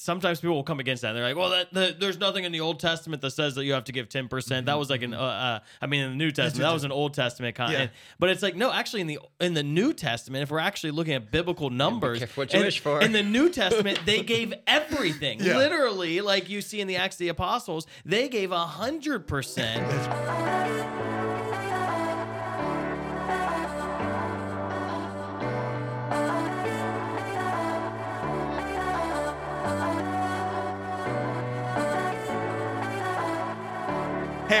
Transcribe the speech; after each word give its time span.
sometimes 0.00 0.40
people 0.40 0.56
will 0.56 0.64
come 0.64 0.80
against 0.80 1.02
that. 1.02 1.08
And 1.08 1.18
they're 1.18 1.24
like, 1.24 1.36
well, 1.36 1.50
that, 1.50 1.74
the, 1.74 1.94
there's 1.98 2.18
nothing 2.18 2.44
in 2.44 2.52
the 2.52 2.60
Old 2.60 2.80
Testament 2.80 3.20
that 3.20 3.32
says 3.32 3.54
that 3.56 3.66
you 3.66 3.74
have 3.74 3.84
to 3.84 3.92
give 3.92 4.08
10%. 4.08 4.64
That 4.64 4.78
was 4.78 4.88
like 4.88 5.02
an, 5.02 5.12
uh, 5.12 5.20
uh, 5.20 5.58
I 5.80 5.86
mean, 5.86 6.00
in 6.02 6.12
the 6.12 6.16
New 6.16 6.30
Testament, 6.30 6.66
that 6.66 6.72
was 6.72 6.84
an 6.84 6.92
Old 6.92 7.12
Testament 7.12 7.54
kind 7.54 7.72
Yeah. 7.72 7.88
But 8.18 8.30
it's 8.30 8.42
like, 8.42 8.56
no, 8.56 8.72
actually, 8.72 9.02
in 9.02 9.08
the 9.08 9.18
in 9.40 9.52
the 9.54 9.62
New 9.62 9.92
Testament, 9.92 10.42
if 10.42 10.50
we're 10.50 10.58
actually 10.58 10.92
looking 10.92 11.12
at 11.14 11.30
biblical 11.30 11.68
numbers, 11.70 12.22
what 12.34 12.52
you 12.52 12.58
in- 12.60 12.64
wish 12.64 12.80
for. 12.80 13.02
in 13.02 13.12
the 13.12 13.22
New 13.22 13.50
Testament, 13.50 14.00
they 14.06 14.22
gave 14.22 14.54
everything. 14.66 15.40
Yeah. 15.40 15.58
Literally, 15.58 16.22
like 16.22 16.48
you 16.48 16.62
see 16.62 16.80
in 16.80 16.88
the 16.88 16.96
Acts 16.96 17.16
of 17.16 17.20
the 17.20 17.28
Apostles, 17.28 17.86
they 18.04 18.28
gave 18.28 18.50
100%. 18.50 21.09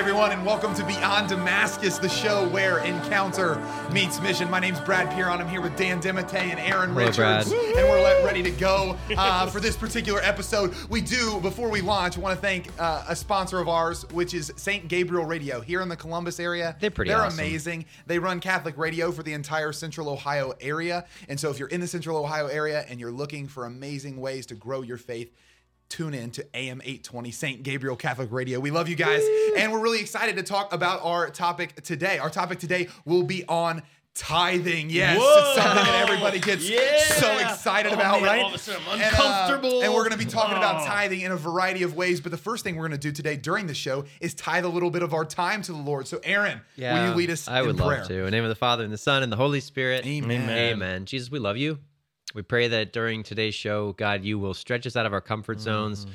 Everyone, 0.00 0.32
and 0.32 0.46
welcome 0.46 0.74
to 0.74 0.82
Beyond 0.86 1.28
Damascus, 1.28 1.98
the 1.98 2.08
show 2.08 2.48
where 2.48 2.78
encounter 2.78 3.62
meets 3.92 4.18
mission. 4.22 4.50
My 4.50 4.58
name's 4.58 4.80
Brad 4.80 5.14
Pieron. 5.14 5.42
I'm 5.42 5.48
here 5.48 5.60
with 5.60 5.76
Dan 5.76 6.00
Dimite 6.00 6.32
and 6.32 6.58
Aaron 6.58 6.94
Hello, 6.94 7.00
Richards, 7.04 7.50
Brad. 7.50 7.76
and 7.76 7.86
we're 7.86 8.02
let, 8.02 8.24
ready 8.24 8.42
to 8.44 8.50
go 8.50 8.96
uh, 9.18 9.46
for 9.48 9.60
this 9.60 9.76
particular 9.76 10.20
episode. 10.22 10.74
We 10.88 11.02
do 11.02 11.38
before 11.40 11.68
we 11.68 11.82
launch. 11.82 12.16
Want 12.16 12.34
to 12.34 12.40
thank 12.40 12.70
uh, 12.80 13.04
a 13.08 13.14
sponsor 13.14 13.58
of 13.60 13.68
ours, 13.68 14.08
which 14.12 14.32
is 14.32 14.50
Saint 14.56 14.88
Gabriel 14.88 15.26
Radio 15.26 15.60
here 15.60 15.82
in 15.82 15.90
the 15.90 15.96
Columbus 15.96 16.40
area. 16.40 16.76
They're 16.80 16.90
pretty 16.90 17.10
They're 17.10 17.20
awesome. 17.20 17.38
amazing. 17.38 17.84
They 18.06 18.18
run 18.18 18.40
Catholic 18.40 18.78
radio 18.78 19.12
for 19.12 19.22
the 19.22 19.34
entire 19.34 19.70
Central 19.70 20.08
Ohio 20.08 20.54
area, 20.62 21.04
and 21.28 21.38
so 21.38 21.50
if 21.50 21.58
you're 21.58 21.68
in 21.68 21.82
the 21.82 21.86
Central 21.86 22.16
Ohio 22.16 22.46
area 22.46 22.86
and 22.88 22.98
you're 23.00 23.12
looking 23.12 23.46
for 23.46 23.66
amazing 23.66 24.18
ways 24.18 24.46
to 24.46 24.54
grow 24.54 24.80
your 24.80 24.96
faith 24.96 25.30
tune 25.90 26.14
in 26.14 26.30
to 26.30 26.46
AM 26.56 26.80
820 26.82 27.30
St. 27.30 27.62
Gabriel 27.62 27.96
Catholic 27.96 28.30
Radio. 28.32 28.58
We 28.60 28.70
love 28.70 28.88
you 28.88 28.96
guys, 28.96 29.22
and 29.56 29.70
we're 29.72 29.80
really 29.82 30.00
excited 30.00 30.36
to 30.36 30.42
talk 30.42 30.72
about 30.72 31.04
our 31.04 31.28
topic 31.30 31.82
today. 31.82 32.18
Our 32.18 32.30
topic 32.30 32.58
today 32.60 32.88
will 33.04 33.24
be 33.24 33.44
on 33.46 33.82
tithing. 34.14 34.90
Yes, 34.90 35.18
Whoa. 35.20 35.24
it's 35.38 35.62
something 35.62 35.84
that 35.84 36.02
everybody 36.08 36.40
gets 36.40 36.68
Yeah. 36.68 36.98
so 37.04 37.38
excited 37.38 37.92
Oh, 37.92 37.94
about, 37.94 38.20
man, 38.20 38.22
right? 38.24 38.42
all 38.42 38.48
of 38.48 38.54
a 38.54 38.58
sudden 38.58 38.82
I'm 38.88 38.94
And, 39.00 39.02
uh, 39.02 39.06
uncomfortable. 39.06 39.82
And, 39.82 39.92
we're 39.94 40.00
going 40.08 40.18
to 40.18 40.24
be 40.24 40.24
talking 40.30 40.56
about 40.56 40.82
Oh. 40.82 40.86
tithing 40.86 41.20
in 41.20 41.30
a 41.32 41.36
variety 41.36 41.82
of 41.84 41.94
ways. 41.94 42.20
But 42.20 42.32
the 42.32 42.38
first 42.38 42.64
thing 42.64 42.74
we're 42.76 42.88
going 42.88 42.98
to 43.00 43.08
do 43.08 43.12
today 43.12 43.36
during 43.36 43.66
the 43.68 43.74
show 43.74 44.04
is 44.20 44.34
tithe 44.34 44.64
a 44.64 44.68
little 44.68 44.90
bit 44.90 45.02
of 45.02 45.14
our 45.14 45.24
time 45.24 45.62
to 45.62 45.72
the 45.72 45.78
Lord. 45.78 46.08
So, 46.08 46.20
Aaron, 46.24 46.60
will 46.76 47.08
you 47.08 47.14
lead 47.14 47.30
us 47.30 47.46
I 47.48 47.62
would 47.62 47.70
in 47.70 47.76
prayer? 47.76 47.98
love 47.98 48.08
to. 48.08 48.18
In 48.18 48.24
the 48.26 48.30
name 48.32 48.44
of 48.44 48.48
the 48.50 48.54
Father 48.56 48.82
and 48.84 48.92
the 48.92 48.98
Son 48.98 49.22
and 49.22 49.30
the 49.32 49.36
Holy 49.36 49.60
Spirit. 49.60 50.04
Amen. 50.06 50.42
Amen. 50.42 50.58
Amen. 50.72 51.04
Jesus, 51.06 51.30
we 51.30 51.38
love 51.38 51.56
you. 51.56 51.78
We 52.34 52.42
pray 52.42 52.68
that 52.68 52.92
during 52.92 53.22
today's 53.22 53.54
show, 53.54 53.92
God, 53.94 54.24
you 54.24 54.38
will 54.38 54.54
stretch 54.54 54.86
us 54.86 54.96
out 54.96 55.06
of 55.06 55.12
our 55.12 55.20
comfort 55.20 55.60
zones 55.60 56.06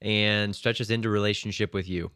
and 0.00 0.54
stretch 0.54 0.80
us 0.80 0.90
into 0.90 1.08
relationship 1.08 1.74
with 1.74 1.88
you. 1.88 2.10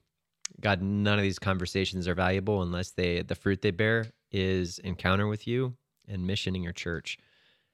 God, 0.61 0.81
none 0.81 1.19
of 1.19 1.23
these 1.23 1.39
conversations 1.39 2.07
are 2.09 2.15
valuable 2.15 2.63
unless 2.63 2.91
they 2.91 3.23
the 3.23 3.35
fruit 3.35 3.63
they 3.63 3.71
bear 3.71 4.07
is 4.31 4.79
encounter 4.81 5.27
with 5.27 5.47
you 5.47 5.75
and 6.07 6.27
mission 6.27 6.55
in 6.55 6.63
your 6.63 6.73
church. 6.73 7.19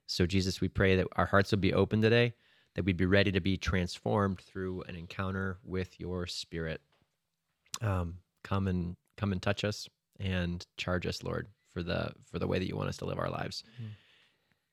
So 0.07 0.25
Jesus, 0.25 0.59
we 0.61 0.67
pray 0.69 0.95
that 0.95 1.07
our 1.15 1.25
hearts 1.25 1.51
will 1.51 1.59
be 1.59 1.73
open 1.73 2.01
today, 2.01 2.33
that 2.75 2.83
we'd 2.85 2.97
be 2.97 3.05
ready 3.05 3.31
to 3.31 3.39
be 3.39 3.57
transformed 3.57 4.39
through 4.39 4.83
an 4.83 4.95
encounter 4.95 5.57
with 5.63 5.99
your 5.99 6.27
spirit. 6.27 6.81
Um, 7.81 8.15
come 8.43 8.67
and 8.67 8.95
come 9.17 9.31
and 9.31 9.41
touch 9.41 9.63
us 9.63 9.87
and 10.19 10.65
charge 10.77 11.05
us, 11.05 11.23
Lord, 11.23 11.47
for 11.73 11.83
the 11.83 12.11
for 12.29 12.39
the 12.39 12.47
way 12.47 12.59
that 12.59 12.67
you 12.67 12.75
want 12.75 12.89
us 12.89 12.97
to 12.97 13.05
live 13.05 13.19
our 13.19 13.29
lives. 13.29 13.63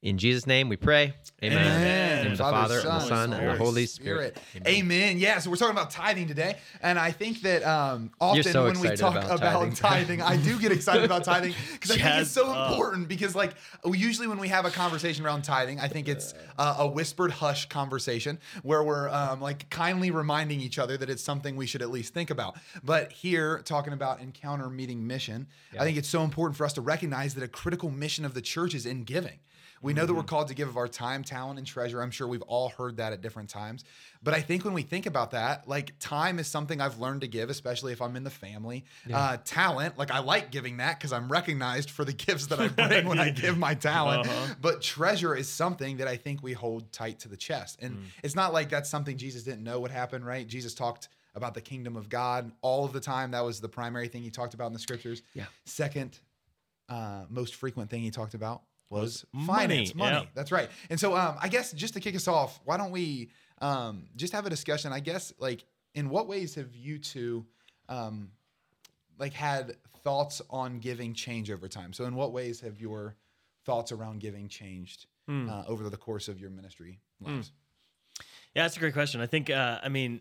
In 0.02 0.18
Jesus' 0.18 0.48
name 0.48 0.68
we 0.68 0.76
pray. 0.76 1.14
Amen. 1.44 1.58
In 1.58 1.62
the 1.62 1.78
name 2.24 2.32
of 2.32 2.38
the 2.38 2.42
Father, 2.42 2.78
and 2.80 2.86
the 2.88 3.00
Son, 3.00 3.32
and 3.32 3.48
the 3.50 3.56
Holy 3.56 3.86
Spirit. 3.86 4.36
Amen. 4.66 5.16
Yeah, 5.18 5.38
so 5.38 5.48
we're 5.48 5.54
talking 5.56 5.76
about 5.76 5.92
tithing 5.92 6.26
today, 6.26 6.56
and 6.82 6.98
I 6.98 7.12
think 7.12 7.42
that 7.42 7.62
um, 7.62 8.10
often 8.20 8.42
so 8.42 8.64
when 8.64 8.80
we 8.80 8.88
talk 8.96 9.14
about 9.14 9.30
about, 9.38 9.76
tithing. 9.76 10.18
tithing, 10.18 10.22
I 10.22 10.36
do 10.38 10.58
get 10.58 10.72
excited 10.72 11.04
about 11.04 11.22
tithing 11.24 11.54
because 11.74 11.92
I 11.92 11.94
think 11.98 12.20
it's 12.22 12.30
so 12.32 12.46
Oh. 12.46 12.70
important. 12.72 13.06
Because 13.06 13.36
like 13.36 13.54
usually 13.84 14.26
when 14.26 14.38
we 14.38 14.48
have 14.48 14.64
a 14.64 14.70
conversation 14.72 15.24
around 15.24 15.42
tithing, 15.42 15.78
I 15.78 15.86
think 15.86 16.08
it's 16.08 16.34
uh, 16.58 16.76
a 16.80 16.86
whispered 16.88 17.30
hush 17.30 17.68
conversation 17.68 18.40
where 18.64 18.82
we're 18.82 19.08
um, 19.08 19.40
like 19.40 19.70
kindly 19.70 20.10
reminding 20.10 20.60
each 20.60 20.80
other 20.80 20.96
that 20.96 21.10
it's 21.10 21.22
something 21.22 21.54
we 21.54 21.66
should 21.66 21.80
at 21.80 21.90
least 21.92 22.12
think 22.12 22.30
about. 22.30 22.56
But 22.82 23.12
here, 23.12 23.60
talking 23.64 23.92
about 23.92 24.20
encounter 24.20 24.68
meeting 24.68 25.06
mission, 25.06 25.46
I 25.78 25.84
think 25.84 25.96
it's 25.96 26.08
so 26.08 26.24
important 26.24 26.56
for 26.56 26.64
us 26.66 26.72
to 26.72 26.80
recognize 26.80 27.34
that 27.36 27.44
a 27.44 27.48
critical 27.48 27.88
mission 27.88 28.24
of 28.24 28.34
the 28.34 28.42
church 28.42 28.74
is 28.74 28.84
in 28.84 29.04
giving. 29.04 29.38
We 29.82 29.92
know 29.92 30.06
that 30.06 30.14
we're 30.14 30.22
called 30.22 30.48
to 30.48 30.54
give 30.54 30.68
of 30.68 30.76
our 30.76 30.86
time, 30.86 31.24
talent, 31.24 31.58
and 31.58 31.66
treasure. 31.66 32.00
I'm 32.00 32.12
sure 32.12 32.28
we've 32.28 32.42
all 32.42 32.68
heard 32.68 32.98
that 32.98 33.12
at 33.12 33.20
different 33.20 33.50
times. 33.50 33.84
But 34.22 34.32
I 34.32 34.40
think 34.40 34.64
when 34.64 34.74
we 34.74 34.82
think 34.82 35.06
about 35.06 35.32
that, 35.32 35.68
like 35.68 35.98
time 35.98 36.38
is 36.38 36.46
something 36.46 36.80
I've 36.80 36.98
learned 36.98 37.22
to 37.22 37.28
give, 37.28 37.50
especially 37.50 37.92
if 37.92 38.00
I'm 38.00 38.14
in 38.14 38.22
the 38.22 38.30
family. 38.30 38.84
Uh, 39.12 39.38
talent, 39.44 39.98
like 39.98 40.12
I 40.12 40.20
like 40.20 40.52
giving 40.52 40.76
that 40.76 40.98
because 40.98 41.12
I'm 41.12 41.30
recognized 41.30 41.90
for 41.90 42.04
the 42.04 42.12
gifts 42.26 42.46
that 42.46 42.60
I 42.60 42.68
bring 42.68 43.06
when 43.08 43.18
I 43.18 43.30
give 43.30 43.58
my 43.58 43.74
talent. 43.74 44.28
But 44.60 44.82
treasure 44.82 45.34
is 45.34 45.48
something 45.48 45.96
that 45.96 46.06
I 46.06 46.16
think 46.16 46.42
we 46.42 46.52
hold 46.52 46.92
tight 46.92 47.18
to 47.20 47.28
the 47.28 47.36
chest. 47.36 47.78
And 47.82 47.98
it's 48.22 48.36
not 48.36 48.52
like 48.52 48.68
that's 48.68 48.88
something 48.88 49.16
Jesus 49.16 49.42
didn't 49.42 49.64
know 49.64 49.80
would 49.80 49.90
happen, 49.90 50.24
right? 50.24 50.46
Jesus 50.46 50.74
talked 50.74 51.08
about 51.34 51.54
the 51.54 51.60
kingdom 51.60 51.96
of 51.96 52.08
God 52.08 52.52
all 52.60 52.84
of 52.84 52.92
the 52.92 53.00
time. 53.00 53.32
That 53.32 53.44
was 53.44 53.60
the 53.60 53.68
primary 53.68 54.06
thing 54.06 54.22
he 54.22 54.30
talked 54.30 54.54
about 54.54 54.66
in 54.68 54.72
the 54.74 54.78
scriptures. 54.78 55.22
Yeah. 55.34 55.46
Second, 55.64 56.18
uh, 56.88 57.24
most 57.30 57.54
frequent 57.54 57.90
thing 57.90 58.02
he 58.02 58.10
talked 58.10 58.34
about 58.34 58.62
was 58.92 59.24
finance, 59.46 59.94
money. 59.94 60.16
yeah. 60.16 60.24
That's 60.34 60.52
right. 60.52 60.68
And 60.90 61.00
so, 61.00 61.16
um, 61.16 61.36
I 61.40 61.48
guess 61.48 61.72
just 61.72 61.94
to 61.94 62.00
kick 62.00 62.14
us 62.14 62.28
off, 62.28 62.60
why 62.64 62.76
don't 62.76 62.92
we 62.92 63.30
um, 63.60 64.04
just 64.16 64.32
have 64.34 64.46
a 64.46 64.50
discussion? 64.50 64.92
I 64.92 65.00
guess, 65.00 65.32
like, 65.38 65.64
in 65.94 66.08
what 66.10 66.28
ways 66.28 66.54
have 66.56 66.74
you 66.76 66.98
two, 66.98 67.44
um, 67.88 68.30
like, 69.18 69.32
had 69.32 69.76
thoughts 70.04 70.40
on 70.50 70.78
giving 70.78 71.14
change 71.14 71.50
over 71.50 71.68
time? 71.68 71.92
So, 71.92 72.04
in 72.04 72.14
what 72.14 72.32
ways 72.32 72.60
have 72.60 72.80
your 72.80 73.16
thoughts 73.64 73.92
around 73.92 74.20
giving 74.20 74.48
changed 74.48 75.06
Hmm. 75.28 75.48
uh, 75.48 75.62
over 75.68 75.88
the 75.88 75.96
course 75.96 76.26
of 76.28 76.40
your 76.40 76.50
ministry 76.50 76.98
lives? 77.20 77.52
Yeah, 78.54 78.64
that's 78.64 78.76
a 78.76 78.80
great 78.80 78.92
question. 78.92 79.20
I 79.20 79.26
think, 79.26 79.48
uh, 79.50 79.78
I 79.82 79.88
mean, 79.88 80.20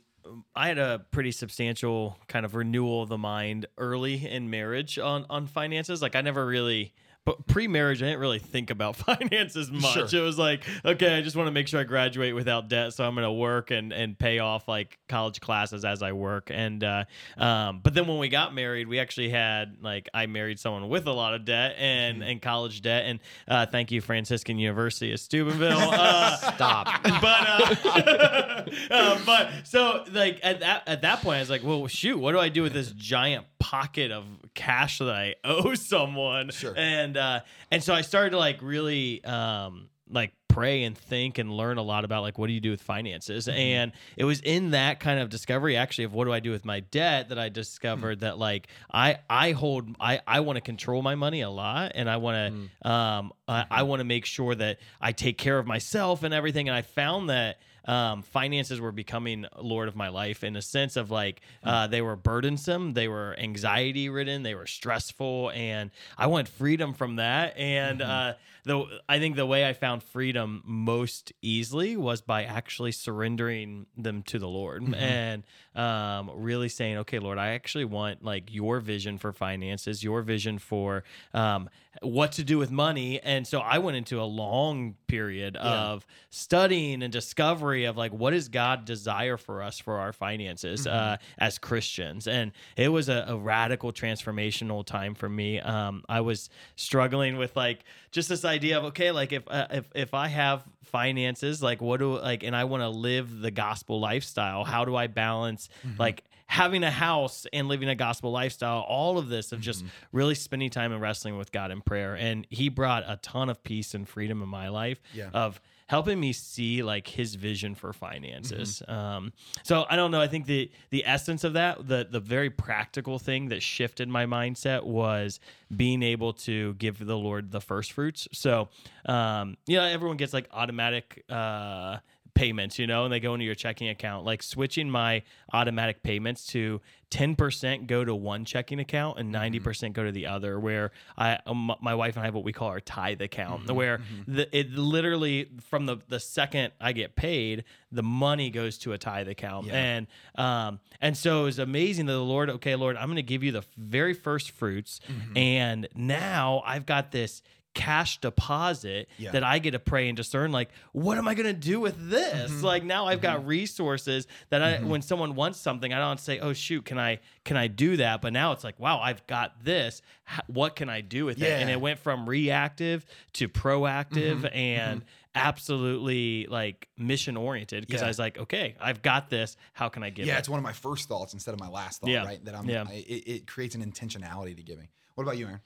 I 0.56 0.68
had 0.68 0.78
a 0.78 1.03
pretty 1.12 1.32
substantial 1.32 2.18
kind 2.28 2.46
of 2.46 2.53
renewal 2.53 3.02
of 3.02 3.09
the 3.09 3.18
mind 3.18 3.66
early 3.80 4.26
in 4.28 4.50
marriage 4.52 5.00
on 5.00 5.26
on 5.30 5.48
finances. 5.48 6.02
Like, 6.02 6.16
I 6.16 6.22
never 6.22 6.46
really. 6.46 6.94
But 7.24 7.46
pre-marriage, 7.46 8.02
I 8.02 8.08
didn't 8.08 8.20
really 8.20 8.40
think 8.40 8.72
about 8.72 8.96
finances 8.96 9.70
much. 9.70 10.09
Sure. 10.09 10.22
It 10.22 10.24
was 10.24 10.40
like, 10.40 10.64
okay, 10.84 11.18
I 11.18 11.22
just 11.22 11.36
want 11.36 11.48
to 11.48 11.52
make 11.52 11.68
sure 11.68 11.80
I 11.80 11.84
graduate 11.84 12.34
without 12.34 12.68
debt, 12.68 12.94
so 12.94 13.04
I'm 13.04 13.14
going 13.14 13.26
to 13.26 13.32
work 13.32 13.70
and 13.70 13.94
and 13.94 14.18
pay 14.18 14.40
off 14.40 14.68
like 14.68 14.98
college 15.08 15.40
classes 15.40 15.86
as 15.86 16.02
I 16.02 16.14
work. 16.14 16.50
And 16.52 16.84
uh, 16.84 17.06
um, 17.38 17.82
but 17.84 17.94
then 17.94 18.08
when 18.08 18.18
we 18.18 18.28
got 18.28 18.56
married, 18.56 18.88
we 18.88 19.00
actually 19.00 19.30
had 19.30 19.78
like 19.82 20.09
I 20.16 20.26
married 20.26 20.59
someone 20.59 20.90
with 20.90 21.06
a 21.06 21.12
lot 21.12 21.36
of 21.36 21.46
debt 21.46 21.76
and 21.78 22.24
and 22.24 22.42
college 22.42 22.82
debt. 22.82 23.06
And 23.06 23.20
uh, 23.48 23.68
thank 23.68 23.92
you, 23.92 24.02
Franciscan 24.02 24.58
University 24.58 25.14
of 25.14 25.20
Steubenville. 25.20 25.92
Uh, 26.02 26.36
Stop. 26.38 26.88
but 27.03 27.86
uh, 27.86 28.66
uh, 28.90 29.20
but 29.26 29.52
so 29.66 30.03
like 30.12 30.40
at 30.42 30.62
that 30.62 30.84
at 30.88 31.02
that 31.03 31.22
point, 31.22 31.38
I 31.38 31.40
was 31.42 31.50
like, 31.50 31.64
well, 31.64 31.86
shoot, 31.88 32.18
what 32.18 32.32
do 32.32 32.40
I 32.40 32.50
do 32.50 32.64
with 32.64 32.74
this 32.74 32.92
giant 32.92 33.46
pocket 33.61 34.11
of 34.11 34.25
cash 34.53 34.97
that 34.97 35.09
I 35.09 35.35
owe 35.44 35.75
someone? 35.75 36.49
Sure. 36.49 36.73
And 36.75 37.16
uh, 37.16 37.41
and 37.69 37.83
so 37.83 37.94
I 37.94 38.01
started 38.01 38.31
to 38.31 38.38
like 38.38 38.61
really 38.61 39.23
um 39.23 39.89
like 40.09 40.33
pray 40.47 40.83
and 40.83 40.97
think 40.97 41.38
and 41.38 41.49
learn 41.49 41.77
a 41.77 41.81
lot 41.81 42.03
about 42.03 42.23
like 42.23 42.38
what 42.38 42.47
do 42.47 42.53
you 42.53 42.59
do 42.59 42.72
with 42.72 42.81
finances? 42.81 43.47
And 43.47 43.94
it 44.17 44.25
was 44.25 44.41
in 44.41 44.72
that 44.72 44.99
kind 44.99 45.19
of 45.19 45.29
discovery 45.29 45.77
actually 45.77 46.03
of 46.03 46.13
what 46.13 46.25
do 46.25 46.33
i 46.33 46.39
do 46.41 46.51
with 46.51 46.66
my 46.66 46.81
debt 46.81 47.29
that 47.29 47.39
i 47.39 47.47
discovered 47.47 48.19
that 48.19 48.38
like 48.38 48.67
i 48.94 49.17
i 49.29 49.51
hold 49.51 49.95
i 49.99 50.19
i 50.28 50.41
want 50.41 50.57
to 50.57 50.61
control 50.61 51.01
my 51.01 51.16
money 51.16 51.39
a 51.41 51.49
lot 51.49 51.93
and 51.95 52.09
i 52.09 52.17
want 52.17 52.69
to 52.83 52.89
um 52.89 53.31
i, 53.47 53.66
I 53.72 53.83
want 53.83 54.01
to 54.01 54.03
make 54.03 54.25
sure 54.25 54.53
that 54.55 54.79
i 54.99 55.13
take 55.13 55.38
care 55.38 55.57
of 55.57 55.66
myself 55.66 56.23
and 56.23 56.33
everything. 56.33 56.67
And 56.67 56.75
i 56.75 56.81
found 56.81 57.29
that 57.29 57.59
um, 57.86 58.22
finances 58.22 58.80
were 58.80 58.92
becoming 58.92 59.46
lord 59.59 59.88
of 59.88 59.96
my 59.96 60.09
life 60.09 60.44
in 60.44 60.55
a 60.55 60.61
sense 60.61 60.96
of 60.96 61.11
like 61.11 61.41
uh, 61.64 61.88
they 61.88 62.02
were 62.02 62.16
burdensome, 62.16 62.94
they 62.94 63.08
were 63.08 63.35
anxiety 63.40 64.09
ridden, 64.09 64.44
they 64.44 64.55
were 64.55 64.67
stressful, 64.67 65.52
and 65.52 65.91
I 66.17 66.28
want 66.28 66.47
freedom 66.47 66.94
from 66.94 67.17
that. 67.17 67.58
And 67.58 68.02
uh, 68.02 68.34
the 68.63 68.85
I 69.09 69.19
think 69.19 69.35
the 69.35 69.46
way 69.46 69.67
I 69.67 69.73
found 69.73 70.03
freedom 70.03 70.61
most 70.66 71.34
easily 71.41 71.97
was 71.97 72.22
by 72.22 72.43
actually 72.43 72.91
surrendering 72.91 73.87
them 73.97 74.23
to 74.23 74.40
the 74.40 74.47
Lord 74.47 74.84
and 74.96 75.43
um, 75.75 76.31
really 76.35 76.69
saying, 76.69 76.97
"Okay, 76.99 77.19
Lord, 77.19 77.37
I 77.37 77.49
actually 77.49 77.85
want 77.85 78.23
like 78.23 78.53
your 78.53 78.79
vision 78.79 79.17
for 79.17 79.31
finances, 79.34 80.03
your 80.03 80.22
vision 80.22 80.59
for 80.59 81.03
um, 81.34 81.69
what 82.02 82.34
to 82.34 82.43
do 82.43 82.58
with 82.58 82.72
money." 82.72 83.19
And 83.22 83.47
so 83.47 83.59
I 83.59 83.79
went 83.79 83.97
into 83.97 84.22
a 84.22 84.25
long 84.25 84.96
period 85.07 85.55
of 85.55 86.05
studying 86.29 87.02
and 87.03 87.11
discovery 87.11 87.85
of 87.85 87.97
like 87.97 88.11
what 88.11 88.31
does 88.31 88.47
God 88.49 88.85
desire 88.85 89.37
for 89.37 89.61
us 89.61 89.79
for 89.79 89.99
our 89.99 90.14
finances 90.14 90.85
uh, 90.85 91.17
as 91.37 91.57
Christians, 91.57 92.28
and 92.28 92.52
it 92.78 92.90
was 92.90 93.09
a, 93.09 93.25
a 93.28 93.37
radical 93.37 93.91
transformational 93.91 94.85
time 94.85 95.16
for 95.16 95.29
me. 95.29 95.59
Um, 95.59 96.03
I 96.07 96.22
was 96.22 96.49
struggling 96.75 97.37
with 97.37 97.55
like 97.55 97.85
just 98.11 98.29
this 98.29 98.43
idea 98.46 98.78
of 98.78 98.85
okay, 98.85 99.11
like 99.11 99.31
if 99.31 99.43
uh, 99.47 99.67
if 99.72 99.85
if 99.96 100.13
I 100.13 100.28
have 100.28 100.63
finances, 100.84 101.61
like 101.63 101.81
what 101.81 101.99
do 101.99 102.17
like, 102.19 102.43
and 102.43 102.55
I 102.55 102.66
want 102.66 102.81
to 102.81 102.90
live 102.90 103.40
the 103.41 103.52
gospel 103.52 103.99
lifestyle, 103.99 104.63
how 104.63 104.85
do 104.85 104.96
I 104.96 105.08
balance 105.08 105.69
like 105.97 106.23
having 106.47 106.84
a 106.84 106.91
house 106.91 107.47
and 107.53 107.67
living 107.69 107.87
a 107.90 107.96
gospel 107.96 108.31
lifestyle? 108.31 108.81
All 108.81 109.17
of 109.17 109.29
this 109.29 109.52
of 109.52 109.61
just 109.61 109.85
really 110.11 110.35
spending 110.35 110.69
time 110.69 110.91
and 110.91 111.02
wrestling 111.02 111.37
with 111.37 111.52
God 111.52 111.72
in 111.72 111.81
prayer, 111.81 112.16
and 112.16 112.46
He 112.49 112.69
brought 112.69 113.03
a 113.08 113.17
ton 113.17 113.49
of 113.49 113.63
peace 113.63 113.93
and 113.93 114.08
freedom 114.08 114.41
in 114.41 114.49
my 114.49 114.67
life 114.69 115.02
Yeah. 115.14 115.29
of 115.34 115.61
helping 115.91 116.17
me 116.17 116.32
see 116.32 116.84
like 116.84 117.05
his 117.05 117.35
vision 117.35 117.76
for 117.76 117.91
finances. 117.91 118.82
Um, 118.88 119.34
so 119.61 119.85
I 119.90 119.97
don't 119.97 120.09
know. 120.09 120.22
I 120.22 120.28
think 120.28 120.46
the 120.46 120.72
the 120.90 121.05
essence 121.05 121.43
of 121.43 121.52
that, 121.53 121.85
the 121.85 122.08
the 122.09 122.22
very 122.22 122.49
practical 122.49 123.20
thing 123.20 123.49
that 123.49 123.61
shifted 123.61 124.08
my 124.08 124.26
mindset 124.26 124.85
was 124.85 125.41
being 125.76 126.02
able 126.02 126.32
to 126.32 126.76
give 126.76 127.05
the 127.05 127.17
Lord 127.17 127.52
the 127.52 127.59
first 127.59 127.91
fruits. 127.91 128.29
So 128.32 128.70
um, 129.05 129.58
you 129.67 129.76
know, 129.76 129.84
everyone 129.84 130.16
gets 130.16 130.32
like 130.32 130.47
automatic 130.53 131.26
uh 131.29 131.97
payments, 132.33 132.79
you 132.79 132.87
know, 132.87 133.03
and 133.05 133.13
they 133.13 133.19
go 133.19 133.33
into 133.33 133.45
your 133.45 133.55
checking 133.55 133.89
account. 133.89 134.25
Like 134.25 134.41
switching 134.43 134.89
my 134.89 135.23
automatic 135.53 136.03
payments 136.03 136.45
to 136.47 136.81
10% 137.11 137.87
go 137.87 138.05
to 138.05 138.16
one 138.16 138.45
checking 138.45 138.79
account 138.79 139.19
and 139.19 139.33
90% 139.33 139.91
go 139.93 140.03
to 140.05 140.11
the 140.13 140.28
other 140.28 140.59
where 140.59 140.91
I 141.17 141.39
um, 141.45 141.73
my 141.81 141.93
wife 141.93 142.16
and 142.16 142.23
I 142.23 142.25
have 142.25 142.33
what 142.33 142.45
we 142.45 142.53
call 142.53 142.69
our 142.69 142.79
tithe 142.79 143.22
account 143.22 143.67
where 143.73 143.99
the, 144.28 144.57
it 144.57 144.72
literally 144.72 145.49
from 145.69 145.85
the 145.85 145.97
the 146.07 146.22
second 146.22 146.72
I 146.79 146.93
get 146.93 147.17
paid 147.17 147.66
the 147.91 148.01
money 148.03 148.49
goes 148.49 148.78
to 148.79 148.93
a 148.93 148.97
tithe 148.97 149.28
account 149.28 149.67
Yeah. 149.67 149.73
and 149.75 150.07
um 150.35 150.79
and 151.01 151.17
so 151.17 151.41
it 151.41 151.43
was 151.45 151.59
amazing 151.59 152.05
that 152.05 152.13
the 152.13 152.19
Lord 152.23 152.49
okay 152.49 152.75
Lord 152.75 152.95
I'm 152.95 153.07
going 153.07 153.17
to 153.17 153.23
give 153.23 153.43
you 153.43 153.51
the 153.51 153.63
very 153.78 154.13
first 154.13 154.51
fruits 154.51 155.01
and 155.35 155.89
now 155.93 156.63
I've 156.66 156.85
got 156.85 157.11
this 157.11 157.41
cash 157.73 158.20
deposit 158.20 159.08
Yeah. 159.18 159.32
that 159.32 159.44
I 159.44 159.59
get 159.59 159.72
to 159.72 159.79
pray 159.79 160.09
and 160.09 160.18
discern 160.18 160.52
like 160.52 160.70
what 160.91 161.18
am 161.18 161.28
I 161.28 161.35
going 161.35 161.47
to 161.47 161.53
do 161.53 161.79
with 161.79 162.09
this 162.09 162.52
mm-hmm. 162.52 162.66
like 162.66 162.84
now 162.84 163.08
I've 163.08 163.22
got 163.22 163.40
mm-hmm. 163.40 163.47
resources 163.47 164.28
that 164.50 164.62
I 164.62 164.73
mm-hmm. 164.73 164.90
when 164.90 165.02
someone 165.02 165.35
wants 165.35 165.59
something 165.59 165.94
I 165.94 166.00
don't 166.00 166.20
say 166.20 166.40
oh 166.40 166.52
shoot 166.52 166.84
can 166.84 167.00
I 167.00 167.20
can 167.46 167.56
I 167.56 167.68
do 167.68 167.97
that 167.97 168.22
but 168.22 168.34
now 168.34 168.52
it's 168.52 168.64
like 168.64 168.78
wow 168.79 169.00
I've 169.00 169.26
got 169.26 169.64
this 169.64 170.02
what 170.47 170.76
can 170.76 170.90
I 170.90 171.00
do 171.02 171.26
with 171.26 171.41
it 171.41 171.50
and 171.50 171.70
it 171.70 171.79
went 171.79 172.00
from 172.00 172.28
reactive 172.28 173.06
to 173.34 173.47
proactive 173.47 174.50
and 174.53 175.03
absolutely 175.34 176.47
like 176.47 176.90
mission 176.97 177.38
oriented 177.38 177.88
because 177.88 178.02
Yeah. 178.02 178.08
I 178.08 178.09
was 178.09 178.20
like 178.20 178.38
okay 178.38 178.76
I've 178.82 179.02
got 179.02 179.29
this 179.29 179.56
how 179.72 179.88
can 179.88 180.03
I 180.03 180.09
give 180.09 180.26
yeah, 180.26 180.35
it 180.35 180.40
it's 180.40 180.50
one 180.50 180.59
of 180.59 180.64
my 180.64 180.74
first 180.74 181.08
thoughts 181.08 181.34
instead 181.34 181.53
of 181.53 181.59
my 181.59 181.70
last 181.70 182.02
thought, 182.02 182.09
Yeah. 182.09 182.26
right? 182.26 182.44
That 182.44 182.56
I'm, 182.56 182.70
Yeah. 182.70 182.84
I, 182.88 182.94
it, 182.94 183.28
it 183.28 183.47
creates 183.47 183.76
an 183.76 183.84
intentionality 183.90 184.58
to 184.58 184.64
giving. 184.64 184.90
What 185.16 185.24
about 185.24 185.38
you, 185.38 185.47
Aaron? 185.47 185.62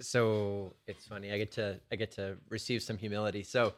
So 0.00 0.74
it's 0.86 1.06
funny 1.06 1.32
i 1.32 1.38
get 1.38 1.50
to 1.52 1.78
i 1.90 1.96
get 1.96 2.10
to 2.12 2.36
receive 2.48 2.82
some 2.82 2.96
humility 2.96 3.42
so 3.42 3.74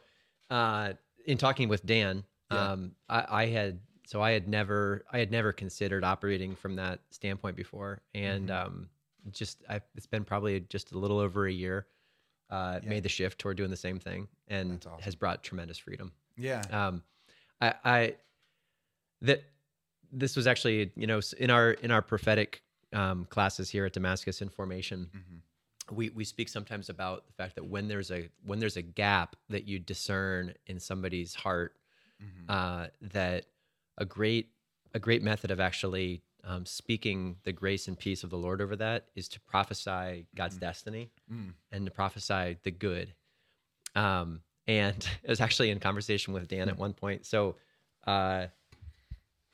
uh 0.49 0.93
in 1.25 1.37
talking 1.37 1.67
with 1.69 1.85
dan 1.85 2.23
Yeah. 2.51 2.71
um 2.71 2.91
I, 3.09 3.25
I 3.29 3.45
had 3.47 3.79
so 4.05 4.21
i 4.21 4.31
had 4.31 4.47
never 4.47 5.03
i 5.11 5.17
had 5.17 5.31
never 5.31 5.51
considered 5.51 6.03
operating 6.03 6.55
from 6.55 6.75
that 6.75 6.99
standpoint 7.11 7.55
before 7.55 8.01
and 8.13 8.49
Mm-hmm. 8.49 8.67
um 8.67 8.89
just 9.31 9.63
I, 9.69 9.79
it's 9.95 10.05
been 10.05 10.25
probably 10.25 10.59
just 10.59 10.91
a 10.91 10.97
little 10.99 11.17
over 11.19 11.47
a 11.47 11.51
year 11.51 11.87
uh 12.49 12.79
Yeah. 12.83 12.89
made 12.89 13.03
the 13.03 13.09
shift 13.09 13.39
toward 13.39 13.57
doing 13.57 13.69
the 13.71 13.77
same 13.77 13.99
thing 13.99 14.27
and 14.49 14.85
awesome. 14.85 15.01
has 15.01 15.15
brought 15.15 15.43
tremendous 15.43 15.77
freedom 15.77 16.11
Yeah. 16.37 16.61
um 16.69 17.03
i 17.61 17.73
i 17.85 18.15
that 19.21 19.43
this 20.11 20.35
was 20.35 20.45
actually 20.47 20.91
you 20.95 21.07
know 21.07 21.21
in 21.39 21.49
our 21.49 21.71
in 21.71 21.89
our 21.91 22.01
prophetic 22.01 22.61
um, 22.91 23.25
classes 23.25 23.69
here 23.71 23.85
at 23.85 23.93
damascus 23.93 24.41
in 24.41 24.49
formation 24.49 25.09
Mhm. 25.15 25.39
We 25.91 26.09
we 26.09 26.23
speak 26.23 26.49
sometimes 26.49 26.89
about 26.89 27.27
the 27.27 27.33
fact 27.33 27.55
that 27.55 27.65
when 27.65 27.87
there's 27.87 28.11
a 28.11 28.29
when 28.45 28.59
there's 28.59 28.77
a 28.77 28.81
gap 28.81 29.35
that 29.49 29.65
you 29.67 29.79
discern 29.79 30.53
in 30.67 30.79
somebody's 30.79 31.33
heart 31.35 31.75
Mhm. 32.21 32.49
uh, 32.49 32.87
that 33.01 33.45
a 33.97 34.05
great 34.05 34.49
a 34.93 34.99
great 34.99 35.21
method 35.23 35.51
of 35.51 35.59
actually 35.59 36.23
um, 36.45 36.65
speaking 36.65 37.37
the 37.43 37.51
grace 37.53 37.87
and 37.87 37.97
peace 37.97 38.23
of 38.23 38.29
the 38.29 38.37
Lord 38.37 38.61
over 38.61 38.75
that 38.75 39.07
is 39.15 39.27
to 39.29 39.39
prophesy 39.41 40.25
God's 40.35 40.57
destiny 40.57 41.09
Mm. 41.31 41.53
and 41.71 41.85
to 41.85 41.91
prophesy 41.91 42.57
the 42.63 42.71
good. 42.71 43.13
Um, 43.95 44.41
and 44.67 44.97
it 45.23 45.29
was 45.29 45.41
actually 45.41 45.69
in 45.69 45.79
conversation 45.79 46.33
with 46.33 46.47
Dan 46.47 46.69
at 46.69 46.77
one 46.77 46.93
point. 46.93 47.25
So, 47.25 47.55
uh, 48.05 48.47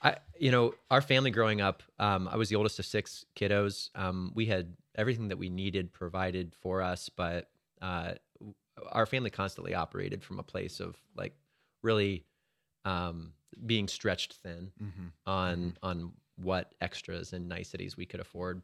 I, 0.01 0.16
you 0.40 0.51
know, 0.51 0.74
our 0.90 1.01
family 1.01 1.31
growing 1.31 1.60
up, 1.62 1.84
um, 2.00 2.28
I 2.28 2.38
was 2.38 2.50
the 2.50 2.56
oldest 2.56 2.80
of 2.80 2.86
six 2.86 3.25
kiddos. 3.36 3.90
Um, 3.96 4.31
we 4.34 4.46
had 4.46 4.75
everything 4.96 5.28
that 5.28 5.38
we 5.38 5.50
needed 5.50 5.92
provided 5.92 6.56
for 6.56 6.81
us, 6.81 7.10
but 7.10 7.50
uh, 7.81 8.13
our 8.92 9.06
family 9.06 9.30
constantly 9.30 9.74
operated 9.74 10.24
from 10.24 10.40
a 10.40 10.44
place 10.44 10.80
of 10.80 10.96
like 11.16 11.34
really 11.84 12.24
um, 12.86 13.34
being 13.66 13.88
stretched 13.88 14.34
thin 14.36 14.72
Mhm. 14.81 15.12
on 15.25 15.78
on 15.84 16.13
what 16.38 16.74
extras 16.80 17.34
and 17.34 17.50
niceties 17.50 17.98
we 17.98 18.06
could 18.06 18.22
afford. 18.22 18.62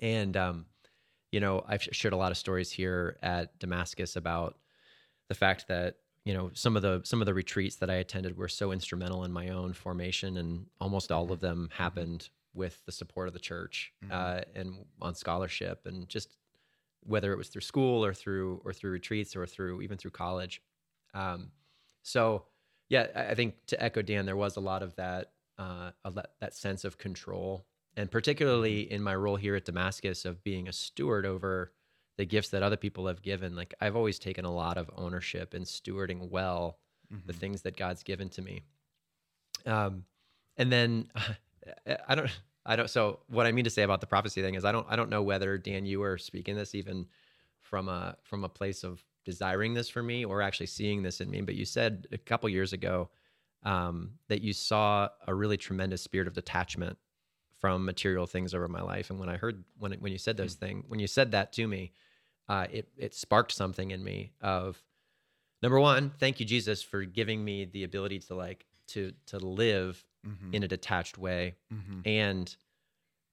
And 0.00 0.34
um, 0.36 0.66
you 1.30 1.40
know, 1.40 1.62
I've 1.68 1.82
shared 1.82 2.14
a 2.14 2.16
lot 2.16 2.32
of 2.32 2.38
stories 2.38 2.70
here 2.70 3.18
at 3.22 3.58
Damascus 3.58 4.16
about 4.16 4.56
the 5.28 5.34
fact 5.34 5.68
that 5.68 5.98
you 6.28 6.34
know 6.34 6.50
some 6.54 6.76
of 6.76 6.82
the 6.82 7.00
some 7.04 7.20
of 7.22 7.26
the 7.26 7.34
retreats 7.34 7.76
that 7.76 7.90
I 7.90 7.94
attended 8.04 8.36
were 8.36 8.48
so 8.48 8.70
instrumental 8.72 9.24
in 9.24 9.32
my 9.32 9.48
own 9.48 9.72
formation, 9.72 10.36
and 10.36 10.66
almost 10.80 11.10
all 11.10 11.32
of 11.32 11.40
them 11.40 11.70
happened 11.72 12.28
with 12.54 12.84
the 12.86 12.92
support 12.92 13.28
of 13.28 13.34
the 13.34 13.40
church 13.40 13.92
Mhm. 14.04 14.12
uh, 14.12 14.42
and 14.54 14.68
on 15.00 15.14
scholarship, 15.14 15.86
and 15.86 16.08
just 16.08 16.36
whether 17.12 17.32
it 17.32 17.38
was 17.38 17.48
through 17.48 17.62
school 17.72 18.04
or 18.04 18.12
through 18.12 18.60
or 18.64 18.72
through 18.74 18.90
retreats 18.90 19.36
or 19.36 19.46
through 19.46 19.80
even 19.82 19.96
through 19.98 20.10
college. 20.10 20.62
Um, 21.14 21.52
so 22.02 22.46
yeah, 22.90 23.06
I 23.14 23.22
I 23.32 23.34
think 23.34 23.54
to 23.68 23.82
echo 23.82 24.02
Dan, 24.02 24.26
there 24.26 24.36
was 24.36 24.56
a 24.56 24.60
lot 24.60 24.82
of 24.82 24.94
that 24.96 25.32
uh, 25.58 25.92
that 26.40 26.54
sense 26.54 26.84
of 26.84 26.98
control, 26.98 27.66
and 27.96 28.10
particularly 28.10 28.90
in 28.92 29.02
my 29.02 29.14
role 29.14 29.36
here 29.36 29.56
at 29.56 29.64
Damascus 29.64 30.24
of 30.24 30.44
being 30.44 30.68
a 30.68 30.72
steward 30.72 31.26
over 31.26 31.72
the 32.18 32.26
gifts 32.26 32.50
that 32.50 32.62
other 32.62 32.76
people 32.76 33.06
have 33.06 33.22
given. 33.22 33.56
Like 33.56 33.72
I've 33.80 33.96
always 33.96 34.18
taken 34.18 34.44
a 34.44 34.52
lot 34.52 34.76
of 34.76 34.90
ownership 34.96 35.54
and 35.54 35.64
stewarding 35.64 36.28
well 36.28 36.78
the 37.24 37.32
Mhm. 37.32 37.36
things 37.36 37.62
that 37.62 37.76
God's 37.76 38.02
given 38.02 38.28
to 38.30 38.42
me. 38.42 38.64
Um, 39.64 40.04
and 40.56 40.70
then 40.70 41.10
I 42.08 42.14
don't, 42.14 42.30
I 42.66 42.76
don't. 42.76 42.90
So 42.90 43.20
what 43.28 43.46
I 43.46 43.52
mean 43.52 43.64
to 43.64 43.70
say 43.70 43.82
about 43.82 44.00
the 44.00 44.06
prophecy 44.06 44.42
thing 44.42 44.54
is, 44.56 44.64
I 44.64 44.72
don't, 44.72 44.86
I 44.90 44.96
don't 44.96 45.10
know 45.10 45.22
whether 45.22 45.56
Dan, 45.58 45.86
you 45.86 46.00
were 46.00 46.18
speaking 46.18 46.56
this 46.56 46.74
even 46.74 47.06
from 47.60 47.88
a 47.88 48.16
from 48.22 48.44
a 48.44 48.48
place 48.48 48.84
of 48.84 49.02
desiring 49.24 49.74
this 49.74 49.88
for 49.88 50.02
me 50.02 50.24
or 50.24 50.42
actually 50.42 50.66
seeing 50.66 51.02
this 51.02 51.20
in 51.20 51.30
me. 51.30 51.40
But 51.40 51.54
you 51.54 51.64
said 51.64 52.06
a 52.12 52.18
couple 52.18 52.48
years 52.48 52.72
ago 52.72 53.10
um, 53.62 54.12
that 54.28 54.42
you 54.42 54.52
saw 54.52 55.08
a 55.26 55.34
really 55.34 55.56
tremendous 55.56 56.02
spirit 56.02 56.26
of 56.28 56.34
detachment 56.34 56.98
from 57.58 57.84
material 57.84 58.26
things 58.26 58.54
over 58.54 58.68
my 58.68 58.80
life. 58.80 59.10
And 59.10 59.18
when 59.18 59.28
I 59.28 59.36
heard 59.36 59.64
when 59.78 59.92
when 59.94 60.12
you 60.12 60.18
said 60.18 60.36
those 60.36 60.54
things, 60.54 60.84
when 60.88 61.00
you 61.00 61.06
said 61.06 61.32
that 61.32 61.52
to 61.54 61.66
me, 61.66 61.92
uh, 62.48 62.66
it 62.70 62.88
it 62.96 63.14
sparked 63.14 63.52
something 63.52 63.90
in 63.90 64.02
me 64.02 64.32
of 64.40 64.82
number 65.62 65.78
one, 65.80 66.10
thank 66.18 66.40
you 66.40 66.46
Jesus 66.46 66.82
for 66.82 67.04
giving 67.04 67.44
me 67.44 67.64
the 67.64 67.84
ability 67.84 68.18
to 68.20 68.34
like 68.34 68.66
to 68.88 69.12
to 69.26 69.38
live 69.38 70.04
Mhm. 70.26 70.52
in 70.54 70.62
a 70.64 70.68
detached 70.68 71.16
way, 71.18 71.54
Mhm. 71.72 72.06
and 72.06 72.56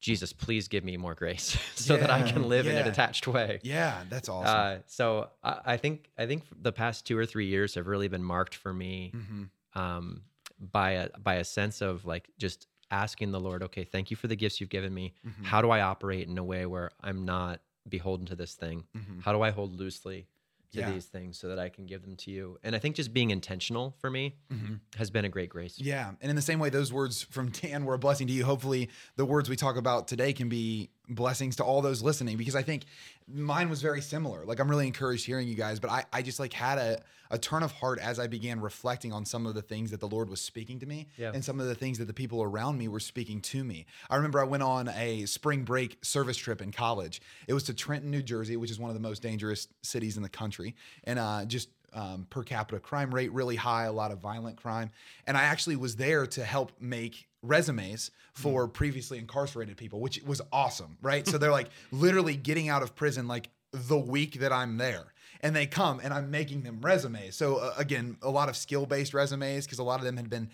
Jesus, 0.02 0.34
please 0.34 0.68
give 0.68 0.84
me 0.84 0.98
more 0.98 1.16
grace 1.16 1.58
so 1.76 1.98
that 1.98 2.12
I 2.12 2.22
can 2.30 2.48
live 2.48 2.68
in 2.68 2.78
a 2.78 2.84
detached 2.84 3.26
way. 3.28 3.60
Yeah, 3.64 4.04
that's 4.08 4.30
awesome. 4.30 4.56
Uh, 4.56 4.78
so 4.86 5.30
I, 5.44 5.62
I 5.74 5.78
think 5.78 6.12
I 6.18 6.28
think 6.28 6.44
the 6.62 6.72
past 6.72 7.06
two 7.08 7.18
or 7.18 7.26
three 7.26 7.48
years 7.48 7.74
have 7.76 7.88
really 7.88 8.08
been 8.08 8.24
marked 8.24 8.54
for 8.56 8.72
me 8.74 9.14
Mhm. 9.16 9.50
um, 9.74 10.24
by 10.60 10.92
a 10.92 11.10
by 11.18 11.36
a 11.36 11.44
sense 11.44 11.82
of 11.82 12.06
like 12.06 12.30
just 12.38 12.68
asking 12.92 13.32
the 13.32 13.40
Lord, 13.40 13.64
okay, 13.64 13.84
thank 13.84 14.12
you 14.12 14.16
for 14.18 14.28
the 14.28 14.36
gifts 14.36 14.62
you've 14.62 14.70
given 14.70 14.94
me. 14.94 15.16
Mhm. 15.26 15.44
How 15.46 15.60
do 15.62 15.72
I 15.72 15.82
operate 15.82 16.28
in 16.28 16.38
a 16.38 16.44
way 16.44 16.68
where 16.68 16.92
I'm 17.02 17.26
not 17.26 17.62
beholden 17.88 18.26
to 18.28 18.36
this 18.36 18.54
thing? 18.56 18.86
Mhm. 18.96 19.22
How 19.24 19.32
do 19.34 19.42
I 19.42 19.52
hold 19.52 19.76
loosely 19.76 20.28
to 20.72 20.80
Yeah. 20.80 20.92
these 20.92 21.06
things 21.06 21.38
so 21.38 21.48
that 21.50 21.60
I 21.60 21.70
can 21.70 21.86
give 21.86 22.02
them 22.02 22.16
to 22.18 22.32
you? 22.32 22.58
And 22.64 22.76
I 22.76 22.80
think 22.80 22.96
just 22.96 23.14
being 23.14 23.30
intentional 23.32 23.96
for 24.00 24.10
me 24.10 24.36
Mhm. 24.52 24.80
has 24.96 25.10
been 25.12 25.26
a 25.26 25.30
great 25.30 25.50
grace. 25.50 25.80
Yeah, 25.80 26.14
and 26.22 26.30
in 26.30 26.36
the 26.36 26.42
same 26.42 26.60
way, 26.60 26.70
those 26.70 26.92
words 26.92 27.22
from 27.22 27.50
Dan 27.52 27.86
were 27.86 27.94
a 27.94 28.00
blessing 28.00 28.28
to 28.28 28.34
you. 28.34 28.46
Hopefully, 28.46 28.90
the 29.16 29.26
words 29.26 29.50
we 29.50 29.56
talk 29.56 29.76
about 29.78 30.08
today 30.08 30.34
can 30.34 30.50
be 30.50 30.90
blessings 31.10 31.56
to 31.58 31.64
all 31.64 31.82
those 31.82 32.02
listening 32.02 32.38
because 32.38 32.56
I 32.56 32.62
think 32.64 32.86
mine 33.28 33.70
was 33.70 33.82
very 33.82 34.02
similar. 34.02 34.46
Like, 34.46 34.60
I'm 34.60 34.70
really 34.70 34.88
encouraged 34.88 35.26
hearing 35.26 35.48
you 35.48 35.56
guys, 35.56 35.80
but 35.80 35.90
I, 35.90 36.06
I 36.14 36.22
just 36.22 36.40
like 36.40 36.54
had 36.54 36.78
a, 36.78 37.02
a 37.32 37.38
turn 37.38 37.64
of 37.64 37.72
heart 37.72 38.00
as 38.00 38.20
I 38.20 38.28
began 38.28 38.60
reflecting 38.62 39.12
on 39.12 39.26
some 39.26 39.46
of 39.46 39.56
the 39.56 39.62
things 39.62 39.92
that 39.92 40.00
the 40.00 40.08
Lord 40.08 40.30
was 40.30 40.42
speaking 40.42 40.80
to 40.80 40.86
me 40.86 41.08
Yeah. 41.18 41.32
and 41.34 41.44
some 41.44 41.60
of 41.60 41.68
the 41.68 41.76
things 41.76 41.98
that 41.98 42.06
the 42.06 42.14
people 42.14 42.42
around 42.44 42.78
me 42.78 42.88
were 42.88 43.00
speaking 43.00 43.42
to 43.42 43.64
me. 43.64 43.86
I 44.10 44.16
remember 44.18 44.40
I 44.40 44.44
went 44.44 44.64
on 44.64 44.90
a 44.90 45.26
spring 45.26 45.64
break 45.64 45.98
service 46.04 46.38
trip 46.38 46.62
in 46.62 46.72
college. 46.72 47.22
It 47.48 47.54
was 47.54 47.64
to 47.64 47.74
Trenton, 47.74 48.12
New 48.12 48.22
Jersey, 48.24 48.58
which 48.58 48.72
is 48.72 48.80
one 48.80 48.90
of 48.90 48.96
the 48.96 49.02
most 49.02 49.22
dangerous 49.22 49.68
cities 49.82 50.18
in 50.18 50.24
the 50.24 50.30
country, 50.30 50.76
and 51.04 51.18
uh, 51.20 51.46
just 51.46 51.70
um, 51.96 52.28
per 52.30 52.44
capita 52.44 52.80
crime 52.80 53.14
rate 53.16 53.32
really 53.32 53.56
high, 53.56 53.86
a 53.86 53.92
lot 53.92 54.12
of 54.12 54.20
violent 54.20 54.58
crime. 54.58 54.92
And 55.26 55.36
I 55.36 55.44
actually 55.44 55.78
was 55.78 55.96
there 55.96 56.28
to 56.28 56.44
help 56.44 56.74
make 56.80 57.28
resumes 57.42 58.12
for 58.34 58.68
previously 58.68 59.18
incarcerated 59.18 59.78
people, 59.78 60.00
which 60.02 60.22
was 60.24 60.42
awesome, 60.52 60.98
right? 61.02 61.26
so 61.26 61.38
they're 61.38 61.52
like 61.52 61.70
literally 61.92 62.36
getting 62.36 62.70
out 62.70 62.84
of 62.84 62.96
prison 62.96 63.28
like 63.28 63.50
the 63.72 63.98
week 63.98 64.40
that 64.40 64.52
I'm 64.52 64.78
there. 64.78 65.14
and 65.42 65.56
they 65.56 65.68
come 65.68 66.00
and 66.04 66.14
I'm 66.14 66.32
making 66.32 66.64
them 66.64 66.80
resumes. 66.82 67.36
So 67.36 67.58
uh, 67.58 67.74
again, 67.78 68.18
a 68.22 68.30
lot 68.30 68.50
of 68.50 68.56
skill 68.56 68.86
based 68.86 69.14
resumes 69.14 69.66
because 69.66 69.80
a 69.80 69.84
lot 69.84 70.00
of 70.00 70.06
them 70.06 70.18
had 70.18 70.30
been 70.30 70.50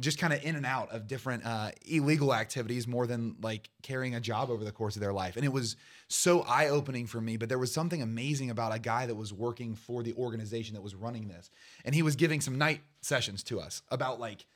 just 0.00 0.18
kind 0.18 0.32
of 0.32 0.42
in 0.44 0.56
and 0.56 0.66
out 0.66 0.90
of 0.90 1.06
different 1.06 1.44
uh, 1.44 1.70
illegal 1.86 2.34
activities 2.34 2.86
more 2.86 3.06
than 3.06 3.36
like 3.42 3.70
carrying 3.82 4.14
a 4.14 4.20
job 4.20 4.50
over 4.50 4.64
the 4.64 4.72
course 4.72 4.96
of 4.96 5.00
their 5.00 5.12
life. 5.12 5.36
And 5.36 5.44
it 5.44 5.52
was 5.52 5.76
so 6.08 6.42
eye 6.42 6.68
opening 6.68 7.06
for 7.06 7.20
me. 7.20 7.36
But 7.36 7.48
there 7.48 7.58
was 7.58 7.72
something 7.72 8.02
amazing 8.02 8.50
about 8.50 8.74
a 8.74 8.78
guy 8.78 9.06
that 9.06 9.14
was 9.14 9.32
working 9.32 9.74
for 9.74 10.02
the 10.02 10.14
organization 10.14 10.74
that 10.74 10.82
was 10.82 10.94
running 10.94 11.28
this. 11.28 11.50
And 11.84 11.94
he 11.94 12.02
was 12.02 12.16
giving 12.16 12.40
some 12.40 12.58
night 12.58 12.80
sessions 13.02 13.42
to 13.44 13.60
us 13.60 13.82
about 13.90 14.18
like, 14.20 14.46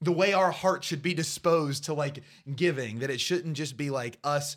the 0.00 0.12
way 0.12 0.32
our 0.32 0.52
heart 0.52 0.84
should 0.84 1.02
be 1.02 1.12
disposed 1.12 1.84
to 1.84 1.94
like 1.94 2.22
giving 2.54 3.00
that 3.00 3.10
it 3.10 3.20
shouldn't 3.20 3.56
just 3.56 3.76
be 3.76 3.90
like 3.90 4.18
us 4.22 4.56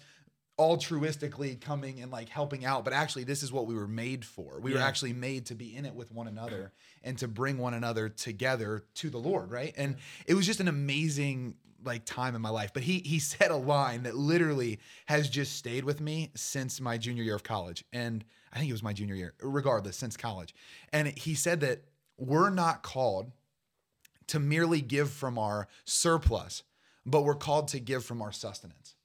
altruistically 0.62 1.60
coming 1.60 2.02
and 2.02 2.12
like 2.12 2.30
helping 2.30 2.66
out 2.66 2.84
but 2.84 2.94
actually 2.94 3.24
this 3.24 3.44
is 3.44 3.52
what 3.52 3.68
we 3.68 3.76
were 3.76 3.88
made 3.88 4.24
for. 4.24 4.60
We 4.60 4.74
were 4.74 4.80
actually 4.80 5.14
made 5.14 5.48
to 5.48 5.56
be 5.56 5.76
in 5.76 5.86
it 5.86 5.94
with 5.94 6.12
one 6.12 6.28
another 6.28 6.72
and 7.04 7.18
to 7.18 7.28
bring 7.28 7.58
one 7.58 7.74
another 7.74 8.10
together 8.10 8.84
to 8.96 9.10
the 9.10 9.18
lord 9.18 9.52
right? 9.52 9.74
And 9.78 9.98
it 10.26 10.36
was 10.36 10.46
just 10.46 10.60
an 10.60 10.68
amazing 10.68 11.56
like 11.84 12.06
time 12.06 12.36
in 12.36 12.42
my 12.42 12.50
life. 12.50 12.72
But 12.74 12.84
he 12.84 13.00
he 13.00 13.20
said 13.20 13.52
a 13.52 13.58
line 13.58 14.04
that 14.04 14.16
literally 14.16 14.80
has 15.08 15.30
just 15.30 15.56
stayed 15.56 15.84
with 15.84 16.00
me 16.00 16.32
since 16.36 16.80
my 16.80 16.98
junior 16.98 17.24
year 17.24 17.36
of 17.36 17.44
college. 17.44 17.84
And 17.92 18.24
i 18.54 18.58
think 18.58 18.70
it 18.70 18.74
was 18.74 18.84
my 18.84 18.94
junior 18.94 19.16
year 19.16 19.34
regardless 19.42 19.98
since 19.98 20.16
college. 20.16 20.54
And 20.94 21.08
he 21.08 21.36
said 21.36 21.62
that 21.62 21.84
we're 22.18 22.50
not 22.52 22.84
called 22.84 23.32
to 24.28 24.40
merely 24.40 24.82
give 24.82 25.12
from 25.12 25.38
our 25.38 25.68
surplus, 25.84 26.64
but 27.06 27.24
we're 27.24 27.36
called 27.36 27.68
to 27.70 27.80
give 27.80 28.06
from 28.06 28.22
our 28.22 28.32
sustenance. 28.32 28.96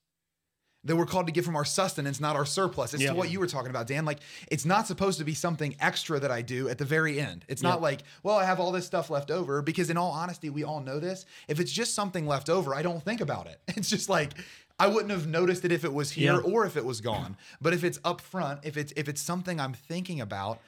That 0.87 0.97
we're 0.97 1.07
called 1.07 1.27
to 1.27 1.33
give 1.33 1.45
from 1.45 1.57
our 1.57 1.65
sustenance, 1.65 2.21
not 2.21 2.37
our 2.37 2.47
surplus. 2.47 2.95
It's 2.95 3.03
Yeah. 3.03 3.11
to 3.11 3.15
what 3.17 3.31
you 3.31 3.41
were 3.41 3.47
talking 3.47 3.71
about, 3.71 3.87
Dan. 3.87 4.05
Like, 4.05 4.21
it's 4.51 4.65
not 4.65 4.87
supposed 4.87 5.19
to 5.19 5.25
be 5.25 5.35
something 5.35 5.77
extra 5.81 6.19
that 6.21 6.31
I 6.31 6.43
do 6.43 6.69
at 6.69 6.79
the 6.79 6.85
very 6.85 7.21
end. 7.21 7.45
It's 7.49 7.63
not 7.63 7.83
like, 7.83 8.03
well, 8.23 8.37
I 8.37 8.45
have 8.45 8.61
all 8.61 8.73
this 8.73 8.87
stuff 8.87 9.11
left 9.11 9.31
over, 9.31 9.63
because 9.63 9.91
in 9.91 9.97
all 9.97 10.13
honesty, 10.13 10.49
we 10.49 10.65
all 10.65 10.81
know 10.81 10.99
this. 11.01 11.27
If 11.49 11.61
it's 11.61 11.73
just 11.73 11.95
something 11.95 12.27
left 12.27 12.49
over, 12.49 12.75
I 12.75 12.83
don't 12.83 13.03
think 13.05 13.21
about 13.21 13.47
it. 13.47 13.61
It's 13.77 13.91
just 13.91 14.09
like, 14.09 14.33
I 14.79 14.87
wouldn't 14.87 15.11
have 15.11 15.27
noticed 15.27 15.65
it 15.65 15.73
if 15.73 15.85
it 15.85 15.93
was 15.93 16.11
here 16.13 16.35
Yeah. 16.35 16.39
or 16.53 16.67
if 16.67 16.77
it 16.77 16.85
was 16.85 17.01
gone. 17.01 17.37
But 17.61 17.73
if 17.75 17.83
it's 17.85 17.99
up 18.05 18.21
front, 18.21 18.61
if 18.63 18.77
it's 18.77 18.93
if 18.97 19.09
it's 19.09 19.21
something 19.23 19.59
I'm 19.59 19.73
thinking 19.75 20.21
about, 20.21 20.61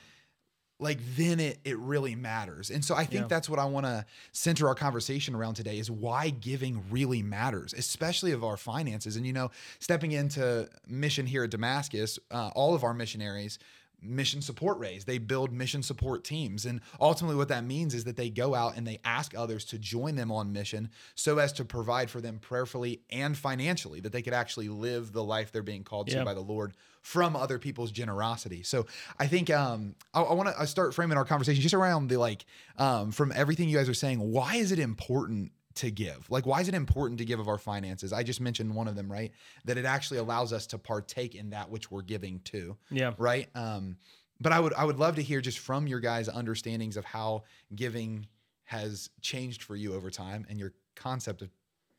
like 0.80 0.98
then 1.16 1.40
it 1.40 1.58
it 1.64 1.78
really 1.78 2.14
matters. 2.14 2.70
And 2.70 2.84
so 2.84 2.94
I 2.94 3.04
think 3.04 3.22
Yeah. 3.22 3.28
that's 3.28 3.48
what 3.48 3.58
I 3.58 3.64
want 3.64 3.86
to 3.86 4.04
center 4.32 4.68
our 4.68 4.74
conversation 4.74 5.34
around 5.34 5.54
today 5.54 5.78
is 5.78 5.90
why 5.90 6.30
giving 6.30 6.84
really 6.90 7.22
matters, 7.22 7.74
especially 7.74 8.32
of 8.32 8.44
our 8.44 8.56
finances. 8.56 9.16
And 9.16 9.26
you 9.26 9.32
know, 9.32 9.50
stepping 9.80 10.12
into 10.12 10.68
mission 10.86 11.26
here 11.26 11.44
at 11.44 11.50
Damascus, 11.50 12.18
uh, 12.30 12.50
all 12.54 12.74
of 12.74 12.84
our 12.84 12.94
missionaries 12.94 13.58
mission 14.00 14.40
support 14.40 14.78
raise. 14.78 15.04
They 15.04 15.18
build 15.18 15.52
mission 15.52 15.82
support 15.82 16.22
teams. 16.22 16.66
And 16.66 16.80
ultimately 17.00 17.34
what 17.36 17.48
that 17.48 17.64
means 17.64 17.94
is 17.94 18.04
that 18.04 18.16
they 18.16 18.30
go 18.30 18.54
out 18.54 18.76
and 18.76 18.86
they 18.86 19.00
ask 19.04 19.36
others 19.36 19.64
to 19.66 19.78
join 19.78 20.14
them 20.14 20.30
on 20.30 20.52
mission 20.52 20.90
so 21.16 21.38
as 21.38 21.52
to 21.54 21.64
provide 21.64 22.08
for 22.08 22.20
them 22.20 22.38
prayerfully 22.38 23.00
and 23.10 23.36
financially 23.36 23.98
that 24.00 24.12
they 24.12 24.22
could 24.22 24.34
actually 24.34 24.68
live 24.68 25.12
the 25.12 25.24
life 25.24 25.50
they're 25.50 25.64
being 25.64 25.82
called 25.82 26.06
to 26.08 26.24
by 26.24 26.32
the 26.34 26.40
Lord 26.40 26.74
from 27.08 27.34
other 27.34 27.58
people's 27.58 27.90
generosity. 27.90 28.62
So 28.62 28.84
I 29.18 29.26
think 29.28 29.48
um, 29.48 29.94
I, 30.12 30.20
I 30.20 30.34
want 30.34 30.54
to 30.54 30.66
start 30.66 30.92
framing 30.92 31.16
our 31.16 31.24
conversation 31.24 31.62
just 31.62 31.74
around 31.74 32.08
the 32.08 32.18
like 32.18 32.44
um, 32.76 33.12
from 33.12 33.32
everything 33.34 33.70
you 33.70 33.78
guys 33.78 33.88
are 33.88 33.94
saying. 33.94 34.18
Why 34.20 34.56
is 34.56 34.72
it 34.72 34.78
important 34.78 35.52
to 35.76 35.90
give? 35.90 36.30
Like, 36.30 36.44
why 36.44 36.60
is 36.60 36.68
it 36.68 36.74
important 36.74 37.16
to 37.20 37.24
give 37.24 37.40
of 37.40 37.48
our 37.48 37.56
finances? 37.56 38.12
I 38.12 38.24
just 38.24 38.42
mentioned 38.42 38.74
one 38.74 38.88
of 38.88 38.94
them, 38.94 39.10
right? 39.10 39.32
That 39.64 39.78
it 39.78 39.86
actually 39.86 40.18
allows 40.18 40.52
us 40.52 40.66
to 40.66 40.76
partake 40.78 41.34
in 41.34 41.48
that 41.50 41.70
which 41.70 41.90
we're 41.90 42.02
giving 42.02 42.40
to, 42.40 42.76
Yeah. 42.90 43.14
right? 43.16 43.48
Um, 43.54 43.96
but 44.38 44.52
I 44.52 44.60
would 44.60 44.74
I 44.74 44.84
would 44.84 44.98
love 44.98 45.16
to 45.16 45.22
hear 45.22 45.40
just 45.40 45.60
from 45.60 45.86
your 45.86 46.00
guys' 46.00 46.28
understandings 46.28 46.98
of 46.98 47.06
how 47.06 47.44
giving 47.74 48.26
has 48.64 49.08
changed 49.22 49.62
for 49.62 49.76
you 49.76 49.94
over 49.94 50.10
time 50.10 50.44
and 50.50 50.58
your 50.58 50.74
concept 50.94 51.40
of 51.40 51.48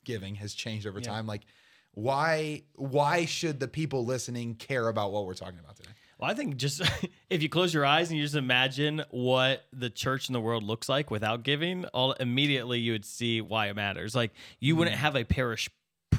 giving 0.04 0.36
has 0.36 0.54
changed 0.54 0.86
over 0.86 1.00
Yeah. 1.00 1.08
time. 1.10 1.26
Like, 1.26 1.42
why 1.92 2.62
why 2.76 3.24
should 3.24 3.60
the 3.60 3.68
people 3.68 4.04
listening 4.04 4.54
care 4.54 4.88
about 4.88 5.12
what 5.12 5.26
we're 5.26 5.34
talking 5.34 5.58
about 5.58 5.76
today? 5.76 5.90
Well, 6.18 6.30
I 6.30 6.34
think 6.34 6.56
just 6.56 6.82
if 7.30 7.42
you 7.42 7.48
close 7.48 7.72
your 7.72 7.84
eyes 7.86 8.10
and 8.10 8.18
you 8.18 8.24
just 8.24 8.36
imagine 8.36 9.02
what 9.10 9.64
the 9.72 9.90
church 9.90 10.28
in 10.28 10.32
the 10.32 10.40
world 10.40 10.62
looks 10.62 10.88
like 10.88 11.10
without 11.10 11.42
giving, 11.42 11.86
all 11.86 12.12
immediately 12.12 12.78
you 12.78 12.92
would 12.92 13.04
see 13.04 13.40
why 13.40 13.68
it 13.68 13.76
matters. 13.76 14.14
Like 14.14 14.32
you 14.60 14.76
wouldn't 14.76 14.96
mm. 14.96 15.00
have 15.00 15.16
a 15.16 15.24
parish 15.24 15.70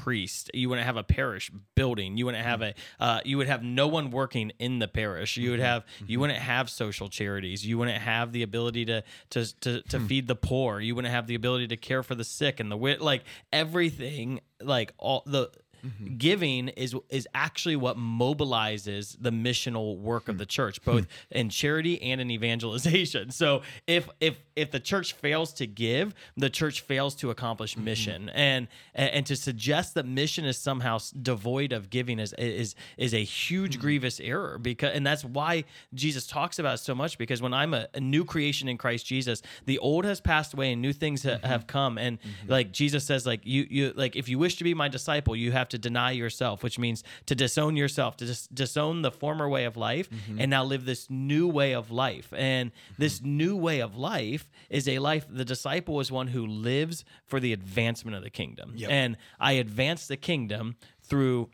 priest, 0.02 0.50
you 0.54 0.68
wouldn't 0.68 0.86
have 0.86 0.98
a 0.98 1.04
parish 1.04 1.52
building, 1.76 2.18
you 2.18 2.26
wouldn't 2.26 2.44
have 2.44 2.62
a, 2.62 2.74
uh, 3.00 3.22
you 3.24 3.38
would 3.38 3.48
have 3.48 3.64
no 3.64 3.88
one 3.88 4.10
working 4.10 4.52
in 4.58 4.80
the 4.80 4.88
parish. 4.88 5.38
You 5.38 5.52
would 5.52 5.60
mm-hmm. 5.60 5.66
have, 5.66 5.86
you 6.00 6.06
mm-hmm. 6.06 6.22
wouldn't 6.22 6.40
have 6.40 6.70
social 6.70 7.08
charities. 7.10 7.66
You 7.66 7.78
wouldn't 7.78 8.02
have 8.02 8.32
the 8.32 8.44
ability 8.44 8.86
to 8.86 9.04
to 9.32 9.60
to, 9.62 9.82
to 9.84 10.00
hmm. 10.00 10.08
feed 10.08 10.28
the 10.28 10.36
poor. 10.36 10.80
You 10.80 10.96
wouldn't 10.96 11.14
have 11.14 11.28
the 11.28 11.36
ability 11.36 11.68
to 11.68 11.78
care 11.78 12.04
for 12.04 12.16
the 12.16 12.24
sick 12.24 12.60
and 12.60 12.72
the 12.72 12.78
wit. 12.78 13.02
Like 13.02 13.24
everything, 13.54 14.42
like 14.62 14.94
all 14.98 15.24
the 15.26 15.52
Mm-hmm. 15.86 16.18
giving 16.18 16.68
is 16.70 16.96
is 17.10 17.28
actually 17.34 17.76
what 17.76 17.98
mobilizes 17.98 19.18
the 19.20 19.32
missional 19.32 19.98
work 19.98 20.30
of 20.30 20.38
the 20.38 20.44
hmm. 20.44 20.50
church 20.50 20.84
both 20.84 21.06
hmm. 21.06 21.38
in 21.38 21.50
charity 21.50 22.02
and 22.02 22.22
in 22.22 22.30
evangelization. 22.32 23.32
So 23.42 23.64
if 23.88 24.08
if 24.20 24.38
if 24.56 24.70
the 24.72 24.80
church 24.80 25.14
fails 25.14 25.54
to 25.54 25.66
give 25.66 26.14
the 26.38 26.50
church 26.50 26.82
fails 26.82 27.16
to 27.16 27.32
accomplish 27.32 27.74
mm-hmm. 27.74 27.86
mission. 27.86 28.30
And 28.30 28.68
and 28.94 29.26
to 29.26 29.36
suggest 29.36 29.96
that 29.96 30.06
mission 30.06 30.46
is 30.46 30.58
somehow 30.58 31.00
devoid 31.20 31.74
of 31.74 31.90
giving 31.90 32.20
is 32.20 32.34
is 32.38 32.76
is 32.98 33.14
a 33.14 33.24
huge 33.24 33.76
hmm. 33.76 33.82
grievous 33.82 34.20
error 34.20 34.58
because 34.60 34.94
and 34.94 35.06
that's 35.06 35.26
why 35.26 35.64
Jesus 35.94 36.28
talks 36.28 36.60
about 36.60 36.76
it 36.76 36.78
so 36.80 36.94
much 36.94 37.18
because 37.18 37.42
when 37.42 37.54
I'm 37.54 37.74
a, 37.74 37.88
a 37.94 38.00
new 38.00 38.26
creation 38.26 38.68
in 38.68 38.78
Christ 38.78 39.06
Jesus 39.06 39.42
the 39.66 39.80
old 39.80 40.06
has 40.06 40.22
passed 40.22 40.54
away 40.54 40.72
and 40.74 40.82
new 40.82 40.94
things 40.94 41.24
ha- 41.24 41.30
mm-hmm. 41.30 41.46
have 41.46 41.66
come. 41.68 41.98
And 41.98 42.20
like 42.48 42.72
Jesus 42.72 43.04
says 43.04 43.26
like 43.26 43.42
you 43.46 43.66
you 43.70 43.94
like 43.96 44.16
if 44.16 44.30
you 44.30 44.38
wish 44.38 44.58
to 44.58 44.64
be 44.64 44.74
my 44.74 44.88
disciple 44.88 45.36
you 45.36 45.52
have 45.52 45.70
to 45.72 45.78
deny 45.78 46.12
yourself 46.12 46.64
which 46.64 46.78
means 46.78 47.04
to 47.26 47.36
disown 47.36 47.76
yourself 47.76 48.18
to 48.18 48.26
dis- 48.26 48.48
disown 48.48 49.02
the 49.02 49.12
former 49.12 49.50
way 49.50 49.66
of 49.66 49.78
life 49.78 50.10
mm-hmm. 50.10 50.40
and 50.40 50.50
now 50.50 50.64
live 50.64 50.86
this 50.86 51.10
new 51.10 51.48
way 51.48 51.74
of 51.74 51.92
life. 51.92 52.34
And 52.36 52.72
mm-hmm. 52.72 52.94
this 52.98 53.22
new 53.22 53.56
way 53.56 53.82
of 53.82 53.96
life 53.96 54.50
is 54.70 54.88
a 54.88 55.00
life 55.00 55.26
the 55.30 55.46
disciple 55.46 56.00
is 56.00 56.12
one 56.12 56.28
who 56.28 56.46
lives 56.46 57.04
for 57.26 57.40
the 57.40 57.54
advancement 57.54 58.16
of 58.16 58.24
the 58.24 58.30
kingdom. 58.30 58.74
Yep. 58.76 58.90
and 58.90 59.18
I 59.40 59.54
advance 59.54 60.08
the 60.08 60.18
kingdom 60.18 60.76
through 61.02 61.50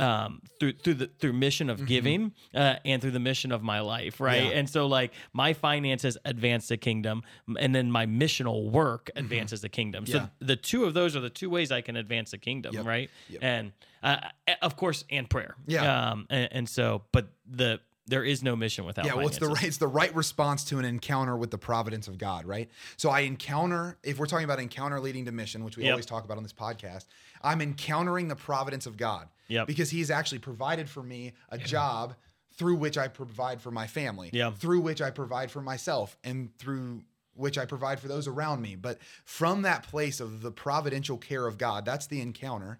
um 0.00 0.40
through 0.60 0.72
through 0.72 0.94
the 0.94 1.06
through 1.18 1.32
mission 1.32 1.70
of 1.70 1.86
giving 1.86 2.32
uh, 2.54 2.74
and 2.84 3.00
through 3.00 3.10
the 3.10 3.20
mission 3.20 3.52
of 3.52 3.62
my 3.62 3.80
life 3.80 4.20
right 4.20 4.42
Mm-hmm. 4.42 4.50
Yeah. 4.50 4.58
and 4.58 4.68
so 4.70 4.86
like 4.86 5.12
my 5.32 5.52
finances 5.52 6.16
advance 6.24 6.68
the 6.68 6.76
kingdom 6.76 7.22
and 7.58 7.74
then 7.74 7.90
my 7.90 8.06
missional 8.06 8.70
work 8.70 9.10
advances 9.16 9.60
the 9.60 9.68
kingdom 9.68 10.06
so 10.06 10.18
Mm-hmm. 10.18 10.24
Yeah. 10.40 10.46
the 10.46 10.56
two 10.56 10.84
of 10.84 10.94
those 10.94 11.14
are 11.16 11.20
the 11.20 11.30
two 11.30 11.50
ways 11.50 11.70
i 11.72 11.80
can 11.80 11.96
advance 11.96 12.30
the 12.32 12.38
kingdom 12.38 12.74
Yep. 12.74 12.86
right 12.86 13.10
Yep. 13.28 13.42
and 13.42 13.72
uh, 14.02 14.16
of 14.62 14.76
course 14.76 15.04
and 15.10 15.28
prayer 15.30 15.54
Yeah. 15.66 16.10
um 16.10 16.26
and, 16.30 16.48
and 16.52 16.68
so 16.68 17.02
but 17.12 17.28
the 17.46 17.80
there 18.06 18.24
is 18.24 18.42
no 18.42 18.54
mission 18.54 18.84
without 18.84 19.06
yeah, 19.06 19.14
well, 19.14 19.26
it's 19.26 19.38
the 19.38 19.48
right, 19.48 19.64
it's 19.64 19.78
the 19.78 19.86
right 19.88 20.14
response 20.14 20.64
to 20.64 20.78
an 20.78 20.84
encounter 20.84 21.36
with 21.36 21.50
the 21.50 21.58
providence 21.58 22.06
of 22.08 22.18
God, 22.18 22.44
right? 22.44 22.68
So 22.96 23.10
I 23.10 23.20
encounter, 23.20 23.96
if 24.02 24.18
we're 24.18 24.26
talking 24.26 24.44
about 24.44 24.60
encounter 24.60 25.00
leading 25.00 25.24
to 25.24 25.32
mission, 25.32 25.64
which 25.64 25.76
we 25.76 25.84
Yep. 25.84 25.92
always 25.92 26.06
talk 26.06 26.24
about 26.24 26.36
on 26.36 26.42
this 26.42 26.52
podcast, 26.52 27.06
I'm 27.42 27.60
encountering 27.62 28.28
the 28.28 28.36
providence 28.36 28.86
of 28.86 28.96
God, 28.96 29.28
Yep. 29.48 29.66
because 29.66 29.90
He's 29.90 30.10
actually 30.10 30.40
provided 30.40 30.88
for 30.88 31.02
me 31.02 31.32
a 31.48 31.58
job 31.58 32.14
through 32.56 32.76
which 32.76 32.96
I 32.98 33.08
provide 33.08 33.60
for 33.60 33.70
my 33.70 33.86
family, 33.86 34.30
Yeah. 34.32 34.50
through 34.52 34.80
which 34.80 35.00
I 35.02 35.10
provide 35.10 35.50
for 35.50 35.60
myself, 35.62 36.16
and 36.22 36.56
through 36.58 37.04
which 37.32 37.58
I 37.58 37.64
provide 37.66 37.98
for 37.98 38.06
those 38.08 38.28
around 38.28 38.60
me. 38.62 38.76
But 38.76 38.98
from 39.24 39.62
that 39.62 39.82
place 39.82 40.20
of 40.20 40.40
the 40.42 40.52
providential 40.52 41.18
care 41.18 41.46
of 41.46 41.58
God, 41.58 41.84
that's 41.84 42.06
the 42.06 42.20
encounter 42.20 42.78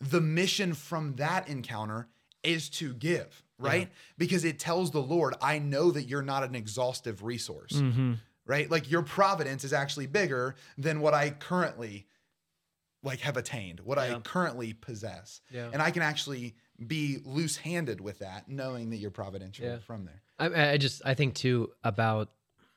the 0.00 0.20
mission 0.20 0.74
from 0.74 1.16
that 1.16 1.48
encounter 1.48 2.06
is 2.44 2.68
to 2.70 2.94
give, 2.94 3.42
right? 3.58 3.88
Because 4.16 4.44
it 4.44 4.58
tells 4.58 4.90
the 4.90 5.02
Lord, 5.02 5.34
I 5.42 5.58
know 5.58 5.90
that 5.90 6.04
you're 6.04 6.22
not 6.22 6.44
an 6.44 6.54
exhaustive 6.54 7.22
resource, 7.22 7.72
Mm-hmm. 7.72 8.14
right? 8.46 8.70
Like 8.70 8.90
your 8.90 9.02
providence 9.02 9.64
is 9.64 9.72
actually 9.72 10.06
bigger 10.06 10.54
than 10.76 11.00
what 11.00 11.14
I 11.14 11.30
currently 11.30 12.06
like 13.02 13.20
have 13.20 13.36
attained, 13.36 13.80
what 13.80 13.98
I 13.98 14.18
currently 14.20 14.72
possess. 14.72 15.40
Yeah. 15.52 15.70
And 15.72 15.80
I 15.80 15.90
can 15.92 16.02
actually 16.02 16.56
be 16.84 17.18
loose-handed 17.24 18.00
with 18.00 18.18
that, 18.20 18.48
knowing 18.48 18.90
that 18.90 18.96
you're 18.96 19.10
providential 19.12 19.66
Yeah. 19.66 19.78
from 19.78 20.04
there. 20.04 20.22
I, 20.38 20.72
I 20.72 20.76
just 20.78 21.02
I 21.04 21.14
think 21.14 21.34
too 21.34 21.70
about 21.84 22.30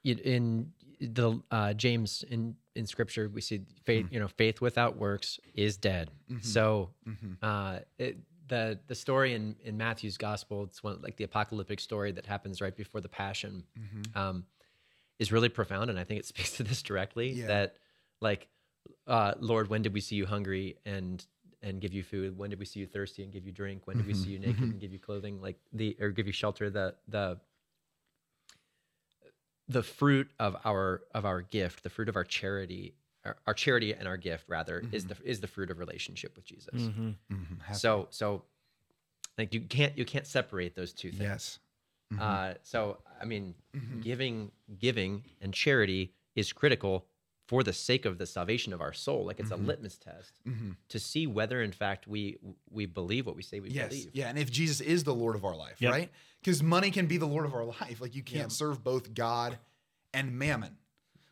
it 0.03 0.19
in 0.19 0.71
the 0.99 1.41
uh, 1.51 1.73
James 1.73 2.23
in 2.29 2.55
in 2.75 2.85
Scripture 2.87 3.27
we 3.29 3.41
see 3.41 3.61
faith 3.83 4.07
you 4.11 4.19
know 4.19 4.27
faith 4.29 4.61
without 4.61 4.95
works 4.97 5.39
is 5.55 5.77
dead. 5.77 6.09
So 6.41 6.91
uh, 7.41 7.79
it, 7.97 8.17
the 8.51 8.77
the 8.87 8.95
story 8.95 9.33
in 9.33 9.55
in 9.63 9.77
Matthew's 9.77 10.17
Gospel 10.17 10.63
it's 10.65 10.83
one 10.83 11.01
like 11.01 11.15
the 11.17 11.23
apocalyptic 11.23 11.79
story 11.79 12.11
that 12.11 12.25
happens 12.27 12.61
right 12.61 12.75
before 12.75 13.01
the 13.01 13.09
Passion 13.09 13.63
um, 14.13 14.45
is 15.19 15.31
really 15.31 15.49
profound 15.49 15.89
and 15.89 15.97
I 15.97 16.03
think 16.03 16.19
it 16.19 16.25
speaks 16.33 16.57
to 16.57 16.63
this 16.63 16.81
directly 16.83 17.31
Yeah. 17.31 17.47
that 17.47 17.75
like 18.19 18.47
uh, 19.07 19.33
Lord 19.39 19.69
when 19.69 19.81
did 19.81 19.93
we 19.93 20.01
see 20.01 20.15
you 20.15 20.25
hungry 20.25 20.77
and 20.85 21.25
and 21.63 21.79
give 21.79 21.93
you 21.93 22.01
food? 22.03 22.37
When 22.37 22.49
did 22.49 22.57
we 22.59 22.65
see 22.65 22.79
you 22.79 22.87
thirsty 22.87 23.23
and 23.23 23.31
give 23.31 23.45
you 23.45 23.51
drink? 23.51 23.85
When 23.85 23.95
did 23.97 24.07
we 24.07 24.15
see 24.15 24.29
you 24.31 24.39
naked 24.39 24.63
and 24.63 24.79
give 24.81 24.91
you 24.91 24.99
clothing? 24.99 25.39
Like 25.41 25.57
the 25.71 25.95
or 26.01 26.09
give 26.09 26.25
you 26.27 26.33
shelter 26.33 26.69
the 26.71 26.95
the 27.07 27.39
the 29.67 29.83
fruit 29.83 30.29
of 30.39 30.55
our 30.65 31.03
of 31.13 31.23
our 31.25 31.41
gift, 31.41 31.83
the 31.83 31.89
fruit 31.89 32.09
of 32.09 32.15
our 32.15 32.23
charity, 32.23 32.95
our, 33.25 33.37
our 33.47 33.53
charity 33.53 33.93
and 33.93 34.07
our 34.07 34.17
gift 34.17 34.45
rather 34.47 34.83
is 34.91 35.05
the 35.05 35.15
is 35.23 35.39
the 35.41 35.47
fruit 35.47 35.69
of 35.71 35.77
relationship 35.79 36.35
with 36.35 36.45
Jesus. 36.45 36.73
Mhm, 36.73 37.15
have- 37.63 37.77
So 37.77 38.07
so 38.09 38.43
like 39.37 39.53
you 39.53 39.61
can't 39.61 39.97
you 39.97 40.05
can't 40.05 40.27
separate 40.27 40.75
those 40.75 40.93
two 40.93 41.09
things. 41.09 41.21
yes. 41.21 41.59
Mm-hmm. 42.13 42.21
Uh, 42.21 42.53
so 42.63 42.97
I 43.21 43.25
mean, 43.25 43.55
giving 44.01 44.51
giving 44.79 45.23
and 45.41 45.53
charity 45.53 46.13
is 46.35 46.51
critical 46.51 47.05
for 47.47 47.63
the 47.63 47.73
sake 47.73 48.05
of 48.05 48.17
the 48.17 48.25
salvation 48.25 48.71
of 48.73 48.81
our 48.81 48.93
soul. 48.93 49.25
Like 49.25 49.39
it's 49.39 49.49
Mm-hmm. 49.49 49.63
a 49.63 49.67
litmus 49.67 49.97
test 49.97 50.41
to 50.89 50.99
see 50.99 51.27
whether 51.27 51.61
in 51.61 51.71
fact 51.71 52.07
we 52.07 52.37
we 52.69 52.85
believe 52.85 53.25
what 53.25 53.35
we 53.35 53.41
say 53.43 53.59
we 53.59 53.69
Yes. 53.69 53.89
believe. 53.89 54.09
Yeah. 54.13 54.29
And 54.29 54.37
if 54.37 54.51
Jesus 54.51 54.81
is 54.81 55.03
the 55.03 55.13
Lord 55.15 55.35
of 55.35 55.45
our 55.45 55.55
life, 55.55 55.81
Yep. 55.81 55.91
right? 55.91 56.11
Because 56.41 56.61
money 56.63 56.91
can 56.91 57.05
be 57.07 57.17
the 57.17 57.27
Lord 57.27 57.45
of 57.45 57.53
our 57.53 57.65
life. 57.65 58.01
Like 58.01 58.15
you 58.15 58.23
can't 58.23 58.51
serve 58.51 58.83
both 58.83 59.13
God 59.13 59.57
and 60.13 60.37
mammon. 60.37 60.77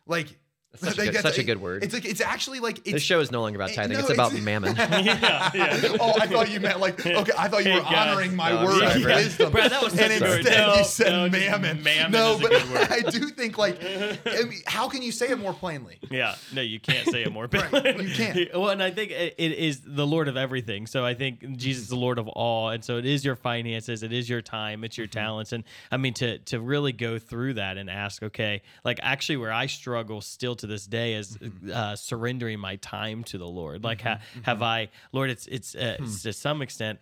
Like 0.06 0.38
That's 0.72 0.84
such 0.84 0.98
a 0.98 1.00
like, 1.00 1.12
good- 1.12 1.22
such 1.22 1.38
a 1.38 1.42
good 1.42 1.60
word. 1.60 1.82
It's 1.82 1.92
like 1.92 2.04
it's 2.04 2.20
actually 2.20 2.60
like 2.60 2.78
it's 2.78 2.92
This 2.92 3.02
show 3.02 3.18
is 3.18 3.32
no 3.32 3.40
longer 3.42 3.56
about 3.58 3.70
Eh, 3.70 3.74
tithing; 3.74 3.92
no, 3.94 3.98
it's 4.00 4.10
about 4.10 4.32
mammon. 4.34 4.76
yeah, 4.78 5.50
yeah. 5.52 5.96
oh, 6.00 6.14
I 6.20 6.28
thought 6.28 6.48
you 6.48 6.60
meant 6.60 6.78
like 6.78 7.04
okay. 7.06 7.32
I 7.36 7.48
thought 7.48 7.64
you 7.64 7.72
Hey, 7.72 7.78
were 7.78 7.82
guys. 7.82 8.08
honoring 8.08 8.36
my 8.36 8.50
No, 8.50 8.64
word 8.66 8.78
sorry, 8.78 8.94
of 8.96 9.02
Brad. 9.02 9.16
wisdom. 9.16 9.52
Brad, 9.52 9.70
that 9.72 9.82
was 9.82 9.98
and 9.98 10.12
a 10.12 10.18
good 10.18 10.22
word. 10.28 10.38
instead 10.38 10.58
No, 10.66 10.74
you 10.76 10.84
said 10.84 11.10
no, 11.10 11.28
mammon. 11.28 11.82
mammon 11.82 12.12
no, 12.12 12.32
is 12.34 12.38
a 12.38 12.42
but 12.42 12.50
good 12.52 12.70
word. 12.70 12.88
I 12.90 13.00
do 13.10 13.28
think 13.30 13.58
like, 13.58 13.82
I 13.82 14.42
mean, 14.44 14.60
how 14.66 14.88
can 14.88 15.02
you 15.02 15.10
say 15.10 15.28
it 15.30 15.38
more 15.40 15.52
plainly? 15.52 15.98
Yeah, 16.08 16.36
no, 16.52 16.62
you 16.62 16.78
can't 16.78 17.06
say 17.08 17.22
it 17.22 17.32
more. 17.32 17.48
Right, 17.52 18.00
you 18.00 18.14
can't. 18.14 18.38
Well, 18.54 18.68
and 18.70 18.80
I 18.82 18.90
think 18.92 19.10
it, 19.10 19.34
it 19.38 19.52
is 19.52 19.80
the 19.84 20.06
Lord 20.06 20.28
of 20.28 20.36
everything. 20.36 20.86
So 20.86 21.04
I 21.04 21.14
think 21.14 21.56
Jesus 21.56 21.84
is 21.84 21.88
the 21.88 21.96
Lord 21.96 22.18
of 22.18 22.28
all, 22.28 22.68
and 22.68 22.84
so 22.84 22.96
it 22.96 23.06
is 23.06 23.24
your 23.24 23.34
finances, 23.36 24.02
it 24.04 24.12
is 24.12 24.28
your 24.28 24.40
time, 24.40 24.84
it's 24.84 24.96
your 24.96 25.08
Mm-hmm. 25.08 25.18
talents, 25.18 25.52
and 25.52 25.64
I 25.90 25.96
mean 25.96 26.14
to 26.14 26.38
to 26.38 26.60
really 26.60 26.92
go 26.92 27.18
through 27.18 27.54
that 27.54 27.76
and 27.76 27.90
ask, 27.90 28.22
okay, 28.22 28.62
like 28.84 29.00
actually 29.02 29.38
where 29.38 29.52
I 29.52 29.66
struggle 29.66 30.20
still 30.20 30.54
to 30.60 30.66
this 30.66 30.86
day 30.86 31.14
is 31.14 31.36
Mm-hmm. 31.36 31.70
uh, 31.72 31.96
surrendering 31.96 32.58
my 32.60 32.76
time 32.76 33.24
to 33.24 33.36
the 33.38 33.46
Lord. 33.46 33.84
Like, 33.84 34.00
ha, 34.02 34.20
have 34.42 34.62
I, 34.62 34.88
Lord? 35.12 35.28
It's 35.30 35.46
it's 35.46 35.74
uh, 35.74 35.96
Hmm. 35.98 36.06
to 36.22 36.32
some 36.32 36.62
extent, 36.62 37.00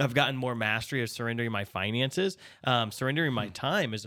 I've 0.00 0.14
gotten 0.14 0.36
more 0.36 0.54
mastery 0.54 1.02
of 1.02 1.10
surrendering 1.10 1.52
my 1.52 1.64
finances. 1.64 2.36
Um, 2.64 2.90
surrendering 2.90 3.32
my 3.32 3.48
time 3.48 3.94
is. 3.94 4.06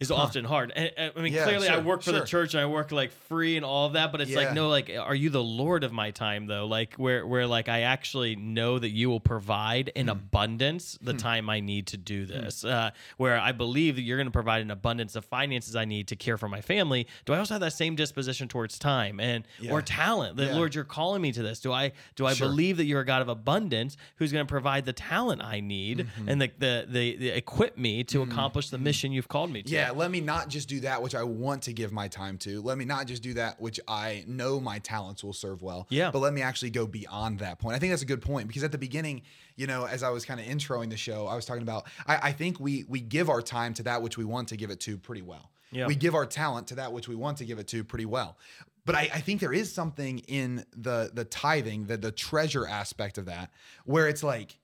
Is 0.00 0.10
often 0.10 0.44
hard. 0.44 0.72
And, 0.74 0.90
and, 0.96 1.12
I 1.16 1.20
mean, 1.22 1.32
Hmm. 1.32 1.36
Yeah, 1.38 1.44
clearly, 1.44 1.68
I 1.68 1.78
work 1.78 2.02
for 2.02 2.10
the 2.12 2.24
church 2.26 2.52
and 2.54 2.60
I 2.60 2.66
work 2.66 2.90
like 2.90 3.12
free 3.12 3.56
and 3.56 3.64
all 3.64 3.86
of 3.86 3.92
that. 3.92 4.10
But 4.12 4.20
it's 4.22 4.34
like, 4.34 4.52
no, 4.52 4.68
like, 4.68 4.90
are 4.98 5.14
you 5.14 5.30
the 5.30 5.42
Lord 5.42 5.84
of 5.84 5.92
my 5.92 6.10
time 6.10 6.46
though? 6.46 6.66
Like, 6.66 6.94
where 6.96 7.24
where 7.26 7.46
like 7.46 7.68
I 7.68 7.82
actually 7.82 8.34
know 8.34 8.78
that 8.78 8.90
you 8.90 9.08
will 9.08 9.20
provide 9.20 9.92
in 9.94 10.08
abundance 10.08 10.98
the 11.00 11.14
time 11.14 11.48
I 11.48 11.60
need 11.60 11.86
to 11.88 11.96
do 11.96 12.26
this. 12.26 12.64
Uh, 12.64 12.90
where 13.18 13.38
I 13.38 13.52
believe 13.52 13.94
that 13.94 14.02
you're 14.02 14.16
going 14.18 14.26
to 14.26 14.32
provide 14.32 14.62
an 14.62 14.72
abundance 14.72 15.14
of 15.14 15.24
finances 15.24 15.76
I 15.76 15.84
need 15.84 16.08
to 16.08 16.16
care 16.16 16.36
for 16.36 16.48
my 16.48 16.60
family. 16.60 17.06
Do 17.24 17.32
I 17.32 17.38
also 17.38 17.54
have 17.54 17.60
that 17.60 17.72
same 17.72 17.94
disposition 17.94 18.48
towards 18.48 18.78
time 18.80 19.20
and 19.20 19.46
or 19.70 19.80
talent? 19.80 20.36
That 20.36 20.48
Yeah. 20.48 20.56
Lord, 20.56 20.74
you're 20.74 20.82
calling 20.84 21.22
me 21.22 21.30
to 21.32 21.42
this. 21.42 21.60
Do 21.60 21.72
I 21.72 21.92
do 22.16 22.26
I 22.26 22.34
Sure. 22.34 22.48
believe 22.48 22.78
that 22.78 22.84
you're 22.86 23.00
a 23.00 23.06
God 23.06 23.22
of 23.22 23.28
abundance 23.28 23.96
who's 24.16 24.32
going 24.32 24.44
to 24.44 24.50
provide 24.50 24.86
the 24.86 24.92
talent 24.92 25.40
I 25.40 25.60
need 25.60 25.98
Mm-hmm. 26.00 26.28
and 26.28 26.42
the, 26.42 26.50
the 26.58 26.86
the 26.88 27.16
the 27.16 27.28
equip 27.30 27.78
me 27.78 28.02
to 28.04 28.22
accomplish 28.22 28.70
the 28.70 28.78
mission 28.78 29.12
you've 29.12 29.28
called 29.28 29.52
me 29.52 29.62
to? 29.62 29.70
Yeah, 29.86 29.90
let 29.92 30.10
me 30.10 30.20
not 30.20 30.48
just 30.48 30.68
do 30.68 30.80
that 30.80 31.02
which 31.02 31.14
I 31.14 31.22
want 31.22 31.62
to 31.62 31.72
give 31.72 31.92
my 31.92 32.08
time 32.08 32.38
to. 32.38 32.62
Let 32.62 32.78
me 32.78 32.84
not 32.84 33.06
just 33.06 33.22
do 33.22 33.34
that 33.34 33.60
which 33.60 33.78
I 33.86 34.24
know 34.26 34.60
my 34.60 34.78
talents 34.78 35.22
will 35.22 35.32
serve 35.32 35.62
well. 35.62 35.86
Yeah. 35.90 36.10
But 36.10 36.20
let 36.20 36.32
me 36.32 36.42
actually 36.42 36.70
go 36.70 36.86
beyond 36.86 37.38
that 37.40 37.58
point. 37.58 37.76
I 37.76 37.78
think 37.78 37.92
that's 37.92 38.02
a 38.02 38.06
good 38.06 38.22
point 38.22 38.48
because 38.48 38.64
at 38.64 38.72
the 38.72 38.78
beginning, 38.78 39.22
you 39.56 39.66
know, 39.66 39.86
as 39.86 40.02
I 40.02 40.10
was 40.10 40.24
kind 40.24 40.40
of 40.40 40.46
introing 40.46 40.90
the 40.90 40.96
show, 40.96 41.26
I 41.26 41.34
was 41.34 41.46
talking 41.46 41.62
about 41.62 41.86
I, 42.06 42.28
I 42.28 42.32
think 42.32 42.60
we 42.60 42.84
we 42.88 43.00
give 43.00 43.28
our 43.28 43.42
time 43.42 43.74
to 43.74 43.82
that 43.84 44.02
which 44.02 44.16
we 44.16 44.24
want 44.24 44.48
to 44.48 44.56
give 44.56 44.70
it 44.70 44.80
to 44.80 44.96
pretty 44.96 45.22
well. 45.22 45.50
Yeah. 45.70 45.86
We 45.86 45.96
give 45.96 46.14
our 46.14 46.26
talent 46.26 46.68
to 46.68 46.76
that 46.76 46.92
which 46.92 47.08
we 47.08 47.16
want 47.16 47.38
to 47.38 47.44
give 47.44 47.58
it 47.58 47.66
to 47.68 47.82
pretty 47.84 48.06
well. 48.06 48.38
But 48.86 48.94
I, 48.94 49.00
I 49.14 49.20
think 49.20 49.40
there 49.40 49.52
is 49.52 49.72
something 49.72 50.18
in 50.20 50.64
the 50.76 51.10
the 51.12 51.24
tithing, 51.24 51.86
the 51.86 51.96
the 51.96 52.12
treasure 52.12 52.66
aspect 52.66 53.18
of 53.18 53.26
that, 53.26 53.50
where 53.84 54.08
it's 54.08 54.22
like, 54.22 54.58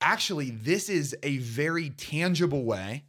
actually, 0.00 0.50
this 0.50 0.88
is 0.88 1.16
a 1.22 1.38
very 1.38 1.90
tangible 1.90 2.64
way 2.64 3.04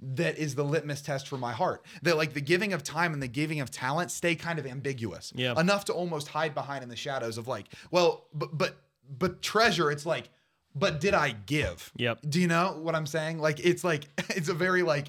that 0.00 0.38
is 0.38 0.54
the 0.54 0.64
litmus 0.64 1.02
test 1.02 1.28
for 1.28 1.36
my 1.36 1.52
heart. 1.52 1.84
That 2.02 2.16
like 2.16 2.32
the 2.32 2.40
giving 2.40 2.72
of 2.72 2.82
time 2.82 3.12
and 3.12 3.22
the 3.22 3.28
giving 3.28 3.60
of 3.60 3.70
talent 3.70 4.10
stay 4.10 4.34
kind 4.34 4.58
of 4.58 4.66
ambiguous. 4.66 5.32
Yeah. 5.34 5.58
Enough 5.58 5.86
to 5.86 5.92
almost 5.92 6.28
hide 6.28 6.54
behind 6.54 6.82
in 6.82 6.88
the 6.88 6.96
shadows 6.96 7.38
of 7.38 7.48
like, 7.48 7.66
well, 7.90 8.26
but 8.32 8.56
but 8.56 8.76
but 9.18 9.42
treasure, 9.42 9.90
it's 9.90 10.06
like, 10.06 10.28
but 10.74 11.00
did 11.00 11.14
I 11.14 11.30
give? 11.30 11.92
Yep. 11.96 12.20
Do 12.28 12.40
you 12.40 12.46
know 12.46 12.78
what 12.80 12.94
I'm 12.94 13.06
saying? 13.06 13.38
Like 13.38 13.60
it's 13.60 13.84
like 13.84 14.04
it's 14.30 14.48
a 14.48 14.54
very 14.54 14.82
like 14.82 15.08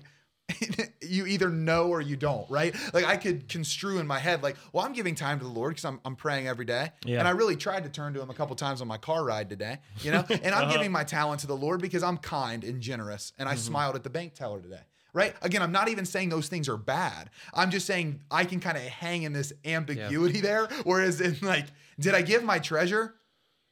you 1.02 1.26
either 1.26 1.50
know 1.50 1.88
or 1.90 2.02
you 2.02 2.16
don't, 2.16 2.50
right? 2.50 2.76
Like 2.94 3.06
I 3.06 3.18
could 3.18 3.48
construe 3.48 4.00
in 4.00 4.08
my 4.08 4.20
head, 4.20 4.44
like, 4.44 4.58
well, 4.74 4.86
I'm 4.86 4.94
giving 4.94 5.16
time 5.16 5.40
to 5.40 5.46
the 5.46 5.52
Lord 5.52 5.72
because 5.72 5.86
I'm, 5.86 6.00
I'm 6.06 6.16
praying 6.16 6.48
every 6.48 6.66
day. 6.66 6.92
Yeah. 7.06 7.20
And 7.20 7.28
I 7.28 7.32
really 7.32 7.56
tried 7.56 7.84
to 7.84 7.90
turn 7.90 8.14
to 8.14 8.22
him 8.22 8.30
a 8.30 8.34
couple 8.34 8.56
times 8.56 8.82
on 8.82 8.88
my 8.88 8.98
car 8.98 9.24
ride 9.24 9.50
today, 9.50 9.80
you 10.02 10.12
know? 10.12 10.26
And 10.44 10.56
I'm 10.56 10.70
giving 10.72 10.92
my 10.92 11.04
talent 11.04 11.42
to 11.42 11.48
the 11.48 11.56
Lord 11.56 11.82
because 11.82 12.04
I'm 12.04 12.18
kind 12.18 12.64
and 12.64 12.82
generous 12.82 13.34
and 13.38 13.48
I 13.50 13.56
smiled 13.56 13.96
at 13.96 14.04
the 14.04 14.10
bank 14.10 14.34
teller 14.34 14.62
today. 14.62 14.82
Right? 15.12 15.34
Again, 15.42 15.64
I'm 15.64 15.72
not 15.72 15.90
even 15.90 16.06
saying 16.06 16.30
those 16.30 16.50
things 16.50 16.70
are 16.70 16.78
bad. 16.78 17.32
I'm 17.54 17.72
just 17.72 17.88
saying 17.88 18.22
I 18.30 18.46
can 18.46 18.60
kind 18.60 18.78
of 18.78 18.84
hang 18.84 19.24
in 19.24 19.34
this 19.34 19.52
ambiguity 19.66 20.40
there. 20.40 20.68
Whereas 20.84 21.20
in 21.20 21.36
like, 21.42 21.66
did 22.00 22.14
I 22.14 22.22
give 22.22 22.44
my 22.44 22.60
treasure? 22.60 23.16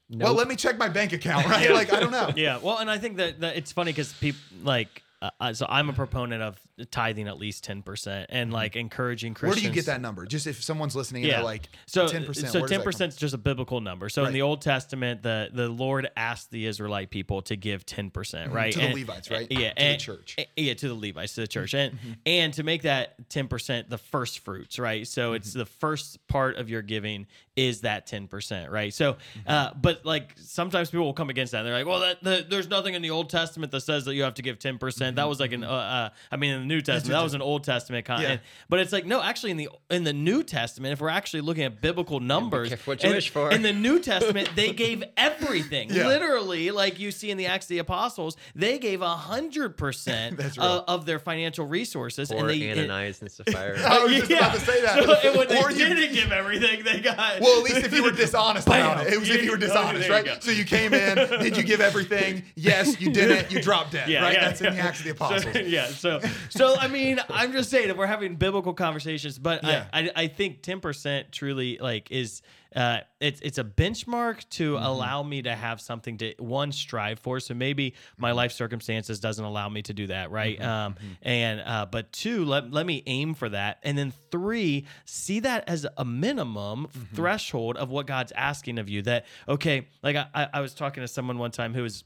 Well, 0.10 0.34
let 0.34 0.48
me 0.48 0.56
check 0.56 0.78
my 0.78 0.90
bank 0.90 1.14
account, 1.14 1.46
right? 1.50 1.70
Like, 1.72 1.94
I 1.94 2.00
don't 2.00 2.12
know. 2.12 2.32
yeah 2.36 2.58
well 2.60 2.78
and 2.78 2.90
i 2.90 2.98
think 2.98 3.18
that, 3.18 3.42
that 3.42 3.58
it's 3.58 3.72
funny 3.74 3.92
because 3.92 4.14
people 4.14 4.40
like 4.64 5.04
uh, 5.22 5.30
uh, 5.40 5.54
so 5.54 5.66
i'm 5.70 5.90
a 5.90 5.94
proponent 5.94 6.42
of 6.42 6.58
tithing 6.86 7.28
at 7.28 7.38
least 7.38 7.66
10% 7.66 8.26
and 8.30 8.48
mm-hmm. 8.48 8.54
like 8.54 8.76
encouraging 8.76 9.34
Mm-hmm. 9.34 9.48
Where 9.48 9.56
do 9.56 9.62
you 9.62 9.72
get 9.72 9.86
that 9.88 10.02
number? 10.02 10.26
Just 10.26 10.48
if 10.48 10.64
someone's 10.64 10.96
listening 10.96 11.24
and 11.24 11.32
yeah 11.32 11.38
they're 11.38 11.46
like, 11.46 11.70
so 11.86 12.08
10%. 12.08 12.10
so 12.10 12.60
where 12.60 12.68
does 12.68 12.70
that 12.70 12.86
10% 12.86 13.08
is 13.08 13.16
just 13.16 13.34
a 13.34 13.38
biblical 13.38 13.82
number 13.82 14.10
so 14.10 14.26
in 14.26 14.34
the 14.34 14.42
old 14.42 14.62
testament 14.62 15.24
the 15.24 15.50
the 15.54 15.68
lord 15.68 16.10
asked 16.16 16.52
the 16.52 16.66
israelite 16.66 17.10
people 17.10 17.42
to 17.42 17.56
give 17.56 17.86
10% 17.86 18.12
mm-hmm. 18.12 18.54
right 18.54 18.74
To 18.74 18.80
the 18.80 18.94
Levites, 18.94 19.30
right? 19.32 19.48
yeah 19.50 19.74
To 19.74 19.84
the 19.84 19.98
church. 19.98 20.36
yeah 20.56 20.74
to 20.74 20.88
the 20.88 20.94
levites 20.94 21.36
to 21.36 21.42
the 21.42 21.48
church 21.48 21.74
and 21.74 21.94
mm-hmm. 21.94 22.12
and 22.26 22.54
to 22.54 22.64
make 22.64 22.84
that 22.84 23.30
10% 23.30 23.90
the 23.90 23.98
first 23.98 24.40
fruits 24.40 24.80
right 24.80 25.08
so 25.08 25.34
it's 25.34 25.54
the 25.54 25.66
first 25.66 26.26
part 26.28 26.58
of 26.58 26.70
your 26.70 26.82
giving 26.82 27.28
is 27.58 27.82
that 27.82 28.08
10% 28.08 28.70
right 28.70 28.94
so 28.94 29.18
uh 29.48 29.72
but 29.82 30.06
like 30.06 30.34
sometimes 30.38 30.90
people 30.92 31.06
will 31.06 31.14
come 31.14 31.30
against 31.30 31.52
that 31.52 31.64
they're 31.64 31.74
like 31.74 31.86
well 31.86 32.00
that 32.00 32.24
the, 32.24 32.46
there's 32.50 32.70
nothing 32.70 32.94
in 32.94 33.02
the 33.02 33.10
old 33.10 33.30
testament 33.30 33.72
that 33.72 33.82
says 33.82 34.06
that 34.06 34.14
you 34.14 34.24
have 34.24 34.36
to 34.36 34.42
give 34.42 34.60
10% 34.60 35.16
that 35.16 35.28
was 35.28 35.40
like 35.40 35.52
an 35.52 35.64
uh, 35.64 35.70
uh 35.70 36.10
i 36.32 36.36
mean 36.38 36.52
in 36.54 36.60
the 36.62 36.66
new 36.68 36.80
testament 36.82 37.18
that 37.18 37.24
was 37.24 37.34
an 37.34 37.42
old 37.42 37.64
testament 37.64 38.06
con- 38.06 38.22
Yeah. 38.22 38.38
but 38.70 38.80
it's 38.80 38.94
like 38.94 39.06
no 39.06 39.22
actually 39.22 39.52
in 39.52 39.58
the 39.58 39.70
in 39.90 40.04
the 40.04 40.14
new 40.14 40.44
testament 40.44 40.94
if 40.94 41.02
we're 41.02 41.10
actually 41.10 41.42
looking 41.42 41.64
at 41.64 41.82
biblical 41.82 42.20
numbers 42.20 42.70
careful 42.70 42.92
what 42.92 43.04
you 43.04 43.10
in- 43.10 43.16
wish 43.16 43.30
for. 43.30 43.52
in 43.52 43.64
the 43.64 43.74
new 43.74 44.00
testament 44.14 44.50
they 44.56 44.72
gave 44.72 45.04
everything 45.18 45.90
Yeah. 45.90 46.08
literally 46.08 46.70
like 46.72 47.00
you 47.00 47.12
see 47.12 47.32
in 47.32 47.38
the 47.38 47.48
acts 47.48 47.66
of 47.66 47.70
the 47.70 47.80
apostles 47.80 48.38
they 48.56 48.78
gave 48.78 49.02
a 49.02 49.16
hundred 49.16 49.78
percent 49.78 50.40
of, 50.60 50.84
of 50.88 51.06
their 51.08 51.18
financial 51.20 51.66
resources 51.66 52.32
Or 52.32 52.42
and 52.42 52.50
they 52.50 52.72
Ananias 52.72 53.22
and 53.22 53.32
Sapphira. 53.32 53.80
I 53.86 54.04
was 54.04 54.14
just 54.14 54.32
about 54.32 54.54
to 54.54 54.60
say 54.62 54.82
that. 54.82 55.04
so, 55.04 55.14
and 55.30 55.38
when 55.38 55.48
they 55.48 55.62
Or 55.62 55.72
you- 55.72 55.78
didn't 55.96 56.14
give 56.14 56.32
everything 56.32 56.84
they 56.84 57.00
got 57.00 57.42
Well, 57.48 57.60
at 57.60 57.64
least 57.74 57.86
if 57.86 57.94
you 57.94 58.04
were 58.04 58.12
dishonest 58.12 58.68
about 58.68 59.06
it. 59.06 59.14
It 59.14 59.20
was 59.20 59.30
if 59.30 59.44
you 59.44 59.52
were 59.52 59.58
dishonest, 59.68 60.10
right? 60.10 60.44
So 60.44 60.52
you 60.52 60.66
came 60.66 60.94
in, 60.94 61.16
did 61.40 61.58
you 61.58 61.64
give 61.64 61.82
everything? 61.82 62.44
Yes, 62.56 63.00
you 63.00 63.12
didn't. 63.12 63.52
You 63.52 63.62
dropped 63.62 63.92
dead, 63.94 64.10
Yeah, 64.10 64.24
right? 64.24 64.34
yeah, 64.34 64.46
That's 64.48 64.62
in 64.62 64.72
the 64.72 64.78
yeah. 64.78 64.86
Acts 64.88 65.00
of 65.00 65.06
the 65.06 65.12
Apostles. 65.12 65.54
So, 65.54 65.60
yeah. 65.60 65.88
So, 65.88 66.20
so 66.50 66.76
I 66.78 66.88
mean, 66.88 67.20
I'm 67.30 67.52
just 67.54 67.70
saying 67.70 67.88
that 67.88 67.98
we're 67.98 68.08
having 68.08 68.36
biblical 68.36 68.74
conversations, 68.74 69.38
but 69.40 69.64
Yeah. 69.64 69.86
I, 69.94 70.02
I, 70.02 70.12
I 70.24 70.28
think 70.28 70.62
10% 70.64 71.32
truly 71.32 71.78
like 71.80 72.12
is 72.12 72.42
uh, 72.76 73.00
it's 73.20 73.40
it's 73.42 73.58
a 73.58 73.64
benchmark 73.64 74.48
to 74.52 74.74
Mm-hmm. 74.74 74.86
allow 74.86 75.24
me 75.24 75.42
to 75.44 75.56
have 75.56 75.80
something 75.82 76.18
to 76.18 76.34
one 76.40 76.72
strive 76.72 77.20
for. 77.20 77.40
So 77.40 77.54
maybe 77.54 77.94
my 78.18 78.30
Mm-hmm. 78.30 78.38
life 78.38 78.52
circumstances 78.52 79.20
doesn't 79.20 79.44
allow 79.44 79.70
me 79.70 79.82
to 79.84 79.94
do 79.94 80.08
that, 80.08 80.32
right? 80.32 80.62
Um, 80.62 80.96
and 81.22 81.62
uh, 81.62 81.86
but 81.90 82.12
two, 82.12 82.46
let 82.46 82.72
let 82.72 82.86
me 82.86 83.04
aim 83.06 83.34
for 83.34 83.50
that, 83.50 83.80
and 83.84 83.98
then 83.98 84.14
three, 84.32 84.86
see 85.06 85.40
that 85.42 85.68
as 85.68 85.86
a 85.98 86.06
minimum 86.06 86.88
Mm-hmm. 86.88 87.16
threshold 87.16 87.78
of 87.78 87.90
what 87.90 88.06
God's 88.08 88.32
asking 88.34 88.78
of 88.80 88.90
you. 88.90 89.02
That 89.04 89.26
okay, 89.48 89.88
like 90.04 90.16
I 90.16 90.48
I 90.54 90.62
was 90.62 90.74
talking 90.74 91.02
to 91.02 91.08
someone 91.08 91.38
one 91.38 91.52
time 91.52 91.74
who 91.74 91.84
was 91.84 92.04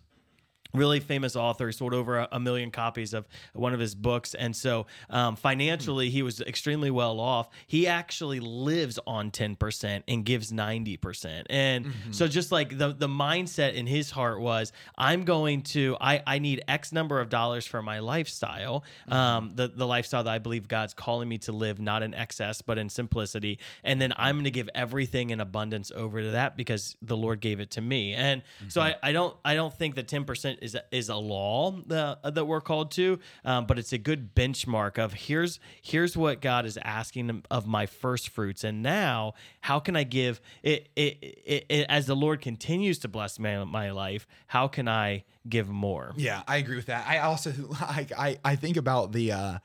really 0.73 0.99
famous 0.99 1.35
author. 1.35 1.67
He 1.67 1.73
sold 1.73 1.93
over 1.93 2.19
a, 2.19 2.27
a 2.31 2.39
million 2.39 2.71
copies 2.71 3.13
of 3.13 3.27
one 3.53 3.73
of 3.73 3.79
his 3.79 3.95
books. 3.95 4.33
And 4.33 4.55
so 4.55 4.87
um, 5.09 5.35
financially 5.35 6.09
he 6.09 6.23
was 6.23 6.41
extremely 6.41 6.91
well 6.91 7.19
off. 7.19 7.49
He 7.67 7.87
actually 7.87 8.39
lives 8.39 8.99
on 9.05 9.31
10% 9.31 10.03
and 10.07 10.25
gives 10.25 10.51
90% 10.51 11.45
and 11.49 11.91
so 12.11 12.27
just 12.27 12.51
like 12.51 12.77
the 12.77 12.93
the 12.93 13.07
mindset 13.07 13.73
in 13.73 13.85
his 13.85 14.11
heart 14.11 14.39
was 14.39 14.71
i'm 14.97 15.23
going 15.23 15.61
to 15.61 15.95
i 15.99 16.21
i 16.25 16.39
need 16.39 16.63
x 16.67 16.91
number 16.91 17.19
of 17.19 17.29
dollars 17.29 17.65
for 17.65 17.81
my 17.81 17.99
lifestyle 17.99 18.83
um, 19.07 19.51
the 19.55 19.67
the 19.67 19.85
lifestyle 19.85 20.23
that 20.23 20.31
i 20.31 20.39
believe 20.39 20.67
god's 20.67 20.93
calling 20.93 21.27
me 21.27 21.37
to 21.37 21.51
live 21.51 21.79
not 21.79 22.03
in 22.03 22.13
excess 22.13 22.61
but 22.61 22.77
in 22.77 22.89
simplicity. 22.89 23.59
And 23.83 24.01
then 24.01 24.13
i'm 24.17 24.35
going 24.35 24.45
to 24.45 24.51
give 24.51 24.69
everything 24.73 25.29
in 25.29 25.39
abundance 25.39 25.91
over 25.95 26.21
to 26.21 26.31
that 26.31 26.57
because 26.57 26.95
the 27.01 27.17
lord 27.17 27.39
gave 27.39 27.59
it 27.59 27.71
to 27.71 27.81
me. 27.81 28.13
And 28.13 28.41
so 28.67 28.81
I, 28.81 28.95
I 29.03 29.11
don't 29.11 29.35
i 29.43 29.55
don't 29.55 29.73
think 29.73 29.95
that 29.95 30.07
10% 30.07 30.57
is 30.61 30.77
is 30.91 31.09
a 31.09 31.15
law 31.15 31.71
that, 31.87 32.35
that 32.35 32.45
we're 32.45 32.61
called 32.61 32.91
to, 32.91 33.19
um, 33.43 33.65
but 33.65 33.79
it's 33.79 33.93
a 33.93 33.97
good 33.97 34.35
benchmark 34.35 34.97
of 34.97 35.13
here's 35.13 35.59
here's 35.81 36.15
what 36.15 36.41
God 36.41 36.65
is 36.65 36.77
asking 36.83 37.43
of 37.49 37.67
my 37.67 37.85
first 37.85 38.29
fruits, 38.29 38.63
and 38.63 38.81
now 38.81 39.33
how 39.61 39.79
can 39.79 39.95
I 39.95 40.03
give 40.03 40.41
it, 40.63 40.89
it, 40.95 41.17
it, 41.21 41.65
it 41.69 41.85
as 41.89 42.05
the 42.05 42.15
Lord 42.15 42.41
continues 42.41 42.99
to 42.99 43.07
bless 43.07 43.39
my, 43.39 43.63
my 43.63 43.91
life? 43.91 44.27
How 44.47 44.67
can 44.67 44.87
I 44.87 45.23
give 45.47 45.69
more? 45.69 46.13
Yeah, 46.15 46.43
I 46.47 46.57
agree 46.57 46.75
with 46.75 46.87
that. 46.87 47.07
I 47.07 47.19
also 47.19 47.53
I 47.79 48.07
I, 48.17 48.37
I 48.43 48.55
think 48.55 48.77
about 48.77 49.11
the 49.11 49.31
uh 49.31 49.59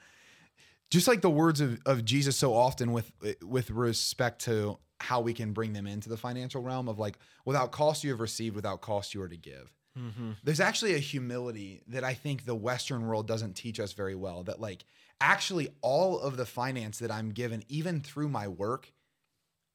just 0.90 1.08
like 1.08 1.20
the 1.20 1.30
words 1.30 1.60
of, 1.60 1.80
of 1.84 2.04
Jesus 2.04 2.36
so 2.36 2.54
often 2.54 2.92
with 2.92 3.10
with 3.42 3.70
respect 3.70 4.42
to 4.42 4.78
how 5.00 5.20
we 5.20 5.34
can 5.34 5.52
bring 5.52 5.72
them 5.72 5.86
into 5.86 6.08
the 6.08 6.16
financial 6.16 6.62
realm 6.62 6.88
of 6.88 6.98
like 6.98 7.18
without 7.44 7.72
cost 7.72 8.04
you 8.04 8.10
have 8.10 8.20
received, 8.20 8.56
without 8.56 8.80
cost 8.80 9.14
you 9.14 9.22
are 9.22 9.28
to 9.28 9.36
give. 9.36 9.72
Mm-hmm. 9.96 10.32
There's 10.44 10.60
actually 10.60 10.94
a 10.94 10.98
humility 10.98 11.82
that 11.88 12.04
I 12.04 12.14
think 12.14 12.44
the 12.44 12.54
Western 12.54 13.06
world 13.06 13.26
doesn't 13.26 13.54
teach 13.54 13.80
us 13.80 13.92
very 13.92 14.14
well. 14.14 14.42
That 14.42 14.60
like 14.60 14.84
actually 15.20 15.68
all 15.80 16.18
of 16.20 16.36
the 16.36 16.46
finance 16.46 16.98
that 16.98 17.10
I'm 17.10 17.30
given, 17.30 17.64
even 17.68 18.00
through 18.00 18.28
my 18.28 18.48
work, 18.48 18.92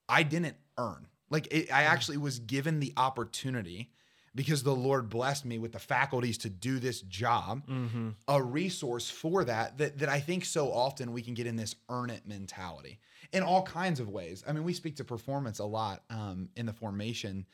I 0.07 0.23
didn't 0.23 0.57
earn. 0.77 1.07
Like 1.29 1.47
it, 1.51 1.73
I 1.73 1.83
actually 1.83 2.17
was 2.17 2.39
given 2.39 2.79
the 2.79 2.93
opportunity 2.97 3.91
because 4.33 4.63
the 4.63 4.75
Lord 4.75 5.09
blessed 5.09 5.45
me 5.45 5.59
with 5.59 5.73
the 5.73 5.79
faculties 5.79 6.37
to 6.39 6.49
do 6.49 6.79
this 6.79 7.01
job, 7.01 7.67
Mm-hmm. 7.67 8.09
a 8.27 8.41
resource 8.41 9.09
for 9.09 9.43
that, 9.45 9.77
that 9.77 9.99
that 9.99 10.09
I 10.09 10.19
think 10.19 10.45
so 10.45 10.71
often 10.71 11.11
we 11.11 11.21
can 11.21 11.33
get 11.33 11.47
in 11.47 11.55
this 11.55 11.75
earn 11.89 12.09
it 12.09 12.25
mentality 12.27 12.99
in 13.33 13.43
all 13.43 13.63
kinds 13.63 13.99
of 13.99 14.09
ways. 14.09 14.43
I 14.47 14.53
mean, 14.53 14.63
we 14.63 14.73
speak 14.73 14.97
to 14.97 15.03
performance 15.03 15.59
a 15.59 15.65
lot 15.65 16.03
um, 16.09 16.49
in 16.55 16.65
the 16.65 16.73
formation 16.73 17.45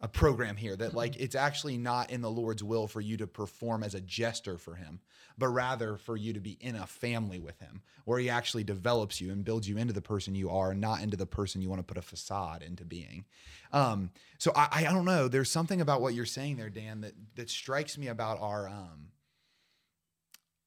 a 0.00 0.08
program 0.08 0.56
here 0.56 0.76
that 0.76 0.94
like 0.94 1.16
it's 1.16 1.34
actually 1.34 1.78
not 1.78 2.10
in 2.10 2.20
the 2.20 2.30
Lord's 2.30 2.62
will 2.62 2.86
for 2.86 3.00
you 3.00 3.16
to 3.16 3.26
perform 3.26 3.82
as 3.82 3.94
a 3.94 4.00
jester 4.00 4.58
for 4.58 4.74
him, 4.74 5.00
but 5.38 5.48
rather 5.48 5.96
for 5.96 6.16
you 6.16 6.32
to 6.34 6.40
be 6.40 6.58
in 6.60 6.76
a 6.76 6.86
family 6.86 7.38
with 7.38 7.58
him 7.60 7.82
where 8.04 8.18
he 8.18 8.28
actually 8.28 8.62
develops 8.62 9.20
you 9.20 9.32
and 9.32 9.44
builds 9.44 9.68
you 9.68 9.78
into 9.78 9.94
the 9.94 10.02
person 10.02 10.34
you 10.34 10.50
are, 10.50 10.74
not 10.74 11.00
into 11.00 11.16
the 11.16 11.26
person 11.26 11.62
you 11.62 11.68
want 11.68 11.80
to 11.80 11.94
put 11.94 11.96
a 11.96 12.02
facade 12.02 12.62
into 12.62 12.84
being. 12.84 13.24
Um, 13.72 14.10
so 14.38 14.52
I, 14.54 14.68
I 14.70 14.82
don't 14.82 15.06
know. 15.06 15.28
There's 15.28 15.50
something 15.50 15.80
about 15.80 16.02
what 16.02 16.14
you're 16.14 16.26
saying 16.26 16.56
there, 16.56 16.70
Dan, 16.70 17.00
that 17.00 17.14
that 17.36 17.48
strikes 17.48 17.96
me 17.96 18.08
about 18.08 18.38
our 18.40 18.68
um 18.68 19.08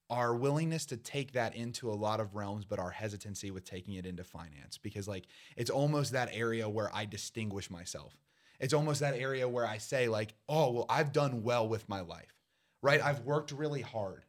our 0.10 0.34
willingness 0.34 0.88
to 0.88 0.98
take 0.98 1.34
that 1.34 1.56
into 1.56 1.92
a 1.92 1.94
lot 1.94 2.20
of 2.20 2.34
realms, 2.34 2.66
but 2.66 2.80
our 2.80 2.90
hesitancy 2.90 3.52
with 3.52 3.64
taking 3.64 3.94
it 3.94 4.08
into 4.08 4.24
finance 4.24 4.80
because 4.80 5.08
like 5.08 5.26
it's 5.56 5.70
almost 5.70 6.14
that 6.14 6.30
area 6.34 6.68
where 6.68 6.90
I 6.96 7.06
distinguish 7.06 7.70
myself 7.70 8.18
it's 8.60 8.74
almost 8.74 9.00
that 9.00 9.16
area 9.16 9.48
where 9.48 9.66
I 9.66 9.78
say, 9.78 10.08
like, 10.08 10.34
oh, 10.48 10.72
well, 10.72 10.86
I've 10.90 11.12
done 11.12 11.44
well 11.44 11.68
with 11.68 11.88
my 11.88 12.02
life, 12.02 12.34
right? 12.82 13.02
I've 13.02 13.22
worked 13.22 13.52
really 13.52 13.82
hard 13.82 14.26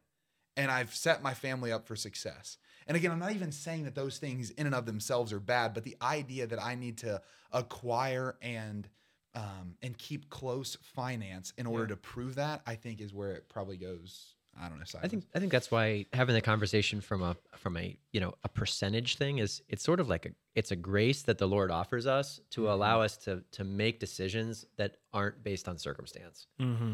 and 0.57 0.71
I've 0.71 0.93
set 0.93 1.23
my 1.23 1.33
family 1.33 1.71
up 1.71 1.87
for 1.87 1.95
success. 1.95 2.57
And 2.87 2.97
again, 2.97 3.11
I'm 3.11 3.19
not 3.19 3.33
even 3.33 3.51
saying 3.51 3.83
that 3.85 3.95
those 3.95 4.17
things 4.17 4.49
in 4.51 4.65
and 4.65 4.75
of 4.75 4.85
themselves 4.85 5.31
are 5.31 5.39
bad, 5.39 5.73
but 5.73 5.83
the 5.83 5.97
idea 6.01 6.47
that 6.47 6.61
I 6.61 6.75
need 6.75 6.97
to 6.99 7.21
acquire 7.51 8.35
and 8.41 8.87
um, 9.33 9.75
and 9.81 9.97
keep 9.97 10.29
close 10.29 10.77
finance 10.81 11.53
in 11.57 11.65
order 11.65 11.87
to 11.87 11.95
prove 11.95 12.35
that, 12.35 12.61
I 12.67 12.75
think 12.75 12.99
is 12.99 13.13
where 13.13 13.31
it 13.31 13.47
probably 13.47 13.77
goes. 13.77 14.35
I 14.59 14.69
don't 14.69 14.79
know. 14.79 14.85
I 15.01 15.07
think 15.07 15.25
I 15.33 15.39
think 15.39 15.51
that's 15.51 15.71
why 15.71 16.05
having 16.13 16.35
the 16.35 16.41
conversation 16.41 17.01
from 17.01 17.23
a 17.23 17.35
from 17.55 17.77
a 17.77 17.97
you 18.11 18.19
know 18.19 18.35
a 18.43 18.49
percentage 18.49 19.15
thing 19.15 19.37
is 19.39 19.61
it's 19.69 19.83
sort 19.83 19.99
of 19.99 20.09
like 20.09 20.25
a 20.25 20.29
it's 20.55 20.71
a 20.71 20.75
grace 20.75 21.21
that 21.23 21.37
the 21.37 21.47
Lord 21.47 21.71
offers 21.71 22.05
us 22.05 22.41
to 22.51 22.69
allow 22.71 23.01
us 23.01 23.17
to 23.17 23.43
to 23.53 23.63
make 23.63 23.99
decisions 23.99 24.65
that 24.77 24.97
aren't 25.13 25.43
based 25.43 25.67
on 25.67 25.77
circumstance. 25.77 26.47
Mm-hmm. 26.59 26.93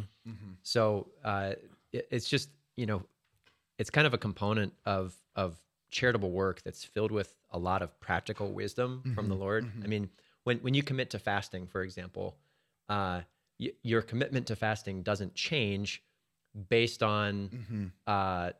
So 0.64 1.08
uh, 1.24 1.54
it, 1.92 2.08
it's 2.12 2.30
just 2.30 2.50
you 2.76 2.86
know 2.86 3.04
it's 3.78 3.90
kind 3.90 4.08
of 4.08 4.14
a 4.14 4.18
component 4.18 4.74
of 4.86 5.16
of 5.36 5.58
charitable 5.90 6.32
work 6.32 6.62
that's 6.64 6.84
filled 6.84 7.12
with 7.12 7.34
a 7.52 7.58
lot 7.58 7.82
of 7.82 8.00
practical 8.00 8.52
wisdom 8.52 9.02
from 9.16 9.30
the 9.30 9.36
Lord. 9.36 9.66
I 9.84 9.88
mean, 9.88 10.10
when 10.44 10.58
when 10.60 10.74
you 10.74 10.84
commit 10.84 11.10
to 11.12 11.20
fasting, 11.20 11.66
for 11.68 11.82
example, 11.82 12.38
uh, 12.88 13.22
y- 13.60 13.72
your 13.84 14.02
commitment 14.02 14.48
to 14.48 14.56
fasting 14.56 15.02
doesn't 15.02 15.34
change 15.34 16.04
based 16.70 17.04
on 17.04 17.50
Mm-hmm. 17.50 17.86
uh, 18.08 18.52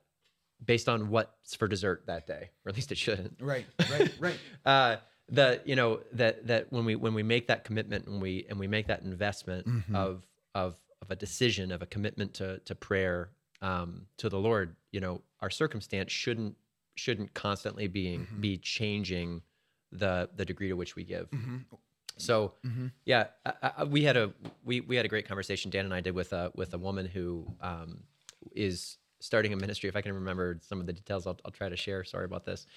based 0.66 0.90
on 0.90 1.10
what's 1.10 1.56
for 1.56 1.68
dessert 1.68 2.04
that 2.08 2.26
day, 2.26 2.50
or 2.66 2.70
at 2.70 2.76
least 2.76 2.92
it 2.92 2.98
shouldn't. 2.98 3.38
Right, 3.40 3.66
right, 3.92 4.12
right. 4.20 4.40
Uh, 4.66 4.96
the 5.30 5.62
you 5.66 5.76
know 5.76 6.00
that 6.14 6.48
that 6.48 6.72
when 6.72 6.86
we 6.86 6.96
when 6.96 7.14
we 7.14 7.22
make 7.24 7.48
that 7.48 7.64
commitment 7.64 8.08
and 8.08 8.22
we 8.22 8.46
and 8.50 8.58
we 8.60 8.68
make 8.68 8.88
that 8.88 9.02
investment 9.04 9.68
Mhm. 9.68 9.96
of 9.96 10.26
of 10.56 10.76
of 11.02 11.12
a 11.12 11.16
decision 11.16 11.72
of 11.72 11.82
a 11.82 11.86
commitment 11.86 12.34
to 12.36 12.60
to 12.60 12.74
prayer 12.74 13.30
um, 13.62 14.08
to 14.18 14.30
the 14.30 14.40
Lord, 14.40 14.76
you 14.92 15.00
know, 15.00 15.22
our 15.42 15.50
circumstance 15.50 16.12
shouldn't 16.12 16.56
shouldn't 16.96 17.34
constantly 17.36 17.88
being 17.88 18.26
Mhm. 18.26 18.42
be 18.42 18.58
changing 18.58 19.42
the 19.92 20.30
the 20.36 20.46
degree 20.46 20.70
to 20.70 20.76
which 20.76 20.96
we 20.96 21.04
give. 21.04 21.30
Mhm. 21.32 21.66
So 22.18 22.54
Mhm. 22.66 22.92
yeah, 23.06 23.28
I, 23.46 23.72
I, 23.78 23.84
we 23.84 24.04
had 24.04 24.18
a 24.18 24.34
we 24.66 24.82
we 24.82 24.96
had 24.96 25.06
a 25.06 25.10
great 25.10 25.28
conversation. 25.28 25.72
Dan 25.72 25.86
and 25.86 25.94
I 25.94 26.02
did 26.02 26.14
with 26.16 26.34
a 26.34 26.52
with 26.56 26.74
a 26.74 26.78
woman 26.78 27.06
who 27.06 27.56
um, 27.62 28.04
is 28.56 28.98
starting 29.20 29.54
a 29.54 29.56
ministry. 29.56 29.90
If 29.90 29.96
I 29.96 30.02
can 30.02 30.14
remember 30.14 30.60
some 30.62 30.80
of 30.80 30.86
the 30.86 30.94
details, 30.94 31.26
I'll, 31.28 31.40
I'll 31.46 31.52
try 31.52 31.70
to 31.70 31.76
share. 31.78 32.04
Sorry 32.04 32.26
about 32.26 32.46
this, 32.46 32.68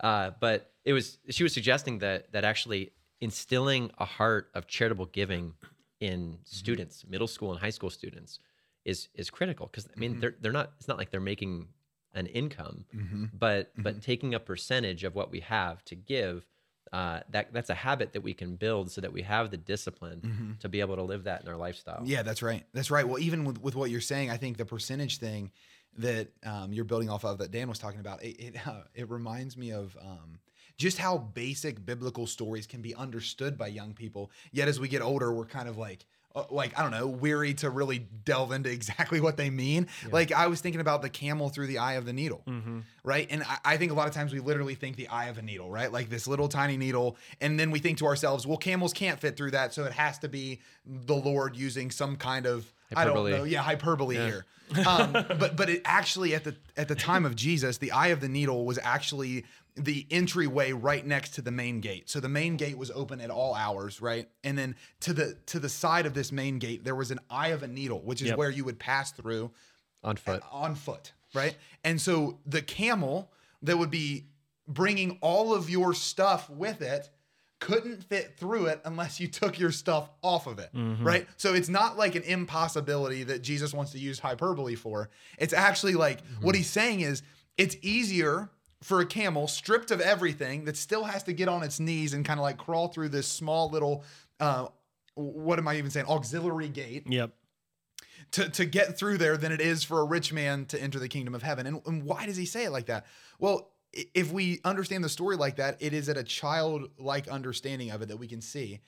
uh, 0.00 0.30
but 0.40 0.72
it 0.84 0.92
was 0.92 1.18
she 1.28 1.42
was 1.42 1.52
suggesting 1.52 1.98
that 1.98 2.32
that 2.32 2.44
actually 2.44 2.92
instilling 3.20 3.90
a 3.98 4.04
heart 4.04 4.50
of 4.54 4.66
charitable 4.66 5.06
giving 5.06 5.54
in 6.00 6.38
students, 6.44 7.04
middle 7.06 7.26
school 7.28 7.50
and 7.50 7.60
high 7.60 7.70
school 7.70 7.90
students, 7.90 8.38
is 8.84 9.08
is 9.14 9.28
critical 9.30 9.66
because 9.66 9.86
I 9.94 9.98
mean 9.98 10.20
they're 10.20 10.36
they're 10.40 10.52
not. 10.52 10.72
It's 10.78 10.88
not 10.88 10.98
like 10.98 11.10
they're 11.10 11.20
making 11.20 11.68
an 12.14 12.26
income, 12.26 12.84
Mhm. 12.94 13.30
but 13.32 13.72
but 13.76 14.02
taking 14.02 14.34
a 14.34 14.40
percentage 14.40 15.04
of 15.04 15.14
what 15.14 15.30
we 15.30 15.40
have 15.40 15.84
to 15.86 15.94
give 15.94 16.46
uh, 16.92 17.20
that 17.30 17.52
that's 17.52 17.70
a 17.70 17.74
habit 17.74 18.12
that 18.14 18.22
we 18.22 18.34
can 18.34 18.56
build 18.56 18.90
so 18.90 19.00
that 19.00 19.12
we 19.12 19.22
have 19.22 19.50
the 19.50 19.56
discipline 19.56 20.20
Mhm. 20.22 20.58
to 20.60 20.68
be 20.68 20.80
able 20.80 20.96
to 20.96 21.02
live 21.02 21.24
that 21.24 21.42
in 21.42 21.48
our 21.48 21.56
lifestyle. 21.56 22.02
Yeah, 22.04 22.22
that's 22.22 22.42
right. 22.42 22.64
That's 22.72 22.90
right. 22.90 23.06
Well, 23.06 23.18
even 23.20 23.44
with, 23.44 23.60
with 23.62 23.76
what 23.76 23.90
you're 23.90 24.00
saying, 24.00 24.30
I 24.30 24.36
think 24.36 24.56
the 24.56 24.64
percentage 24.64 25.18
thing 25.18 25.52
that 25.98 26.28
um, 26.44 26.72
you're 26.72 26.84
building 26.84 27.08
off 27.10 27.24
of 27.24 27.38
that 27.38 27.50
Dan 27.50 27.68
was 27.68 27.78
talking 27.78 28.00
about, 28.00 28.22
it 28.22 28.36
it, 28.40 28.66
uh, 28.66 28.82
it 28.94 29.08
reminds 29.10 29.56
me 29.56 29.70
of 29.72 29.96
um, 30.00 30.38
just 30.78 30.98
how 30.98 31.18
basic 31.18 31.84
biblical 31.84 32.26
stories 32.26 32.66
can 32.66 32.80
be 32.82 32.94
understood 32.94 33.56
by 33.58 33.66
young 33.68 33.92
people. 33.94 34.30
Yet 34.50 34.66
as 34.68 34.80
we 34.80 34.88
get 34.88 35.02
older, 35.02 35.32
we're 35.32 35.46
kind 35.46 35.68
of 35.68 35.76
like, 35.76 36.06
uh, 36.34 36.44
like 36.50 36.78
I 36.78 36.82
don't 36.82 36.90
know, 36.92 37.06
weary 37.06 37.54
to 37.54 37.70
really 37.70 38.06
delve 38.24 38.52
into 38.52 38.70
exactly 38.70 39.20
what 39.20 39.36
they 39.36 39.50
mean. 39.50 39.88
Like 40.10 40.32
I 40.32 40.46
was 40.46 40.60
thinking 40.60 40.80
about 40.80 41.02
the 41.02 41.08
camel 41.08 41.48
through 41.48 41.66
the 41.66 41.78
eye 41.78 41.94
of 41.94 42.04
the 42.04 42.12
needle 42.12 42.42
Mm-hmm. 42.46 42.80
right? 43.04 43.26
And 43.30 43.42
I, 43.42 43.58
I 43.64 43.76
think 43.76 43.92
a 43.92 43.94
lot 43.94 44.08
of 44.08 44.14
times 44.14 44.32
we 44.32 44.40
literally 44.40 44.74
think 44.74 44.96
the 44.96 45.08
eye 45.08 45.26
of 45.26 45.38
a 45.38 45.42
needle, 45.42 45.70
right? 45.70 45.90
Like 45.90 46.08
this 46.08 46.26
little 46.26 46.48
tiny 46.48 46.76
needle. 46.76 47.16
And 47.40 47.58
then 47.58 47.70
we 47.70 47.78
think 47.78 47.98
to 47.98 48.06
ourselves, 48.06 48.46
well, 48.46 48.56
camels 48.58 48.92
can't 48.92 49.18
fit 49.18 49.36
through 49.36 49.52
that. 49.52 49.74
So 49.74 49.84
it 49.84 49.92
has 49.92 50.18
to 50.20 50.28
be 50.28 50.60
the 50.86 51.14
Lord 51.14 51.56
using 51.56 51.90
some 51.90 52.16
kind 52.16 52.46
of, 52.46 52.72
Hyperbole. 52.94 53.32
I 53.32 53.36
don't 53.36 53.38
know. 53.40 53.44
Yeah, 53.44 53.62
hyperbole 53.62 54.16
here. 54.16 54.46
Um, 54.86 55.12
but 55.12 55.56
but 55.56 55.70
it 55.70 55.82
actually 55.84 56.34
at 56.34 56.42
the 56.44 56.56
at 56.76 56.88
the 56.88 56.94
time 56.96 57.24
of 57.24 57.36
Jesus, 57.36 57.78
the 57.78 57.92
eye 57.92 58.08
of 58.08 58.20
the 58.20 58.28
needle 58.28 58.64
was 58.64 58.78
actually 58.82 59.44
the 59.76 60.06
entryway 60.10 60.72
right 60.72 61.06
next 61.06 61.34
to 61.34 61.42
the 61.42 61.50
main 61.50 61.80
gate. 61.80 62.08
So 62.10 62.20
the 62.20 62.28
main 62.28 62.56
gate 62.56 62.76
was 62.76 62.90
open 62.90 63.20
at 63.20 63.30
all 63.30 63.54
hours, 63.54 64.00
right? 64.00 64.28
And 64.44 64.56
then 64.56 64.76
to 65.00 65.12
the 65.12 65.36
to 65.46 65.58
the 65.58 65.68
side 65.68 66.06
of 66.06 66.14
this 66.14 66.32
main 66.32 66.58
gate, 66.58 66.84
there 66.84 66.94
was 66.94 67.10
an 67.10 67.20
eye 67.30 67.48
of 67.48 67.62
a 67.62 67.68
needle, 67.68 68.00
which 68.00 68.22
is 68.22 68.28
Yep. 68.28 68.38
where 68.38 68.50
you 68.50 68.64
would 68.64 68.78
pass 68.78 69.12
through 69.12 69.50
on 70.02 70.16
uh, 70.16 70.20
foot. 70.20 70.42
on 70.50 70.74
foot, 70.74 71.12
right? 71.34 71.56
And 71.84 72.00
so 72.00 72.38
the 72.46 72.62
camel 72.62 73.32
that 73.62 73.78
would 73.78 73.90
be 73.90 74.26
bringing 74.66 75.18
all 75.20 75.54
of 75.54 75.68
your 75.68 75.94
stuff 75.94 76.48
with 76.48 76.80
it 76.80 77.10
couldn't 77.58 78.02
fit 78.04 78.36
through 78.38 78.66
it 78.66 78.80
unless 78.84 79.20
you 79.20 79.28
took 79.28 79.58
your 79.58 79.70
stuff 79.70 80.08
off 80.22 80.46
of 80.46 80.58
it, 80.58 80.70
mm-hmm. 80.74 81.04
right? 81.04 81.28
So 81.36 81.52
it's 81.54 81.68
not 81.68 81.98
like 81.98 82.14
an 82.14 82.22
impossibility 82.22 83.22
that 83.24 83.42
Jesus 83.42 83.74
wants 83.74 83.92
to 83.92 83.98
use 83.98 84.18
hyperbole 84.18 84.74
for. 84.74 85.10
It's 85.38 85.52
actually 85.52 85.92
like 85.92 86.20
what 86.40 86.54
mm-hmm. 86.54 86.58
he's 86.58 86.70
saying 86.70 87.00
is 87.00 87.22
it's 87.58 87.76
easier 87.82 88.48
for 88.82 89.00
a 89.00 89.06
camel 89.06 89.46
stripped 89.46 89.90
of 89.90 90.00
everything 90.00 90.64
that 90.64 90.76
still 90.76 91.04
has 91.04 91.22
to 91.24 91.32
get 91.32 91.48
on 91.48 91.62
its 91.62 91.78
knees 91.78 92.14
and 92.14 92.24
kind 92.24 92.40
of 92.40 92.42
like 92.42 92.56
crawl 92.56 92.88
through 92.88 93.10
this 93.10 93.26
small 93.26 93.68
little 93.70 94.04
uh 94.40 94.66
what 95.14 95.58
am 95.58 95.68
I 95.68 95.76
even 95.76 95.90
saying? 95.90 96.06
Auxiliary 96.06 96.68
gate 96.68 97.04
Yep. 97.06 97.32
to, 98.32 98.48
to 98.48 98.64
get 98.64 98.96
through 98.96 99.18
there 99.18 99.36
than 99.36 99.52
it 99.52 99.60
is 99.60 99.84
for 99.84 100.00
a 100.00 100.04
rich 100.04 100.32
man 100.32 100.64
to 100.66 100.80
enter 100.80 100.98
the 100.98 101.08
kingdom 101.08 101.34
of 101.34 101.42
heaven. 101.42 101.66
And, 101.66 101.82
and 101.86 102.04
why 102.04 102.24
does 102.26 102.36
he 102.36 102.46
say 102.46 102.64
it 102.64 102.70
like 102.70 102.86
that? 102.86 103.04
Well, 103.38 103.72
if 103.92 104.32
we 104.32 104.60
understand 104.64 105.02
the 105.04 105.08
story 105.08 105.36
like 105.36 105.56
that, 105.56 105.76
it 105.80 105.92
is 105.92 106.08
at 106.08 106.16
a 106.16 106.22
childlike 106.22 107.28
understanding 107.28 107.90
of 107.90 108.00
it 108.02 108.08
that 108.08 108.16
we 108.18 108.28
can 108.28 108.40
see. 108.40 108.80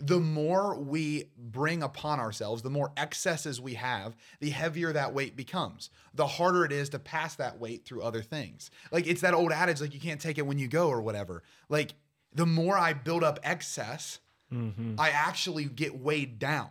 The 0.00 0.20
more 0.20 0.78
we 0.78 1.30
bring 1.36 1.82
upon 1.82 2.20
ourselves, 2.20 2.62
the 2.62 2.70
more 2.70 2.92
excesses 2.96 3.60
we 3.60 3.74
have, 3.74 4.16
the 4.40 4.50
heavier 4.50 4.92
that 4.92 5.12
weight 5.12 5.36
becomes. 5.36 5.90
The 6.14 6.26
harder 6.26 6.64
it 6.64 6.72
is 6.72 6.88
to 6.90 6.98
pass 6.98 7.36
that 7.36 7.58
weight 7.60 7.84
through 7.84 8.02
other 8.02 8.22
things. 8.22 8.70
Like 8.90 9.06
it's 9.06 9.20
that 9.20 9.34
old 9.34 9.52
adage, 9.52 9.80
like 9.80 9.94
you 9.94 10.00
can't 10.00 10.20
take 10.20 10.38
it 10.38 10.46
when 10.46 10.58
you 10.58 10.68
go 10.68 10.88
or 10.88 11.00
whatever. 11.00 11.42
Like 11.68 11.94
the 12.34 12.46
more 12.46 12.78
I 12.78 12.92
build 12.92 13.22
up 13.22 13.38
excess, 13.42 14.20
Mm-hmm. 14.52 14.94
I 14.98 15.10
actually 15.10 15.64
get 15.64 16.00
weighed 16.00 16.38
down. 16.38 16.70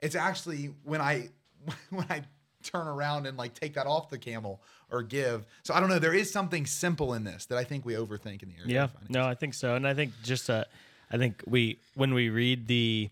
It's 0.00 0.14
actually 0.14 0.74
when 0.84 1.00
I 1.00 1.30
when 1.90 2.06
I 2.10 2.22
turn 2.62 2.88
around 2.88 3.26
and 3.26 3.38
like 3.38 3.54
take 3.54 3.74
that 3.74 3.86
off 3.86 4.10
the 4.10 4.18
camel 4.18 4.60
or 4.90 5.02
give. 5.02 5.46
So 5.62 5.72
I 5.72 5.80
don't 5.80 5.88
know. 5.88 5.98
There 5.98 6.14
is 6.14 6.30
something 6.30 6.66
simple 6.66 7.14
in 7.14 7.24
this 7.24 7.46
that 7.46 7.58
I 7.58 7.64
think 7.64 7.84
we 7.84 7.94
overthink 7.94 8.42
in 8.42 8.50
the 8.50 8.56
area. 8.56 8.66
Yeah, 8.74 8.88
no, 9.08 9.24
I 9.24 9.34
think 9.34 9.54
so, 9.54 9.74
and 9.74 9.86
I 9.86 9.94
think 9.94 10.12
just 10.22 10.50
uh, 10.50 10.64
I 11.10 11.18
think 11.18 11.42
we 11.46 11.78
when 11.94 12.14
we 12.14 12.28
read 12.28 12.66
the 12.66 13.10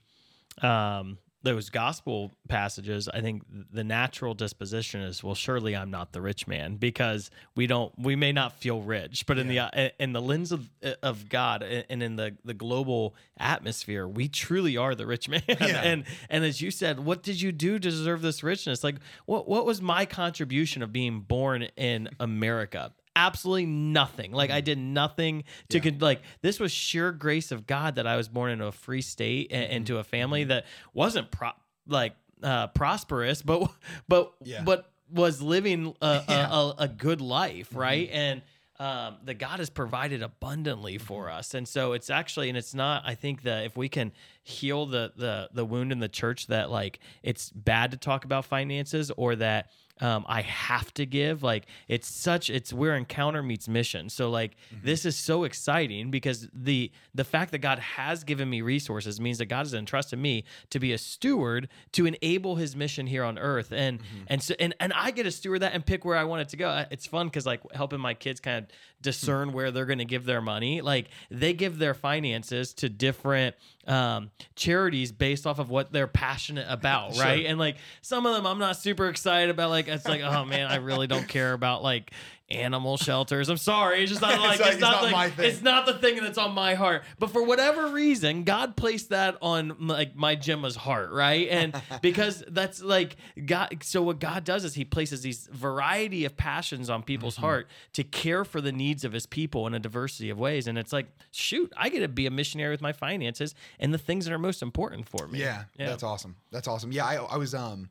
um 0.62 1.18
those 1.44 1.68
gospel 1.68 2.32
passages, 2.48 3.06
I 3.06 3.20
think 3.20 3.42
the 3.70 3.84
natural 3.84 4.32
disposition 4.32 5.02
is, 5.02 5.22
well, 5.22 5.34
surely 5.34 5.76
I'm 5.76 5.90
not 5.90 6.12
the 6.12 6.22
rich 6.22 6.46
man 6.48 6.76
because 6.76 7.30
we 7.54 7.66
don't, 7.66 7.92
we 7.98 8.16
may 8.16 8.32
not 8.32 8.54
feel 8.54 8.80
rich, 8.80 9.26
but 9.26 9.38
in 9.38 9.46
the 9.46 9.58
uh, 9.60 9.90
in 10.00 10.14
the 10.14 10.22
lens 10.22 10.52
of 10.52 10.68
of 11.02 11.28
God 11.28 11.62
and 11.62 12.02
in 12.02 12.16
the 12.16 12.34
the 12.44 12.54
global 12.54 13.14
atmosphere, 13.38 14.08
we 14.08 14.26
truly 14.26 14.76
are 14.76 14.94
the 14.94 15.06
rich 15.06 15.28
man. 15.28 15.42
Yeah. 15.46 15.82
And 15.82 16.04
and 16.30 16.44
as 16.44 16.60
you 16.60 16.70
said, 16.70 16.98
what 16.98 17.22
did 17.22 17.40
you 17.40 17.52
do 17.52 17.74
to 17.74 17.90
deserve 17.90 18.22
this 18.22 18.42
richness? 18.42 18.82
Like, 18.82 18.96
what 19.26 19.46
what 19.46 19.66
was 19.66 19.82
my 19.82 20.06
contribution 20.06 20.82
of 20.82 20.92
being 20.92 21.20
born 21.20 21.64
in 21.76 22.08
America? 22.18 22.92
Absolutely 23.16 23.66
nothing. 23.66 24.32
Like 24.32 24.50
I 24.50 24.58
mm-hmm. 24.58 24.64
did 24.64 24.78
nothing 24.78 25.44
to 25.70 25.80
con- 25.80 25.98
like 26.00 26.22
this 26.42 26.58
was 26.58 26.72
sheer 26.72 27.12
grace 27.12 27.52
of 27.52 27.66
God 27.66 27.96
that 27.96 28.06
I 28.06 28.16
was 28.16 28.28
born 28.28 28.52
into 28.52 28.66
a 28.66 28.72
free 28.72 29.02
state 29.02 29.48
and 29.50 29.64
mm-hmm. 29.64 29.76
into 29.76 29.98
a 29.98 30.04
family 30.04 30.42
mm-hmm. 30.42 30.50
that 30.50 30.66
wasn't 30.92 31.30
pro- 31.30 31.50
like 31.86 32.14
uh, 32.42 32.68
prosperous, 32.68 33.42
but 33.42 33.70
but 34.08 34.34
Yeah. 34.42 34.62
but 34.62 34.90
was 35.10 35.40
living 35.42 35.94
a, 36.00 36.22
Yeah. 36.28 36.48
a, 36.50 36.54
a, 36.54 36.74
a 36.78 36.88
good 36.88 37.20
life, 37.20 37.68
right? 37.72 38.08
And 38.12 38.42
um, 38.80 39.18
the 39.24 39.34
God 39.34 39.60
has 39.60 39.70
provided 39.70 40.20
abundantly 40.22 40.98
for 40.98 41.30
us, 41.30 41.54
and 41.54 41.66
so 41.66 41.92
it's 41.92 42.10
actually, 42.10 42.48
and 42.48 42.58
it's 42.58 42.74
not. 42.74 43.04
I 43.06 43.14
think 43.14 43.42
that 43.42 43.64
if 43.64 43.76
we 43.76 43.88
can 43.88 44.10
heal 44.42 44.86
the 44.86 45.12
the 45.16 45.48
the 45.52 45.64
wound 45.64 45.92
in 45.92 46.00
the 46.00 46.08
church 46.08 46.48
that 46.48 46.70
like 46.70 46.98
it's 47.22 47.50
bad 47.50 47.92
to 47.92 47.96
talk 47.96 48.24
about 48.24 48.44
finances 48.44 49.12
or 49.16 49.36
that 49.36 49.70
um, 50.00 50.24
I 50.28 50.42
have 50.42 50.92
to 50.94 51.06
give. 51.06 51.42
Like 51.42 51.66
it's 51.88 52.08
such 52.08 52.50
it's 52.50 52.72
where 52.72 52.96
encounter 52.96 53.42
meets 53.42 53.68
mission. 53.68 54.08
So 54.08 54.28
like 54.28 54.56
mm-hmm. 54.74 54.84
this 54.84 55.04
is 55.04 55.16
so 55.16 55.44
exciting 55.44 56.10
because 56.10 56.48
the 56.52 56.90
the 57.14 57.24
fact 57.24 57.52
that 57.52 57.58
God 57.58 57.78
has 57.78 58.24
given 58.24 58.50
me 58.50 58.60
resources 58.60 59.20
means 59.20 59.38
that 59.38 59.46
God 59.46 59.60
has 59.60 59.74
entrusted 59.74 60.18
me 60.18 60.44
to 60.70 60.80
be 60.80 60.92
a 60.92 60.98
steward 60.98 61.68
to 61.92 62.06
enable 62.06 62.56
His 62.56 62.74
mission 62.74 63.06
here 63.06 63.22
on 63.22 63.38
earth. 63.38 63.72
And 63.72 64.00
mm-hmm. 64.00 64.24
and 64.26 64.42
so 64.42 64.54
and 64.58 64.74
and 64.80 64.92
I 64.92 65.12
get 65.12 65.24
to 65.24 65.30
steward 65.30 65.62
that 65.62 65.74
and 65.74 65.86
pick 65.86 66.04
where 66.04 66.16
I 66.16 66.24
want 66.24 66.42
it 66.42 66.48
to 66.50 66.56
go. 66.56 66.84
It's 66.90 67.06
fun 67.06 67.28
because 67.28 67.46
like 67.46 67.60
helping 67.72 68.00
my 68.00 68.14
kids 68.14 68.40
kind 68.40 68.58
of 68.58 68.64
hmm. 68.64 68.70
discern 69.02 69.52
where 69.52 69.70
they're 69.70 69.86
going 69.86 69.98
to 69.98 70.04
give 70.04 70.24
their 70.24 70.42
money. 70.42 70.80
Like 70.80 71.08
they 71.30 71.52
give 71.52 71.78
their 71.78 71.94
finances 71.94 72.74
to 72.74 72.88
different 72.88 73.54
um, 73.86 74.30
charities 74.56 75.12
based 75.12 75.46
off 75.46 75.58
of 75.58 75.70
what 75.70 75.92
they're 75.92 76.06
passionate 76.06 76.66
about, 76.68 77.14
Sure. 77.14 77.24
right? 77.24 77.46
And 77.46 77.58
like 77.58 77.76
some 78.02 78.26
of 78.26 78.34
them, 78.34 78.46
I'm 78.46 78.58
not 78.58 78.76
super 78.76 79.08
excited 79.08 79.50
about. 79.50 79.70
Like 79.70 79.88
it's 79.88 80.06
like, 80.06 80.22
oh 80.22 80.44
man, 80.44 80.66
I 80.70 80.76
really 80.76 81.06
don't 81.06 81.28
care 81.28 81.52
about 81.52 81.82
like 81.82 82.12
animal 82.50 82.96
shelters. 82.96 83.48
I'm 83.48 83.56
sorry, 83.56 84.02
it's 84.02 84.10
just 84.10 84.20
not 84.22 84.38
like 84.40 84.60
It's 84.60 84.60
it's, 84.60 84.60
like- 84.60 84.72
it's 84.74 84.80
not, 84.80 84.92
not 84.92 85.02
like, 85.04 85.12
my 85.12 85.30
thing. 85.30 85.46
it's 85.50 85.62
not 85.62 85.86
the 85.86 85.94
thing 85.94 86.16
that's 86.22 86.36
on 86.38 86.52
my 86.54 86.74
heart. 86.74 87.02
But 87.18 87.30
for 87.30 87.42
whatever 87.42 87.88
reason, 87.88 88.44
God 88.44 88.76
placed 88.76 89.08
that 89.10 89.36
on 89.40 89.76
like 89.80 90.14
my 90.14 90.34
Gemma's 90.34 90.76
heart, 90.76 91.10
right? 91.10 91.48
And 91.48 91.74
because 92.02 92.44
that's 92.48 92.82
like 92.82 93.16
God. 93.46 93.78
So 93.82 94.02
what 94.02 94.18
God 94.20 94.44
does 94.44 94.64
is 94.64 94.74
He 94.74 94.84
places 94.84 95.22
these 95.22 95.48
variety 95.52 96.24
of 96.24 96.36
passions 96.36 96.90
on 96.90 97.02
people's 97.02 97.34
Mm-hmm. 97.36 97.44
heart 97.44 97.68
to 97.94 98.04
care 98.04 98.44
for 98.44 98.60
the 98.60 98.72
needs 98.72 99.04
of 99.04 99.12
His 99.12 99.24
people 99.26 99.66
in 99.66 99.74
a 99.74 99.78
diversity 99.78 100.28
of 100.30 100.38
ways. 100.38 100.66
And 100.66 100.76
it's 100.76 100.92
like, 100.92 101.06
shoot, 101.30 101.72
I 101.76 101.88
get 101.88 102.00
to 102.00 102.08
be 102.08 102.26
a 102.26 102.30
missionary 102.30 102.70
with 102.70 102.82
my 102.82 102.92
finances 102.92 103.54
and 103.80 103.92
the 103.94 103.98
things 103.98 104.26
that 104.26 104.32
are 104.34 104.38
most 104.38 104.62
important 104.62 105.08
for 105.08 105.26
me. 105.26 105.40
Yeah, 105.40 105.64
that's 105.76 106.02
awesome. 106.02 106.36
That's 106.50 106.68
awesome. 106.68 106.92
Yeah, 106.92 107.06
I, 107.06 107.14
I 107.16 107.36
was 107.38 107.54
um 107.54 107.88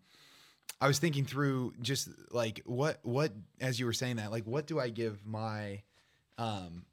I 0.82 0.88
was 0.88 1.00
thinking 1.00 1.26
through 1.26 1.74
just 1.82 2.10
like 2.32 2.62
what 2.66 3.00
what 3.04 3.32
as 3.62 3.80
you 3.80 3.86
were 3.86 3.94
saying 3.94 4.18
that 4.18 4.32
like 4.32 4.46
what 4.46 4.68
do 4.68 4.80
I 4.80 4.90
give 4.90 5.26
my 5.26 5.82
um 6.38 6.86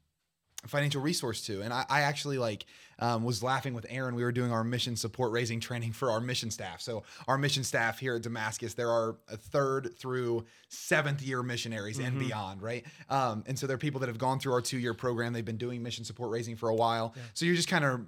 financial 0.67 1.01
resource 1.01 1.41
to? 1.47 1.61
And 1.61 1.73
I, 1.73 1.85
I 1.89 2.01
actually 2.01 2.37
like 2.37 2.65
um, 2.99 3.23
was 3.23 3.41
laughing 3.41 3.73
with 3.73 3.85
aaron. 3.89 4.13
We 4.15 4.23
were 4.23 4.31
doing 4.31 4.51
our 4.51 4.63
mission 4.63 4.95
support 4.95 5.31
raising 5.31 5.59
training 5.59 5.91
for 5.93 6.11
our 6.11 6.21
mission 6.21 6.51
staff. 6.51 6.81
So 6.81 7.03
our 7.27 7.37
mission 7.37 7.63
staff 7.63 7.97
here 7.99 8.15
at 8.15 8.21
damascus 8.21 8.75
there 8.75 8.89
are 8.89 9.17
a 9.27 9.37
third 9.37 9.97
through 9.97 10.45
seventh 10.69 11.21
year 11.21 11.41
missionaries 11.43 11.99
and 11.99 12.19
beyond 12.19 12.61
right? 12.61 12.85
Um, 13.09 13.43
and 13.47 13.57
so 13.57 13.67
there 13.67 13.75
are 13.75 13.79
people 13.79 13.99
that 14.01 14.07
have 14.07 14.19
gone 14.19 14.39
through 14.39 14.53
our 14.53 14.61
two 14.61 14.77
year 14.77 14.93
program. 14.93 15.33
They've 15.33 15.43
been 15.43 15.57
doing 15.57 15.81
mission 15.81 16.05
support 16.05 16.29
raising 16.31 16.55
for 16.55 16.69
a 16.69 16.75
while. 16.75 17.15
So 17.33 17.45
you're 17.45 17.55
just 17.55 17.67
kind 17.67 17.83
of 17.83 18.01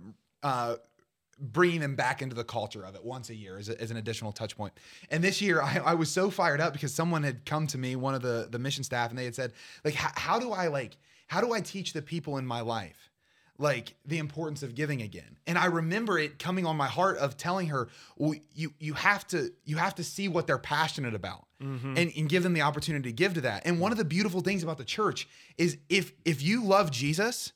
uh, 0.43 0.75
bringing 1.39 1.79
them 1.79 1.95
back 1.95 2.21
into 2.21 2.35
the 2.35 2.43
culture 2.43 2.85
of 2.85 2.95
it 2.95 3.03
once 3.03 3.29
a 3.29 3.35
year 3.35 3.57
as, 3.57 3.69
a, 3.69 3.79
as 3.81 3.91
an 3.91 3.97
additional 3.97 4.31
touch 4.31 4.55
point. 4.57 4.73
And 5.09 5.23
this 5.23 5.41
year, 5.41 5.61
I, 5.61 5.79
I 5.85 5.93
was 5.93 6.09
so 6.09 6.29
fired 6.29 6.61
up 6.61 6.73
because 6.73 6.93
someone 6.93 7.23
had 7.23 7.45
come 7.45 7.67
to 7.67 7.77
me, 7.77 7.95
one 7.95 8.15
of 8.15 8.21
the 8.21 8.47
the 8.49 8.59
mission 8.59 8.83
staff, 8.83 9.09
and 9.09 9.17
they 9.17 9.25
had 9.25 9.35
said, 9.35 9.53
like, 9.83 9.95
how, 9.95 10.11
how 10.15 10.39
do 10.39 10.51
I 10.51 10.67
like, 10.67 10.97
how 11.27 11.41
do 11.41 11.53
I 11.53 11.61
teach 11.61 11.93
the 11.93 12.01
people 12.01 12.37
in 12.37 12.45
my 12.45 12.61
life? 12.61 13.09
like 13.59 13.95
the 14.05 14.17
importance 14.17 14.63
of 14.63 14.73
giving 14.73 15.01
again 15.01 15.37
and 15.45 15.57
i 15.57 15.65
remember 15.65 16.17
it 16.17 16.39
coming 16.39 16.65
on 16.65 16.75
my 16.75 16.87
heart 16.87 17.17
of 17.17 17.37
telling 17.37 17.67
her 17.67 17.87
well, 18.17 18.33
you 18.53 18.73
you 18.79 18.93
have 18.93 19.25
to 19.27 19.51
you 19.63 19.77
have 19.77 19.93
to 19.95 20.03
see 20.03 20.27
what 20.27 20.47
they're 20.47 20.57
passionate 20.57 21.13
about 21.13 21.45
mm-hmm. 21.61 21.95
and, 21.97 22.11
and 22.17 22.29
give 22.29 22.41
them 22.41 22.53
the 22.53 22.61
opportunity 22.61 23.09
to 23.09 23.13
give 23.13 23.35
to 23.35 23.41
that 23.41 23.61
and 23.65 23.79
one 23.79 23.91
of 23.91 23.97
the 23.97 24.05
beautiful 24.05 24.41
things 24.41 24.63
about 24.63 24.77
the 24.77 24.83
church 24.83 25.27
is 25.57 25.77
if 25.87 26.13
if 26.25 26.41
you 26.41 26.63
love 26.63 26.89
jesus 26.89 27.53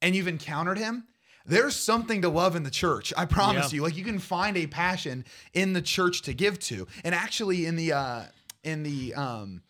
and 0.00 0.14
you've 0.14 0.28
encountered 0.28 0.78
him 0.78 1.04
there's 1.46 1.74
something 1.76 2.22
to 2.22 2.28
love 2.28 2.54
in 2.56 2.62
the 2.62 2.70
church 2.70 3.12
i 3.16 3.24
promise 3.24 3.72
Yeah. 3.72 3.76
you 3.76 3.82
like 3.82 3.96
you 3.96 4.04
can 4.04 4.18
find 4.18 4.56
a 4.56 4.66
passion 4.66 5.24
in 5.52 5.72
the 5.72 5.82
church 5.82 6.22
to 6.22 6.34
give 6.34 6.58
to 6.60 6.86
and 7.04 7.14
actually 7.14 7.66
in 7.66 7.76
the 7.76 7.92
uh 7.92 8.22
in 8.62 8.82
the 8.82 9.14
um 9.14 9.62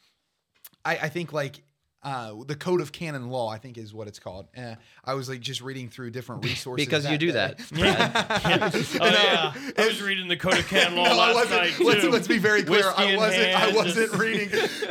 I, 0.85 0.97
I 0.97 1.09
think 1.11 1.33
like 1.33 1.63
uh, 2.03 2.35
the 2.47 2.57
code 2.57 2.81
of 2.81 2.93
canon 2.93 3.29
law, 3.29 3.49
I 3.51 3.59
think 3.59 3.77
is 3.77 3.93
what 3.93 4.09
it's 4.09 4.19
called. 4.19 4.49
Uh, 4.57 4.77
I 5.05 5.15
was 5.15 5.29
like 5.29 5.41
just 5.41 5.61
reading 5.61 5.89
through 5.89 6.11
different 6.13 6.43
resources 6.45 6.87
because 6.87 7.11
you 7.11 7.19
do 7.19 7.27
day. 7.29 7.33
that. 7.33 7.61
Yeah. 7.81 8.71
oh 9.01 9.07
yeah. 9.07 9.55
I 9.79 9.87
was 9.87 10.01
reading 10.03 10.29
the 10.29 10.37
Code 10.37 10.59
of 10.59 10.67
Canon 10.67 10.97
Law 10.97 11.05
No, 11.09 11.13
I 11.13 11.17
last 11.17 11.35
wasn't. 11.35 11.61
night 11.61 11.81
let's, 11.81 12.01
too. 12.03 12.11
let's 12.11 12.29
be 12.29 12.39
very 12.39 12.63
clear. 12.63 12.85
Whiskey 12.87 13.03
I 13.03 13.17
wasn't. 13.17 13.55
I 13.55 13.73
wasn't 13.73 14.13
reading. 14.19 14.49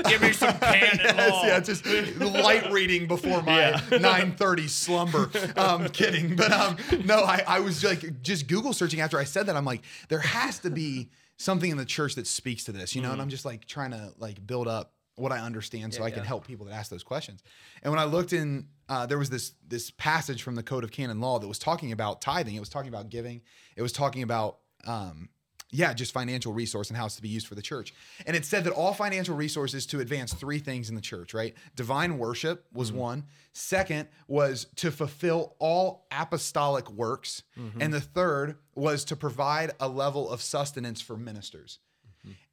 Give 0.08 0.22
me 0.22 0.34
some 0.34 0.58
canon 0.60 1.00
yes, 1.04 1.30
law. 1.32 1.46
Yeah, 1.46 1.60
just 1.60 1.86
light 2.20 2.72
reading 2.72 3.08
before 3.08 3.42
my 3.42 3.74
9:30 3.90 4.70
slumber. 4.70 5.30
Um, 5.56 5.88
kidding, 5.90 6.36
but 6.36 6.52
um, 6.52 6.78
no, 7.06 7.24
I, 7.24 7.44
I 7.48 7.60
was 7.60 7.84
like 7.84 8.22
just 8.22 8.48
Google 8.48 8.74
searching 8.74 9.02
after 9.02 9.18
I 9.18 9.24
said 9.24 9.48
that. 9.48 9.56
I'm 9.56 9.66
like, 9.66 9.82
there 10.10 10.20
has 10.20 10.60
to 10.60 10.70
be 10.70 11.10
something 11.38 11.72
in 11.72 11.78
the 11.78 11.86
church 11.86 12.16
that 12.16 12.28
speaks 12.28 12.66
to 12.66 12.72
this, 12.72 12.96
you 12.96 13.02
know. 13.02 13.12
And 13.12 13.22
I'm 13.22 13.30
just 13.30 13.46
like 13.46 13.66
trying 13.66 13.92
to 13.92 14.14
like 14.18 14.46
build 14.46 14.68
up 14.68 14.94
what 15.20 15.32
I 15.32 15.40
understand 15.40 15.94
so 15.94 16.04
I 16.04 16.10
can 16.10 16.20
yeah. 16.20 16.26
help 16.26 16.48
people 16.48 16.66
that 16.68 16.74
ask 16.74 16.90
those 16.90 17.04
questions. 17.04 17.44
And 17.84 17.92
when 17.92 18.00
I 18.00 18.06
looked 18.06 18.34
in, 18.34 18.68
uh, 18.88 19.06
there 19.06 19.18
was 19.18 19.30
this 19.30 19.54
this 19.68 19.92
passage 19.92 20.44
from 20.44 20.56
the 20.56 20.64
Code 20.64 20.84
of 20.84 20.92
Canon 20.92 21.20
Law 21.20 21.40
that 21.40 21.48
was 21.48 21.60
talking 21.60 21.92
about 21.92 22.22
tithing. 22.22 22.56
It 22.56 22.60
was 22.60 22.70
talking 22.70 22.90
about 22.90 23.10
giving. 23.10 23.42
It 23.76 23.82
was 23.82 23.92
talking 23.92 24.24
about 24.24 24.60
um, 24.86 25.30
yeah, 25.72 25.94
just 25.94 26.14
financial 26.14 26.52
resource 26.52 26.90
and 26.90 26.98
how 26.98 27.06
it's 27.06 27.16
to 27.18 27.22
be 27.22 27.30
used 27.30 27.46
for 27.46 27.54
the 27.54 27.62
church. 27.62 27.94
And 28.26 28.36
it 28.36 28.44
said 28.44 28.64
that 28.64 28.74
all 28.74 28.94
financial 28.94 29.36
resources 29.36 29.86
to 29.88 30.00
advance 30.00 30.34
three 30.34 30.60
things 30.60 30.90
in 30.90 30.96
the 30.96 31.02
church, 31.02 31.34
right? 31.34 31.56
Divine 31.76 32.18
worship 32.18 32.66
was 32.74 32.92
one. 32.92 33.26
Second 33.54 34.08
was 34.28 34.66
to 34.78 34.92
fulfill 34.92 35.56
all 35.60 36.08
apostolic 36.12 36.90
works. 36.90 37.44
And 37.80 37.94
the 37.94 38.02
third 38.02 38.58
was 38.74 39.06
to 39.06 39.16
provide 39.16 39.72
a 39.80 39.88
level 39.88 40.30
of 40.30 40.42
sustenance 40.42 41.02
for 41.02 41.16
ministers. 41.16 41.80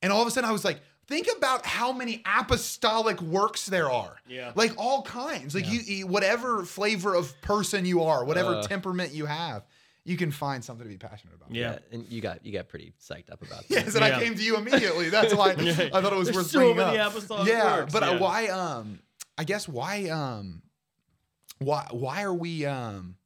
And 0.03 0.13
all 0.13 0.21
of 0.21 0.29
a 0.29 0.31
sudden 0.31 0.49
I 0.49 0.53
was 0.53 0.65
like, 0.65 0.81
think 1.09 1.29
about 1.37 1.65
how 1.67 1.93
many 1.93 2.23
apostolic 2.27 3.21
works 3.23 3.67
there 3.67 3.91
are. 3.91 4.17
Yeah. 4.29 4.53
Like 4.55 4.73
all 4.77 5.03
kinds. 5.03 5.55
Like 5.55 5.71
you, 5.71 5.81
you 5.81 6.07
whatever 6.07 6.65
flavor 6.65 7.15
of 7.15 7.39
person 7.43 7.85
you 7.85 8.03
are, 8.03 8.25
whatever 8.25 8.57
Uh. 8.57 8.63
temperament 8.63 9.13
you 9.13 9.27
have, 9.27 9.65
you 10.05 10.17
can 10.17 10.31
find 10.31 10.65
something 10.65 10.85
to 10.85 10.89
be 10.91 10.99
passionate 10.99 11.35
about. 11.35 11.51
Yeah. 11.53 11.79
and 11.93 12.07
you 12.09 12.21
got 12.21 12.45
you 12.47 12.53
got 12.53 12.69
pretty 12.69 12.93
psyched 13.01 13.31
up 13.31 13.43
about 13.43 13.61
that. 13.69 13.71
Yes, 13.71 13.95
and 13.95 14.05
Yeah. 14.05 14.17
I 14.17 14.23
came 14.23 14.35
to 14.35 14.43
you 14.43 14.57
immediately. 14.57 15.09
That's 15.11 15.35
why 15.35 15.51
I 15.53 15.55
thought 16.01 16.13
it 16.13 16.17
was 16.17 16.27
There's 16.29 16.37
worth 16.37 16.47
so 16.51 16.59
bringing 16.61 16.77
many 16.77 16.99
up. 16.99 17.13
apostolic 17.13 17.49
yeah, 17.49 17.79
works, 17.81 17.93
but 17.93 18.03
uh, 18.03 18.07
yeah. 18.13 18.19
why? 18.19 18.47
Um, 18.49 19.01
I 19.39 19.45
guess 19.45 19.69
why? 19.69 20.09
Um, 20.09 20.63
why? 21.59 21.87
Why 21.91 22.23
are 22.23 22.35
we? 22.35 22.67
Um, 22.67 23.17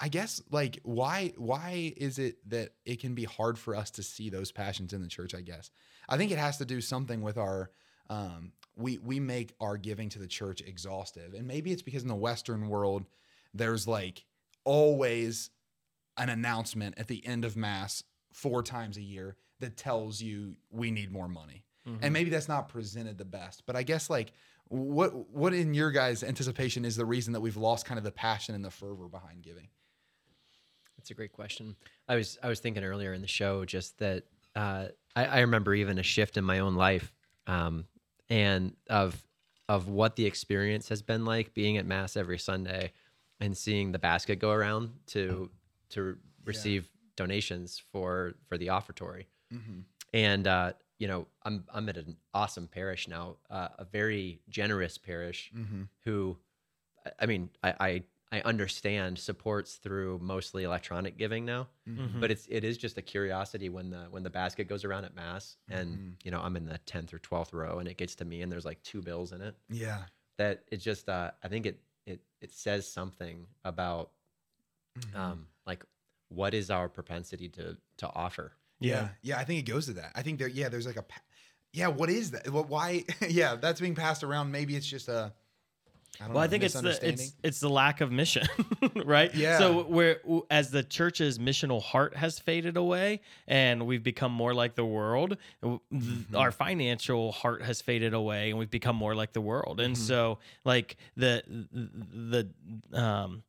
I 0.00 0.08
guess 0.08 0.42
like 0.50 0.80
why? 0.82 1.34
Why 1.36 1.92
is 1.96 2.18
it 2.18 2.36
that 2.48 2.70
it 2.86 3.00
can 3.00 3.14
be 3.14 3.24
hard 3.24 3.58
for 3.58 3.76
us 3.76 3.90
to 3.92 4.02
see 4.02 4.30
those 4.30 4.50
passions 4.50 4.92
in 4.92 5.02
the 5.02 5.08
church? 5.08 5.34
I 5.34 5.42
guess 5.42 5.70
I 6.08 6.16
think 6.16 6.32
it 6.32 6.38
has 6.38 6.58
to 6.58 6.64
do 6.64 6.80
something 6.80 7.20
with 7.20 7.36
our. 7.36 7.70
Um, 8.08 8.52
we 8.76 8.98
we 8.98 9.20
make 9.20 9.54
our 9.60 9.76
giving 9.76 10.08
to 10.10 10.18
the 10.18 10.26
church 10.26 10.62
exhaustive, 10.62 11.34
and 11.34 11.46
maybe 11.46 11.70
it's 11.70 11.82
because 11.82 12.02
in 12.02 12.08
the 12.08 12.14
Western 12.14 12.68
world, 12.68 13.04
there's 13.52 13.86
like 13.86 14.24
always 14.64 15.50
an 16.16 16.28
announcement 16.28 16.96
at 16.98 17.06
the 17.06 17.24
end 17.26 17.44
of 17.44 17.56
mass 17.56 18.02
four 18.32 18.62
times 18.62 18.96
a 18.96 19.02
year 19.02 19.36
that 19.60 19.76
tells 19.76 20.20
you 20.20 20.56
we 20.70 20.90
need 20.90 21.12
more 21.12 21.28
money. 21.28 21.64
And 22.02 22.12
maybe 22.12 22.30
that's 22.30 22.48
not 22.48 22.68
presented 22.68 23.18
the 23.18 23.24
best, 23.24 23.64
but 23.66 23.74
I 23.76 23.82
guess 23.82 24.08
like 24.10 24.32
what 24.68 25.28
what 25.30 25.52
in 25.52 25.74
your 25.74 25.90
guys' 25.90 26.22
anticipation 26.22 26.84
is 26.84 26.96
the 26.96 27.04
reason 27.04 27.32
that 27.32 27.40
we've 27.40 27.56
lost 27.56 27.84
kind 27.86 27.98
of 27.98 28.04
the 28.04 28.12
passion 28.12 28.54
and 28.54 28.64
the 28.64 28.70
fervor 28.70 29.08
behind 29.08 29.42
giving? 29.42 29.68
That's 31.10 31.16
a 31.16 31.22
great 31.22 31.32
question. 31.32 31.74
I 32.06 32.14
was 32.14 32.38
I 32.40 32.48
was 32.48 32.60
thinking 32.60 32.84
earlier 32.84 33.12
in 33.12 33.20
the 33.20 33.26
show 33.26 33.64
just 33.64 33.98
that 33.98 34.26
uh, 34.54 34.86
I, 35.16 35.24
I 35.24 35.40
remember 35.40 35.74
even 35.74 35.98
a 35.98 36.04
shift 36.04 36.36
in 36.36 36.44
my 36.44 36.60
own 36.60 36.76
life, 36.76 37.12
um, 37.48 37.86
and 38.28 38.76
of 38.88 39.20
of 39.68 39.88
what 39.88 40.14
the 40.14 40.24
experience 40.26 40.88
has 40.88 41.02
been 41.02 41.24
like 41.24 41.52
being 41.52 41.78
at 41.78 41.84
mass 41.84 42.16
every 42.16 42.38
Sunday, 42.38 42.92
and 43.40 43.56
seeing 43.56 43.90
the 43.90 43.98
basket 43.98 44.36
go 44.38 44.52
around 44.52 44.90
to 45.08 45.50
to 45.90 46.16
receive 46.44 46.88
donations 47.16 47.82
for 47.90 48.34
for 48.48 48.56
the 48.56 48.68
offertory, 48.68 49.26
Mhm. 49.52 49.82
and 50.14 50.46
uh, 50.46 50.74
you 51.00 51.08
know 51.08 51.26
I'm 51.42 51.64
I'm 51.74 51.88
at 51.88 51.96
an 51.96 52.18
awesome 52.34 52.68
parish 52.68 53.08
now, 53.08 53.38
uh, 53.50 53.70
a 53.80 53.84
very 53.84 54.42
generous 54.48 54.96
parish 54.96 55.50
Mhm. 55.52 55.88
who, 56.04 56.38
I- 57.04 57.12
I 57.18 57.26
mean, 57.26 57.50
I, 57.64 57.74
I 57.80 58.02
I 58.32 58.40
understand 58.42 59.18
supports 59.18 59.74
through 59.74 60.20
mostly 60.20 60.62
electronic 60.62 61.18
giving 61.18 61.44
now, 61.44 61.68
Mhm. 61.88 62.20
but 62.20 62.30
it's 62.30 62.46
it 62.48 62.62
is 62.62 62.78
just 62.78 62.96
a 62.96 63.02
curiosity 63.02 63.68
when 63.68 63.90
the 63.90 64.04
when 64.10 64.22
the 64.22 64.30
basket 64.30 64.68
goes 64.68 64.84
around 64.84 65.04
at 65.04 65.14
mass, 65.16 65.56
and 65.68 65.98
Mhm. 65.98 66.24
you 66.24 66.30
know 66.30 66.40
I'm 66.40 66.56
in 66.56 66.64
the 66.66 66.78
tenth 66.78 67.12
or 67.12 67.18
twelfth 67.18 67.52
row, 67.52 67.78
and 67.80 67.88
it 67.88 67.96
gets 67.96 68.14
to 68.16 68.24
me, 68.24 68.42
and 68.42 68.50
there's 68.52 68.64
like 68.64 68.82
two 68.82 69.02
bills 69.02 69.32
in 69.32 69.40
it. 69.40 69.56
Yeah. 69.68 70.04
That 70.36 70.62
it 70.68 70.76
just 70.78 71.08
uh, 71.08 71.32
I 71.42 71.48
think 71.48 71.66
it 71.66 71.82
it 72.06 72.20
it 72.40 72.52
says 72.52 72.86
something 72.86 73.46
about 73.64 74.12
Mhm. 74.98 75.14
um 75.16 75.48
like 75.66 75.84
what 76.28 76.54
is 76.54 76.70
our 76.70 76.88
propensity 76.88 77.48
to 77.48 77.76
to 77.98 78.08
offer. 78.14 78.52
Yeah. 78.78 79.10
yeah, 79.22 79.38
I 79.38 79.44
think 79.44 79.58
it 79.58 79.70
goes 79.70 79.86
to 79.86 79.92
that. 79.94 80.12
I 80.14 80.22
think 80.22 80.38
there, 80.38 80.48
yeah, 80.48 80.70
there's 80.70 80.86
like 80.86 80.96
a, 80.96 81.02
pa- 81.02 81.20
yeah, 81.74 81.88
what 81.88 82.08
is 82.08 82.30
that? 82.30 82.48
Well, 82.48 82.64
why? 82.64 83.04
yeah, 83.28 83.56
that's 83.56 83.78
being 83.78 83.94
passed 83.94 84.24
around. 84.24 84.50
Maybe 84.52 84.74
it's 84.74 84.86
just 84.86 85.06
a, 85.08 85.34
I 86.18 86.24
Well, 86.26 86.34
know, 86.34 86.40
I 86.40 86.48
think 86.48 86.64
it's 86.64 86.74
the 86.80 86.98
it's 87.08 87.32
it's 87.42 87.60
the 87.60 87.68
lack 87.70 88.00
of 88.00 88.10
mission, 88.12 88.46
right? 89.04 89.34
Yeah. 89.34 89.58
So 89.58 89.82
where 89.84 90.20
as 90.50 90.70
the 90.70 90.82
church's 90.82 91.38
missional 91.38 91.82
heart 91.82 92.16
has 92.16 92.38
faded 92.38 92.76
away, 92.76 93.20
and 93.46 93.86
we've 93.86 94.02
become 94.02 94.32
more 94.32 94.52
like 94.54 94.74
the 94.74 94.84
world, 94.84 95.36
Mm-hmm. 95.62 96.36
our 96.36 96.52
financial 96.52 97.32
heart 97.32 97.62
has 97.62 97.80
faded 97.80 98.12
away, 98.14 98.50
and 98.50 98.58
we've 98.58 98.70
become 98.70 98.96
more 98.96 99.14
like 99.14 99.32
the 99.32 99.40
world. 99.40 99.80
And 99.80 99.94
Mm-hmm. 99.94 100.04
so, 100.04 100.38
like 100.64 100.96
the 101.16 101.42
the 101.72 102.50
um. 102.98 103.42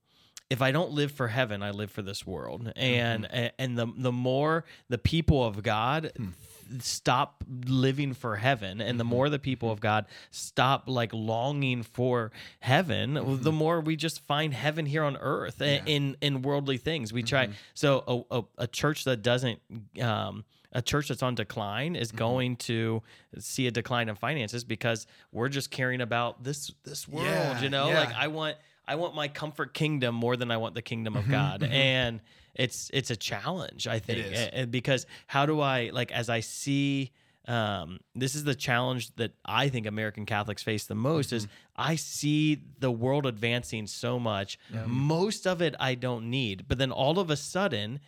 If 0.50 0.62
I 0.62 0.74
don't 0.74 0.92
live 0.92 1.14
for 1.14 1.30
heaven, 1.30 1.64
I 1.64 1.72
live 1.72 1.92
for 1.92 2.02
this 2.02 2.28
world, 2.28 2.74
and 2.76 3.24
Mm-hmm. 3.24 3.48
and 3.58 3.78
the 3.78 3.88
the 3.98 4.12
more 4.12 4.66
the 4.90 4.98
people 4.98 5.46
of 5.46 5.64
God 5.64 6.12
Hmm. 6.18 6.30
Stop 6.80 7.44
living 7.66 8.14
for 8.14 8.36
heaven, 8.38 8.80
and 8.82 8.90
Mm-hmm. 8.92 8.98
the 8.98 9.04
more 9.04 9.30
the 9.30 9.40
people 9.40 9.72
of 9.72 9.80
God 9.80 10.06
stop 10.30 10.84
like 10.88 11.12
longing 11.14 11.84
for 11.84 12.32
heaven, 12.60 13.14
the 13.42 13.52
more 13.52 13.82
we 13.82 13.96
just 13.96 14.22
find 14.26 14.54
heaven 14.54 14.86
here 14.86 15.04
on 15.04 15.18
earth 15.18 15.58
Mm-hmm. 15.60 15.88
Yeah. 15.88 15.94
in 15.96 16.18
in 16.22 16.42
worldly 16.42 16.78
things. 16.78 17.12
We 17.14 17.24
try 17.24 17.48
Mhm. 17.48 17.54
so 17.74 18.26
a, 18.32 18.38
a, 18.40 18.44
a 18.60 18.68
church 18.68 19.04
that 19.06 19.22
doesn't 19.22 19.60
um 20.02 20.46
a 20.74 20.82
church 20.82 21.10
that's 21.10 21.22
on 21.24 21.36
decline 21.36 21.94
Mm-hmm. 21.94 22.02
is 22.02 22.12
going 22.12 22.56
to 22.58 23.02
see 23.40 23.68
a 23.68 23.72
decline 23.72 24.08
in 24.10 24.16
finances 24.16 24.64
because 24.64 25.06
we're 25.32 25.50
just 25.50 25.70
caring 25.72 26.00
about 26.02 26.44
this 26.44 26.72
this 26.84 27.08
world, 27.08 27.26
Yeah, 27.28 27.62
you 27.62 27.70
know? 27.70 27.90
yeah. 27.90 28.00
Like 28.00 28.14
I 28.16 28.28
want 28.28 28.56
I 28.92 28.96
want 28.96 29.14
my 29.16 29.28
comfort 29.42 29.74
kingdom 29.74 30.14
more 30.16 30.36
than 30.38 30.50
I 30.52 30.58
want 30.58 30.74
the 30.76 30.82
kingdom 30.82 31.16
of 31.16 31.26
Mhm, 31.26 31.32
God. 31.32 31.62
mhm. 31.62 31.72
And 31.72 32.22
it's 32.64 32.90
it's 32.94 33.12
a 33.12 33.16
challenge, 33.16 33.88
I 33.88 34.00
think. 34.00 34.26
and 34.54 34.72
because 34.72 35.06
how 35.28 35.46
do 35.46 35.56
I 35.62 35.78
like 36.00 36.12
as 36.22 36.28
I 36.30 36.42
see 36.42 37.12
um, 37.48 38.00
this 38.14 38.36
is 38.36 38.44
the 38.44 38.54
challenge 38.54 39.04
that 39.16 39.32
I 39.44 39.70
think 39.70 39.88
American 39.88 40.26
Catholics 40.28 40.62
face 40.62 40.86
the 40.86 41.00
most 41.10 41.34
is 41.34 41.48
I 41.76 41.96
see 41.96 42.62
the 42.80 42.92
world 42.92 43.26
advancing 43.26 43.88
so 43.88 44.20
much. 44.20 44.60
Most 44.88 45.48
of 45.48 45.60
it 45.68 45.74
I 45.80 45.96
don't 45.96 46.30
need, 46.30 46.66
but 46.68 46.78
then 46.78 46.92
all 46.92 47.18
of 47.18 47.30
a 47.32 47.36
sudden 47.38 48.00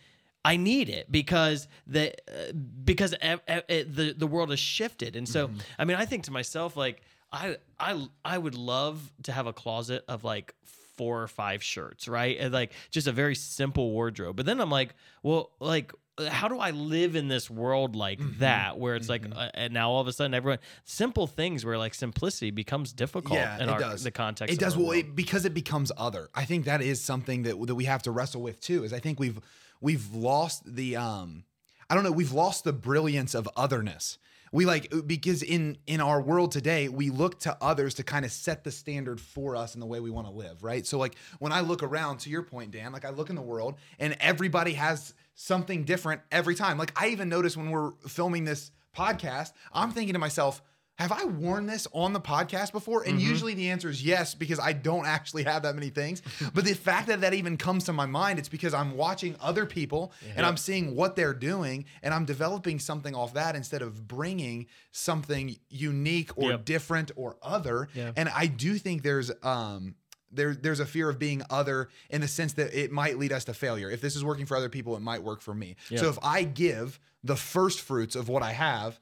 I 0.44 0.56
need 0.56 0.88
it 0.88 1.10
because 1.10 1.66
the 1.86 2.12
uh, 2.28 2.52
because 2.84 3.12
e- 3.14 3.62
e- 3.74 3.82
the 3.82 4.14
the 4.16 4.26
world 4.34 4.50
has 4.50 4.60
shifted, 4.60 5.16
and 5.16 5.26
so 5.28 5.50
I 5.80 5.84
mean 5.86 5.96
I 5.96 6.06
think 6.06 6.24
to 6.24 6.30
myself 6.30 6.76
like 6.76 7.02
I 7.34 7.56
I 7.80 8.06
I 8.24 8.38
would 8.38 8.54
love 8.54 9.12
to 9.24 9.32
have 9.32 9.46
a 9.46 9.52
closet 9.52 10.04
of 10.08 10.22
like 10.24 10.54
four 10.96 11.20
or 11.22 11.26
five 11.28 11.62
shirts, 11.62 12.06
right? 12.06 12.36
And 12.38 12.54
like 12.54 12.72
just 12.90 13.06
a 13.08 13.12
very 13.12 13.34
simple 13.34 13.90
wardrobe. 13.90 14.36
But 14.36 14.46
then 14.46 14.60
I'm 14.60 14.70
like, 14.70 14.94
well, 15.22 15.50
like 15.58 15.92
how 16.28 16.46
do 16.46 16.60
I 16.60 16.70
live 16.70 17.16
in 17.16 17.26
this 17.26 17.50
world 17.50 17.96
like 17.96 18.20
that 18.38 18.78
where 18.78 18.94
it's 18.94 19.08
like 19.08 19.24
uh, 19.34 19.48
and 19.54 19.74
now 19.74 19.90
all 19.90 20.00
of 20.00 20.06
a 20.06 20.12
sudden 20.12 20.32
everyone 20.32 20.60
simple 20.84 21.26
things 21.26 21.64
where 21.64 21.76
like 21.76 21.92
simplicity 21.92 22.52
becomes 22.52 22.92
difficult 22.92 23.36
Yeah, 23.36 23.56
in 23.56 23.62
it 23.68 23.72
our 23.72 23.80
does. 23.80 24.04
the 24.04 24.12
context 24.12 24.54
It 24.54 24.60
does 24.60 24.76
well 24.76 24.92
it, 24.92 25.16
because 25.16 25.44
it 25.44 25.54
becomes 25.54 25.90
other. 25.96 26.28
I 26.32 26.44
think 26.44 26.66
that 26.66 26.82
is 26.82 27.00
something 27.00 27.42
that 27.42 27.60
that 27.66 27.74
we 27.74 27.86
have 27.86 28.02
to 28.02 28.12
wrestle 28.12 28.42
with 28.42 28.60
too. 28.60 28.84
Is 28.84 28.92
I 28.92 29.00
think 29.00 29.18
we've 29.18 29.40
we've 29.80 30.14
lost 30.14 30.62
the 30.76 30.94
um 30.94 31.42
I 31.90 31.96
don't 31.96 32.04
know 32.04 32.12
we've 32.12 32.32
lost 32.32 32.62
the 32.62 32.72
brilliance 32.72 33.34
of 33.34 33.48
otherness. 33.56 34.16
We 34.54 34.66
like 34.66 34.94
uh, 34.94 35.00
because 35.00 35.42
in 35.42 35.78
in 35.88 36.00
our 36.00 36.20
world 36.20 36.52
today 36.52 36.88
we 36.88 37.10
look 37.10 37.40
to 37.40 37.56
others 37.60 37.94
to 37.94 38.04
kind 38.04 38.24
of 38.24 38.30
set 38.30 38.62
the 38.62 38.70
standard 38.70 39.20
for 39.20 39.56
us 39.56 39.74
in 39.74 39.80
the 39.80 39.86
way 39.86 39.98
we 39.98 40.10
want 40.10 40.28
to 40.28 40.32
live, 40.32 40.62
right? 40.62 40.86
So 40.86 40.96
like 40.96 41.16
when 41.40 41.50
I 41.50 41.60
look 41.60 41.82
around 41.82 42.18
to 42.18 42.30
your 42.30 42.42
point 42.42 42.70
Dan, 42.70 42.92
like 42.92 43.04
I 43.04 43.10
look 43.10 43.30
in 43.30 43.34
the 43.34 43.42
world 43.42 43.74
and 43.98 44.16
everybody 44.20 44.74
has 44.74 45.12
something 45.34 45.82
different 45.82 46.20
every 46.30 46.54
time. 46.54 46.78
Like 46.78 46.92
I 46.94 47.08
even 47.08 47.28
notice 47.28 47.56
when 47.56 47.72
we're 47.72 47.94
filming 48.06 48.44
this 48.44 48.70
podcast, 48.96 49.50
I'm 49.72 49.90
thinking 49.90 50.12
to 50.12 50.20
myself, 50.20 50.62
have 50.96 51.10
I 51.10 51.24
worn 51.24 51.66
this 51.66 51.88
on 51.92 52.12
the 52.12 52.20
podcast 52.20 52.70
before? 52.70 53.02
And 53.02 53.20
usually 53.20 53.54
the 53.54 53.70
answer 53.70 53.88
is 53.88 54.04
yes, 54.04 54.34
because 54.34 54.60
I 54.60 54.72
don't 54.72 55.06
actually 55.06 55.42
have 55.42 55.62
that 55.64 55.74
many 55.74 55.90
things. 55.90 56.22
but 56.54 56.64
the 56.64 56.74
fact 56.74 57.08
that 57.08 57.20
that 57.22 57.34
even 57.34 57.56
comes 57.56 57.84
to 57.84 57.92
my 57.92 58.06
mind, 58.06 58.38
it's 58.38 58.48
because 58.48 58.72
I'm 58.74 58.96
watching 58.96 59.34
other 59.40 59.66
people 59.66 60.12
and 60.36 60.46
I'm 60.46 60.56
seeing 60.56 60.94
what 60.94 61.16
they're 61.16 61.34
doing 61.34 61.86
and 62.02 62.14
I'm 62.14 62.24
developing 62.24 62.78
something 62.78 63.12
off 63.14 63.34
that 63.34 63.56
instead 63.56 63.82
of 63.82 64.06
bringing 64.06 64.66
something 64.92 65.56
unique 65.68 66.30
or 66.38 66.50
Yep. 66.50 66.64
different 66.64 67.10
or 67.16 67.36
other. 67.42 67.88
Yeah. 67.94 68.12
And 68.14 68.28
I 68.28 68.46
do 68.46 68.78
think 68.78 69.02
there's, 69.02 69.32
um, 69.42 69.96
there, 70.30 70.54
there's 70.54 70.80
a 70.80 70.86
fear 70.86 71.08
of 71.08 71.18
being 71.18 71.42
other 71.50 71.88
in 72.10 72.20
the 72.20 72.28
sense 72.28 72.52
that 72.54 72.72
it 72.72 72.92
might 72.92 73.18
lead 73.18 73.32
us 73.32 73.44
to 73.46 73.54
failure. 73.54 73.90
If 73.90 74.00
this 74.00 74.14
is 74.14 74.24
working 74.24 74.46
for 74.46 74.56
other 74.56 74.68
people, 74.68 74.96
it 74.96 75.00
might 75.00 75.22
work 75.22 75.40
for 75.40 75.54
me. 75.54 75.74
Yeah. 75.90 75.98
So 76.00 76.08
if 76.08 76.18
I 76.22 76.42
give 76.44 77.00
the 77.24 77.36
first 77.36 77.80
fruits 77.80 78.14
of 78.14 78.28
what 78.28 78.42
I 78.42 78.52
have, 78.52 79.00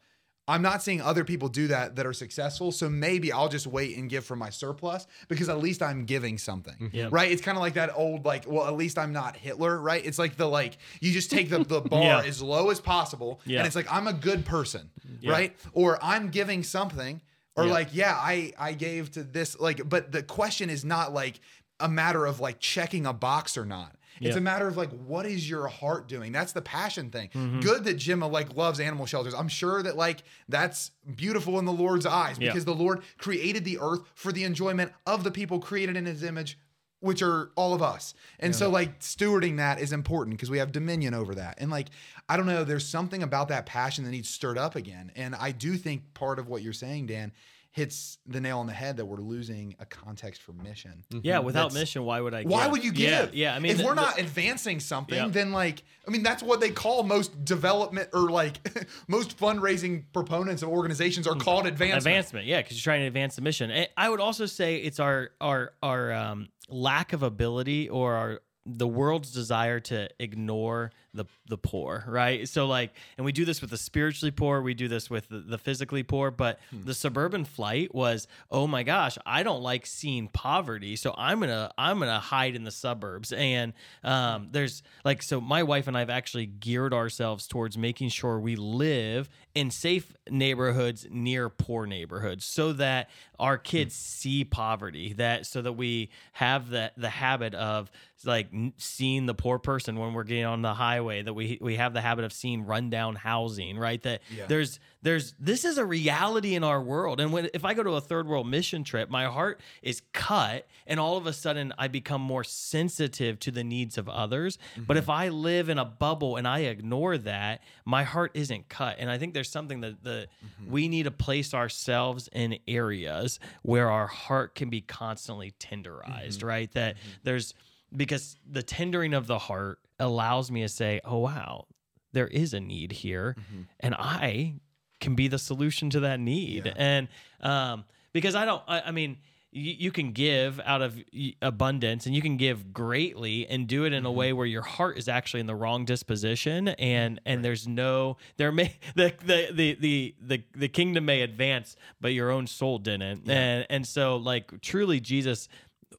I'm 0.52 0.62
not 0.62 0.82
seeing 0.82 1.00
other 1.00 1.24
people 1.24 1.48
do 1.48 1.66
that 1.68 1.96
that 1.96 2.06
are 2.06 2.12
successful. 2.12 2.72
So 2.72 2.88
maybe 2.88 3.32
I'll 3.32 3.48
just 3.48 3.66
wait 3.66 3.96
and 3.96 4.08
give 4.10 4.24
from 4.24 4.38
my 4.38 4.50
surplus 4.50 5.06
because 5.28 5.48
at 5.48 5.58
least 5.58 5.82
I'm 5.82 6.04
giving 6.04 6.36
something. 6.38 6.74
Mm-hmm. 6.74 6.96
Yeah. 6.96 7.08
Right? 7.10 7.30
It's 7.32 7.42
kind 7.42 7.56
of 7.56 7.62
like 7.62 7.74
that 7.74 7.90
old 7.94 8.24
like, 8.24 8.44
well, 8.46 8.66
at 8.66 8.74
least 8.76 8.98
I'm 8.98 9.12
not 9.12 9.36
Hitler, 9.36 9.78
right? 9.80 10.04
It's 10.04 10.18
like 10.18 10.36
the 10.36 10.46
like 10.46 10.78
you 11.00 11.12
just 11.12 11.30
take 11.30 11.48
the, 11.50 11.64
the 11.64 11.80
bar 11.92 12.02
Yeah. 12.02 12.22
as 12.22 12.42
low 12.42 12.70
as 12.70 12.80
possible 12.80 13.40
Yeah. 13.46 13.58
and 13.58 13.66
it's 13.66 13.76
like 13.76 13.90
I'm 13.92 14.06
a 14.06 14.12
good 14.12 14.44
person, 14.44 14.90
Yeah. 15.20 15.32
right? 15.32 15.56
Or 15.72 15.98
I'm 16.02 16.28
giving 16.28 16.62
something 16.62 17.20
or 17.56 17.64
Yeah. 17.66 17.72
like, 17.72 17.88
yeah, 17.92 18.14
I 18.16 18.52
I 18.58 18.72
gave 18.74 19.10
to 19.12 19.22
this 19.24 19.58
like 19.58 19.88
but 19.88 20.12
the 20.12 20.22
question 20.22 20.70
is 20.70 20.84
not 20.84 21.12
like 21.14 21.40
a 21.80 21.88
matter 21.88 22.26
of 22.26 22.40
like 22.40 22.60
checking 22.60 23.06
a 23.06 23.12
box 23.12 23.56
or 23.56 23.64
not. 23.64 23.96
It's 24.28 24.36
a 24.36 24.40
matter 24.40 24.66
of 24.68 24.76
like, 24.76 24.90
what 25.06 25.26
is 25.26 25.48
your 25.48 25.66
heart 25.68 26.08
doing? 26.08 26.32
That's 26.32 26.52
the 26.52 26.62
passion 26.62 27.10
thing. 27.10 27.28
Mm-hmm. 27.34 27.60
Good 27.60 27.84
that 27.84 27.94
Jim 27.94 28.20
like 28.20 28.56
loves 28.56 28.80
animal 28.80 29.06
shelters. 29.06 29.34
I'm 29.34 29.48
sure 29.48 29.82
that 29.82 29.96
like 29.96 30.22
that's 30.48 30.90
beautiful 31.16 31.58
in 31.58 31.64
the 31.64 31.72
Lord's 31.72 32.06
eyes 32.06 32.38
Yeah. 32.38 32.48
because 32.50 32.64
the 32.64 32.74
Lord 32.74 33.02
created 33.18 33.64
the 33.64 33.78
earth 33.80 34.00
for 34.14 34.32
the 34.32 34.44
enjoyment 34.44 34.92
of 35.06 35.24
the 35.24 35.30
people 35.30 35.58
created 35.58 35.96
in 35.96 36.06
His 36.06 36.22
image, 36.22 36.58
which 37.00 37.20
are 37.22 37.50
all 37.56 37.74
of 37.74 37.82
us. 37.82 38.14
And 38.38 38.54
so 38.54 38.70
like 38.70 39.00
stewarding 39.00 39.56
that 39.56 39.80
is 39.80 39.92
important 39.92 40.36
because 40.36 40.50
we 40.50 40.58
have 40.58 40.70
dominion 40.72 41.14
over 41.14 41.34
that. 41.34 41.56
And 41.58 41.70
like 41.70 41.88
I 42.28 42.36
don't 42.36 42.46
know, 42.46 42.64
there's 42.64 42.86
something 42.86 43.22
about 43.22 43.48
that 43.48 43.66
passion 43.66 44.04
that 44.04 44.10
needs 44.10 44.28
stirred 44.28 44.56
up 44.58 44.76
again. 44.76 45.10
And 45.16 45.34
I 45.34 45.50
do 45.52 45.76
think 45.76 46.14
part 46.14 46.38
of 46.38 46.48
what 46.48 46.62
you're 46.62 46.72
saying, 46.72 47.06
Dan, 47.06 47.32
hits 47.72 48.18
the 48.26 48.38
nail 48.38 48.58
on 48.58 48.66
the 48.66 48.72
head 48.72 48.98
that 48.98 49.06
we're 49.06 49.16
losing 49.16 49.74
a 49.80 49.86
context 49.86 50.42
for 50.42 50.52
mission. 50.52 51.02
yeah, 51.10 51.38
without 51.38 51.70
That's- 51.70 51.74
mission, 51.82 52.04
why 52.04 52.20
would 52.20 52.34
I? 52.34 52.42
Why 52.42 52.64
give? 52.64 52.72
would 52.72 52.84
you 52.84 52.92
give? 52.92 53.34
Yeah, 53.34 53.48
yeah. 53.50 53.54
I 53.54 53.60
mean, 53.60 53.72
if 53.72 53.78
the- 53.78 53.84
we're 53.84 53.94
the- 53.94 54.02
not 54.02 54.18
advancing 54.18 54.78
something, 54.78 55.16
Yeah. 55.16 55.28
then 55.28 55.52
like, 55.52 55.82
I 56.06 56.10
mean, 56.10 56.22
that's 56.22 56.42
what 56.42 56.60
they 56.60 56.70
call 56.70 57.02
most 57.02 57.44
development 57.46 58.10
or 58.12 58.30
like 58.30 58.60
most 59.08 59.38
fundraising 59.38 60.04
proponents 60.12 60.62
of 60.62 60.68
organizations 60.68 61.26
are 61.26 61.34
called 61.34 61.66
advancement. 61.66 61.98
advancement 62.06 62.46
yeah 62.46 62.60
because 62.60 62.76
you're 62.76 62.82
trying 62.92 63.00
to 63.00 63.06
advance 63.06 63.36
the 63.36 63.42
mission 63.42 63.70
And 63.70 63.88
i 63.96 64.08
would 64.08 64.20
also 64.20 64.44
say 64.46 64.76
it's 64.76 65.00
our 65.00 65.30
our 65.40 65.72
our 65.82 66.12
um, 66.12 66.48
lack 66.68 67.12
of 67.14 67.22
ability 67.22 67.88
or 67.88 68.14
our 68.14 68.40
the 68.66 68.86
world's 68.86 69.32
desire 69.32 69.80
to 69.80 70.08
ignore 70.20 70.92
the 71.14 71.24
the 71.48 71.58
poor 71.58 72.04
right? 72.06 72.48
So 72.48 72.66
like 72.66 72.94
and 73.18 73.24
we 73.24 73.32
do 73.32 73.44
this 73.44 73.60
with 73.60 73.70
the 73.70 73.76
spiritually 73.76 74.30
poor 74.30 74.62
we 74.62 74.74
do 74.74 74.88
this 74.88 75.10
with 75.10 75.28
the, 75.28 75.38
the 75.40 75.58
physically 75.58 76.02
poor 76.02 76.30
but 76.30 76.58
Hmm. 76.70 76.84
the 76.84 76.94
suburban 76.94 77.44
flight 77.44 77.94
was 77.94 78.26
oh 78.50 78.66
my 78.66 78.82
gosh 78.82 79.18
i 79.26 79.42
don't 79.42 79.62
like 79.62 79.84
seeing 79.86 80.28
poverty 80.28 80.96
so 80.96 81.14
i'm 81.18 81.40
gonna 81.40 81.70
i'm 81.76 81.98
gonna 81.98 82.18
hide 82.20 82.54
in 82.56 82.64
the 82.64 82.70
suburbs. 82.70 83.32
And 83.32 83.72
um, 84.04 84.48
there's 84.52 84.82
like 85.04 85.22
so 85.22 85.40
my 85.40 85.62
wife 85.62 85.86
and 85.88 85.96
i've 85.98 86.10
actually 86.10 86.46
geared 86.46 86.94
ourselves 86.94 87.46
towards 87.46 87.76
making 87.76 88.08
sure 88.08 88.38
we 88.40 88.56
live 88.56 89.28
in 89.54 89.70
safe 89.70 90.14
neighborhoods 90.30 91.06
near 91.10 91.48
poor 91.50 91.84
neighborhoods 91.86 92.44
so 92.44 92.72
that 92.74 93.10
our 93.38 93.58
kids 93.58 93.94
see 93.94 94.44
poverty 94.44 95.12
that 95.14 95.44
so 95.46 95.60
that 95.60 95.72
we 95.74 96.10
have 96.32 96.70
the 96.70 96.90
the 96.96 97.10
habit 97.10 97.54
of 97.54 97.90
like 98.24 98.48
seeing 98.76 99.26
the 99.26 99.34
poor 99.34 99.58
person 99.58 99.98
when 99.98 100.14
we're 100.14 100.22
getting 100.22 100.44
on 100.44 100.62
the 100.62 100.72
highway 100.74 101.01
that 101.02 101.34
we 101.34 101.58
we 101.60 101.76
have 101.76 101.92
the 101.92 102.00
habit 102.00 102.24
of 102.24 102.32
seeing 102.32 102.64
rundown 102.64 103.14
housing 103.14 103.78
right? 103.78 104.02
That 104.02 104.22
Yeah. 104.30 104.46
there's 104.46 104.80
there's 105.02 105.34
this 105.38 105.64
is 105.64 105.78
a 105.78 105.84
reality 105.84 106.54
in 106.54 106.64
our 106.64 106.80
world. 106.80 107.20
And 107.20 107.32
when 107.32 107.48
if 107.54 107.64
i 107.64 107.74
go 107.74 107.82
to 107.82 107.92
a 107.92 108.00
third 108.00 108.26
world 108.26 108.46
mission 108.46 108.84
trip 108.84 109.10
my 109.10 109.26
heart 109.26 109.60
is 109.82 110.02
cut 110.12 110.66
and 110.86 110.98
all 111.00 111.16
of 111.16 111.26
a 111.26 111.32
sudden 111.32 111.72
i 111.78 111.88
become 111.88 112.20
more 112.20 112.44
sensitive 112.44 113.38
to 113.40 113.50
the 113.50 113.64
needs 113.64 113.98
of 113.98 114.08
others. 114.08 114.58
But 114.76 114.96
if 114.96 115.04
mm-hmm. 115.04 115.12
i 115.12 115.28
live 115.28 115.68
in 115.68 115.78
a 115.78 115.84
bubble 115.84 116.36
and 116.36 116.46
i 116.46 116.60
ignore 116.60 117.18
that 117.18 117.62
my 117.84 118.04
heart 118.04 118.32
isn't 118.34 118.68
cut. 118.68 118.96
And 118.98 119.10
i 119.10 119.18
think 119.18 119.34
there's 119.34 119.50
something 119.50 119.80
that 119.80 120.02
the 120.02 120.28
mm-hmm. 120.44 120.70
we 120.70 120.88
need 120.88 121.04
to 121.04 121.10
place 121.10 121.54
ourselves 121.54 122.28
in 122.32 122.58
areas 122.68 123.38
where 123.62 123.90
our 123.90 124.06
heart 124.06 124.54
can 124.54 124.70
be 124.70 124.80
constantly 124.80 125.52
tenderized 125.58 126.38
mm-hmm. 126.38 126.46
right? 126.46 126.72
That 126.72 126.96
there's 127.22 127.54
because 127.94 128.36
the 128.50 128.62
tendering 128.62 129.14
of 129.14 129.26
the 129.26 129.38
heart 129.38 129.78
allows 130.02 130.50
me 130.50 130.62
to 130.62 130.68
say 130.68 131.00
oh 131.04 131.18
wow 131.18 131.66
there 132.12 132.26
is 132.28 132.52
a 132.52 132.60
need 132.60 132.92
here 132.92 133.36
and 133.80 133.94
i 133.94 134.54
can 135.00 135.14
be 135.14 135.26
the 135.26 135.38
solution 135.38 135.90
to 135.90 136.00
that 136.00 136.20
need. 136.20 136.66
Yeah. 136.66 136.72
and 136.76 137.08
um 137.40 137.84
because 138.12 138.34
i 138.34 138.44
don't 138.44 138.62
i, 138.68 138.82
I 138.82 138.90
mean 138.90 139.18
you, 139.52 139.74
you 139.78 139.90
can 139.92 140.12
give 140.12 140.60
out 140.64 140.80
of 140.80 140.98
abundance 141.42 142.06
and 142.06 142.14
you 142.14 142.22
can 142.22 142.36
give 142.38 142.72
greatly 142.72 143.46
and 143.46 143.66
do 143.66 143.84
it 143.84 143.92
in 143.92 144.06
a 144.06 144.10
way 144.10 144.32
where 144.32 144.46
your 144.46 144.62
heart 144.62 144.96
is 144.96 145.08
actually 145.08 145.40
in 145.40 145.46
the 145.46 145.54
wrong 145.54 145.84
disposition 145.84 146.68
and 146.68 147.20
and 147.26 147.44
there's 147.44 147.68
no 147.68 148.16
there 148.38 148.50
may 148.50 148.74
the 148.94 149.12
the 149.24 149.48
the 149.52 149.74
the 149.78 150.14
the, 150.20 150.44
the 150.54 150.68
kingdom 150.68 151.04
may 151.04 151.20
advance 151.20 151.76
but 152.00 152.12
your 152.12 152.30
own 152.30 152.46
soul 152.46 152.78
didn't. 152.78 153.30
And 153.30 153.66
and 153.68 153.86
so 153.86 154.16
like 154.16 154.60
truly 154.62 155.00
jesus 155.00 155.48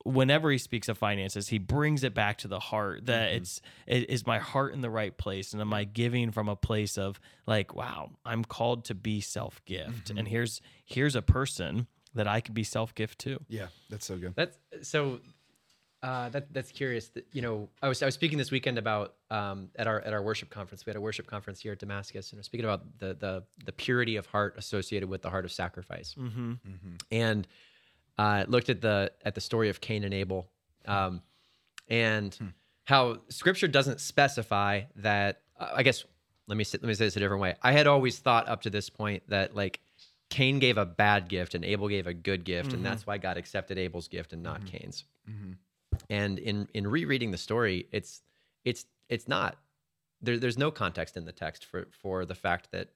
whenever 0.03 0.49
he 0.51 0.57
speaks 0.57 0.89
of 0.89 0.97
finances 0.97 1.47
he 1.47 1.57
brings 1.57 2.03
it 2.03 2.13
back 2.13 2.37
to 2.37 2.47
the 2.47 2.59
heart 2.59 3.05
that 3.05 3.31
it's 3.33 3.61
it, 3.87 4.09
is 4.09 4.25
my 4.25 4.39
heart 4.39 4.73
in 4.73 4.81
the 4.81 4.89
right 4.89 5.17
place 5.17 5.53
and 5.53 5.61
am 5.61 5.73
i 5.73 5.83
giving 5.83 6.31
from 6.31 6.49
a 6.49 6.55
place 6.55 6.97
of 6.97 7.19
like 7.45 7.75
wow 7.75 8.09
i'm 8.25 8.43
called 8.43 8.85
to 8.85 8.95
be 8.95 9.21
self-gift 9.21 10.09
and 10.09 10.27
here's 10.27 10.61
here's 10.85 11.15
a 11.15 11.21
person 11.21 11.87
that 12.15 12.27
i 12.27 12.39
could 12.41 12.53
be 12.53 12.63
self-gift 12.63 13.19
to 13.19 13.39
Yeah, 13.47 13.67
that's 13.89 14.05
so 14.05 14.17
good. 14.17 14.33
That's 14.35 14.57
so. 14.81 15.19
Uh, 16.01 16.27
that 16.29 16.51
that's 16.53 16.71
curious. 16.71 17.07
That, 17.09 17.25
you 17.31 17.41
know, 17.41 17.69
I 17.81 17.87
was 17.87 18.03
I 18.03 18.05
was 18.05 18.13
speaking 18.13 18.37
this 18.37 18.51
weekend 18.51 18.77
about 18.77 19.13
um, 19.29 19.69
at 19.77 19.87
our 19.87 20.01
at 20.01 20.11
our 20.11 20.21
worship 20.21 20.49
conference. 20.49 20.85
We 20.85 20.89
had 20.89 20.97
a 20.97 21.01
worship 21.01 21.27
conference 21.27 21.61
here 21.61 21.71
at 21.71 21.79
Damascus, 21.79 22.31
and 22.31 22.37
I 22.37 22.41
was 22.41 22.45
speaking 22.47 22.65
about 22.65 22.99
the 22.99 23.13
the 23.13 23.43
the 23.65 23.71
purity 23.71 24.17
of 24.17 24.25
heart 24.25 24.55
associated 24.57 25.07
with 25.07 25.21
the 25.21 25.29
heart 25.29 25.45
of 25.45 25.51
sacrifice. 25.51 26.13
mm-hmm. 26.19 26.95
and 27.11 27.47
uh, 28.17 28.45
looked 28.47 28.69
at 28.69 28.81
the 28.81 29.11
at 29.23 29.35
the 29.35 29.41
story 29.41 29.69
of 29.69 29.81
Cain 29.81 30.03
and 30.03 30.13
Abel, 30.13 30.49
um, 30.85 31.21
and 31.87 32.53
how 32.85 33.19
Scripture 33.29 33.67
doesn't 33.67 33.99
specify 33.99 34.81
that. 34.97 35.41
Uh, 35.59 35.69
I 35.75 35.83
guess 35.83 36.05
let 36.47 36.57
me 36.57 36.63
say, 36.63 36.77
let 36.81 36.87
me 36.87 36.93
say 36.93 37.05
this 37.05 37.15
a 37.15 37.19
different 37.19 37.41
way. 37.41 37.55
I 37.61 37.71
had 37.71 37.87
always 37.87 38.19
thought 38.19 38.47
up 38.49 38.63
to 38.63 38.69
this 38.69 38.89
point 38.89 39.23
that 39.29 39.55
like 39.55 39.79
Cain 40.29 40.59
gave 40.59 40.77
a 40.77 40.85
bad 40.85 41.29
gift 41.29 41.55
and 41.55 41.63
Abel 41.63 41.87
gave 41.87 42.07
a 42.07 42.13
good 42.13 42.43
gift, 42.43 42.73
and 42.73 42.85
that's 42.85 43.05
why 43.07 43.17
God 43.17 43.37
accepted 43.37 43.77
Abel's 43.77 44.07
gift 44.07 44.33
and 44.33 44.43
not 44.43 44.65
Cain's. 44.65 45.05
And 46.09 46.39
in 46.39 46.67
in 46.73 46.87
rereading 46.87 47.31
the 47.31 47.37
story, 47.37 47.87
it's 47.91 48.21
it's 48.65 48.85
it's 49.09 49.27
not 49.27 49.57
there, 50.21 50.37
there's 50.37 50.57
no 50.57 50.71
context 50.71 51.17
in 51.17 51.25
the 51.25 51.31
text 51.31 51.65
for 51.65 51.87
for 51.91 52.25
the 52.25 52.35
fact 52.35 52.71
that 52.71 52.89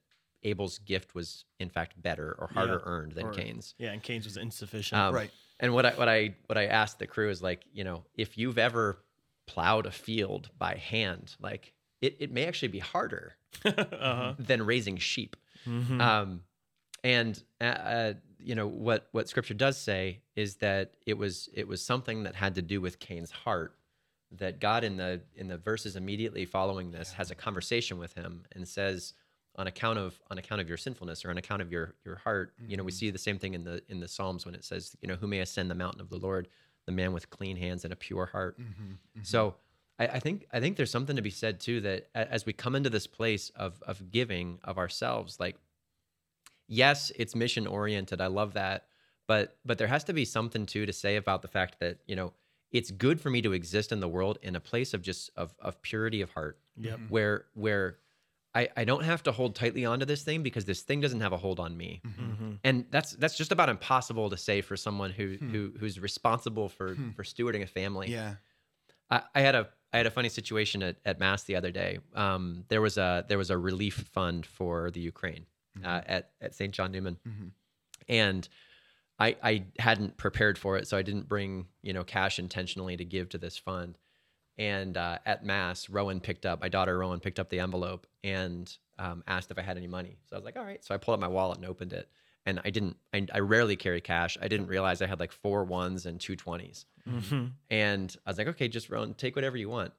Abel's 0.44 0.78
gift 0.80 1.16
was 1.16 1.46
in 1.60 1.70
fact 1.70 2.02
better 2.02 2.36
or 2.40 2.48
harder 2.48 2.82
earned 2.86 3.14
than 3.14 3.28
Or- 3.28 3.34
Cain's. 3.34 3.74
yeah 3.78 3.92
and 3.92 4.02
cain's 4.04 4.26
was 4.26 4.38
insufficient 4.38 5.00
Um, 5.02 5.14
Right. 5.14 5.32
And 5.60 5.74
what 5.74 5.86
I 5.88 5.92
what 5.94 6.08
I 6.08 6.36
what 6.46 6.58
I 6.58 6.66
asked 6.68 7.00
the 7.00 7.08
crew 7.08 7.30
is 7.32 7.42
like, 7.42 7.66
you 7.74 7.84
know, 7.84 8.04
if 8.14 8.38
you've 8.38 8.60
ever 8.60 9.00
plowed 9.48 9.86
a 9.88 9.92
field 9.92 10.50
by 10.58 10.76
hand, 10.76 11.36
like 11.40 11.74
it, 12.02 12.18
it 12.20 12.32
may 12.32 12.46
actually 12.46 12.68
be 12.68 12.80
harder 12.80 13.36
uh-huh 13.66 14.36
than 14.38 14.64
raising 14.66 14.98
sheep. 14.98 15.36
Mhm. 15.66 16.00
Um, 16.00 16.44
and 17.04 17.42
uh, 17.60 17.64
uh, 17.64 18.14
you 18.40 18.54
know 18.54 18.68
what 18.68 19.08
what 19.14 19.28
Scripture 19.30 19.56
does 19.56 19.78
say 19.78 20.22
is 20.36 20.58
that 20.58 20.94
it 21.08 21.18
was 21.18 21.50
it 21.56 21.68
was 21.68 21.82
something 21.84 22.24
that 22.24 22.36
had 22.36 22.54
to 22.56 22.62
do 22.62 22.80
with 22.80 23.00
Cain's 23.00 23.32
heart. 23.32 23.74
That 24.32 24.60
God 24.60 24.84
in 24.84 24.98
the 24.98 25.22
in 25.36 25.48
the 25.48 25.58
verses 25.58 25.96
immediately 25.96 26.46
following 26.46 26.92
this 26.92 27.14
has 27.14 27.32
a 27.32 27.36
conversation 27.36 27.98
with 27.98 28.14
him 28.14 28.44
and 28.52 28.68
says, 28.68 29.14
on 29.58 29.68
account 29.68 29.98
of 29.98 30.20
on 30.30 30.38
account 30.38 30.62
of 30.62 30.68
your 30.68 30.78
sinfulness 30.78 31.26
or 31.26 31.30
on 31.30 31.38
account 31.38 31.62
of 31.62 31.72
your 31.72 31.96
your 32.06 32.16
heart, 32.16 32.54
you 32.68 32.78
know, 32.78 32.84
we 32.84 32.92
mm-hmm. 32.92 32.98
see 32.98 33.10
the 33.10 33.18
same 33.18 33.40
thing 33.40 33.54
in 33.54 33.64
the 33.64 33.82
in 33.90 34.00
the 34.00 34.08
Psalms 34.08 34.46
when 34.46 34.56
it 34.56 34.64
says, 34.64 34.96
you 35.02 35.08
know, 35.08 35.16
who 35.16 35.28
may 35.28 35.40
ascend 35.40 35.70
the 35.72 35.76
mountain 35.76 36.02
of 36.02 36.10
the 36.10 36.18
Lord, 36.18 36.48
the 36.86 36.92
man 36.92 37.14
with 37.14 37.30
clean 37.30 37.58
hands 37.58 37.84
and 37.84 37.92
a 37.92 37.96
pure 37.96 38.28
heart. 38.28 38.60
Mm-hmm, 38.60 38.92
mm-hmm. 38.92 39.24
So 39.24 39.56
I, 40.00 40.08
I 40.08 40.20
think 40.20 40.48
I 40.54 40.60
think 40.60 40.78
there's 40.78 40.92
something 40.92 41.16
to 41.16 41.22
be 41.22 41.30
said 41.32 41.60
too 41.60 41.82
that 41.82 42.10
as 42.14 42.46
we 42.46 42.54
come 42.54 42.76
into 42.76 42.90
this 42.90 43.08
place 43.08 43.52
of 43.56 43.82
of 43.84 44.12
giving 44.12 44.60
of 44.64 44.78
ourselves, 44.78 45.40
like 45.40 45.58
yes, 46.68 47.12
it's 47.16 47.36
mission 47.36 47.68
oriented. 47.68 48.22
I 48.22 48.28
love 48.28 48.54
that, 48.54 48.86
but 49.28 49.58
but 49.66 49.78
there 49.78 49.88
has 49.88 50.04
to 50.06 50.14
be 50.14 50.26
something 50.26 50.66
too 50.66 50.86
to 50.86 50.94
say 50.94 51.16
about 51.16 51.42
the 51.42 51.48
fact 51.48 51.80
that 51.80 52.00
you 52.06 52.16
know 52.16 52.34
it's 52.72 52.92
good 52.92 53.20
for 53.20 53.30
me 53.30 53.42
to 53.42 53.54
exist 53.54 53.92
in 53.92 54.02
the 54.02 54.08
world 54.08 54.38
in 54.42 54.56
a 54.56 54.60
place 54.60 54.94
of 54.94 55.02
just 55.02 55.32
of 55.36 55.56
of 55.60 55.82
purity 55.82 56.22
of 56.22 56.32
heart, 56.32 56.60
Yep. 56.80 57.00
where 57.10 57.46
where 57.54 57.98
I, 58.60 58.70
I 58.82 58.84
don't 58.90 59.04
have 59.12 59.22
to 59.24 59.32
hold 59.32 59.52
tightly 59.62 59.84
onto 59.92 60.06
this 60.06 60.24
thing 60.28 60.40
because 60.48 60.66
this 60.72 60.82
thing 60.88 61.00
doesn't 61.06 61.22
have 61.22 61.34
a 61.34 61.38
hold 61.46 61.60
on 61.60 61.72
me 61.84 61.92
Mm-hmm. 62.06 62.52
and 62.64 62.86
that's 62.90 63.12
that's 63.22 63.38
just 63.42 63.52
about 63.52 63.70
impossible 63.70 64.28
to 64.34 64.38
say 64.48 64.58
for 64.62 64.76
someone 64.86 65.12
who 65.12 65.28
who 65.52 65.62
who's 65.80 66.00
responsible 66.10 66.68
for 66.78 66.88
for 67.16 67.24
stewarding 67.24 67.64
a 67.64 67.68
family 67.68 68.08
Yeah. 68.18 68.36
I, 69.16 69.22
I 69.38 69.42
had 69.48 69.56
a 69.56 69.64
I 69.94 69.98
had 69.98 70.06
a 70.06 70.12
funny 70.12 70.30
situation 70.40 70.84
at, 70.84 70.96
at 71.06 71.16
mass 71.20 71.44
the 71.44 71.56
other 71.56 71.72
day. 71.72 72.00
Um, 72.14 72.66
there 72.68 72.82
was 72.88 72.98
a 72.98 73.10
there 73.30 73.38
was 73.44 73.50
a 73.50 73.58
relief 73.70 73.96
fund 74.14 74.46
for 74.46 74.92
the 74.92 75.00
Ukraine 75.14 75.46
uh, 75.90 76.02
at 76.16 76.24
at 76.42 76.52
St. 76.56 76.74
John 76.74 76.92
Neumann, 76.92 77.18
and 78.10 78.48
I 79.20 79.36
I 79.52 79.54
hadn't 79.80 80.18
prepared 80.18 80.58
for 80.58 80.78
it, 80.78 80.88
so 80.90 80.98
I 80.98 81.04
didn't 81.04 81.28
bring 81.30 81.68
you 81.82 81.94
know 81.94 82.04
cash 82.04 82.38
intentionally 82.40 82.98
to 82.98 83.06
give 83.06 83.30
to 83.30 83.38
this 83.38 83.58
fund. 83.58 83.98
And 84.58 84.98
uh, 84.98 85.20
at 85.26 85.46
mass, 85.46 85.90
Rowan 85.90 86.20
picked 86.20 86.46
up 86.46 86.62
my 86.62 86.70
daughter. 86.70 86.98
Rowan 86.98 87.20
picked 87.20 87.40
up 87.40 87.50
the 87.50 87.60
envelope 87.60 88.08
and 88.24 88.72
um, 88.98 89.24
asked 89.28 89.52
if 89.52 89.60
I 89.60 89.62
had 89.62 89.78
any 89.78 89.88
money. 89.88 90.18
So 90.26 90.36
I 90.36 90.40
was 90.40 90.46
like, 90.46 90.58
all 90.58 90.66
right. 90.66 90.84
So 90.84 90.96
I 90.96 90.98
pulled 90.98 91.16
out 91.16 91.22
my 91.22 91.28
wallet 91.28 91.58
and 91.60 91.68
opened 91.68 91.94
it, 91.94 92.10
and 92.46 92.60
I 92.66 92.72
didn't. 92.72 92.98
I, 93.14 93.28
I 93.34 93.40
rarely 93.40 93.76
carry 93.76 94.02
cash. 94.02 94.38
I 94.42 94.48
didn't 94.48 94.68
realize 94.68 95.02
I 95.02 95.06
had 95.08 95.20
like 95.20 95.32
four 95.32 95.64
ones 95.64 96.06
and 96.08 96.20
two 96.20 96.36
twenties. 96.36 96.86
Mm-hmm. 97.08 97.46
And 97.70 98.16
I 98.26 98.30
was 98.32 98.38
like, 98.40 98.48
okay, 98.48 98.68
just 98.68 98.90
Rowan, 98.90 99.14
take 99.14 99.36
whatever 99.36 99.58
you 99.58 99.70
want. 99.70 99.94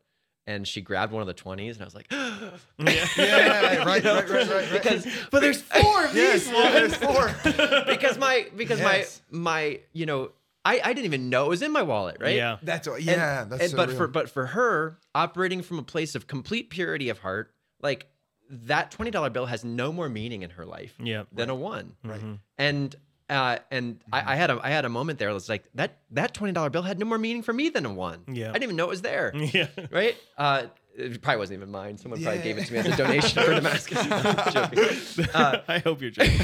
And 0.46 0.66
she 0.66 0.80
grabbed 0.80 1.12
one 1.12 1.20
of 1.20 1.26
the 1.28 1.34
20s, 1.34 1.74
and 1.74 1.82
I 1.82 1.84
was 1.84 1.94
like, 1.94 2.06
yeah. 2.11 3.06
Yeah, 3.18 3.84
right, 3.84 3.84
right, 3.84 4.04
right, 4.04 4.28
right, 4.30 4.48
right. 4.50 4.72
because 4.72 5.06
but 5.30 5.40
there's 5.40 5.61
four 5.61 6.04
of 6.06 6.14
Yes, 6.14 6.44
these 6.44 6.52
yeah, 6.52 6.62
ones. 6.62 6.72
there's 6.74 6.96
four. 6.96 7.84
because 7.86 8.16
my 8.18 8.46
because 8.56 8.80
Yes. 8.80 9.20
my 9.30 9.38
my 9.38 9.80
you 9.92 10.06
know 10.06 10.30
I 10.69 10.81
I 10.85 10.93
didn't 10.93 11.07
even 11.07 11.29
know 11.31 11.47
it 11.47 11.49
was 11.49 11.62
in 11.62 11.73
my 11.73 11.83
wallet, 11.83 12.16
right? 12.21 12.37
Yeah. 12.37 12.59
That's 12.62 12.87
And- 12.87 13.01
yeah. 13.03 13.45
that's 13.45 13.62
and- 13.62 13.71
so 13.71 13.77
but 13.77 13.89
real. 13.89 13.97
for 13.99 14.09
but 14.09 14.31
for 14.31 14.47
her 14.47 14.99
operating 15.14 15.62
from 15.62 15.79
a 15.79 15.83
place 15.83 16.14
of 16.14 16.27
complete 16.27 16.71
purity 16.71 17.09
of 17.09 17.19
heart, 17.19 17.53
like 17.81 18.07
that 18.51 18.91
twenty 18.91 19.11
dollar 19.11 19.31
bill 19.31 19.47
has 19.47 19.64
no 19.64 19.93
more 19.93 20.09
meaning 20.09 20.43
in 20.43 20.51
her 20.51 20.64
life 20.66 20.95
Yep. 21.03 21.29
than 21.33 21.51
a 21.51 21.55
one. 21.55 21.95
right. 22.05 22.21
And 22.59 22.95
uh, 23.31 23.59
and 23.71 24.03
I, 24.11 24.33
I 24.33 24.37
had 24.37 24.51
a 24.51 24.59
I 24.62 24.71
had 24.71 24.85
a 24.87 24.89
moment 24.89 25.19
there. 25.19 25.29
It's 25.31 25.49
like 25.51 25.64
that 25.75 25.99
that 26.12 26.33
twenty 26.35 26.53
dollar 26.55 26.71
bill 26.71 26.83
had 26.83 26.99
no 26.99 27.05
more 27.07 27.19
meaning 27.19 27.43
for 27.43 27.53
me 27.53 27.69
than 27.69 27.85
a 27.85 27.93
one. 27.93 28.21
Yeah. 28.33 28.49
I 28.49 28.53
didn't 28.53 28.62
even 28.64 28.77
know 28.77 28.85
it 28.87 28.91
was 28.91 29.03
there. 29.03 29.33
Yeah. 29.53 29.69
right? 29.91 30.16
Uh, 30.39 30.62
it 30.99 31.22
probably 31.22 31.38
wasn't 31.38 31.59
even 31.59 31.70
mine. 31.70 31.96
Someone 31.99 32.20
probably 32.22 32.38
Yeah. 32.38 32.44
gave 32.44 32.59
it 32.59 32.66
to 32.66 32.72
me 32.72 32.78
as 32.80 32.86
a 32.86 32.96
donation 32.96 33.42
for 33.42 33.55
Damascus. 33.55 33.99
I'm. 34.11 35.28
Uh, 35.34 35.61
I 35.68 35.78
hope 35.78 36.01
you're 36.01 36.11
joking. 36.11 36.40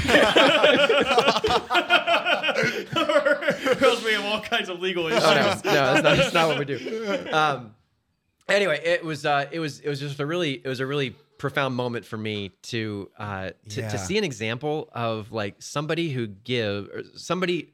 or 2.95 3.83
else 3.85 4.03
we 4.03 4.13
have 4.13 4.25
all 4.25 4.41
kinds 4.41 4.69
of 4.69 4.79
legal 4.79 5.07
issues. 5.07 5.23
oh 5.23 5.33
no, 5.33 5.41
no, 5.41 5.43
that's 5.43 5.63
not, 6.03 6.03
that's 6.17 6.33
not 6.33 6.47
what 6.47 6.59
we 6.59 6.65
do. 6.65 7.27
Um, 7.31 7.75
anyway, 8.49 8.81
it 8.83 9.03
was 9.03 9.25
uh, 9.25 9.47
it 9.51 9.59
was 9.59 9.79
it 9.79 9.89
was 9.89 9.99
just 9.99 10.19
a 10.19 10.25
really 10.25 10.53
it 10.53 10.67
was 10.67 10.79
a 10.79 10.85
really 10.85 11.11
profound 11.37 11.75
moment 11.75 12.05
for 12.05 12.17
me 12.17 12.51
to 12.63 13.09
uh, 13.17 13.49
to, 13.69 13.81
Yeah. 13.81 13.89
to 13.89 13.97
see 13.97 14.17
an 14.17 14.23
example 14.23 14.89
of 14.93 15.31
like 15.31 15.61
somebody 15.61 16.09
who 16.11 16.27
give 16.27 16.87
or 16.93 17.03
somebody 17.15 17.73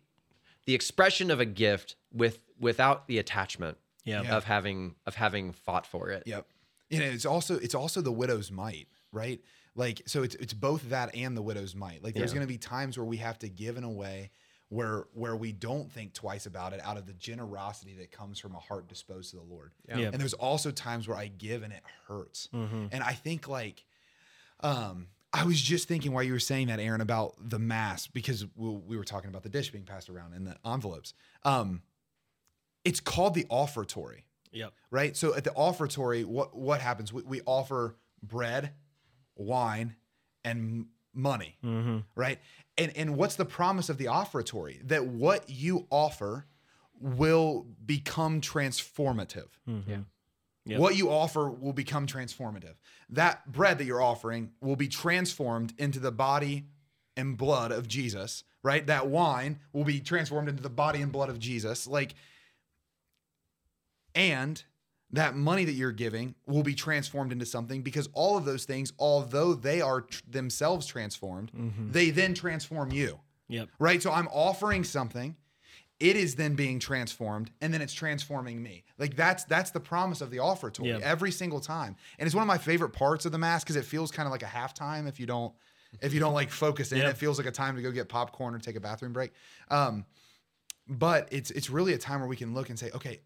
the 0.65 0.73
expression 0.73 1.32
of 1.32 1.39
a 1.39 1.45
gift 1.45 1.95
with 2.13 2.39
without 2.59 3.07
the 3.07 3.17
attachment 3.19 3.77
Yeah. 4.05 4.21
Yeah. 4.23 4.38
of 4.38 4.43
having 4.45 4.95
of 5.05 5.15
having 5.15 5.51
fought 5.53 5.86
for 5.86 6.09
it. 6.09 6.23
Yep. 6.25 6.47
You 6.91 6.99
know, 6.99 7.05
it's 7.05 7.25
also 7.25 7.57
it's 7.57 7.75
also 7.75 8.01
the 8.01 8.11
widow's 8.11 8.51
mite, 8.51 8.87
right? 9.11 9.39
Like 9.75 10.01
so 10.05 10.23
it's 10.23 10.35
it's 10.35 10.53
both 10.53 10.89
that 10.89 11.15
and 11.15 11.35
the 11.37 11.41
widow's 11.41 11.75
mite. 11.75 12.03
Like 12.03 12.13
there's 12.13 12.31
Yeah. 12.31 12.35
going 12.35 12.47
to 12.47 12.53
be 12.53 12.57
times 12.57 12.97
where 12.97 13.05
we 13.05 13.17
have 13.17 13.39
to 13.39 13.49
give 13.49 13.77
in 13.77 13.83
a 13.83 13.89
way 13.89 14.31
where 14.69 15.05
where 15.13 15.35
we 15.35 15.51
don't 15.51 15.91
think 15.91 16.13
twice 16.13 16.45
about 16.45 16.73
it 16.73 16.79
out 16.83 16.97
of 16.97 17.05
the 17.05 17.13
generosity 17.13 17.95
that 17.99 18.11
comes 18.11 18.39
from 18.39 18.55
a 18.55 18.59
heart 18.59 18.87
disposed 18.87 19.31
to 19.31 19.37
the 19.37 19.43
Lord. 19.43 19.71
Yeah. 19.87 19.97
Yeah. 19.97 20.09
And 20.11 20.19
there's 20.19 20.33
also 20.33 20.71
times 20.71 21.07
where 21.07 21.17
I 21.17 21.27
give 21.27 21.63
and 21.63 21.73
it 21.73 21.83
hurts. 22.07 22.49
Mm-hmm. 22.53 22.87
And 22.91 23.03
I 23.03 23.13
think 23.13 23.47
like 23.47 23.85
um 24.61 25.07
I 25.33 25.45
was 25.45 25.61
just 25.61 25.87
thinking 25.87 26.11
while 26.11 26.23
you 26.23 26.33
were 26.33 26.39
saying 26.39 26.67
that 26.67 26.79
Aaron 26.81 26.99
about 26.99 27.35
the 27.39 27.59
mass 27.59 28.07
because 28.07 28.45
we, 28.55 28.69
we 28.69 28.97
were 28.97 29.05
talking 29.05 29.29
about 29.29 29.43
the 29.43 29.49
dish 29.49 29.71
being 29.71 29.85
passed 29.85 30.09
around 30.09 30.33
and 30.33 30.45
the 30.45 30.57
envelopes. 30.65 31.13
Um 31.43 31.81
it's 32.83 32.99
called 32.99 33.33
the 33.35 33.45
offertory. 33.49 34.25
Yep. 34.52 34.74
right? 34.89 35.16
So 35.16 35.34
at 35.36 35.43
the 35.43 35.52
offertory, 35.52 36.24
what 36.26 36.56
what 36.56 36.82
happens? 36.82 37.12
We, 37.14 37.22
we 37.24 37.41
offer 37.45 37.95
bread, 38.24 38.72
wine, 39.36 39.95
and 40.43 40.88
money, 41.14 41.58
Mm-hmm. 41.64 41.99
right? 42.16 42.39
And 42.78 42.91
and 42.95 43.16
what's 43.18 43.36
the 43.36 43.45
promise 43.45 43.89
of 43.89 43.97
the 43.97 44.08
offertory? 44.08 44.80
That 44.86 45.06
what 45.08 45.49
you 45.49 45.88
offer 45.89 46.45
will 46.99 47.66
become 47.86 48.41
transformative. 48.41 49.47
Mm-hmm. 49.68 49.89
Yeah. 49.89 49.97
Yep. 50.66 50.80
What 50.80 50.95
you 50.95 51.10
offer 51.10 51.49
will 51.49 51.74
become 51.74 52.06
transformative. 52.06 52.76
That 53.10 53.52
bread 53.52 53.80
that 53.80 53.86
you're 53.86 54.02
offering 54.02 54.52
will 54.62 54.76
be 54.76 54.88
transformed 54.88 55.74
into 55.80 55.99
the 55.99 56.12
body 56.12 56.68
and 57.18 57.36
blood 57.36 57.72
of 57.72 57.88
Jesus, 57.88 58.43
right? 58.62 58.86
That 58.86 59.08
wine 59.08 59.60
will 59.74 59.84
be 59.84 59.99
transformed 59.99 60.49
into 60.49 60.62
the 60.62 60.70
body 60.70 61.02
and 61.02 61.12
blood 61.12 61.30
of 61.30 61.39
Jesus. 61.39 61.88
Like, 61.88 62.14
and 64.16 64.64
that 65.14 65.36
money 65.36 65.66
that 65.66 65.74
you're 65.74 65.91
giving 65.91 66.36
will 66.47 66.64
be 66.64 66.74
transformed 66.74 67.32
into 67.34 67.45
something 67.45 67.82
because 67.82 68.07
all 68.14 68.38
of 68.38 68.45
those 68.45 68.64
things, 68.66 68.93
although 68.97 69.53
they 69.53 69.82
are 69.82 70.01
tr- 70.01 70.22
themselves 70.30 70.86
transformed, 70.88 71.51
Mm-hmm. 71.51 71.91
they 71.91 72.09
then 72.12 72.34
transform 72.34 72.91
you 72.91 73.20
Yep. 73.49 73.70
right? 73.80 74.01
So 74.01 74.12
I'm 74.12 74.30
offering 74.30 74.86
something, 74.86 75.36
it 75.99 76.16
is 76.16 76.36
then 76.36 76.55
being 76.55 76.80
transformed, 76.80 77.51
and 77.62 77.74
then 77.74 77.82
it's 77.82 77.93
transforming 77.93 78.64
me. 78.64 78.86
Like 78.97 79.16
that's 79.18 79.43
that's 79.43 79.72
the 79.72 79.82
promise 79.82 80.22
of 80.22 80.32
the 80.32 80.38
offertory 80.39 80.88
Yeah. 80.88 80.99
every 81.03 81.32
single 81.32 81.59
time, 81.59 81.97
and 82.18 82.26
it's 82.26 82.34
one 82.34 82.41
of 82.43 82.47
my 82.47 82.57
favorite 82.57 82.91
parts 82.93 83.26
of 83.26 83.32
the 83.34 83.38
mass 83.38 83.64
because 83.64 83.76
it 83.76 83.84
feels 83.86 84.12
kind 84.12 84.26
of 84.28 84.32
like 84.32 84.43
a 84.43 84.47
halftime 84.47 85.07
if 85.09 85.20
you 85.20 85.26
don't 85.26 85.53
if 86.01 86.14
you 86.14 86.22
don't 86.22 86.34
like 86.34 86.49
focus 86.49 86.93
in. 86.93 86.99
Yep. 86.99 87.09
It 87.12 87.18
feels 87.18 87.38
like 87.38 87.47
a 87.47 87.51
time 87.51 87.76
to 87.76 87.82
go 87.82 87.91
get 87.91 88.07
popcorn 88.07 88.55
or 88.55 88.59
take 88.59 88.78
a 88.78 88.80
bathroom 88.80 89.12
break. 89.12 89.32
Um, 89.70 90.05
but 90.88 91.28
it's 91.32 91.51
it's 91.51 91.70
really 91.70 91.93
a 91.93 91.97
time 91.97 92.20
where 92.22 92.30
we 92.30 92.38
can 92.38 92.53
look 92.53 92.70
and 92.70 92.80
say, 92.80 92.89
okay, 92.95 93.20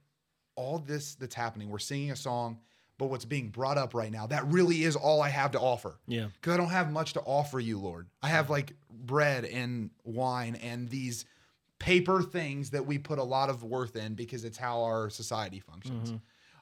all 0.55 0.79
this 0.79 1.15
that's 1.15 1.35
happening, 1.35 1.69
we're 1.69 1.79
singing 1.79 2.11
a 2.11 2.15
song. 2.15 2.59
But 2.97 3.07
what's 3.07 3.25
being 3.25 3.49
brought 3.49 3.77
up 3.77 3.93
right 3.93 4.09
now, 4.09 4.25
that 4.27 4.45
really 4.47 4.83
is 4.85 4.95
all 4.95 5.21
I 5.21 5.27
have 5.27 5.51
to 5.51 5.59
offer 5.59 5.99
Yeah. 6.07 6.27
because 6.35 6.53
I 6.53 6.57
don't 6.57 6.69
have 6.69 6.93
much 6.93 7.11
to 7.13 7.19
offer 7.21 7.59
you, 7.59 7.77
Lord. 7.77 8.07
I 8.23 8.29
have 8.29 8.49
like 8.49 8.71
bread 8.89 9.43
and 9.43 9.89
wine 10.05 10.55
and 10.55 10.87
these 10.87 11.25
paper 11.77 12.21
things 12.23 12.69
that 12.69 12.85
we 12.85 12.97
put 12.97 13.19
a 13.19 13.23
lot 13.23 13.49
of 13.49 13.63
worth 13.63 13.97
in 13.97 14.13
because 14.13 14.45
it's 14.45 14.57
how 14.57 14.83
our 14.83 15.09
society 15.09 15.59
functions. 15.59 16.13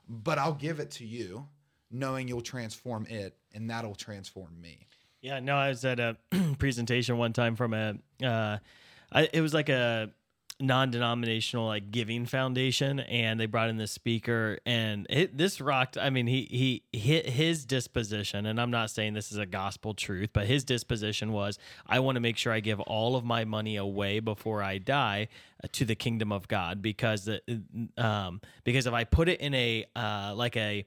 But 0.09 0.39
I'll 0.39 0.55
give 0.55 0.79
it 0.79 0.89
to 0.91 1.05
you, 1.05 1.47
knowing 1.91 2.27
you'll 2.27 2.41
transform 2.41 3.05
it 3.05 3.37
and 3.53 3.69
that'll 3.69 3.93
transform 3.93 4.59
me. 4.59 4.87
Yeah, 5.21 5.39
no, 5.39 5.55
I 5.55 5.69
was 5.69 5.85
at 5.85 5.99
a 5.99 6.17
presentation 6.57 7.17
one 7.19 7.31
time 7.33 7.55
from 7.55 7.75
a, 7.75 7.93
uh, 8.23 8.57
I, 9.11 9.29
it 9.31 9.41
was 9.41 9.53
like 9.53 9.69
a 9.69 10.09
non-denominational 10.63 11.67
like 11.67 11.91
giving 11.91 12.25
foundation, 12.25 13.01
and 13.01 13.39
they 13.39 13.45
brought 13.45 13.69
in 13.69 13.77
this 13.77 13.91
speaker, 13.91 14.57
and 14.65 15.05
it, 15.09 15.37
this 15.37 15.59
rocked. 15.59 15.97
I 15.97 16.09
mean, 16.09 16.25
he 16.27 16.47
he 16.91 16.97
hit 16.97 17.29
his 17.29 17.65
disposition, 17.65 18.45
and 18.45 18.59
I'm 18.59 18.71
not 18.71 18.89
saying 18.89 19.13
this 19.13 19.31
is 19.31 19.37
a 19.37 19.45
gospel 19.45 19.93
truth, 19.93 20.29
but 20.33 20.47
his 20.47 20.63
disposition 20.63 21.31
was, 21.31 21.59
I 21.85 21.99
want 21.99 22.15
to 22.15 22.21
make 22.21 22.37
sure 22.37 22.53
I 22.53 22.61
give 22.61 22.79
all 22.79 23.15
of 23.15 23.23
my 23.23 23.45
money 23.45 23.75
away 23.75 24.19
before 24.19 24.63
I 24.63 24.77
die 24.77 25.27
uh, 25.63 25.67
to 25.73 25.85
the 25.85 25.95
kingdom 25.95 26.31
of 26.31 26.47
God, 26.47 26.81
because 26.81 27.25
the, 27.25 27.41
um, 27.97 28.41
because 28.63 28.87
if 28.87 28.93
I 28.93 29.03
put 29.03 29.29
it 29.29 29.41
in 29.41 29.53
a 29.53 29.85
uh, 29.95 30.33
like 30.35 30.55
a 30.55 30.85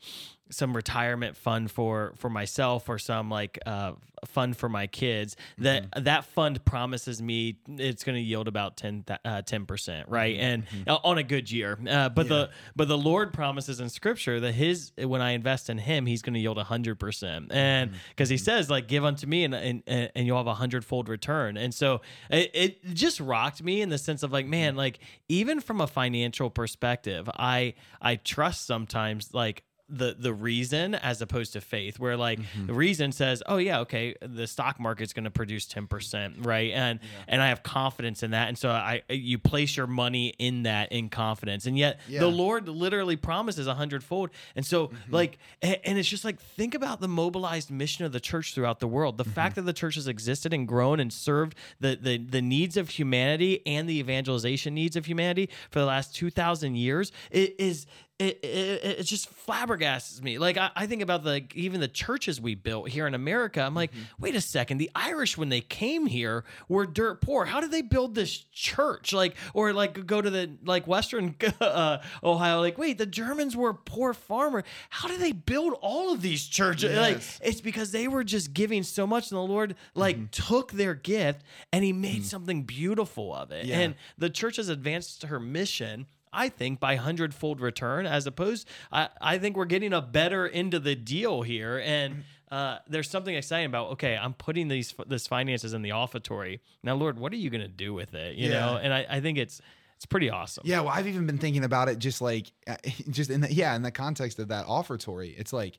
some 0.50 0.74
retirement 0.74 1.36
fund 1.36 1.70
for 1.70 2.14
for 2.16 2.30
myself 2.30 2.88
or 2.88 2.98
some 2.98 3.30
like 3.30 3.58
uh, 3.66 3.92
fund 4.24 4.56
for 4.56 4.68
my 4.68 4.86
kids 4.86 5.36
that 5.58 5.86
that 6.04 6.24
fund 6.24 6.64
promises 6.64 7.20
me 7.20 7.56
it's 7.68 8.04
going 8.04 8.16
to 8.16 8.22
yield 8.22 8.48
about 8.48 8.76
10 8.76 9.04
uh, 9.08 9.42
10% 9.42 10.04
right? 10.08 10.36
And 10.38 10.64
uh, 10.86 10.98
on 11.04 11.18
a 11.18 11.22
good 11.22 11.50
year. 11.50 11.78
Uh, 11.88 12.08
but 12.08 12.28
the 12.28 12.50
but 12.74 12.88
the 12.88 12.98
lord 12.98 13.32
promises 13.32 13.80
in 13.80 13.88
scripture 13.88 14.40
that 14.40 14.52
his 14.52 14.92
when 14.98 15.20
i 15.20 15.32
invest 15.32 15.68
in 15.68 15.78
him 15.78 16.06
he's 16.06 16.22
going 16.22 16.34
to 16.34 16.40
yield 16.40 16.58
100% 16.58 17.46
and 17.50 17.92
because 18.10 18.28
he 18.28 18.36
says 18.38 18.70
like 18.70 18.88
give 18.88 19.04
unto 19.04 19.26
me 19.26 19.44
and, 19.44 19.54
and 19.54 19.82
and 19.86 20.26
you'll 20.26 20.36
have 20.36 20.46
a 20.46 20.54
hundredfold 20.54 21.08
return. 21.08 21.56
And 21.56 21.74
so 21.74 22.00
it, 22.30 22.50
it 22.54 22.84
just 22.94 23.20
rocked 23.20 23.62
me 23.62 23.82
in 23.82 23.88
the 23.88 23.98
sense 23.98 24.22
of 24.22 24.32
like 24.32 24.46
man 24.46 24.76
like 24.76 24.98
even 25.28 25.60
from 25.60 25.80
a 25.80 25.86
financial 25.86 26.50
perspective 26.50 27.28
i 27.36 27.74
i 28.00 28.16
trust 28.16 28.66
sometimes 28.66 29.32
like 29.34 29.62
the 29.88 30.16
the 30.18 30.32
reason 30.32 30.94
as 30.96 31.22
opposed 31.22 31.52
to 31.52 31.60
faith 31.60 31.98
where 32.00 32.16
like 32.16 32.40
mm-hmm. 32.40 32.66
the 32.66 32.74
reason 32.74 33.12
says 33.12 33.42
oh 33.46 33.56
yeah 33.56 33.80
okay 33.80 34.14
the 34.20 34.46
stock 34.46 34.80
market's 34.80 35.12
going 35.12 35.24
to 35.24 35.30
produce 35.30 35.66
10% 35.66 36.44
right? 36.44 36.72
And 36.72 36.98
and 37.28 37.40
i 37.40 37.48
have 37.48 37.62
confidence 37.62 38.22
in 38.22 38.32
that 38.32 38.48
and 38.48 38.58
so 38.58 38.70
i 38.70 39.02
you 39.08 39.38
place 39.38 39.76
your 39.76 39.86
money 39.86 40.34
in 40.38 40.64
that 40.64 40.90
in 40.90 41.08
confidence 41.08 41.66
and 41.66 41.78
yet 41.78 42.00
Yeah. 42.08 42.20
the 42.20 42.28
lord 42.28 42.68
literally 42.68 43.16
promises 43.16 43.66
a 43.66 43.74
hundredfold 43.74 44.30
and 44.56 44.66
so 44.66 44.88
mm-hmm. 44.88 45.14
like 45.14 45.38
and, 45.62 45.78
and 45.84 45.98
it's 45.98 46.08
just 46.08 46.24
like 46.24 46.40
think 46.40 46.74
about 46.74 47.00
the 47.00 47.08
mobilized 47.08 47.70
mission 47.70 48.04
of 48.04 48.12
the 48.12 48.20
church 48.20 48.54
throughout 48.54 48.80
the 48.80 48.88
world 48.88 49.18
the 49.18 49.24
mm-hmm. 49.24 49.32
fact 49.32 49.54
that 49.54 49.62
the 49.62 49.72
church 49.72 49.94
has 49.94 50.08
existed 50.08 50.52
and 50.52 50.66
grown 50.66 50.98
and 50.98 51.12
served 51.12 51.56
the 51.78 51.96
the, 51.96 52.18
the 52.18 52.42
needs 52.42 52.76
of 52.76 52.90
humanity 52.90 53.64
and 53.66 53.88
the 53.88 53.98
evangelization 53.98 54.74
needs 54.74 54.96
of 54.96 55.06
humanity 55.06 55.48
for 55.70 55.78
the 55.78 55.86
last 55.86 56.14
2000 56.14 56.74
years 56.74 57.12
it 57.30 57.54
is 57.58 57.86
it, 58.18 58.42
it, 58.42 58.98
it 59.00 59.02
just 59.02 59.28
flabbergasts 59.46 60.22
me. 60.22 60.38
Like 60.38 60.56
I, 60.56 60.70
I 60.74 60.86
think 60.86 61.02
about 61.02 61.22
the 61.22 61.44
even 61.54 61.80
the 61.80 61.88
churches 61.88 62.40
we 62.40 62.54
built 62.54 62.88
here 62.88 63.06
in 63.06 63.14
America. 63.14 63.60
I'm 63.60 63.74
like, 63.74 63.92
mm-hmm. 63.92 64.04
wait 64.18 64.34
a 64.34 64.40
second. 64.40 64.78
The 64.78 64.90
Irish 64.94 65.36
when 65.36 65.50
they 65.50 65.60
came 65.60 66.06
here 66.06 66.44
were 66.66 66.86
dirt 66.86 67.20
poor. 67.20 67.44
How 67.44 67.60
did 67.60 67.70
they 67.70 67.82
build 67.82 68.14
this 68.14 68.38
church? 68.52 69.12
Like 69.12 69.36
or 69.52 69.74
like 69.74 70.06
go 70.06 70.22
to 70.22 70.30
the 70.30 70.50
like 70.64 70.86
Western 70.86 71.34
uh, 71.60 71.98
Ohio. 72.24 72.60
Like 72.60 72.78
wait, 72.78 72.96
the 72.96 73.06
Germans 73.06 73.54
were 73.54 73.74
poor 73.74 74.14
farmer. 74.14 74.64
How 74.88 75.08
did 75.08 75.20
they 75.20 75.32
build 75.32 75.74
all 75.82 76.14
of 76.14 76.22
these 76.22 76.46
churches? 76.46 76.96
Like 76.96 77.20
it's 77.42 77.60
because 77.60 77.92
they 77.92 78.08
were 78.08 78.24
just 78.24 78.54
giving 78.54 78.82
so 78.82 79.06
much, 79.06 79.30
and 79.30 79.36
the 79.36 79.42
Lord 79.42 79.70
mm-hmm. 79.70 80.00
like 80.00 80.30
took 80.30 80.72
their 80.72 80.94
gift 80.94 81.42
and 81.70 81.84
He 81.84 81.92
made 81.92 82.22
mm. 82.22 82.24
something 82.24 82.62
beautiful 82.62 83.34
of 83.34 83.50
it. 83.50 83.66
Yeah. 83.66 83.80
And 83.80 83.94
the 84.16 84.30
church 84.30 84.56
has 84.56 84.70
advanced 84.70 85.24
her 85.24 85.38
mission. 85.38 86.06
I 86.32 86.48
think 86.48 86.80
by 86.80 86.96
hundredfold 86.96 87.60
return, 87.60 88.06
as 88.06 88.26
opposed, 88.26 88.68
I, 88.92 89.08
I 89.20 89.38
think 89.38 89.56
we're 89.56 89.64
getting 89.64 89.92
a 89.92 90.02
better 90.02 90.48
end 90.48 90.74
of 90.74 90.84
the 90.84 90.94
deal 90.94 91.42
here, 91.42 91.78
and 91.84 92.24
uh, 92.50 92.78
there's 92.88 93.10
something 93.10 93.34
exciting 93.34 93.66
about. 93.66 93.90
Okay, 93.92 94.16
I'm 94.16 94.34
putting 94.34 94.68
these 94.68 94.94
this 95.06 95.26
finances 95.26 95.72
in 95.74 95.82
the 95.82 95.90
offertory 95.90 96.60
now, 96.82 96.94
Lord. 96.94 97.18
What 97.18 97.32
are 97.32 97.36
you 97.36 97.50
going 97.50 97.62
to 97.62 97.68
do 97.68 97.94
with 97.94 98.14
it? 98.14 98.36
You 98.36 98.48
Yeah. 98.50 98.60
know, 98.60 98.76
and 98.76 98.92
I, 98.92 99.06
I 99.08 99.20
think 99.20 99.38
it's 99.38 99.60
it's 99.96 100.06
pretty 100.06 100.28
awesome. 100.30 100.64
Yeah, 100.66 100.80
well, 100.80 100.90
I've 100.94 101.08
even 101.08 101.26
been 101.26 101.38
thinking 101.38 101.64
about 101.64 101.88
it 101.88 101.98
just 101.98 102.20
like, 102.20 102.52
just 103.10 103.30
in 103.30 103.40
the, 103.40 103.52
yeah, 103.52 103.74
in 103.74 103.80
the 103.82 103.90
context 103.90 104.38
of 104.38 104.48
that 104.48 104.66
offertory. 104.66 105.34
It's 105.38 105.54
like 105.54 105.78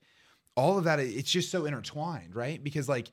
all 0.56 0.78
of 0.80 0.86
that, 0.86 1.00
it's 1.00 1.30
just 1.30 1.52
so 1.52 1.66
intertwined, 1.66 2.36
right? 2.36 2.64
Because 2.64 2.90
like 2.90 3.12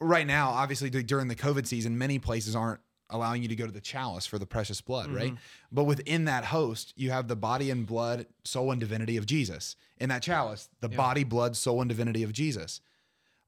right 0.00 0.26
now, 0.26 0.50
obviously 0.50 0.90
during 0.90 1.26
the 1.26 1.34
COVID 1.34 1.66
season, 1.66 1.98
many 1.98 2.20
places 2.20 2.54
aren't 2.54 2.78
allowing 3.10 3.42
you 3.42 3.48
to 3.48 3.56
go 3.56 3.66
to 3.66 3.72
the 3.72 3.80
chalice 3.80 4.26
for 4.26 4.38
the 4.38 4.46
precious 4.46 4.80
blood, 4.80 5.10
right? 5.10 5.32
Mm-hmm. 5.32 5.36
But 5.72 5.84
within 5.84 6.26
that 6.26 6.44
host, 6.44 6.92
you 6.96 7.10
have 7.10 7.28
the 7.28 7.36
body 7.36 7.70
and 7.70 7.86
blood, 7.86 8.26
soul 8.44 8.70
and 8.70 8.80
divinity 8.80 9.16
of 9.16 9.26
Jesus. 9.26 9.76
In 9.98 10.08
that 10.10 10.22
chalice, 10.22 10.68
the 10.80 10.88
body, 10.88 11.24
blood, 11.24 11.56
soul, 11.56 11.80
and 11.80 11.88
divinity 11.88 12.22
of 12.22 12.32
Jesus. 12.32 12.80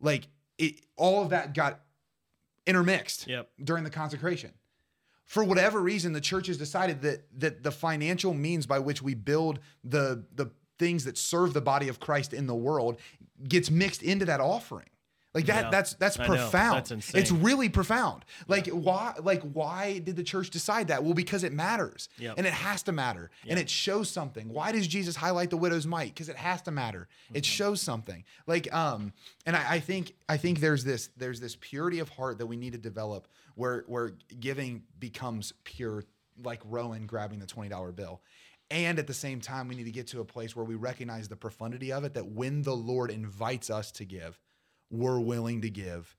Like 0.01 0.29
it, 0.59 0.81
all 0.97 1.23
of 1.23 1.31
that 1.31 1.55
got 1.55 1.81
intermixed 2.67 3.27
Yep. 3.27 3.49
during 3.65 3.85
the 3.85 3.91
consecration 3.91 4.53
for 5.31 5.45
whatever 5.45 5.81
reason 5.81 6.13
the 6.13 6.21
church 6.21 6.49
has 6.49 6.59
decided 6.59 7.03
that 7.03 7.25
that 7.39 7.63
the 7.63 7.71
financial 7.71 8.35
means 8.35 8.67
by 8.67 8.81
which 8.81 9.01
we 9.01 9.15
build 9.15 9.61
the 9.85 10.25
the 10.35 10.51
things 10.79 11.05
that 11.05 11.17
serve 11.17 11.53
the 11.53 11.61
body 11.61 11.89
of 11.89 12.01
Christ 12.01 12.33
in 12.35 12.47
the 12.49 12.55
world 12.55 12.99
gets 13.47 13.71
mixed 13.71 14.03
into 14.03 14.25
that 14.25 14.41
offering 14.41 14.89
like 15.35 15.47
that 15.47 15.65
Yeah. 15.65 15.71
that's 15.71 15.95
that's 15.95 16.19
I 16.19 16.23
know. 16.27 16.35
profound. 16.35 16.77
That's 16.77 16.91
insane. 16.91 17.21
it's 17.23 17.31
really 17.31 17.69
profound. 17.69 18.25
Like 18.49 18.67
why 18.69 19.15
like 19.23 19.43
why 19.43 19.99
did 20.01 20.17
the 20.17 20.23
church 20.25 20.51
decide 20.51 20.89
that? 20.89 21.05
Well 21.05 21.15
because 21.15 21.45
it 21.45 21.53
matters. 21.53 22.09
Yep. 22.19 22.35
and 22.39 22.47
it 22.47 22.53
has 22.53 22.83
to 22.85 22.93
matter. 22.93 23.31
And 23.49 23.59
it 23.59 23.71
shows 23.71 24.11
something. 24.11 24.49
Why 24.49 24.73
does 24.73 24.87
jesus 24.89 25.15
highlight 25.17 25.51
the 25.51 25.57
widow's 25.57 25.87
mite? 25.87 26.13
Because 26.15 26.29
it 26.29 26.37
has 26.37 26.63
to 26.63 26.71
matter. 26.71 27.07
It 27.33 27.43
Mm-hmm. 27.45 27.49
shows 27.49 27.81
something. 27.81 28.25
Like 28.47 28.73
um 28.75 29.13
and 29.47 29.55
I, 29.57 29.75
I 29.75 29.81
think 29.81 30.15
i 30.29 30.37
think 30.37 30.61
there's 30.61 30.85
this 30.85 31.11
there's 31.17 31.41
this 31.41 31.57
purity 31.61 32.01
of 32.01 32.09
heart 32.09 32.39
that 32.39 32.47
we 32.47 32.57
need 32.57 32.73
to 32.73 32.79
develop 32.79 33.29
where 33.55 33.85
where 33.87 34.13
giving 34.41 34.83
becomes 34.99 35.53
pure 35.65 36.05
like 36.43 36.61
rowan 36.65 37.07
grabbing 37.07 37.39
the 37.39 37.47
$20 37.47 37.95
bill. 37.95 38.21
And 38.73 38.99
at 38.99 39.07
the 39.07 39.15
same 39.15 39.41
time 39.41 39.69
we 39.69 39.75
need 39.75 39.85
to 39.85 39.91
get 39.91 40.07
to 40.09 40.21
a 40.21 40.25
place 40.25 40.55
where 40.57 40.65
we 40.65 40.75
recognize 40.75 41.29
the 41.29 41.37
profundity 41.37 41.93
of 41.93 42.05
it 42.05 42.15
that 42.15 42.27
when 42.27 42.63
the 42.63 42.75
lord 42.75 43.11
invites 43.11 43.69
us 43.71 43.91
to 43.93 44.05
give 44.05 44.39
we're 44.91 45.21
willing 45.21 45.61
to 45.63 45.71
give 45.71 46.17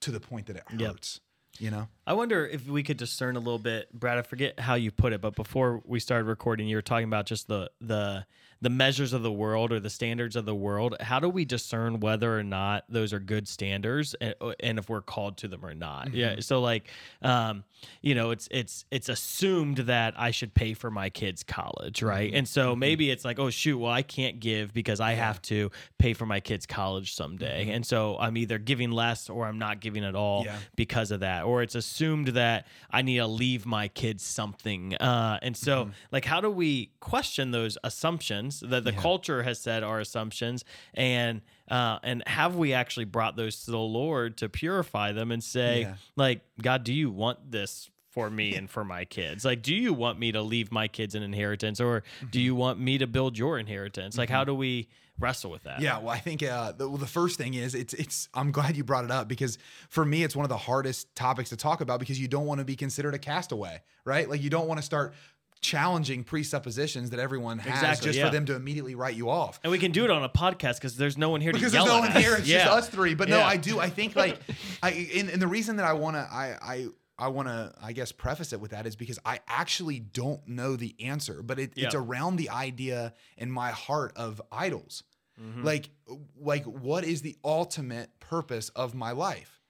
to 0.00 0.10
the 0.10 0.20
point 0.20 0.46
that 0.46 0.56
it 0.56 0.64
Yep. 0.76 0.90
hurts 0.90 1.20
you 1.58 1.70
know 1.70 1.88
I 2.06 2.12
wonder 2.14 2.46
if 2.46 2.66
we 2.66 2.82
could 2.82 2.96
discern 2.96 3.36
a 3.36 3.40
little 3.40 3.58
bit, 3.58 3.92
Brad. 3.92 4.18
I 4.18 4.22
forget 4.22 4.58
how 4.58 4.74
you 4.74 4.90
put 4.90 5.12
it, 5.12 5.20
but 5.20 5.34
before 5.36 5.82
we 5.84 6.00
started 6.00 6.24
recording, 6.24 6.66
you 6.68 6.76
were 6.76 6.82
talking 6.82 7.04
about 7.06 7.26
just 7.26 7.48
the 7.48 7.70
the 7.80 8.24
the 8.62 8.70
measures 8.70 9.12
of 9.12 9.22
the 9.22 9.32
world 9.32 9.72
or 9.72 9.80
the 9.80 9.88
standards 9.90 10.36
of 10.36 10.44
the 10.44 10.54
world. 10.54 10.94
How 11.00 11.18
do 11.20 11.28
we 11.28 11.44
discern 11.44 12.00
whether 12.00 12.38
or 12.38 12.42
not 12.42 12.84
those 12.88 13.12
are 13.12 13.18
good 13.20 13.48
standards 13.48 14.14
and, 14.20 14.34
and 14.60 14.78
if 14.78 14.88
we're 14.88 15.00
called 15.00 15.38
to 15.38 15.48
them 15.48 15.64
or 15.64 15.74
not? 15.74 16.08
Mm-hmm. 16.08 16.16
Yeah. 16.16 16.36
So 16.40 16.60
like, 16.60 16.88
um, 17.22 17.64
you 18.02 18.14
know, 18.14 18.30
it's 18.30 18.46
it's 18.50 18.84
it's 18.90 19.08
assumed 19.08 19.78
that 19.78 20.12
I 20.18 20.30
should 20.30 20.52
pay 20.52 20.74
for 20.74 20.90
my 20.90 21.08
kids' 21.10 21.42
college, 21.42 22.02
right? 22.02 22.28
Mm-hmm. 22.28 22.36
And 22.36 22.48
so 22.48 22.76
maybe 22.76 23.10
it's 23.10 23.24
like, 23.24 23.38
oh 23.38 23.48
shoot, 23.50 23.78
well 23.78 23.92
I 23.92 24.02
can't 24.02 24.40
give 24.40 24.74
because 24.74 25.00
I 25.00 25.12
have 25.12 25.40
to 25.42 25.70
pay 25.98 26.12
for 26.12 26.26
my 26.26 26.40
kids' 26.40 26.66
college 26.66 27.14
someday, 27.14 27.70
and 27.70 27.84
so 27.86 28.18
I'm 28.18 28.36
either 28.36 28.58
giving 28.58 28.90
less 28.90 29.30
or 29.30 29.46
I'm 29.46 29.58
not 29.58 29.80
giving 29.80 30.04
at 30.04 30.14
all 30.14 30.30
Mm-hmm. 30.40 30.46
Yeah. 30.46 30.58
because 30.76 31.10
of 31.10 31.20
that 31.20 31.44
or 31.44 31.62
it's 31.62 31.74
assumed 31.74 32.28
that 32.28 32.66
i 32.90 33.02
need 33.02 33.16
to 33.18 33.26
leave 33.26 33.66
my 33.66 33.88
kids 33.88 34.22
something 34.22 34.94
uh, 34.96 35.38
and 35.42 35.56
so 35.56 35.84
Mm-hmm. 35.84 35.90
like 36.12 36.24
how 36.24 36.40
do 36.40 36.50
we 36.50 36.90
question 37.00 37.50
those 37.50 37.76
assumptions 37.84 38.49
that 38.58 38.82
the 38.82 38.92
culture 38.92 39.44
has 39.44 39.60
said 39.60 39.84
are 39.84 40.00
assumptions 40.00 40.64
and 40.94 41.40
uh, 41.70 42.00
and 42.02 42.24
have 42.26 42.56
we 42.56 42.72
actually 42.72 43.04
brought 43.04 43.36
those 43.36 43.64
to 43.64 43.70
the 43.70 43.78
lord 43.78 44.36
to 44.38 44.48
purify 44.48 45.12
them 45.12 45.30
and 45.30 45.44
say 45.44 45.82
Yeah. 45.82 45.94
like 46.16 46.40
god 46.60 46.82
do 46.82 46.92
you 46.92 47.10
want 47.12 47.52
this 47.52 47.88
for 48.10 48.28
me 48.28 48.56
and 48.56 48.68
for 48.68 48.84
my 48.84 49.04
kids 49.04 49.44
like 49.44 49.62
do 49.62 49.72
you 49.74 49.94
want 49.94 50.18
me 50.18 50.32
to 50.32 50.42
leave 50.42 50.72
my 50.72 50.88
kids 50.88 51.14
an 51.14 51.22
inheritance 51.22 51.80
or 51.80 52.00
Mm-hmm. 52.00 52.26
do 52.30 52.40
you 52.40 52.56
want 52.56 52.80
me 52.80 52.98
to 52.98 53.06
build 53.06 53.38
your 53.38 53.58
inheritance 53.58 54.18
like 54.18 54.28
how 54.30 54.42
do 54.42 54.52
we 54.54 54.88
wrestle 55.20 55.50
with 55.50 55.62
that 55.64 55.80
Yeah, 55.82 55.98
well, 55.98 56.08
I 56.08 56.18
think 56.18 56.42
uh, 56.42 56.72
the, 56.72 56.88
well, 56.88 56.96
the 56.96 57.06
first 57.06 57.36
thing 57.36 57.52
is 57.52 57.74
it's 57.74 57.92
it's. 57.92 58.30
I'm 58.32 58.52
glad 58.52 58.74
you 58.74 58.84
brought 58.84 59.04
it 59.04 59.10
up 59.10 59.28
because 59.28 59.58
for 59.90 60.02
me 60.02 60.22
it's 60.24 60.34
one 60.34 60.44
of 60.46 60.48
the 60.48 60.56
hardest 60.56 61.14
topics 61.14 61.50
to 61.50 61.58
talk 61.58 61.82
about 61.82 62.00
because 62.00 62.18
you 62.18 62.26
don't 62.26 62.46
want 62.46 62.58
to 62.60 62.64
be 62.64 62.74
considered 62.74 63.12
a 63.14 63.18
castaway, 63.18 63.82
right? 64.06 64.30
Like 64.30 64.42
you 64.42 64.48
don't 64.48 64.66
want 64.66 64.78
to 64.78 64.82
start 64.82 65.12
challenging 65.60 66.24
presuppositions 66.24 67.10
that 67.10 67.20
everyone 67.20 67.58
has 67.58 67.74
Exactly, 67.74 68.06
just 68.06 68.18
yeah. 68.18 68.26
for 68.26 68.32
them 68.32 68.46
to 68.46 68.54
immediately 68.54 68.94
write 68.94 69.14
you 69.14 69.28
off. 69.28 69.60
and 69.62 69.70
we 69.70 69.78
can 69.78 69.92
do 69.92 70.04
it 70.04 70.10
on 70.10 70.22
a 70.24 70.28
podcast 70.28 70.76
because 70.76 70.96
there's 70.96 71.18
no 71.18 71.28
one 71.30 71.40
here 71.40 71.52
Because 71.52 71.72
to 71.72 71.78
there's 71.78 71.84
no 71.88 71.98
one 71.98 72.10
here, 72.12 72.32
us. 72.32 72.38
it's 72.40 72.48
yeah. 72.48 72.64
just 72.64 72.70
us 72.76 72.88
three. 72.88 73.14
But 73.14 73.28
no, 73.28 73.40
I 73.40 73.56
do. 73.56 73.78
I 73.78 73.90
think 73.90 74.16
like, 74.16 74.38
I 74.82 75.08
and, 75.16 75.28
and 75.30 75.42
the 75.42 75.46
reason 75.48 75.76
that 75.76 75.84
I 75.86 75.92
want 75.92 76.16
to, 76.16 76.20
I 76.22 76.56
I 76.62 76.86
I 77.18 77.28
want 77.28 77.48
to, 77.48 77.72
I 77.82 77.92
guess, 77.92 78.12
preface 78.12 78.54
it 78.54 78.60
with 78.62 78.70
that 78.70 78.86
is 78.86 78.96
because 78.96 79.18
I 79.26 79.40
actually 79.46 79.98
don't 80.00 80.46
know 80.48 80.76
the 80.76 80.94
answer, 81.00 81.42
but 81.42 81.58
it, 81.58 81.72
it's 81.76 81.94
around 81.94 82.36
the 82.36 82.48
idea 82.48 83.12
in 83.36 83.50
my 83.50 83.70
heart 83.72 84.12
of 84.16 84.40
idols. 84.50 85.02
Mhm. 85.38 85.62
Like, 85.64 85.90
like 86.38 86.64
what 86.64 87.04
is 87.04 87.20
the 87.20 87.36
ultimate 87.44 88.08
purpose 88.20 88.70
of 88.70 88.94
my 88.94 89.10
life? 89.12 89.60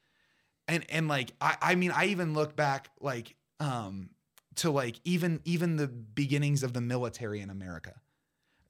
And 0.69 0.85
and 0.91 1.09
like, 1.09 1.33
I 1.41 1.57
I 1.61 1.75
mean, 1.75 1.91
I 1.91 2.07
even 2.07 2.35
look 2.35 2.55
back 2.55 2.91
like 3.01 3.35
um 3.59 4.11
to 4.61 4.71
like 4.71 5.01
even 5.05 5.41
even 5.45 5.77
the 5.77 5.89
beginnings 5.89 6.63
of 6.63 6.73
the 6.73 6.81
military 6.81 7.41
in 7.41 7.49
America. 7.51 7.95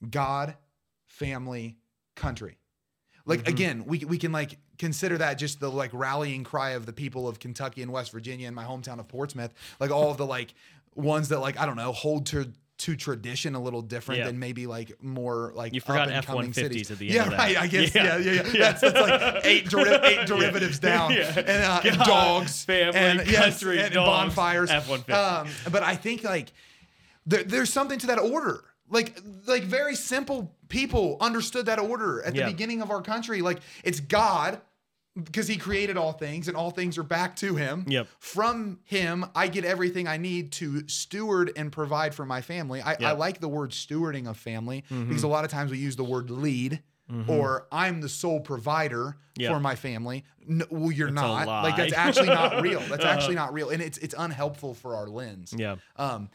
God, 0.09 0.57
family, 1.07 1.79
country. 2.15 2.59
Like 3.27 3.45
Mhm. 3.45 3.49
again, 3.49 3.85
we 3.85 3.99
we 4.05 4.17
can 4.17 4.33
like 4.33 4.59
consider 4.79 5.19
that 5.19 5.35
just 5.35 5.61
the 5.61 5.71
like 5.71 5.91
rallying 5.93 6.45
cry 6.45 6.71
of 6.71 6.87
the 6.87 6.93
people 6.93 7.29
of 7.29 7.39
Kentucky 7.39 7.83
and 7.83 7.93
West 7.93 8.13
Virginia 8.13 8.47
and 8.47 8.57
my 8.57 8.65
hometown 8.65 8.99
of 8.99 9.09
Portsmouth. 9.09 9.53
Like 9.79 9.91
all 9.91 10.11
of 10.11 10.17
the 10.17 10.27
like 10.27 10.55
ones 10.95 11.29
that 11.29 11.41
like 11.41 11.59
I 11.59 11.67
don't 11.67 11.77
know 11.77 11.93
hold 11.93 12.27
to 12.27 12.53
to 12.81 12.97
tradition 12.97 13.55
a 13.55 13.61
little 13.63 13.83
different 13.83 14.21
Yeah. 14.21 14.27
than 14.27 14.39
maybe 14.39 14.67
like 14.67 15.03
more 15.03 15.53
like 15.55 15.75
You 15.75 15.81
forgot 15.81 16.09
coming 16.25 16.49
F-150s 16.51 16.55
cities. 16.55 16.91
at 16.91 16.99
the 16.99 17.07
end 17.09 17.15
Yeah, 17.15 17.25
of 17.25 17.31
that. 17.31 17.39
right. 17.39 17.57
I 17.59 17.67
guess 17.67 17.95
Yeah. 17.95 18.05
yeah, 18.05 18.19
yeah, 18.19 18.33
yeah. 18.33 18.43
That's, 18.59 18.81
that's 18.81 19.01
like 19.01 19.45
eight 19.45 19.69
deri- 19.69 19.99
eight 20.05 20.27
derivatives 20.27 20.79
down 20.79 21.13
Yeah. 21.13 21.33
and, 21.39 21.49
uh, 21.49 21.81
God, 21.83 22.07
dogs, 22.07 22.65
family, 22.65 22.99
and 22.99 23.21
country, 23.27 23.77
and, 23.79 23.87
and 23.87 23.95
dogs, 23.95 24.35
bonfires. 24.35 24.71
F-150. 24.71 25.11
Um, 25.13 25.49
but 25.71 25.83
I 25.83 25.95
think 25.97 26.25
like 26.25 26.53
there, 27.27 27.43
there's 27.45 27.73
something 27.73 27.99
to 28.01 28.07
that 28.09 28.19
order. 28.19 28.65
Like 28.89 29.21
like 29.47 29.63
very 29.65 29.95
simple 29.95 30.55
people 30.69 31.17
understood 31.21 31.67
that 31.67 31.79
order 31.79 32.23
at 32.25 32.35
the 32.35 32.45
beginning 32.45 32.83
of 32.83 32.91
our 32.91 33.03
country. 33.03 33.41
Like 33.43 33.61
it's 33.85 34.01
God 34.01 34.61
because 35.21 35.49
he 35.49 35.57
created 35.57 35.97
all 35.97 36.13
things 36.13 36.47
and 36.49 36.57
all 36.57 36.71
things 36.71 36.97
are 36.99 37.03
back 37.03 37.37
to 37.37 37.57
him. 37.57 37.85
Yep. 37.89 38.07
From 38.19 38.79
him, 38.85 39.27
I 39.35 39.49
get 39.49 39.65
everything 39.65 40.07
I 40.07 40.17
need 40.17 40.53
to 40.53 40.87
steward 40.89 41.53
and 41.57 41.73
provide 41.73 42.15
for 42.15 42.25
my 42.25 42.41
family. 42.43 42.81
I, 42.81 42.97
I 43.01 43.13
like 43.13 43.41
the 43.41 43.49
word 43.49 43.71
stewarding 43.71 44.29
of 44.29 44.37
family 44.37 44.85
Mm-hmm. 44.91 45.09
because 45.09 45.23
a 45.25 45.29
lot 45.29 45.45
of 45.45 45.51
times 45.51 45.71
we 45.71 45.79
use 45.79 45.97
the 45.97 46.05
word 46.05 46.31
lead 46.31 46.83
or 47.27 47.67
I'm 47.73 48.01
the 48.01 48.09
sole 48.09 48.39
provider 48.41 49.17
Yep. 49.37 49.53
for 49.53 49.59
my 49.61 49.75
family. 49.75 50.25
No, 50.47 50.65
well, 50.71 50.93
you're 50.93 51.11
That's 51.11 51.23
a 51.23 51.27
not. 51.27 51.47
lie. 51.47 51.63
Like 51.63 51.77
that's 51.77 51.93
actually 51.95 52.27
not 52.29 52.61
real. 52.63 52.79
That's 52.81 53.03
Uh-huh. 53.05 53.13
actually 53.13 53.35
not 53.37 53.53
real, 53.55 53.71
and 53.71 53.81
it's 53.83 53.97
it's 53.99 54.15
unhelpful 54.17 54.75
for 54.75 54.95
our 54.97 55.07
lens. 55.09 55.55
Yeah. 55.57 55.77
Um, 55.97 56.29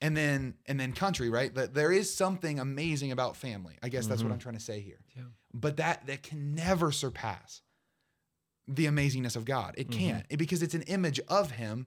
and 0.00 0.16
then 0.16 0.54
and 0.66 0.80
then 0.80 0.92
country, 0.92 1.30
right? 1.30 1.54
That 1.54 1.72
there 1.72 1.92
is 1.92 2.12
something 2.12 2.58
amazing 2.58 3.12
about 3.12 3.36
family. 3.36 3.78
I 3.82 3.88
guess 3.88 4.06
that's 4.06 4.20
Mm-hmm. 4.22 4.28
what 4.30 4.34
I'm 4.34 4.40
trying 4.40 4.56
to 4.56 4.60
say 4.60 4.80
here. 4.80 4.98
Yeah. 5.16 5.22
But 5.54 5.76
that 5.76 6.06
that 6.08 6.22
can 6.24 6.54
never 6.54 6.90
surpass 6.90 7.62
the 8.68 8.86
amazingness 8.86 9.36
of 9.36 9.44
God. 9.44 9.74
Mm-hmm. 9.76 9.80
It 9.80 9.90
can't 9.90 10.26
It- 10.30 10.36
because 10.36 10.62
it's 10.62 10.74
an 10.74 10.82
image 10.82 11.20
of 11.28 11.52
Him, 11.52 11.86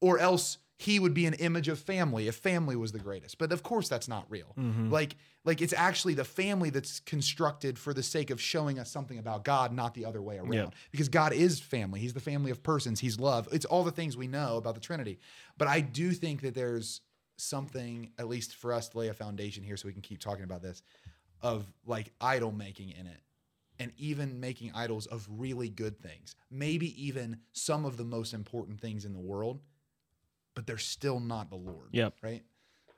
or 0.00 0.18
else 0.18 0.58
He 0.78 1.00
would 1.00 1.12
be 1.14 1.26
an 1.26 1.34
image 1.34 1.66
of 1.68 1.78
family 1.78 2.28
if 2.28 2.36
family 2.36 2.76
was 2.76 2.92
the 2.92 2.98
greatest. 3.00 3.38
But 3.38 3.52
of 3.52 3.62
course, 3.62 3.88
that's 3.88 4.06
not 4.08 4.26
real. 4.30 4.54
Mm-hmm. 4.58 4.90
Like 4.90 5.16
like 5.44 5.62
it's 5.62 5.72
actually 5.72 6.14
the 6.14 6.24
family 6.24 6.70
that's 6.70 7.00
constructed 7.00 7.78
for 7.78 7.94
the 7.94 8.02
sake 8.02 8.30
of 8.30 8.40
showing 8.40 8.78
us 8.78 8.90
something 8.90 9.18
about 9.18 9.44
God, 9.44 9.72
not 9.72 9.94
the 9.94 10.04
other 10.04 10.20
way 10.20 10.36
around. 10.36 10.52
Yeah. 10.52 10.66
Because 10.90 11.08
God 11.08 11.32
is 11.32 11.58
family. 11.58 12.00
He's 12.00 12.12
the 12.12 12.20
family 12.20 12.50
of 12.50 12.62
persons. 12.62 13.00
He's 13.00 13.18
love. 13.18 13.48
It's 13.50 13.64
all 13.64 13.82
the 13.82 13.90
things 13.90 14.16
we 14.16 14.26
know 14.26 14.56
about 14.58 14.74
the 14.74 14.80
Trinity. 14.80 15.18
But 15.56 15.68
I 15.68 15.80
do 15.80 16.12
think 16.12 16.42
that 16.42 16.54
there's 16.54 17.00
something, 17.38 18.10
at 18.18 18.28
least 18.28 18.56
for 18.56 18.72
us, 18.72 18.88
to 18.90 18.98
lay 18.98 19.08
a 19.08 19.14
foundation 19.14 19.62
here, 19.64 19.76
so 19.76 19.86
we 19.86 19.92
can 19.92 20.02
keep 20.02 20.18
talking 20.20 20.44
about 20.44 20.60
this, 20.60 20.82
of 21.40 21.66
like 21.86 22.12
idol 22.20 22.52
making 22.52 22.90
in 22.90 23.06
it, 23.06 23.20
and 23.78 23.92
even 23.96 24.40
making 24.40 24.72
idols 24.74 25.06
of 25.06 25.26
really 25.30 25.68
good 25.68 26.00
things. 26.00 26.34
Maybe 26.50 27.06
even 27.06 27.38
some 27.52 27.84
of 27.84 27.96
the 27.96 28.04
most 28.04 28.34
important 28.34 28.80
things 28.80 29.04
in 29.04 29.12
the 29.12 29.20
world, 29.20 29.60
but 30.54 30.66
they're 30.66 30.78
still 30.78 31.20
not 31.20 31.50
the 31.50 31.56
Lord. 31.56 31.88
Yep. 31.92 32.14
Right. 32.22 32.42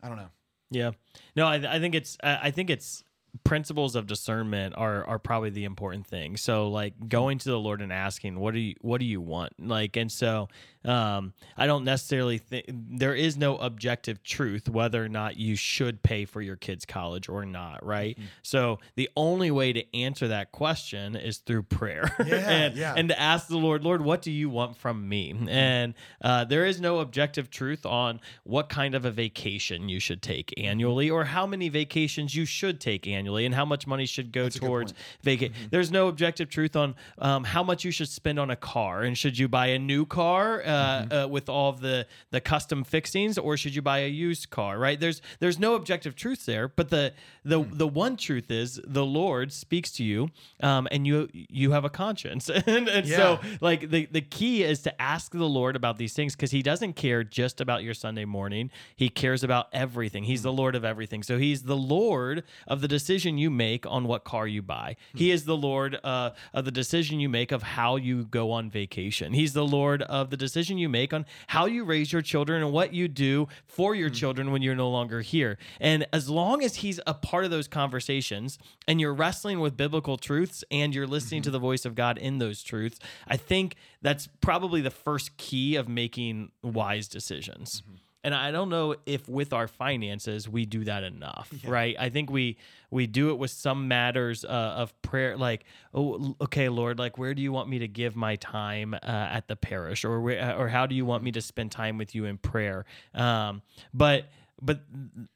I 0.03 0.09
don't 0.09 0.17
know. 0.17 0.31
Yeah. 0.71 0.93
No, 1.37 1.47
I, 1.47 1.77
I 1.77 1.81
think 1.81 1.95
it's 1.95 2.17
I 2.23 2.39
I 2.45 2.51
think 2.51 2.71
it's 2.71 3.05
principles 3.45 3.95
of 3.95 4.07
discernment 4.07 4.75
are 4.77 5.05
are 5.07 5.19
probably 5.19 5.51
the 5.51 5.65
important 5.65 6.07
thing. 6.07 6.37
So 6.37 6.69
like 6.69 6.95
mm-hmm. 6.95 7.09
going 7.09 7.39
to 7.39 7.49
the 7.49 7.59
Lord 7.59 7.83
and 7.83 7.93
asking, 7.93 8.39
what 8.39 8.55
do 8.55 8.61
you 8.61 8.75
what 8.81 8.99
do 8.99 9.07
you 9.07 9.21
want? 9.21 9.53
Like 9.59 9.97
and 9.97 10.11
so 10.11 10.49
um 10.85 11.33
I 11.57 11.67
don't 11.67 11.85
necessarily 11.85 12.39
think 12.39 12.67
there 12.69 13.15
is 13.15 13.37
no 13.37 13.57
objective 13.59 14.23
truth 14.23 14.69
whether 14.69 15.05
or 15.05 15.09
not 15.09 15.37
you 15.37 15.57
should 15.57 16.03
pay 16.03 16.25
for 16.25 16.41
your 16.41 16.57
kids 16.57 16.85
college 16.85 17.29
or 17.29 17.45
not, 17.45 17.85
right? 17.85 18.19
So 18.43 18.79
the 18.97 19.11
only 19.17 19.51
way 19.51 19.73
to 19.73 19.97
answer 19.97 20.29
that 20.29 20.53
question 20.53 21.17
is 21.17 21.39
through 21.39 21.65
prayer. 21.65 22.17
Yeah, 22.31 22.37
and 22.49 22.77
yeah. 22.77 22.95
and 22.97 23.09
to 23.09 23.19
ask 23.21 23.49
the 23.49 23.57
Lord, 23.57 23.83
Lord, 23.83 24.03
what 24.03 24.23
do 24.23 24.31
you 24.31 24.49
want 24.49 24.77
from 24.77 25.09
me? 25.09 25.35
And 25.49 25.95
uh, 26.23 26.45
there 26.45 26.65
is 26.65 26.81
no 26.81 26.99
objective 27.01 27.51
truth 27.51 27.85
on 27.85 28.21
what 28.45 28.69
kind 28.69 28.95
of 28.95 29.05
a 29.05 29.11
vacation 29.11 29.89
you 29.89 29.99
should 29.99 30.23
take 30.23 30.55
annually 30.57 31.11
or 31.11 31.25
how 31.25 31.47
many 31.47 31.69
vacations 31.69 32.35
you 32.35 32.45
should 32.45 32.81
take 32.81 33.07
annually 33.07 33.47
and 33.47 33.55
how 33.55 33.65
much 33.65 33.87
money 33.87 34.07
should 34.07 34.33
go 34.33 34.45
That's 34.45 34.59
towards 34.59 34.95
vacation. 35.23 35.55
There's 35.71 35.91
no 35.91 36.09
objective 36.09 36.51
truth 36.51 36.77
on 36.77 36.95
um, 37.19 37.45
how 37.45 37.63
much 37.63 37.85
you 37.85 37.91
should 37.91 38.09
spend 38.09 38.39
on 38.39 38.51
a 38.51 38.57
car 38.57 39.03
and 39.03 39.17
should 39.19 39.37
you 39.39 39.49
buy 39.49 39.69
a 39.69 39.79
new 39.79 40.07
car 40.07 40.63
uh, 40.71 41.25
uh, 41.25 41.29
with 41.29 41.49
all 41.49 41.71
of 41.71 41.81
the 41.81 42.07
the 42.31 42.41
custom 42.41 42.85
fixings 42.85 43.39
or 43.39 43.57
should 43.57 43.75
you 43.75 43.83
buy 43.83 43.99
a 44.01 44.09
used 44.09 44.51
car? 44.51 44.79
Right? 44.79 44.99
There's 44.99 45.23
there's 45.39 45.59
no 45.59 45.75
objective 45.75 46.15
truth 46.15 46.47
there, 46.47 46.69
but 46.69 46.91
the 46.91 47.13
the 47.45 47.63
the 47.63 47.89
one 47.89 48.17
truth 48.17 48.51
is 48.51 48.81
the 48.87 49.05
Lord 49.05 49.53
speaks 49.53 49.91
to 49.93 50.05
you 50.05 50.31
um, 50.63 50.89
and 50.91 51.07
you 51.07 51.29
you 51.33 51.73
have 51.73 51.85
a 51.85 51.91
conscience 51.91 52.49
and, 52.67 52.89
and 52.89 53.07
so 53.07 53.41
like 53.61 53.91
the 53.91 54.07
the 54.07 54.21
key 54.21 54.63
is 54.63 54.83
to 54.83 55.03
ask 55.03 55.33
the 55.33 55.49
Lord 55.49 55.77
about 55.77 55.97
these 55.99 56.13
things 56.13 56.35
because 56.35 56.51
He 56.51 56.63
doesn't 56.63 56.95
care 56.95 57.25
just 57.25 57.61
about 57.61 57.83
your 57.83 57.95
Sunday 57.95 58.25
morning. 58.25 58.71
He 58.97 59.09
cares 59.09 59.43
about 59.43 59.69
everything. 59.73 60.25
He's 60.25 60.43
the 60.43 60.53
Lord 60.53 60.75
of 60.75 60.85
everything. 60.85 61.23
So 61.23 61.39
He's 61.39 61.63
the 61.63 61.77
Lord 61.77 62.45
of 62.67 62.81
the 62.81 62.89
decision 62.89 63.39
you 63.39 63.51
make 63.51 63.87
on 63.87 64.05
what 64.05 64.25
car 64.25 64.47
you 64.47 64.63
buy. 64.63 64.97
He 65.15 65.31
is 65.31 65.45
the 65.45 65.57
Lord 65.57 65.99
uh, 66.05 66.31
of 66.53 66.65
the 66.65 66.71
decision 66.71 67.21
you 67.21 67.29
make 67.29 67.53
of 67.53 67.63
how 67.63 67.97
you 67.97 68.25
go 68.25 68.51
on 68.53 68.71
vacation. 68.71 69.33
He's 69.33 69.53
the 69.53 69.67
Lord 69.67 70.03
of 70.03 70.31
the 70.31 70.37
decision 70.37 70.60
you 70.69 70.89
make 70.89 71.13
on 71.13 71.27
how 71.49 71.67
you 71.67 71.85
raise 71.85 72.13
your 72.13 72.23
children 72.23 72.63
and 72.63 72.73
what 72.73 72.93
you 72.93 73.09
do 73.09 73.49
for 73.65 73.95
your 73.95 74.11
mm. 74.11 74.15
children 74.15 74.51
when 74.51 74.63
you're 74.63 74.75
no 74.75 74.91
longer 74.91 75.21
here. 75.21 75.59
And 75.81 76.07
as 76.13 76.29
long 76.29 76.63
as 76.63 76.77
He's 76.77 77.01
a 77.07 77.15
part 77.15 77.45
of 77.45 77.51
those 77.51 77.69
conversations 77.69 78.59
and 78.87 79.01
you're 79.01 79.15
wrestling 79.15 79.61
with 79.61 79.77
biblical 79.77 80.17
truths 80.17 80.65
and 80.71 80.95
you're 80.95 81.07
listening 81.07 81.43
to 81.43 81.49
mm-hmm. 81.49 81.55
the 81.55 81.59
voice 81.61 81.85
of 81.85 81.95
God 81.95 82.19
in 82.19 82.39
those 82.39 82.63
truths, 82.63 82.99
I 83.27 83.37
think 83.37 83.77
that's 84.03 84.29
probably 84.41 84.81
the 84.81 84.91
first 84.91 85.37
key 85.37 85.77
of 85.77 85.89
making 85.89 86.53
wise 86.63 87.09
decisions. 87.09 87.83
Mm-hmm. 87.83 87.97
And 88.23 88.35
I 88.35 88.51
don't 88.51 88.69
know 88.69 88.97
if 89.07 89.29
with 89.29 89.53
our 89.53 89.67
finances 89.67 90.49
we 90.49 90.67
do 90.67 90.85
that 90.85 91.05
enough, 91.05 91.53
right? 91.65 91.97
I 91.99 92.11
think 92.11 92.31
we 92.31 92.59
we 92.91 93.07
do 93.07 93.31
it 93.31 93.39
with 93.39 93.51
some 93.51 93.89
matters 93.89 94.45
uh, 94.45 94.49
of 94.49 95.01
prayer, 95.03 95.37
like, 95.37 95.65
oh, 95.95 96.37
okay, 96.43 96.69
Lord, 96.69 96.99
like, 96.99 97.19
where 97.19 97.35
do 97.35 97.41
you 97.41 97.53
want 97.53 97.69
me 97.69 97.79
to 97.79 97.89
give 97.89 98.17
my 98.17 98.37
time 98.37 98.95
uh, 98.95 98.99
at 99.07 99.49
the 99.49 99.57
parish, 99.57 100.05
or 100.05 100.21
where, 100.21 100.57
or 100.59 100.69
how 100.69 100.87
do 100.87 100.95
you 100.95 101.07
want 101.07 101.23
me 101.23 101.33
to 101.33 101.41
spend 101.41 101.73
time 101.73 101.99
with 101.99 102.15
you 102.15 102.27
in 102.27 102.37
prayer? 102.37 102.85
Um, 103.15 103.63
but 103.95 104.27
but 104.61 104.81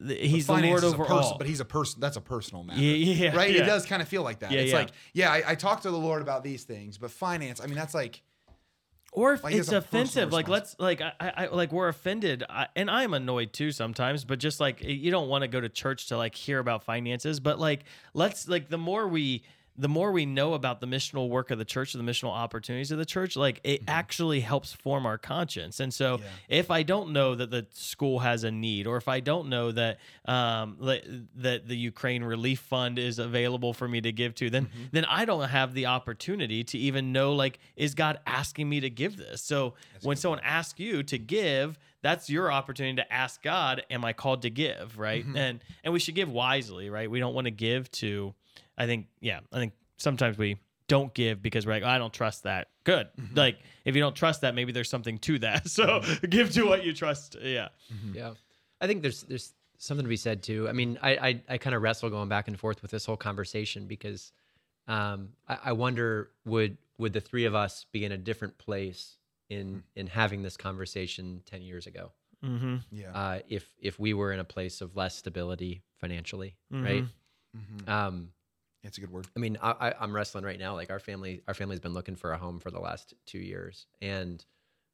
he's 0.06 0.46
the 0.46 0.52
Lord 0.52 0.84
over 0.84 1.04
person, 1.04 1.16
all. 1.16 1.38
but 1.38 1.46
he's 1.46 1.60
a 1.60 1.64
person. 1.64 2.00
That's 2.00 2.16
a 2.18 2.20
personal 2.20 2.64
matter. 2.64 2.80
Yeah, 2.80 3.14
yeah, 3.30 3.36
right. 3.36 3.50
yeah. 3.50 3.62
It 3.62 3.66
does 3.66 3.86
kind 3.86 4.02
of 4.02 4.08
feel 4.08 4.22
like 4.22 4.40
that. 4.40 4.50
Yeah, 4.50 4.60
it's 4.60 4.72
yeah. 4.72 4.78
like, 4.78 4.90
yeah, 5.14 5.32
I, 5.32 5.42
I 5.48 5.54
talk 5.54 5.80
to 5.82 5.90
the 5.90 5.96
Lord 5.96 6.20
about 6.20 6.44
these 6.44 6.64
things, 6.64 6.98
but 6.98 7.10
finance. 7.10 7.60
I 7.62 7.66
mean, 7.66 7.76
that's 7.76 7.94
like, 7.94 8.20
or 9.14 9.32
if 9.32 9.42
Like, 9.44 9.54
it's 9.54 9.68
has 9.68 9.78
a 9.78 9.80
personal 9.80 10.02
offensive 10.02 10.32
like 10.32 10.48
let's 10.48 10.76
like 10.78 11.00
I, 11.00 11.12
I 11.20 11.30
I- 11.44 11.46
like 11.46 11.72
we're 11.72 11.88
offended 11.88 12.44
I, 12.50 12.66
and 12.76 12.90
i'm 12.90 13.14
annoyed 13.14 13.52
too 13.52 13.70
sometimes 13.72 14.24
but 14.24 14.38
just 14.38 14.60
like 14.60 14.82
you 14.82 15.10
don't 15.10 15.28
want 15.28 15.42
to 15.42 15.48
go 15.48 15.60
to 15.60 15.68
church 15.68 16.08
to 16.08 16.16
like 16.16 16.34
hear 16.34 16.58
about 16.58 16.82
finances 16.84 17.40
but 17.40 17.58
like 17.58 17.84
let's 18.12 18.48
like 18.48 18.68
the 18.68 18.78
more 18.78 19.06
we 19.08 19.44
the 19.76 19.88
more 19.88 20.12
we 20.12 20.24
know 20.24 20.54
about 20.54 20.80
the 20.80 20.86
missional 20.86 21.28
work 21.28 21.50
of 21.50 21.58
the 21.58 21.64
church, 21.64 21.92
the 21.94 21.98
missional 22.02 22.30
opportunities 22.30 22.92
of 22.92 22.98
the 22.98 23.04
church, 23.04 23.34
like 23.34 23.60
it 23.64 23.82
actually 23.88 24.38
helps 24.40 24.72
form 24.72 25.04
our 25.04 25.18
conscience. 25.18 25.80
And 25.80 25.92
so, 25.92 26.20
Yeah. 26.20 26.26
if 26.60 26.70
I 26.70 26.84
don't 26.84 27.10
know 27.12 27.34
that 27.34 27.50
the 27.50 27.66
school 27.72 28.20
has 28.20 28.44
a 28.44 28.52
need, 28.52 28.86
or 28.86 28.96
if 28.96 29.08
I 29.08 29.18
don't 29.20 29.48
know 29.48 29.72
that 29.72 29.98
um, 30.26 30.76
that 30.82 31.02
that 31.36 31.66
the 31.66 31.76
Ukraine 31.76 32.22
Relief 32.22 32.60
Fund 32.60 32.98
is 32.98 33.18
available 33.18 33.72
for 33.72 33.88
me 33.88 34.00
to 34.02 34.12
give 34.12 34.34
to, 34.36 34.48
then 34.48 34.68
then 34.92 35.04
I 35.06 35.24
don't 35.24 35.48
have 35.48 35.74
the 35.74 35.86
opportunity 35.86 36.62
to 36.64 36.78
even 36.78 37.12
know 37.12 37.32
like 37.32 37.58
is 37.74 37.94
God 37.94 38.18
asking 38.26 38.68
me 38.68 38.78
to 38.80 38.90
give 38.90 39.16
this? 39.16 39.42
So 39.42 39.74
when 40.02 40.16
someone 40.16 40.40
asks 40.44 40.78
you 40.78 41.02
to 41.02 41.18
give, 41.18 41.78
that's 42.00 42.30
your 42.30 42.52
opportunity 42.52 42.96
to 42.96 43.12
ask 43.12 43.42
God, 43.42 43.82
am 43.90 44.04
I 44.04 44.12
called 44.12 44.42
to 44.42 44.50
give, 44.50 44.98
right? 44.98 45.24
And 45.34 45.64
and 45.82 45.92
we 45.92 45.98
should 45.98 46.14
give 46.14 46.30
wisely, 46.30 46.90
right? 46.90 47.10
We 47.10 47.18
don't 47.18 47.34
want 47.34 47.46
to 47.46 47.50
give 47.50 47.90
to 47.92 48.34
I 48.76 48.86
think 48.86 49.06
yeah, 49.20 49.40
I 49.52 49.58
think 49.58 49.72
sometimes 49.96 50.36
we 50.38 50.58
don't 50.88 51.14
give 51.14 51.42
because 51.42 51.66
we're 51.66 51.72
like, 51.74 51.82
I 51.82 51.98
don't 51.98 52.12
trust 52.12 52.42
that. 52.42 52.68
Good. 52.84 53.08
Like 53.34 53.58
if 53.84 53.94
you 53.94 54.02
don't 54.02 54.14
trust 54.16 54.42
that, 54.42 54.54
maybe 54.54 54.72
there's 54.72 54.90
something 54.90 55.18
to 55.18 55.38
that. 55.40 55.68
So 55.68 56.02
give 56.28 56.50
to 56.52 56.64
what 56.64 56.84
you 56.84 56.92
trust. 56.92 57.36
Yeah. 57.40 57.68
Yeah, 58.12 58.34
I 58.80 58.86
think 58.86 59.02
there's 59.02 59.22
there's 59.22 59.52
something 59.78 60.04
to 60.04 60.08
be 60.08 60.16
said 60.16 60.42
too. 60.42 60.68
I 60.68 60.72
mean, 60.72 60.98
I 61.02 61.16
I, 61.16 61.42
I 61.50 61.58
kind 61.58 61.74
of 61.74 61.82
wrestle 61.82 62.10
going 62.10 62.28
back 62.28 62.48
and 62.48 62.58
forth 62.58 62.82
with 62.82 62.90
this 62.90 63.06
whole 63.06 63.16
conversation 63.16 63.86
because 63.86 64.32
um, 64.86 65.30
I, 65.48 65.58
I 65.66 65.72
wonder 65.72 66.30
would 66.44 66.76
would 66.98 67.12
the 67.12 67.20
three 67.20 67.44
of 67.46 67.54
us 67.54 67.86
be 67.92 68.04
in 68.04 68.12
a 68.12 68.18
different 68.18 68.58
place 68.58 69.16
in 69.48 69.82
in 69.96 70.06
having 70.06 70.42
this 70.42 70.56
conversation 70.56 71.42
ten 71.46 71.62
years 71.62 71.86
ago 71.86 72.12
Mm-hmm. 72.44 72.76
yeah. 72.92 73.10
uh, 73.14 73.38
if 73.48 73.66
if 73.80 73.98
we 73.98 74.12
were 74.12 74.30
in 74.30 74.38
a 74.38 74.44
place 74.44 74.82
of 74.82 74.94
less 74.96 75.16
stability 75.16 75.82
financially, 75.96 76.56
right? 76.70 77.04
Mhm. 77.56 77.88
Um, 77.88 78.28
It's 78.84 78.98
a 78.98 79.00
good 79.00 79.10
word. 79.10 79.26
I 79.36 79.40
mean, 79.40 79.56
I, 79.62 79.70
I, 79.88 79.94
I'm 80.00 80.14
wrestling 80.14 80.44
right 80.44 80.58
now. 80.58 80.74
Like 80.74 80.90
our 80.90 80.98
family, 81.00 81.42
our 81.48 81.54
family's 81.54 81.80
been 81.80 81.94
looking 81.94 82.14
for 82.16 82.32
a 82.32 82.38
home 82.38 82.60
for 82.60 82.70
the 82.70 82.78
last 82.80 83.14
two 83.26 83.38
years, 83.38 83.86
and 84.00 84.44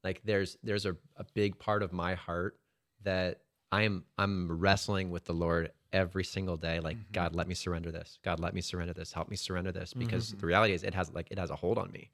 like 0.05 0.22
there's 0.24 0.57
there's 0.62 0.86
a, 0.86 0.97
a 1.16 1.24
big 1.34 1.59
part 1.59 1.82
of 1.82 1.93
my 1.93 2.14
heart 2.14 2.59
that 3.03 3.41
I'm 3.72 4.05
I'm 4.16 4.51
wrestling 4.61 5.11
with 5.11 5.24
the 5.24 5.34
Lord 5.34 5.72
every 5.93 6.24
single 6.24 6.57
day. 6.57 6.80
Like 6.80 6.97
God, 7.12 7.34
let 7.34 7.49
me 7.49 7.55
surrender 7.55 7.91
this. 7.91 8.18
God, 8.24 8.38
let 8.41 8.55
me 8.55 8.61
surrender 8.61 8.95
this. 8.95 9.12
Help 9.12 9.28
me 9.28 9.36
surrender 9.36 9.72
this 9.72 9.93
because 9.93 10.32
the 10.32 10.47
reality 10.47 10.72
is 10.72 10.82
it 10.84 10.95
has 10.95 11.12
like 11.12 11.28
it 11.30 11.38
has 11.38 11.51
a 11.51 11.57
hold 11.57 11.76
on 11.76 11.91
me, 11.91 12.11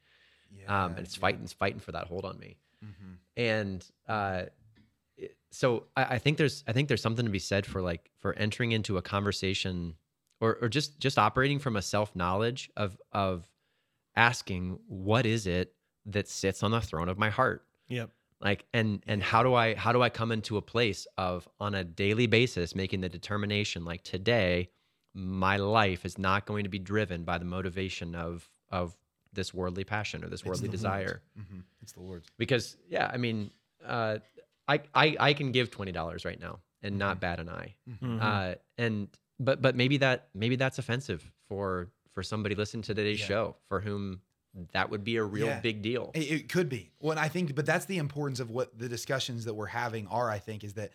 Yeah. 0.51 0.85
um, 0.85 0.93
and 0.93 1.01
it's 1.01 1.15
fighting 1.15 1.43
it's 1.45 1.53
fighting 1.53 1.79
for 1.81 1.93
that 1.93 2.07
hold 2.07 2.25
on 2.25 2.39
me. 2.39 2.57
Mhm. 2.85 3.17
And 3.37 3.87
uh, 4.09 4.45
so 5.51 5.85
I, 5.97 6.05
I 6.15 6.19
think 6.19 6.39
there's 6.39 6.65
I 6.67 6.73
think 6.73 6.89
there's 6.89 7.03
something 7.03 7.25
to 7.25 7.31
be 7.31 7.39
said 7.39 7.67
for 7.67 7.81
like 7.83 8.11
for 8.19 8.33
entering 8.35 8.73
into 8.73 8.97
a 8.97 9.03
conversation 9.03 9.95
or 10.41 10.57
or 10.61 10.69
just 10.69 10.99
just 10.99 11.19
operating 11.19 11.59
from 11.59 11.77
a 11.77 11.83
self 11.83 12.15
knowledge 12.17 12.71
of 12.77 12.99
of 13.13 13.47
asking 14.17 14.79
what 14.89 15.27
is 15.27 15.47
it 15.47 15.75
that 16.07 16.29
sits 16.29 16.63
on 16.63 16.71
the 16.71 16.81
throne 16.81 17.09
of 17.09 17.19
my 17.19 17.31
heart 17.31 17.65
Yep. 17.89 18.11
like 18.41 18.65
and 18.73 19.03
and 19.07 19.23
how 19.23 19.43
do 19.43 19.55
i 19.55 19.75
how 19.75 19.93
do 19.93 20.03
i 20.03 20.09
come 20.09 20.33
into 20.33 20.57
a 20.57 20.63
place 20.63 21.07
of 21.19 21.49
on 21.61 21.75
a 21.75 21.85
daily 21.85 22.27
basis 22.27 22.75
making 22.75 23.01
the 23.01 23.09
determination 23.09 23.85
like 23.85 24.03
today 24.03 24.69
my 25.15 25.57
life 25.57 26.05
is 26.05 26.19
not 26.19 26.47
going 26.47 26.65
to 26.65 26.71
be 26.71 26.79
driven 26.79 27.25
by 27.25 27.39
the 27.39 27.45
motivation 27.45 28.15
of 28.15 28.49
of 28.71 28.97
this 29.33 29.53
worldly 29.53 29.85
passion 29.85 30.25
or 30.25 30.29
this 30.29 30.45
worldly 30.45 30.69
desire 30.69 31.23
Mhm. 31.39 31.63
It's 31.83 31.93
the 31.93 32.01
Lord's. 32.01 32.29
because 32.39 32.77
yeah 32.89 33.11
i 33.13 33.17
mean 33.17 33.51
uh 33.85 34.19
i 34.69 34.81
i, 34.95 35.17
I 35.21 35.33
can 35.35 35.53
give 35.53 35.71
$20 35.71 36.25
right 36.25 36.41
now 36.41 36.61
and 36.83 36.99
not 36.99 37.21
bat 37.21 37.39
an 37.41 37.49
eye 37.49 37.75
Mhm. 37.89 38.21
uh 38.23 38.55
and 38.79 39.09
but 39.39 39.61
but 39.63 39.77
maybe 39.77 39.97
that 39.99 40.29
maybe 40.35 40.57
that's 40.57 40.79
offensive 40.79 41.31
for 41.49 41.91
for 42.13 42.23
somebody 42.23 42.55
listening 42.55 42.83
to 42.83 42.95
today's 42.95 43.21
Yeah. 43.21 43.27
show 43.27 43.57
for 43.69 43.81
whom 43.81 44.21
that 44.73 44.89
would 44.91 45.05
be 45.05 45.17
a 45.17 45.23
real 45.23 45.47
Yeah. 45.49 45.61
big 45.61 45.83
deal 45.83 46.13
It, 46.15 46.31
it 46.31 46.49
could 46.49 46.69
be. 46.71 46.91
Well, 46.99 47.19
I 47.19 47.29
think, 47.29 47.55
but 47.55 47.67
that's 47.67 47.85
the 47.85 47.99
importance 47.99 48.41
of 48.41 48.49
what 48.51 48.79
the 48.79 48.89
discussions 48.89 49.45
that 49.45 49.53
we're 49.55 49.67
having 49.67 50.07
are. 50.07 50.31
I 50.31 50.39
think 50.39 50.65
is 50.65 50.73
that 50.75 50.93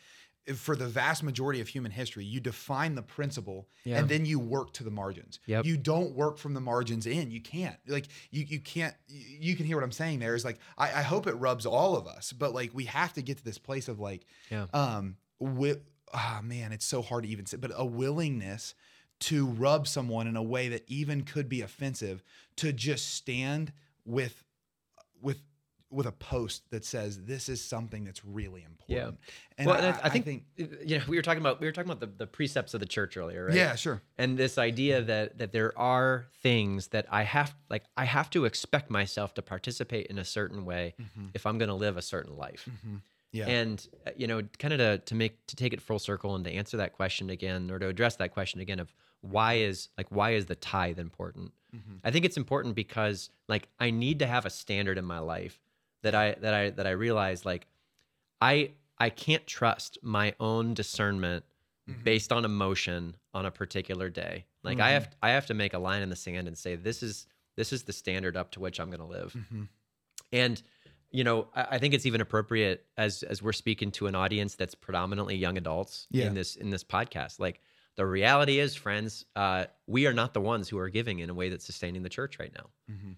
if- 0.47 0.57
for 0.57 0.75
the 0.75 0.87
vast 0.87 1.21
majority 1.21 1.61
of 1.61 1.67
human 1.67 1.91
history, 1.91 2.25
you 2.25 2.39
define 2.39 2.95
the 2.95 3.03
principle 3.03 3.69
Yeah. 3.83 3.99
and 3.99 4.09
then 4.09 4.25
you 4.25 4.39
work 4.39 4.73
to 4.73 4.83
the 4.83 4.89
margins. 4.89 5.39
Yep. 5.45 5.65
You 5.67 5.77
don't 5.77 6.15
work 6.15 6.39
from 6.39 6.55
the 6.55 6.59
margins 6.59 7.05
in. 7.05 7.29
You 7.29 7.39
can't. 7.41 7.77
Like 7.87 8.07
you, 8.31 8.45
you 8.45 8.59
can't. 8.59 8.95
You 9.07 9.51
you 9.51 9.55
can 9.55 9.67
hear 9.67 9.77
what 9.77 9.83
I'm 9.83 9.91
saying. 9.91 10.17
There 10.17 10.33
is 10.33 10.43
like 10.43 10.57
I, 10.79 10.85
I 10.87 11.01
hope 11.03 11.27
it 11.27 11.33
rubs 11.35 11.67
all 11.67 11.95
of 11.95 12.07
us, 12.07 12.33
but 12.33 12.55
like 12.55 12.73
we 12.73 12.85
have 12.85 13.13
to 13.13 13.21
get 13.21 13.37
to 13.37 13.43
this 13.43 13.59
place 13.59 13.87
of 13.87 13.99
like, 13.99 14.25
Yeah. 14.49 14.65
um, 14.73 15.17
with 15.37 15.81
ah 16.13 16.41
man, 16.43 16.71
it's 16.71 16.85
so 16.85 17.01
hard 17.01 17.23
to 17.23 17.29
even 17.29 17.45
say, 17.45 17.57
but 17.57 17.71
a 17.75 17.85
willingness 17.85 18.75
to 19.21 19.45
rub 19.45 19.87
someone 19.87 20.27
in 20.27 20.35
a 20.35 20.43
way 20.43 20.67
that 20.69 20.83
even 20.87 21.23
could 21.23 21.47
be 21.47 21.61
offensive 21.61 22.23
to 22.57 22.73
just 22.73 23.13
stand 23.13 23.71
with 24.03 24.43
with 25.21 25.41
with 25.91 26.05
a 26.05 26.11
post 26.11 26.63
that 26.71 26.85
says 26.85 27.25
this 27.25 27.49
is 27.49 27.61
something 27.63 28.05
that's 28.05 28.23
really 28.23 28.63
important. 28.63 29.19
And 29.57 29.67
well 29.67 29.75
I, 29.75 29.79
and 29.79 29.95
I, 29.97 29.99
I 30.03 30.09
think, 30.09 30.25
think 30.25 30.43
you 30.57 30.97
know 30.97 31.03
we 31.07 31.17
were 31.17 31.21
talking 31.21 31.41
about 31.41 31.59
we 31.59 31.67
were 31.67 31.71
talking 31.71 31.91
about 31.91 31.99
the, 31.99 32.17
the 32.17 32.27
precepts 32.27 32.73
of 32.73 32.79
the 32.79 32.85
church 32.85 33.17
earlier 33.17 33.45
right 33.45 33.53
yeah, 33.53 33.75
sure. 33.75 34.01
and 34.17 34.37
this 34.37 34.57
idea 34.57 35.01
that 35.01 35.37
that 35.37 35.51
there 35.51 35.77
are 35.77 36.27
things 36.41 36.87
that 36.87 37.05
I 37.11 37.23
have 37.23 37.53
like 37.69 37.83
I 37.97 38.05
have 38.05 38.29
to 38.31 38.45
expect 38.45 38.89
myself 38.89 39.33
to 39.35 39.41
participate 39.41 40.07
in 40.07 40.17
a 40.17 40.25
certain 40.25 40.65
way 40.65 40.95
if 41.33 41.45
I'm 41.45 41.57
going 41.57 41.69
to 41.69 41.75
live 41.75 41.97
a 41.97 42.01
certain 42.01 42.35
life. 42.37 42.67
Yeah. 43.31 43.47
And 43.47 43.87
uh, 44.05 44.11
you 44.15 44.27
know, 44.27 44.41
kind 44.59 44.73
of 44.73 44.79
to 44.79 44.97
to 44.99 45.15
make 45.15 45.45
to 45.47 45.55
take 45.55 45.73
it 45.73 45.81
full 45.81 45.99
circle 45.99 46.35
and 46.35 46.43
to 46.45 46.51
answer 46.51 46.77
that 46.77 46.93
question 46.93 47.29
again 47.29 47.71
or 47.71 47.79
to 47.79 47.87
address 47.87 48.17
that 48.17 48.31
question 48.31 48.59
again 48.59 48.79
of 48.79 48.93
why 49.21 49.55
is 49.55 49.89
like 49.97 50.07
why 50.09 50.31
is 50.31 50.47
the 50.47 50.55
tithe 50.55 50.99
important? 50.99 51.53
Mm-hmm. 51.75 51.95
I 52.03 52.11
think 52.11 52.25
it's 52.25 52.37
important 52.37 52.75
because 52.75 53.29
like 53.47 53.67
I 53.79 53.91
need 53.91 54.19
to 54.19 54.27
have 54.27 54.45
a 54.45 54.49
standard 54.49 54.97
in 54.97 55.05
my 55.05 55.19
life 55.19 55.59
that 56.03 56.15
I 56.15 56.35
that 56.41 56.53
I 56.53 56.69
that 56.71 56.87
I 56.87 56.91
realize 56.91 57.45
like 57.45 57.67
I 58.41 58.71
I 58.97 59.09
can't 59.09 59.45
trust 59.47 59.97
my 60.01 60.33
own 60.39 60.73
discernment 60.73 61.45
mm-hmm. 61.89 62.03
based 62.03 62.31
on 62.31 62.43
emotion 62.43 63.15
on 63.33 63.45
a 63.45 63.51
particular 63.51 64.09
day. 64.09 64.45
Like 64.63 64.79
I 64.79 64.91
have 64.91 65.03
mm-hmm. 65.03 65.19
I 65.23 65.29
have 65.31 65.45
to 65.47 65.53
make 65.53 65.73
a 65.73 65.79
line 65.79 66.01
in 66.01 66.09
the 66.09 66.15
sand 66.15 66.47
and 66.47 66.57
say 66.57 66.75
this 66.75 67.01
is 67.01 67.27
this 67.55 67.71
is 67.71 67.83
the 67.83 67.93
standard 67.93 68.35
up 68.35 68.51
to 68.51 68.59
which 68.59 68.79
I'm 68.79 68.89
going 68.89 68.99
to 68.99 69.05
live. 69.05 69.35
And 70.31 70.61
you 71.11 71.23
know, 71.23 71.47
I, 71.55 71.67
I 71.71 71.77
think 71.77 71.93
it's 71.93 72.05
even 72.05 72.21
appropriate 72.21 72.85
as 72.97 73.23
as 73.23 73.41
we're 73.41 73.53
speaking 73.53 73.91
to 73.93 74.07
an 74.07 74.15
audience 74.15 74.55
that's 74.55 74.75
predominantly 74.75 75.35
young 75.35 75.57
adults 75.57 76.07
Yeah. 76.11 76.27
in 76.27 76.33
this 76.33 76.55
in 76.55 76.69
this 76.69 76.83
podcast. 76.83 77.39
Like 77.39 77.61
the 77.95 78.05
reality 78.05 78.59
is, 78.59 78.75
friends, 78.75 79.25
uh, 79.35 79.65
we 79.87 80.07
are 80.07 80.13
not 80.13 80.33
the 80.33 80.41
ones 80.41 80.69
who 80.69 80.77
are 80.77 80.89
giving 80.89 81.19
in 81.19 81.29
a 81.29 81.33
way 81.33 81.49
that's 81.49 81.65
sustaining 81.65 82.03
the 82.03 82.09
church 82.09 82.39
right 82.39 82.53
now, 82.53 82.69
Mhm. 82.89 83.15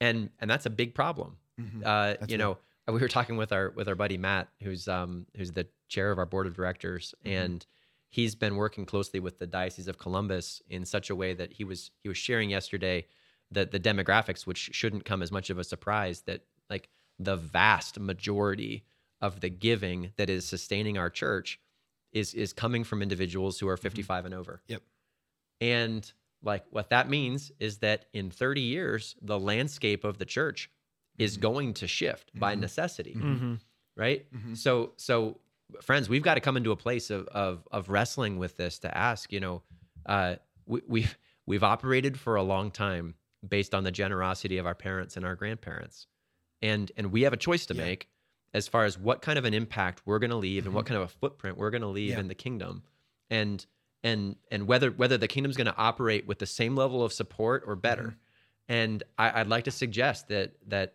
and 0.00 0.30
and 0.40 0.50
that's 0.50 0.66
a 0.66 0.70
big 0.70 0.94
problem. 0.94 1.38
Mhm. 1.60 1.82
Uh, 1.84 2.26
you 2.26 2.38
know, 2.38 2.58
we 2.86 2.98
were 3.00 3.08
talking 3.08 3.36
with 3.36 3.52
our 3.52 3.70
with 3.70 3.88
our 3.88 3.94
buddy 3.94 4.18
Matt, 4.18 4.48
who's 4.62 4.88
um 4.88 5.26
who's 5.36 5.52
the 5.52 5.66
chair 5.88 6.10
of 6.10 6.18
our 6.18 6.26
board 6.26 6.46
of 6.46 6.54
directors, 6.54 7.14
Mm-hmm. 7.24 7.36
and 7.36 7.66
he's 8.08 8.34
been 8.34 8.56
working 8.56 8.84
closely 8.86 9.20
with 9.20 9.38
the 9.38 9.46
Diocese 9.46 9.86
of 9.88 9.96
Columbus 9.98 10.62
in 10.68 10.84
such 10.84 11.10
a 11.10 11.16
way 11.16 11.32
that 11.34 11.52
he 11.54 11.64
was 11.64 11.90
he 12.02 12.08
was 12.08 12.18
sharing 12.18 12.50
yesterday 12.50 13.06
that 13.52 13.70
the 13.72 13.80
demographics, 13.80 14.46
which 14.46 14.70
shouldn't 14.72 15.04
come 15.04 15.22
as 15.22 15.32
much 15.32 15.50
of 15.50 15.58
a 15.58 15.64
surprise, 15.64 16.20
that 16.22 16.44
like 16.68 16.88
the 17.20 17.36
vast 17.36 18.00
majority 18.00 18.84
of 19.20 19.40
the 19.40 19.50
giving 19.50 20.12
that 20.16 20.30
is 20.30 20.46
sustaining 20.46 20.96
our 20.98 21.10
church 21.10 21.60
is 22.12 22.34
is 22.34 22.52
coming 22.52 22.82
from 22.82 23.02
individuals 23.02 23.60
who 23.60 23.68
are 23.68 23.76
mm-hmm. 23.76 23.82
55 23.82 24.24
and 24.24 24.34
over. 24.34 24.62
Yep. 24.66 24.82
And 25.60 26.12
like 26.42 26.64
what 26.70 26.90
that 26.90 27.08
means 27.08 27.52
is 27.60 27.78
that 27.78 28.06
in 28.14 28.30
30 28.30 28.62
years, 28.62 29.14
the 29.20 29.38
landscape 29.38 30.04
of 30.04 30.18
the 30.18 30.24
church 30.24 30.70
is 31.18 31.34
mm-hmm. 31.34 31.42
going 31.42 31.74
to 31.74 31.86
shift 31.86 32.30
by 32.34 32.52
mm-hmm. 32.52 32.62
necessity, 32.62 33.14
Mm-hmm. 33.14 33.54
right? 33.96 34.26
So 34.54 34.92
so 34.96 35.38
friends, 35.82 36.08
we've 36.08 36.22
got 36.22 36.34
to 36.34 36.40
come 36.40 36.56
into 36.56 36.72
a 36.72 36.76
place 36.76 37.10
of 37.10 37.26
of 37.28 37.68
of 37.70 37.90
wrestling 37.90 38.38
with 38.38 38.56
this 38.56 38.78
to 38.80 38.96
ask, 38.96 39.30
you 39.32 39.40
know, 39.40 39.62
uh 40.06 40.36
we, 40.66 40.80
we've 40.88 41.18
we've 41.46 41.64
operated 41.64 42.18
for 42.18 42.36
a 42.36 42.42
long 42.42 42.70
time 42.70 43.14
based 43.46 43.74
on 43.74 43.84
the 43.84 43.90
generosity 43.90 44.58
of 44.58 44.66
our 44.66 44.74
parents 44.74 45.16
and 45.16 45.26
our 45.26 45.34
grandparents. 45.34 46.06
And 46.62 46.90
and 46.96 47.10
we 47.12 47.22
have 47.22 47.32
a 47.32 47.36
choice 47.38 47.66
to 47.66 47.74
Yeah. 47.74 47.84
make. 47.84 48.08
as 48.52 48.66
far 48.66 48.84
as 48.84 48.98
what 48.98 49.22
kind 49.22 49.38
of 49.38 49.44
an 49.44 49.54
impact 49.54 50.02
we're 50.04 50.18
going 50.18 50.30
to 50.30 50.36
leave 50.36 50.66
and 50.66 50.74
what 50.74 50.84
kind 50.84 50.96
of 51.00 51.04
a 51.04 51.08
footprint 51.08 51.56
we're 51.56 51.70
going 51.70 51.82
to 51.82 51.86
leave 51.88 52.10
Mm-hmm. 52.10 52.16
Yeah. 52.16 52.20
in 52.20 52.28
the 52.28 52.34
kingdom 52.34 52.82
and 53.30 53.64
and 54.02 54.34
and 54.50 54.66
whether 54.66 54.90
whether 54.90 55.16
the 55.18 55.28
kingdom's 55.28 55.56
going 55.56 55.68
to 55.68 55.76
operate 55.76 56.26
with 56.26 56.38
the 56.40 56.46
same 56.46 56.74
level 56.74 57.04
of 57.04 57.12
support 57.12 57.62
or 57.66 57.76
better 57.76 58.02
Mm-hmm. 58.02 58.72
and 58.72 59.02
I, 59.18 59.40
i'd 59.40 59.46
like 59.46 59.64
to 59.64 59.70
suggest 59.70 60.28
that 60.28 60.52
that 60.68 60.94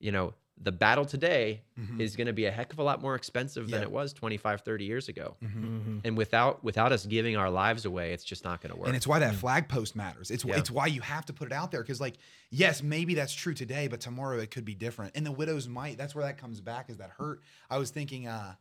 you 0.00 0.10
know 0.10 0.34
the 0.58 0.72
battle 0.72 1.04
today 1.04 1.62
is 1.98 2.16
going 2.16 2.26
to 2.28 2.32
be 2.32 2.46
a 2.46 2.50
heck 2.50 2.72
of 2.72 2.78
a 2.78 2.82
lot 2.82 3.02
more 3.02 3.14
expensive 3.14 3.64
than 3.70 3.82
Mm-hmm. 3.82 3.92
Yeah. 3.92 3.98
it 4.00 4.04
was 4.04 4.12
25 4.14 4.62
30 4.62 4.84
years 4.86 5.08
ago 5.08 5.36
Mhm. 5.44 6.00
and 6.04 6.16
without 6.16 6.64
without 6.64 6.92
us 6.92 7.04
giving 7.04 7.36
our 7.36 7.50
lives 7.50 7.84
away 7.84 8.12
it's 8.14 8.24
just 8.24 8.42
not 8.42 8.62
going 8.62 8.72
to 8.72 8.78
work 8.78 8.88
And 8.88 8.96
it's 8.96 9.06
why 9.06 9.18
that 9.18 9.34
flag 9.34 9.68
post 9.68 9.94
matters. 9.94 10.30
It's 10.30 10.44
Yeah. 10.44 10.56
it's 10.56 10.70
why 10.70 10.86
you 10.86 11.02
have 11.02 11.26
to 11.26 11.32
put 11.34 11.46
it 11.46 11.52
out 11.52 11.70
there 11.72 11.82
because, 11.82 12.00
like, 12.00 12.16
yes, 12.50 12.82
maybe 12.82 13.14
that's 13.14 13.34
true 13.34 13.52
today, 13.54 13.86
but 13.86 14.00
tomorrow 14.00 14.38
it 14.38 14.50
could 14.50 14.64
be 14.64 14.74
different. 14.74 15.12
And 15.14 15.26
the 15.26 15.32
widows 15.32 15.68
mite. 15.68 15.98
That's 15.98 16.14
where 16.14 16.24
that 16.24 16.38
comes 16.38 16.60
back. 16.62 16.88
Is 16.88 16.96
that 16.96 17.10
hurt? 17.18 17.42
I 17.68 17.76
was 17.76 17.90
thinking, 17.90 18.26
uh, 18.26 18.54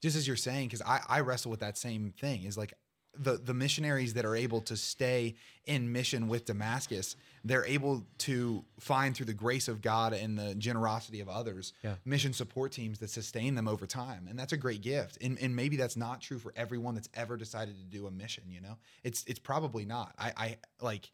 just 0.00 0.16
as 0.16 0.26
you're 0.26 0.36
saying, 0.36 0.68
because 0.68 0.82
I 0.82 1.00
I 1.06 1.20
wrestle 1.20 1.50
with 1.50 1.60
that 1.60 1.76
same 1.76 2.12
thing. 2.18 2.44
Is 2.44 2.56
like 2.56 2.72
the 3.18 3.36
the 3.36 3.54
missionaries 3.54 4.14
that 4.14 4.24
are 4.24 4.34
able 4.36 4.60
to 4.62 4.76
stay 4.76 5.34
in 5.66 5.92
mission 5.92 6.28
with 6.28 6.44
Damascus, 6.46 7.14
they're 7.44 7.64
able 7.66 8.04
to 8.18 8.64
find 8.80 9.14
through 9.14 9.26
the 9.26 9.34
grace 9.34 9.68
of 9.68 9.80
God 9.82 10.12
and 10.12 10.38
the 10.38 10.54
generosity 10.54 11.20
of 11.20 11.28
others, 11.28 11.72
Yeah. 11.84 11.96
mission 12.04 12.32
support 12.32 12.72
teams 12.72 12.98
that 13.00 13.10
sustain 13.10 13.54
them 13.54 13.68
over 13.68 13.86
time, 13.86 14.26
and 14.28 14.38
that's 14.38 14.52
a 14.52 14.56
great 14.56 14.80
gift. 14.82 15.18
And 15.20 15.38
and 15.40 15.54
maybe 15.54 15.76
that's 15.76 15.96
not 15.96 16.20
true 16.20 16.38
for 16.38 16.52
everyone 16.56 16.94
that's 16.94 17.08
ever 17.14 17.36
decided 17.36 17.76
to 17.78 17.84
do 17.84 18.06
a 18.06 18.10
mission. 18.10 18.44
You 18.48 18.60
know, 18.62 18.78
it's 19.04 19.24
it's 19.26 19.38
probably 19.40 19.84
not. 19.84 20.14
I 20.18 20.32
I 20.36 20.58
like 20.80 21.10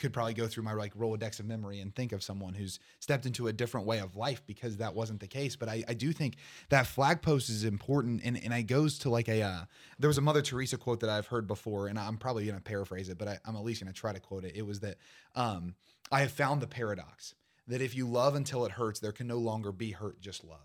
could 0.00 0.12
probably 0.12 0.34
go 0.34 0.48
through 0.48 0.64
my 0.64 0.72
like 0.72 0.94
Rolodex 0.94 1.38
of 1.38 1.46
memory 1.46 1.80
and 1.80 1.94
think 1.94 2.12
of 2.12 2.22
someone 2.22 2.54
who's 2.54 2.80
stepped 2.98 3.26
into 3.26 3.46
a 3.46 3.52
different 3.52 3.86
way 3.86 3.98
of 3.98 4.16
life 4.16 4.42
because 4.46 4.78
that 4.78 4.94
wasn't 4.94 5.20
the 5.20 5.26
case. 5.26 5.54
But 5.54 5.68
I, 5.68 5.84
I 5.86 5.94
do 5.94 6.12
think 6.12 6.36
that 6.70 6.86
flag 6.86 7.22
post 7.22 7.48
is 7.48 7.64
important 7.64 8.22
and, 8.24 8.42
and 8.42 8.52
it 8.52 8.64
goes 8.64 8.98
to 9.00 9.10
like 9.10 9.28
a 9.28 9.42
uh, 9.42 9.64
there 9.98 10.08
was 10.08 10.18
a 10.18 10.22
Mother 10.22 10.42
Teresa 10.42 10.76
quote 10.76 11.00
that 11.00 11.10
I've 11.10 11.26
heard 11.26 11.46
before, 11.46 11.86
and 11.86 11.98
I'm 11.98 12.16
probably 12.16 12.46
gonna 12.46 12.60
paraphrase 12.60 13.08
it, 13.08 13.18
but 13.18 13.28
I, 13.28 13.38
I'm 13.44 13.54
at 13.54 13.62
least 13.62 13.82
gonna 13.82 13.92
try 13.92 14.12
to 14.12 14.20
quote 14.20 14.44
it. 14.44 14.56
It 14.56 14.66
was 14.66 14.80
that 14.80 14.96
um, 15.36 15.74
I 16.10 16.20
have 16.20 16.32
found 16.32 16.60
the 16.60 16.66
paradox 16.66 17.34
that 17.68 17.80
if 17.80 17.94
you 17.94 18.06
love 18.08 18.34
until 18.34 18.64
it 18.64 18.72
hurts, 18.72 18.98
there 18.98 19.12
can 19.12 19.26
no 19.26 19.38
longer 19.38 19.70
be 19.70 19.92
hurt, 19.92 20.20
just 20.20 20.42
love. 20.44 20.58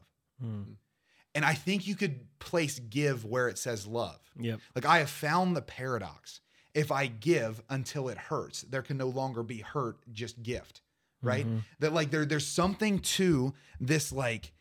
Mm. 0.44 0.76
And 1.36 1.44
I 1.44 1.54
think 1.54 1.86
you 1.86 1.96
could 1.96 2.26
place 2.40 2.80
give 2.80 3.26
where 3.26 3.50
it 3.50 3.58
says 3.58 3.86
love. 3.86 4.20
Yep. 4.40 4.60
Like 4.74 4.86
I 4.86 5.00
have 5.00 5.10
found 5.10 5.56
the 5.56 5.62
paradox. 5.62 6.40
If 6.76 6.92
I 6.92 7.08
give 7.08 7.64
until 7.70 8.10
it 8.10 8.18
hurts, 8.18 8.62
there 8.62 8.84
can 8.84 8.98
no 8.98 9.08
longer 9.08 9.42
be 9.42 9.60
hurt, 9.60 9.98
just 10.14 10.44
gift. 10.44 10.82
Right? 11.24 11.46
Mm-hmm. 11.46 11.58
That 11.80 11.94
like 11.94 12.12
there 12.12 12.26
there's 12.26 12.46
something 12.46 13.00
to 13.00 13.54
this 13.80 14.12
like 14.12 14.52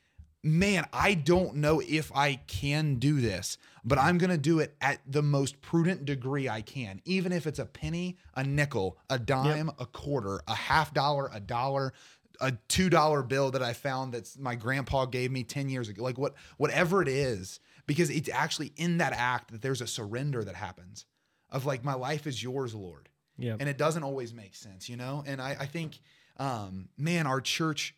man, 0.45 0.87
I 0.93 1.15
don't 1.15 1.57
know 1.57 1.81
if 1.81 2.13
I 2.15 2.35
can 2.47 2.97
do 2.97 3.21
this, 3.21 3.57
but 3.83 3.99
I'm 3.99 4.19
going 4.19 4.31
to 4.31 4.39
do 4.39 4.61
it 4.61 4.77
at 4.81 5.01
the 5.07 5.23
most 5.23 5.61
prudent 5.63 6.05
degree 6.05 6.49
I 6.49 6.61
can. 6.61 7.01
Even 7.07 7.33
if 7.33 7.47
it's 7.47 7.59
a 7.59 7.65
penny, 7.65 8.19
a 8.35 8.45
nickel, 8.45 8.99
a 9.09 9.19
dime, 9.19 9.71
a 9.79 9.87
quarter, 9.87 10.43
a 10.47 10.55
half 10.55 10.93
dollar, 10.93 11.31
a 11.33 11.41
dollar, 11.41 11.95
a 12.41 12.53
$2 12.69 13.29
bill 13.29 13.51
that 13.53 13.63
I 13.63 13.73
found 13.73 14.13
that 14.13 14.39
my 14.39 14.55
grandpa 14.55 15.07
gave 15.07 15.31
me 15.31 15.45
10 15.45 15.71
years 15.71 15.89
ago. 15.89 16.03
Like 16.03 16.19
what 16.19 16.35
whatever 16.59 17.01
it 17.01 17.09
is, 17.09 17.59
because 17.87 18.11
it's 18.11 18.29
actually 18.29 18.73
in 18.77 18.99
that 18.99 19.15
act 19.15 19.51
that 19.51 19.63
there's 19.63 19.81
a 19.81 19.87
surrender 19.87 20.45
that 20.45 20.57
happens 20.57 21.07
of 21.55 21.65
like 21.65 21.83
my 21.85 21.95
life 21.95 22.27
is 22.27 22.43
yours, 22.43 22.75
Lord. 22.75 23.09
Yep. 23.39 23.57
And 23.61 23.69
it 23.69 23.79
doesn't 23.79 24.03
always 24.03 24.33
make 24.35 24.55
sense, 24.55 24.89
you 24.89 24.97
know? 24.97 25.25
And 25.27 25.41
I, 25.41 25.57
I 25.61 25.67
think 25.67 25.99
um 26.37 26.89
man, 26.99 27.27
our 27.27 27.41
church 27.41 27.95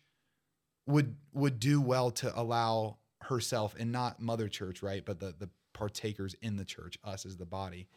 would 0.85 1.15
would 1.33 1.59
do 1.59 1.81
well 1.81 2.11
to 2.11 2.31
allow 2.39 2.97
herself 3.23 3.75
and 3.77 3.91
not 3.91 4.21
mother 4.21 4.47
church, 4.47 4.81
right? 4.81 5.03
But 5.05 5.19
the 5.19 5.33
the 5.37 5.49
partakers 5.73 6.35
in 6.41 6.55
the 6.57 6.65
church, 6.65 6.97
us 7.03 7.25
as 7.25 7.37
the 7.37 7.45
body, 7.45 7.87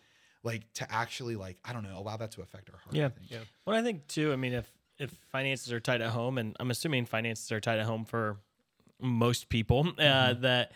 like 0.43 0.71
to 0.75 0.93
actually 0.93 1.37
like, 1.37 1.59
I 1.65 1.73
don't 1.73 1.83
know, 1.83 1.97
allow 1.99 2.17
that 2.17 2.33
to 2.33 2.43
affect 2.43 2.69
our 2.71 2.79
heart. 2.79 2.95
I 2.95 2.99
Yeah. 3.29 3.39
Well, 3.65 3.77
I 3.77 3.83
think 3.83 4.07
too. 4.09 4.33
I 4.33 4.37
mean, 4.37 4.53
if 4.53 4.71
if 4.99 5.11
finances 5.31 5.73
are 5.73 5.81
tight 5.81 6.01
at 6.03 6.11
home, 6.11 6.37
and 6.37 6.57
I'm 6.61 6.71
assuming 6.71 7.07
finances 7.07 7.51
are 7.53 7.61
tight 7.61 7.79
at 7.79 7.87
home 7.87 8.05
for 8.05 8.39
most 9.01 9.49
people, 9.49 9.81
uh, 9.99 10.03
Mm-hmm. 10.03 10.43
that 10.43 10.73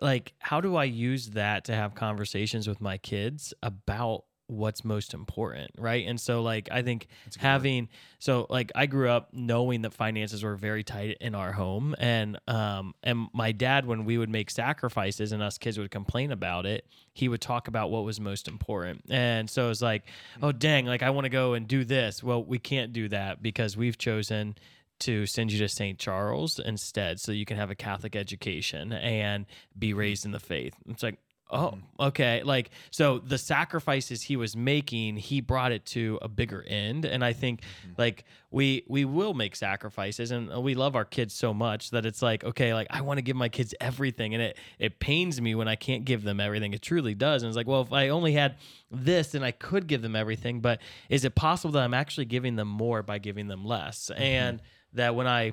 like, 0.00 0.34
how 0.38 0.60
do 0.60 0.76
I 0.76 0.84
use 0.84 1.30
that 1.30 1.64
to 1.66 1.74
have 1.74 1.94
conversations 1.94 2.68
with 2.68 2.80
my 2.80 2.98
kids 2.98 3.54
about 3.62 4.24
what's 4.46 4.84
most 4.84 5.14
important, 5.14 5.70
right? 5.78 6.06
And 6.06 6.20
so, 6.20 6.42
like, 6.42 6.68
I 6.70 6.82
think 6.82 7.06
having 7.38 7.88
so 8.18 8.46
like 8.50 8.72
I 8.74 8.86
grew 8.86 9.08
up 9.08 9.30
knowing 9.32 9.82
that 9.82 9.94
finances 9.94 10.42
were 10.42 10.56
very 10.56 10.82
tight 10.82 11.16
in 11.20 11.34
our 11.34 11.52
home, 11.52 11.94
and 11.98 12.38
um, 12.46 12.94
and 13.02 13.28
my 13.32 13.52
dad, 13.52 13.86
when 13.86 14.04
we 14.04 14.18
would 14.18 14.30
make 14.30 14.50
sacrifices 14.50 15.32
and 15.32 15.42
us 15.42 15.58
kids 15.58 15.78
would 15.78 15.90
complain 15.90 16.32
about 16.32 16.66
it, 16.66 16.86
he 17.12 17.28
would 17.28 17.40
talk 17.40 17.68
about 17.68 17.90
what 17.90 18.04
was 18.04 18.20
most 18.20 18.48
important, 18.48 19.02
and 19.10 19.48
so 19.48 19.70
it's 19.70 19.82
like, 19.82 20.04
oh 20.42 20.52
dang, 20.52 20.86
like 20.86 21.02
I 21.02 21.10
want 21.10 21.24
to 21.24 21.30
go 21.30 21.54
and 21.54 21.66
do 21.66 21.84
this. 21.84 22.22
Well, 22.22 22.44
we 22.44 22.58
can't 22.58 22.92
do 22.92 23.08
that 23.08 23.42
because 23.42 23.76
we've 23.76 23.98
chosen 23.98 24.56
to 25.00 25.26
send 25.26 25.52
you 25.52 25.58
to 25.58 25.68
St. 25.68 25.98
Charles 25.98 26.58
instead 26.58 27.20
so 27.20 27.32
you 27.32 27.44
can 27.44 27.56
have 27.56 27.70
a 27.70 27.74
Catholic 27.74 28.16
education 28.16 28.92
and 28.92 29.46
be 29.78 29.90
mm-hmm. 29.90 29.98
raised 29.98 30.24
in 30.24 30.32
the 30.32 30.40
faith. 30.40 30.74
It's 30.88 31.02
like, 31.02 31.18
oh, 31.50 31.74
mm-hmm. 31.76 32.02
okay. 32.02 32.42
Like, 32.42 32.70
so 32.90 33.18
the 33.18 33.38
sacrifices 33.38 34.22
he 34.22 34.36
was 34.36 34.56
making, 34.56 35.16
he 35.16 35.40
brought 35.40 35.72
it 35.72 35.86
to 35.86 36.18
a 36.22 36.28
bigger 36.28 36.62
end. 36.66 37.04
And 37.04 37.24
I 37.24 37.32
think 37.32 37.60
mm-hmm. 37.60 37.92
like 37.96 38.24
we 38.50 38.84
we 38.88 39.04
will 39.04 39.34
make 39.34 39.56
sacrifices 39.56 40.30
and 40.30 40.50
we 40.62 40.74
love 40.74 40.96
our 40.96 41.04
kids 41.04 41.34
so 41.34 41.54
much 41.54 41.90
that 41.90 42.06
it's 42.06 42.22
like, 42.22 42.44
okay, 42.44 42.74
like 42.74 42.86
I 42.90 43.00
want 43.00 43.18
to 43.18 43.22
give 43.22 43.36
my 43.36 43.48
kids 43.48 43.74
everything. 43.80 44.34
And 44.34 44.42
it 44.42 44.58
it 44.78 45.00
pains 45.00 45.40
me 45.40 45.54
when 45.54 45.68
I 45.68 45.76
can't 45.76 46.04
give 46.04 46.22
them 46.22 46.40
everything. 46.40 46.72
It 46.72 46.82
truly 46.82 47.14
does. 47.14 47.42
And 47.42 47.48
it's 47.48 47.56
like, 47.56 47.68
well, 47.68 47.82
if 47.82 47.92
I 47.92 48.08
only 48.08 48.32
had 48.32 48.56
this, 48.90 49.32
then 49.32 49.42
I 49.42 49.50
could 49.52 49.86
give 49.86 50.02
them 50.02 50.16
everything. 50.16 50.60
But 50.60 50.80
is 51.08 51.24
it 51.24 51.34
possible 51.34 51.72
that 51.72 51.82
I'm 51.82 51.94
actually 51.94 52.26
giving 52.26 52.56
them 52.56 52.68
more 52.68 53.02
by 53.02 53.18
giving 53.18 53.48
them 53.48 53.64
less? 53.64 54.10
And 54.16 54.60
that 54.94 55.14
when 55.14 55.26
I 55.26 55.52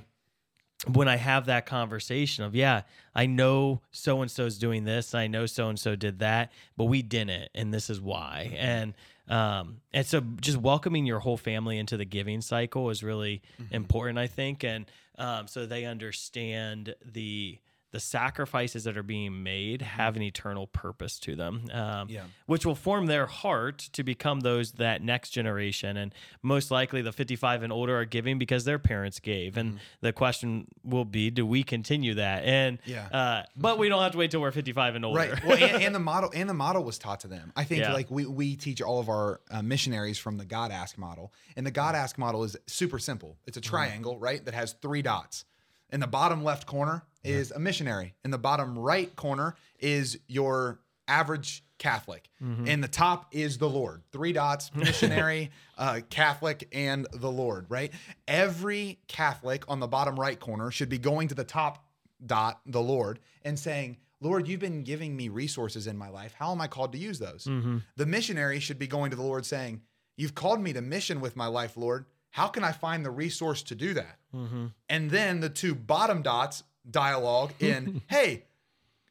when 0.87 1.07
I 1.07 1.15
have 1.15 1.45
that 1.45 1.65
conversation 1.65 2.43
of, 2.43 2.55
yeah, 2.55 2.81
I 3.13 3.27
know 3.27 3.81
so 3.91 4.21
and 4.21 4.31
so's 4.31 4.57
doing 4.57 4.83
this, 4.83 5.13
I 5.13 5.27
know 5.27 5.45
so 5.45 5.69
and 5.69 5.79
so 5.79 5.95
did 5.95 6.19
that, 6.19 6.51
but 6.75 6.85
we 6.85 7.03
didn't, 7.03 7.49
and 7.53 7.71
this 7.73 7.89
is 7.89 8.01
why. 8.01 8.55
And 8.57 8.93
um, 9.27 9.81
and 9.93 10.05
so 10.05 10.21
just 10.41 10.57
welcoming 10.57 11.05
your 11.05 11.19
whole 11.19 11.37
family 11.37 11.77
into 11.77 11.97
the 11.97 12.05
giving 12.05 12.41
cycle 12.41 12.89
is 12.89 13.03
really 13.03 13.41
important, 13.69 14.17
I 14.17 14.27
think, 14.27 14.63
and 14.63 14.85
um, 15.17 15.47
so 15.47 15.65
they 15.65 15.85
understand 15.85 16.95
the 17.05 17.59
the 17.91 17.99
sacrifices 17.99 18.85
that 18.85 18.97
are 18.97 19.03
being 19.03 19.43
made 19.43 19.81
have 19.81 20.15
an 20.15 20.21
eternal 20.21 20.67
purpose 20.67 21.19
to 21.19 21.35
them, 21.35 21.65
um, 21.73 22.07
Yeah. 22.09 22.23
which 22.45 22.65
will 22.65 22.75
form 22.75 23.07
their 23.07 23.25
heart 23.25 23.79
to 23.93 24.03
become 24.03 24.39
those 24.41 24.73
that 24.73 25.01
next 25.01 25.31
generation. 25.31 25.97
And 25.97 26.13
most 26.41 26.71
likely, 26.71 27.01
the 27.01 27.11
55 27.11 27.63
and 27.63 27.73
older 27.73 27.97
are 27.99 28.05
giving 28.05 28.37
because 28.39 28.63
their 28.65 28.79
parents 28.79 29.19
gave. 29.19 29.57
And 29.57 29.79
the 29.99 30.13
question 30.13 30.67
will 30.83 31.05
be, 31.05 31.29
do 31.29 31.45
we 31.45 31.63
continue 31.63 32.13
that? 32.15 32.43
And 32.45 32.79
Yeah. 32.85 33.07
uh, 33.07 33.43
but 33.55 33.77
we 33.77 33.89
don't 33.89 34.01
have 34.01 34.13
to 34.13 34.17
wait 34.17 34.31
till 34.31 34.41
we're 34.41 34.51
55 34.51 34.95
and 34.95 35.03
older. 35.05 35.19
Right. 35.19 35.43
Well, 35.43 35.57
and, 35.61 35.83
and 35.83 35.95
the 35.95 35.99
model 35.99 36.31
and 36.33 36.49
the 36.49 36.53
model 36.53 36.83
was 36.83 36.97
taught 36.97 37.19
to 37.21 37.27
them. 37.27 37.51
I 37.55 37.63
think 37.65 37.81
Yeah. 37.81 37.93
like 37.93 38.09
we 38.09 38.25
we 38.25 38.55
teach 38.55 38.81
all 38.81 38.99
of 38.99 39.09
our 39.09 39.41
uh, 39.51 39.61
missionaries 39.61 40.17
from 40.17 40.37
the 40.37 40.45
God 40.45 40.71
ask 40.71 40.97
model, 40.97 41.33
and 41.57 41.65
the 41.65 41.71
God 41.71 41.95
ask 41.95 42.17
model 42.17 42.43
is 42.43 42.55
super 42.67 42.99
simple. 42.99 43.37
It's 43.45 43.57
a 43.57 43.61
triangle, 43.61 44.17
right, 44.17 44.43
that 44.45 44.53
has 44.53 44.73
three 44.81 45.01
dots. 45.01 45.43
In 45.91 45.99
the 45.99 46.07
bottom 46.07 46.43
left 46.43 46.65
corner 46.65 47.03
is 47.23 47.51
a 47.51 47.59
missionary. 47.59 48.13
In 48.23 48.31
the 48.31 48.37
bottom 48.37 48.77
right 48.77 49.13
corner 49.15 49.55
is 49.79 50.17
your 50.27 50.79
average 51.07 51.63
Catholic. 51.77 52.29
In 52.67 52.81
the 52.81 52.87
top 52.87 53.27
is 53.31 53.57
the 53.57 53.69
Lord. 53.69 54.03
Three 54.11 54.33
dots: 54.33 54.71
missionary, 54.75 55.51
uh, 55.77 56.01
Catholic, 56.09 56.67
and 56.71 57.07
the 57.11 57.31
Lord. 57.31 57.65
Right. 57.69 57.91
Every 58.27 58.99
Catholic 59.07 59.63
on 59.67 59.79
the 59.79 59.87
bottom 59.87 60.19
right 60.19 60.39
corner 60.39 60.71
should 60.71 60.89
be 60.89 60.97
going 60.99 61.27
to 61.29 61.35
the 61.35 61.43
top 61.43 61.83
dot, 62.25 62.61
the 62.65 62.81
Lord, 62.81 63.19
and 63.43 63.57
saying, 63.57 63.97
Lord, 64.21 64.47
you've 64.47 64.59
been 64.59 64.83
giving 64.83 65.15
me 65.17 65.27
resources 65.29 65.87
in 65.87 65.97
my 65.97 66.09
life. 66.09 66.35
How 66.37 66.51
am 66.51 66.61
I 66.61 66.67
called 66.67 66.91
to 66.91 66.99
use 66.99 67.17
those? 67.17 67.45
The 67.97 68.05
missionary 68.05 68.59
should 68.59 68.77
be 68.77 68.87
going 68.87 69.09
to 69.09 69.17
the 69.17 69.23
Lord 69.23 69.45
saying, 69.45 69.81
You've 70.17 70.35
called 70.35 70.61
me 70.61 70.73
to 70.73 70.81
mission 70.81 71.19
with 71.19 71.35
my 71.35 71.47
life, 71.47 71.75
Lord. 71.75 72.05
How 72.32 72.47
can 72.47 72.63
I 72.63 72.71
find 72.71 73.05
the 73.05 73.11
resource 73.11 73.61
to 73.63 73.75
do 73.75 73.93
that? 73.93 74.17
Mm-hmm. 74.36 74.67
And 74.89 75.11
then 75.11 75.39
the 75.41 75.49
two 75.49 75.75
bottom 75.75 76.21
dots 76.21 76.63
dialogue 76.89 77.53
in, 77.59 78.01
Hey, 78.09 78.45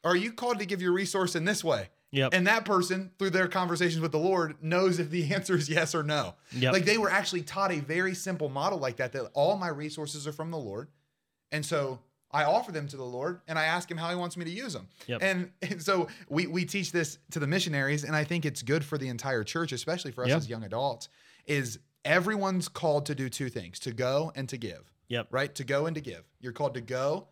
are 0.02 0.16
you 0.16 0.32
called 0.32 0.58
to 0.58 0.66
give 0.66 0.82
your 0.82 0.92
resource 0.92 1.36
in 1.36 1.44
this 1.44 1.62
way? 1.62 1.88
Yep. 2.12 2.34
And 2.34 2.46
that 2.46 2.64
person, 2.64 3.12
through 3.18 3.30
their 3.30 3.46
conversations 3.46 4.00
with 4.00 4.10
the 4.10 4.18
Lord, 4.18 4.56
knows 4.62 4.98
if 4.98 5.10
the 5.10 5.32
answer 5.34 5.54
is 5.54 5.68
yes 5.68 5.94
or 5.94 6.02
no. 6.02 6.34
Yep. 6.52 6.72
Like 6.72 6.84
they 6.84 6.98
were 6.98 7.10
actually 7.10 7.42
taught 7.42 7.70
a 7.72 7.80
very 7.80 8.14
simple 8.14 8.48
model 8.48 8.78
like 8.78 8.96
that, 8.96 9.12
that 9.12 9.30
all 9.34 9.56
my 9.56 9.68
resources 9.68 10.26
are 10.26 10.32
from 10.32 10.50
the 10.50 10.58
Lord. 10.58 10.88
And 11.52 11.64
so 11.64 12.00
I 12.32 12.44
offer 12.44 12.72
them 12.72 12.88
to 12.88 12.96
the 12.96 13.04
Lord 13.04 13.40
and 13.46 13.58
I 13.58 13.64
ask 13.64 13.90
him 13.90 13.96
how 13.96 14.08
he 14.08 14.16
wants 14.16 14.36
me 14.36 14.44
to 14.44 14.50
use 14.50 14.72
them. 14.72 14.88
Yep. 15.06 15.22
And, 15.22 15.50
and 15.62 15.82
so 15.82 16.08
we, 16.28 16.46
we 16.46 16.64
teach 16.64 16.90
this 16.90 17.18
to 17.32 17.38
the 17.38 17.46
missionaries. 17.46 18.04
And 18.04 18.16
I 18.16 18.24
think 18.24 18.44
it's 18.44 18.62
good 18.62 18.84
for 18.84 18.98
the 18.98 19.08
entire 19.08 19.44
church, 19.44 19.72
especially 19.72 20.10
for 20.10 20.24
us 20.24 20.30
as 20.30 20.48
young 20.48 20.64
adults, 20.64 21.08
is 21.46 21.78
everyone's 22.04 22.68
called 22.68 23.06
to 23.06 23.14
do 23.14 23.28
two 23.28 23.48
things, 23.48 23.78
to 23.80 23.92
go 23.92 24.32
and 24.34 24.48
to 24.48 24.56
give, 24.56 24.92
Yep. 25.08 25.28
right? 25.30 25.54
To 25.54 25.64
go 25.64 25.86
and 25.86 25.94
to 25.94 26.00
give. 26.00 26.24
You're 26.40 26.52
called 26.52 26.74
to 26.74 26.80
go 26.80 27.28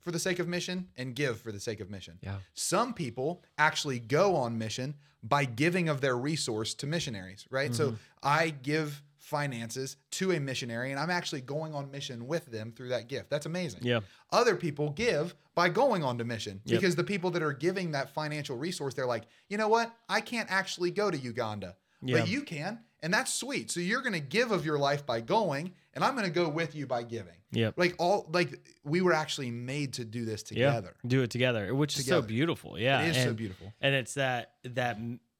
for 0.00 0.10
the 0.10 0.18
sake 0.18 0.38
of 0.38 0.48
mission 0.48 0.88
and 0.96 1.14
give 1.14 1.40
for 1.40 1.52
the 1.52 1.60
sake 1.60 1.80
of 1.80 1.90
mission. 1.90 2.18
Yeah. 2.22 2.36
Some 2.54 2.92
people 2.94 3.44
actually 3.58 3.98
go 4.00 4.34
on 4.36 4.58
mission 4.58 4.94
by 5.22 5.44
giving 5.44 5.88
of 5.88 6.00
their 6.00 6.16
resource 6.16 6.74
to 6.74 6.86
missionaries, 6.86 7.46
right? 7.50 7.72
So 7.74 7.88
mm-hmm. 7.88 7.96
I 8.22 8.50
give 8.50 9.02
finances 9.18 9.96
to 10.10 10.32
a 10.32 10.40
missionary 10.40 10.90
and 10.90 10.98
I'm 10.98 11.08
actually 11.10 11.42
going 11.42 11.72
on 11.74 11.90
mission 11.92 12.26
with 12.26 12.46
them 12.46 12.72
through 12.72 12.88
that 12.88 13.08
gift. 13.08 13.30
That's 13.30 13.46
amazing. 13.46 13.80
Yeah. 13.84 14.00
Other 14.32 14.56
people 14.56 14.90
give 14.90 15.36
by 15.54 15.68
going 15.68 16.02
on 16.02 16.18
to 16.18 16.24
mission 16.24 16.60
Yep. 16.64 16.80
because 16.80 16.96
the 16.96 17.04
people 17.04 17.30
that 17.30 17.42
are 17.42 17.52
giving 17.52 17.92
that 17.92 18.10
financial 18.12 18.56
resource, 18.56 18.94
they're 18.94 19.06
like, 19.06 19.24
you 19.48 19.56
know 19.56 19.68
what? 19.68 19.94
I 20.08 20.20
can't 20.20 20.50
actually 20.50 20.90
go 20.90 21.10
to 21.10 21.16
Uganda, 21.16 21.76
Yeah. 22.02 22.18
but 22.18 22.28
you 22.28 22.42
can. 22.42 22.80
And 23.02 23.12
that's 23.12 23.34
sweet. 23.34 23.70
So 23.70 23.80
you're 23.80 24.00
going 24.00 24.12
to 24.12 24.20
give 24.20 24.52
of 24.52 24.64
your 24.64 24.78
life 24.78 25.04
by 25.04 25.20
going, 25.20 25.72
and 25.94 26.04
I'm 26.04 26.14
going 26.14 26.26
to 26.26 26.32
go 26.32 26.48
with 26.48 26.74
you 26.74 26.86
by 26.86 27.02
giving. 27.02 27.34
Yeah. 27.50 27.72
Like 27.76 27.96
all, 27.98 28.28
like 28.32 28.60
we 28.84 29.00
were 29.02 29.12
actually 29.12 29.50
made 29.50 29.94
to 29.94 30.04
do 30.04 30.24
this 30.24 30.42
together. 30.42 30.94
Yeah. 31.02 31.08
Do 31.08 31.22
it 31.22 31.30
together, 31.30 31.74
which 31.74 31.98
is 31.98 32.06
so 32.06 32.22
beautiful. 32.22 32.78
Yeah. 32.78 33.02
It 33.02 33.16
is 33.16 33.22
so 33.22 33.34
beautiful. 33.34 33.72
and 33.80 33.94
it's 33.94 34.14
that 34.14 34.52
that 34.64 34.98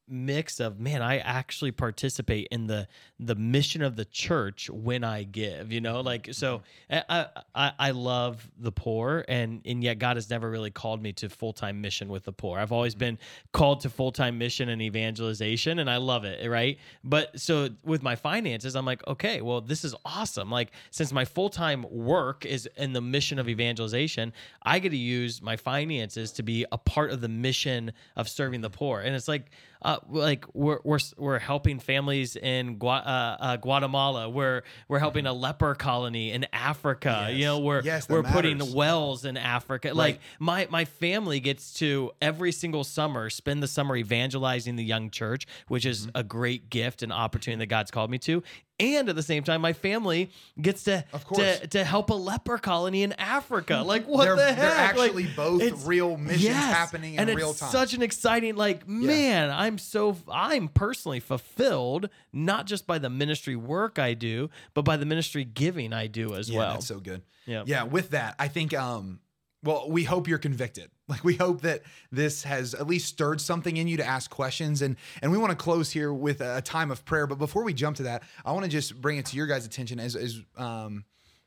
mix 0.09 0.61
of 0.61 0.79
man 0.79 1.03
i 1.03 1.19
actually 1.19 1.73
participate 1.73 2.49
in 2.51 2.67
the 2.67 2.87
the 3.19 3.35
mission 3.35 3.83
of 3.83 3.97
the 3.97 4.05
church 4.07 4.69
when 4.71 5.05
i 5.05 5.23
give 5.23 5.73
you 5.73 5.81
know 5.81 6.01
like 6.01 6.29
so 6.33 6.63
mm-hmm. 6.91 7.01
I, 7.09 7.27
I 7.55 7.73
i 7.79 7.91
love 7.93 8.49
the 8.59 8.73
poor 8.73 9.25
and 9.29 9.63
and 9.65 9.83
yet 9.83 9.99
god 9.99 10.17
has 10.17 10.29
never 10.29 10.51
really 10.51 10.71
called 10.71 11.03
me 11.03 11.13
to 11.15 11.29
full-time 11.29 11.81
mission 11.81 12.09
with 12.09 12.25
the 12.25 12.33
poor. 12.33 12.59
I've 12.59 12.73
always 12.73 12.95
mm-hmm. 12.95 13.01
been 13.01 13.19
called 13.53 13.81
to 13.81 13.91
full-time 13.91 14.39
mission 14.39 14.69
and 14.69 14.83
evangelization 14.83 15.79
and 15.79 15.91
i 15.91 15.97
love 15.97 16.25
it 16.25 16.49
right? 16.49 16.79
But 17.05 17.39
so 17.41 17.69
with 17.85 18.03
my 18.03 18.17
finances 18.17 18.77
i'm 18.77 18.85
like 18.85 19.07
okay 19.07 19.41
well 19.41 19.61
this 19.61 19.85
is 19.85 19.95
awesome. 20.05 20.51
Like 20.51 20.73
since 20.91 21.13
my 21.13 21.25
full-time 21.25 21.87
work 21.91 22.45
is 22.45 22.69
in 22.77 22.93
the 22.93 23.01
mission 23.01 23.39
of 23.39 23.49
evangelization 23.49 24.33
i 24.63 24.79
get 24.79 24.91
to 24.91 24.97
use 24.97 25.43
my 25.43 25.57
finances 25.57 26.33
to 26.33 26.43
be 26.43 26.67
a 26.73 26.79
part 26.79 27.11
of 27.11 27.21
the 27.21 27.29
mission 27.29 27.93
of 28.17 28.29
serving 28.29 28.61
the 28.61 28.71
poor. 28.71 29.01
And 29.01 29.15
it's 29.15 29.29
like 29.29 29.51
uh, 29.85 29.99
like 30.09 30.45
we're, 30.55 30.79
we're 30.85 30.99
we're 31.17 31.39
helping 31.39 31.79
families 31.81 32.37
in 32.37 32.77
Gua- 32.79 33.03
uh, 33.05 33.37
uh, 33.41 33.57
Guatemala. 33.57 34.29
We're 34.29 34.63
we're 34.89 34.99
helping 34.99 35.27
a 35.27 35.33
leper 35.33 35.75
colony 35.75 36.31
in 36.33 36.47
Africa. 36.53 37.29
You 37.33 37.45
know, 37.47 37.59
we're 37.61 37.83
Yes, 37.83 38.09
we're 38.09 38.23
putting 38.23 38.73
wells 38.75 39.25
in 39.25 39.37
Africa. 39.37 39.93
Like 39.95 40.21
my 40.39 40.67
my 40.71 40.85
family 40.85 41.41
gets 41.41 41.75
to 41.75 42.13
every 42.21 42.53
single 42.53 42.85
summer 42.85 43.29
spend 43.31 43.63
the 43.63 43.69
summer 43.69 43.97
evangelizing 43.97 44.77
the 44.77 44.85
young 44.85 45.11
church, 45.11 45.47
which 45.69 45.87
is 45.87 46.03
Mm-hmm. 46.07 46.11
a 46.19 46.23
great 46.25 46.71
gift 46.71 47.03
and 47.03 47.13
opportunity 47.13 47.59
that 47.61 47.67
God's 47.67 47.91
called 47.91 48.11
me 48.11 48.19
to. 48.21 48.43
And 48.81 49.09
at 49.09 49.15
the 49.15 49.23
same 49.23 49.45
time, 49.45 49.61
my 49.61 49.75
family 49.75 50.31
gets 50.61 50.85
to 50.85 51.05
Of 51.13 51.25
course. 51.27 51.61
to, 51.61 51.67
to 51.69 51.85
help 51.85 52.11
a 52.11 52.15
leper 52.15 52.59
colony 52.59 53.03
in 53.03 53.13
Africa. 53.13 53.83
Like 53.87 54.07
what 54.07 54.25
They're- 54.25 54.37
the 54.37 54.45
heck? 54.53 54.57
they're 54.57 54.69
Like, 54.97 55.11
actually 55.11 55.27
both 55.37 55.87
real 55.87 56.17
missions 56.17 56.55
happening 56.57 57.15
in 57.15 57.21
and 57.29 57.37
real 57.37 57.51
it's 57.51 57.61
time. 57.61 57.71
Such 57.71 57.95
an 57.95 58.03
exciting, 58.03 58.57
like 58.57 58.89
man, 58.89 59.51
I'm 59.51 59.79
so 59.79 60.17
I'm 60.31 60.69
personally 60.69 61.21
fulfilled 61.21 62.09
not 62.33 62.67
just 62.67 62.87
by 62.87 62.99
the 62.99 63.11
ministry 63.11 63.57
work 63.57 63.99
I 63.99 64.15
do, 64.15 64.51
but 64.75 64.83
by 64.85 64.97
the 64.97 65.07
ministry 65.07 65.45
giving 65.45 65.93
I 65.93 66.07
do 66.07 66.35
as 66.35 66.49
Yeah, 66.51 66.59
well. 66.59 66.73
that's 66.75 66.87
so 66.87 66.99
good. 66.99 67.23
Yeah. 67.47 67.65
Yeah, 67.67 67.83
with 67.85 68.11
that, 68.11 68.35
I 68.39 68.49
think 68.49 68.73
um 68.75 69.21
well, 69.63 69.89
we 69.89 70.05
hope 70.05 70.29
you're 70.29 70.39
convicted. 70.39 70.91
Like 71.09 71.25
we 71.25 71.35
hope 71.35 71.61
that 71.61 71.83
this 72.11 72.45
has 72.45 72.73
at 72.73 72.87
least 72.87 73.07
stirred 73.07 73.39
something 73.39 73.77
in 73.77 73.87
you 73.87 73.99
to 73.99 74.07
ask 74.07 74.31
questions 74.31 74.81
and 74.81 74.97
and 75.21 75.31
we 75.31 75.37
want 75.37 75.51
to 75.51 75.57
close 75.57 75.91
here 75.91 76.11
with 76.11 76.41
a 76.41 76.63
time 76.63 76.91
of 76.91 77.05
prayer, 77.05 77.27
but 77.27 77.37
before 77.37 77.65
we 77.65 77.75
jump 77.75 77.99
to 77.99 78.05
that, 78.05 78.23
I 78.47 78.53
want 78.53 78.65
to 78.65 78.71
just 78.71 78.99
bring 78.99 79.19
it 79.19 79.27
to 79.27 79.37
your 79.37 79.47
guys' 79.47 79.67
attention 79.67 80.01
as 80.01 80.17
as 80.17 80.41
um 80.57 81.05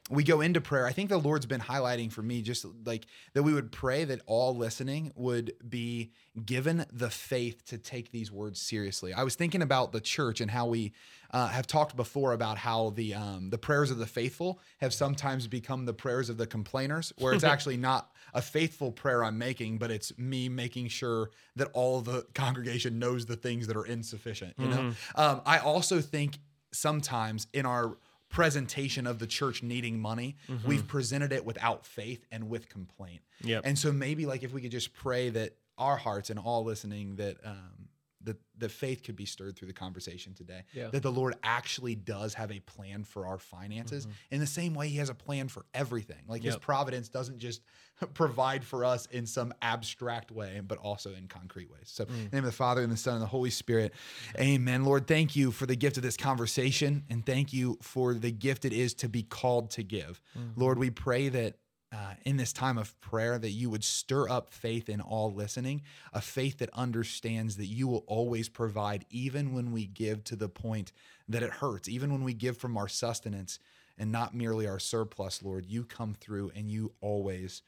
we 0.09 0.23
go 0.23 0.41
into 0.41 0.61
prayer. 0.61 0.85
I 0.85 0.91
think 0.91 1.09
the 1.09 1.17
Lord's 1.17 1.47
been 1.47 1.61
highlighting 1.61 2.11
for 2.11 2.21
me 2.21 2.43
just 2.43 2.65
like 2.85 3.07
that 3.33 3.41
we 3.41 3.53
would 3.53 3.71
pray 3.71 4.03
that 4.03 4.21
all 4.27 4.55
listening 4.55 5.11
would 5.15 5.53
be 5.67 6.11
given 6.45 6.85
the 6.93 7.09
faith 7.09 7.65
to 7.65 7.79
take 7.79 8.11
these 8.11 8.31
words 8.31 8.61
seriously. 8.61 9.13
I 9.13 9.23
was 9.23 9.33
thinking 9.33 9.63
about 9.63 9.93
the 9.93 10.01
church 10.01 10.41
and 10.41 10.51
how 10.51 10.67
we 10.67 10.91
uh, 11.31 11.47
have 11.47 11.65
talked 11.65 11.95
before 11.95 12.33
about 12.33 12.59
how 12.59 12.91
the 12.91 13.15
um, 13.15 13.49
the 13.49 13.57
prayers 13.57 13.89
of 13.89 13.97
the 13.97 14.05
faithful 14.05 14.59
have 14.77 14.93
sometimes 14.93 15.47
become 15.47 15.85
the 15.85 15.93
prayers 15.93 16.29
of 16.29 16.37
the 16.37 16.45
complainers, 16.45 17.11
where 17.17 17.33
it's 17.33 17.43
actually 17.55 17.77
not 17.77 18.11
a 18.33 18.43
faithful 18.43 18.91
prayer 18.91 19.23
I'm 19.23 19.39
making, 19.39 19.79
but 19.79 19.89
it's 19.89 20.15
me 20.19 20.49
making 20.49 20.89
sure 20.89 21.31
that 21.55 21.69
all 21.73 22.01
the 22.01 22.27
congregation 22.35 22.99
knows 22.99 23.25
the 23.25 23.35
things 23.35 23.65
that 23.67 23.75
are 23.75 23.85
insufficient. 23.85 24.53
You 24.59 24.67
know, 24.67 24.91
um, 25.15 25.41
I 25.47 25.57
also 25.57 25.99
think 25.99 26.37
sometimes 26.71 27.47
in 27.53 27.65
our 27.65 27.97
presentation 28.35 29.07
of 29.07 29.17
the 29.19 29.27
church 29.27 29.63
needing 29.63 29.97
money, 29.97 30.35
we've 30.67 30.85
presented 30.87 31.31
it 31.31 31.45
without 31.45 31.85
faith 31.85 32.25
and 32.31 32.49
with 32.49 32.67
complaint. 32.67 33.21
Yep. 33.41 33.61
And 33.63 33.79
so 33.79 33.93
maybe 33.93 34.25
like 34.25 34.43
if 34.43 34.53
we 34.53 34.59
could 34.61 34.71
just 34.71 34.93
pray 34.93 35.29
that 35.29 35.55
our 35.77 35.95
hearts 35.95 36.29
and 36.29 36.37
all 36.37 36.63
listening 36.65 37.15
that 37.15 37.37
um 37.45 37.84
that 38.25 38.37
the 38.57 38.69
faith 38.69 39.03
could 39.03 39.15
be 39.15 39.25
stirred 39.25 39.55
through 39.55 39.67
the 39.67 39.73
conversation 39.73 40.33
today. 40.33 40.63
Yeah. 40.73 40.89
That 40.89 41.03
the 41.03 41.11
Lord 41.11 41.35
actually 41.43 41.95
does 41.95 42.33
have 42.33 42.51
a 42.51 42.59
plan 42.59 43.03
for 43.03 43.25
our 43.27 43.37
finances 43.37 44.05
mm-hmm. 44.05 44.35
in 44.35 44.39
the 44.39 44.47
same 44.47 44.73
way 44.73 44.89
he 44.89 44.97
has 44.97 45.09
a 45.09 45.15
plan 45.15 45.47
for 45.47 45.65
everything. 45.73 46.23
Like 46.27 46.43
his 46.43 46.57
providence 46.57 47.09
doesn't 47.09 47.39
just 47.39 47.61
provide 48.13 48.63
for 48.63 48.83
us 48.83 49.05
in 49.07 49.25
some 49.25 49.53
abstract 49.61 50.31
way, 50.31 50.61
but 50.65 50.77
also 50.77 51.13
in 51.13 51.27
concrete 51.27 51.71
ways. 51.71 51.85
So 51.85 52.05
mm. 52.05 52.09
in 52.09 52.29
the 52.29 52.35
name 52.37 52.43
of 52.43 52.51
the 52.51 52.51
Father 52.51 52.81
and 52.81 52.91
the 52.91 52.97
Son 52.97 53.13
and 53.13 53.23
the 53.23 53.27
Holy 53.27 53.49
Spirit. 53.49 53.93
Amen. 54.39 54.85
Lord, 54.85 55.07
thank 55.07 55.35
you 55.35 55.51
for 55.51 55.65
the 55.65 55.75
gift 55.75 55.97
of 55.97 56.03
this 56.03 56.17
conversation 56.17 57.03
and 57.09 57.25
thank 57.25 57.53
you 57.53 57.77
for 57.81 58.13
the 58.13 58.31
gift 58.31 58.65
it 58.65 58.73
is 58.73 58.93
to 58.95 59.09
be 59.09 59.23
called 59.23 59.71
to 59.71 59.83
give. 59.83 60.21
Mm-hmm. 60.37 60.59
Lord, 60.59 60.79
we 60.79 60.89
pray 60.89 61.29
that 61.29 61.55
uh, 61.95 62.13
in 62.25 62.35
this 62.35 62.51
time 62.51 62.77
of 62.77 62.99
prayer 62.99 63.39
that 63.39 63.51
you 63.51 63.69
would 63.69 63.83
stir 63.83 64.27
up 64.27 64.51
faith 64.51 64.89
in 64.89 64.99
all 64.99 65.31
listening, 65.33 65.81
a 66.11 66.19
faith 66.19 66.57
that 66.57 66.69
understands 66.73 67.55
that 67.55 67.67
you 67.67 67.87
will 67.87 68.03
always 68.05 68.49
provide, 68.49 69.05
even 69.09 69.53
when 69.53 69.71
we 69.71 69.85
give 69.85 70.21
to 70.25 70.35
the 70.35 70.49
point 70.49 70.91
that 71.29 71.41
it 71.41 71.49
hurts, 71.49 71.87
even 71.87 72.11
when 72.11 72.23
we 72.23 72.33
give 72.33 72.57
from 72.57 72.75
our 72.75 72.89
sustenance 72.89 73.59
and 73.97 74.11
not 74.11 74.35
merely 74.35 74.67
our 74.67 74.79
surplus, 74.79 75.41
Lord. 75.41 75.65
You 75.65 75.85
come 75.85 76.15
through 76.19 76.51
and 76.53 76.69
you 76.69 76.91
always 76.99 77.61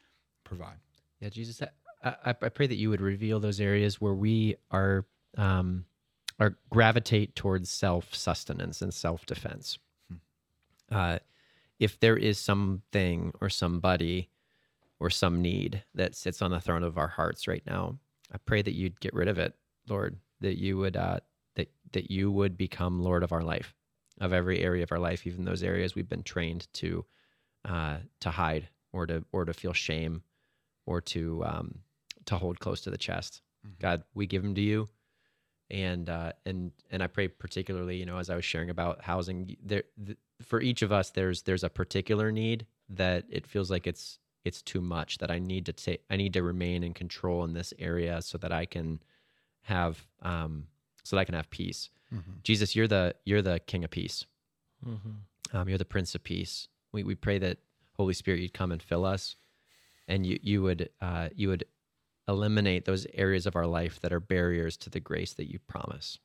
provide. 0.44 0.80
Yeah, 1.22 1.30
Jesus, 1.30 1.62
I, 2.04 2.10
I, 2.26 2.30
I 2.30 2.50
pray 2.50 2.68
that 2.68 2.76
you 2.76 2.90
would 2.90 3.02
reveal 3.02 3.40
those 3.40 3.62
areas 3.62 4.02
where 4.02 4.14
we 4.14 4.58
are 4.72 5.06
um, 5.38 5.86
are 6.38 6.58
gravitate 6.70 7.36
towards 7.36 7.70
self 7.70 8.14
sustenance 8.14 8.82
and 8.82 8.94
self 8.94 9.26
defense. 9.26 9.80
Uh, 10.92 11.20
if 11.80 12.00
there 12.00 12.18
is 12.18 12.40
something 12.40 13.32
or 13.42 13.50
somebody 13.50 14.30
or 15.00 15.10
some 15.10 15.42
need 15.42 15.84
that 15.94 16.16
sits 16.16 16.42
on 16.42 16.52
the 16.52 16.60
throne 16.60 16.84
of 16.84 16.98
our 16.98 17.08
hearts 17.08 17.48
right 17.48 17.64
now, 17.66 18.00
I 18.34 18.38
pray 18.38 18.62
that 18.62 18.74
you'd 18.74 19.00
get 19.00 19.14
rid 19.14 19.28
of 19.28 19.38
it, 19.38 19.54
Lord. 19.88 20.18
That 20.42 20.58
you 20.58 20.78
would 20.78 20.96
uh, 20.96 21.20
that 21.56 21.72
that 21.94 22.12
you 22.12 22.32
would 22.32 22.58
become 22.58 23.02
Lord 23.02 23.24
of 23.24 23.32
our 23.32 23.42
life, 23.44 23.74
of 24.20 24.34
every 24.34 24.62
area 24.62 24.84
of 24.84 24.92
our 24.92 25.00
life, 25.00 25.26
even 25.26 25.46
those 25.46 25.64
areas 25.64 25.96
we've 25.96 26.10
been 26.10 26.24
trained 26.24 26.68
to 26.74 27.06
uh, 27.66 27.98
to 28.22 28.30
hide 28.32 28.70
or 28.94 29.06
to 29.08 29.24
or 29.32 29.46
to 29.46 29.54
feel 29.54 29.74
shame 29.74 30.24
or 30.86 31.02
to 31.02 31.44
um, 31.46 31.80
to 32.26 32.38
hold 32.38 32.60
close 32.60 32.82
to 32.82 32.92
the 32.92 32.98
chest. 32.98 33.42
God, 33.80 34.04
we 34.14 34.28
give 34.28 34.44
them 34.44 34.56
to 34.56 34.62
you, 34.62 34.88
and 35.70 36.10
uh, 36.10 36.34
and 36.46 36.72
and 36.92 37.04
I 37.04 37.08
pray 37.08 37.28
particularly, 37.28 37.98
you 37.98 38.06
know, 38.06 38.18
as 38.18 38.30
I 38.30 38.36
was 38.36 38.46
sharing 38.46 38.70
about 38.70 39.02
housing, 39.02 39.56
there 39.64 39.84
th- 40.04 40.18
for 40.42 40.62
each 40.62 40.82
of 40.82 40.92
us, 40.92 41.10
there's 41.10 41.44
there's 41.44 41.64
a 41.64 41.70
particular 41.70 42.32
need 42.32 42.66
that 42.90 43.26
it 43.30 43.46
feels 43.48 43.70
like 43.72 43.88
it's 43.88 44.20
it's 44.46 44.62
too 44.62 44.80
much 44.82 45.18
that 45.18 45.30
I 45.30 45.40
need 45.40 45.66
to 45.66 45.74
take, 45.74 46.02
I 46.10 46.16
need 46.16 46.34
to 46.34 46.44
remain 46.44 46.84
in 46.84 46.94
control 46.94 47.44
in 47.44 47.54
this 47.54 47.74
area 47.80 48.22
so 48.22 48.38
that 48.38 48.52
I 48.52 48.66
can 48.66 49.00
have 49.64 50.06
um, 50.22 50.68
so 51.04 51.16
that 51.16 51.22
I 51.22 51.26
can 51.26 51.36
have 51.36 51.50
peace. 51.50 51.90
Jesus, 52.44 52.76
you're 52.76 52.88
the 52.88 53.16
you're 53.26 53.42
the 53.42 53.60
King 53.60 53.84
of 53.84 53.90
Peace. 53.92 54.26
Um, 55.54 55.68
you're 55.70 55.78
the 55.78 55.86
Prince 55.86 56.16
of 56.16 56.24
Peace. 56.24 56.68
We 56.94 57.04
we 57.04 57.16
pray 57.16 57.38
that 57.40 57.58
Holy 57.98 58.14
Spirit, 58.14 58.40
you'd 58.42 58.54
come 58.54 58.72
and 58.72 58.82
fill 58.82 59.06
us, 59.06 59.36
and 60.08 60.26
you 60.26 60.40
you 60.42 60.62
would 60.62 60.90
uh, 61.02 61.30
you 61.36 61.50
would 61.50 61.66
eliminate 62.30 62.86
those 62.86 63.08
areas 63.14 63.46
of 63.46 63.56
our 63.56 63.66
life 63.66 64.00
that 64.02 64.14
are 64.14 64.20
barriers 64.20 64.78
to 64.78 64.90
the 64.90 65.00
grace 65.00 65.34
that 65.34 65.50
you 65.52 65.60
promise. 65.60 66.20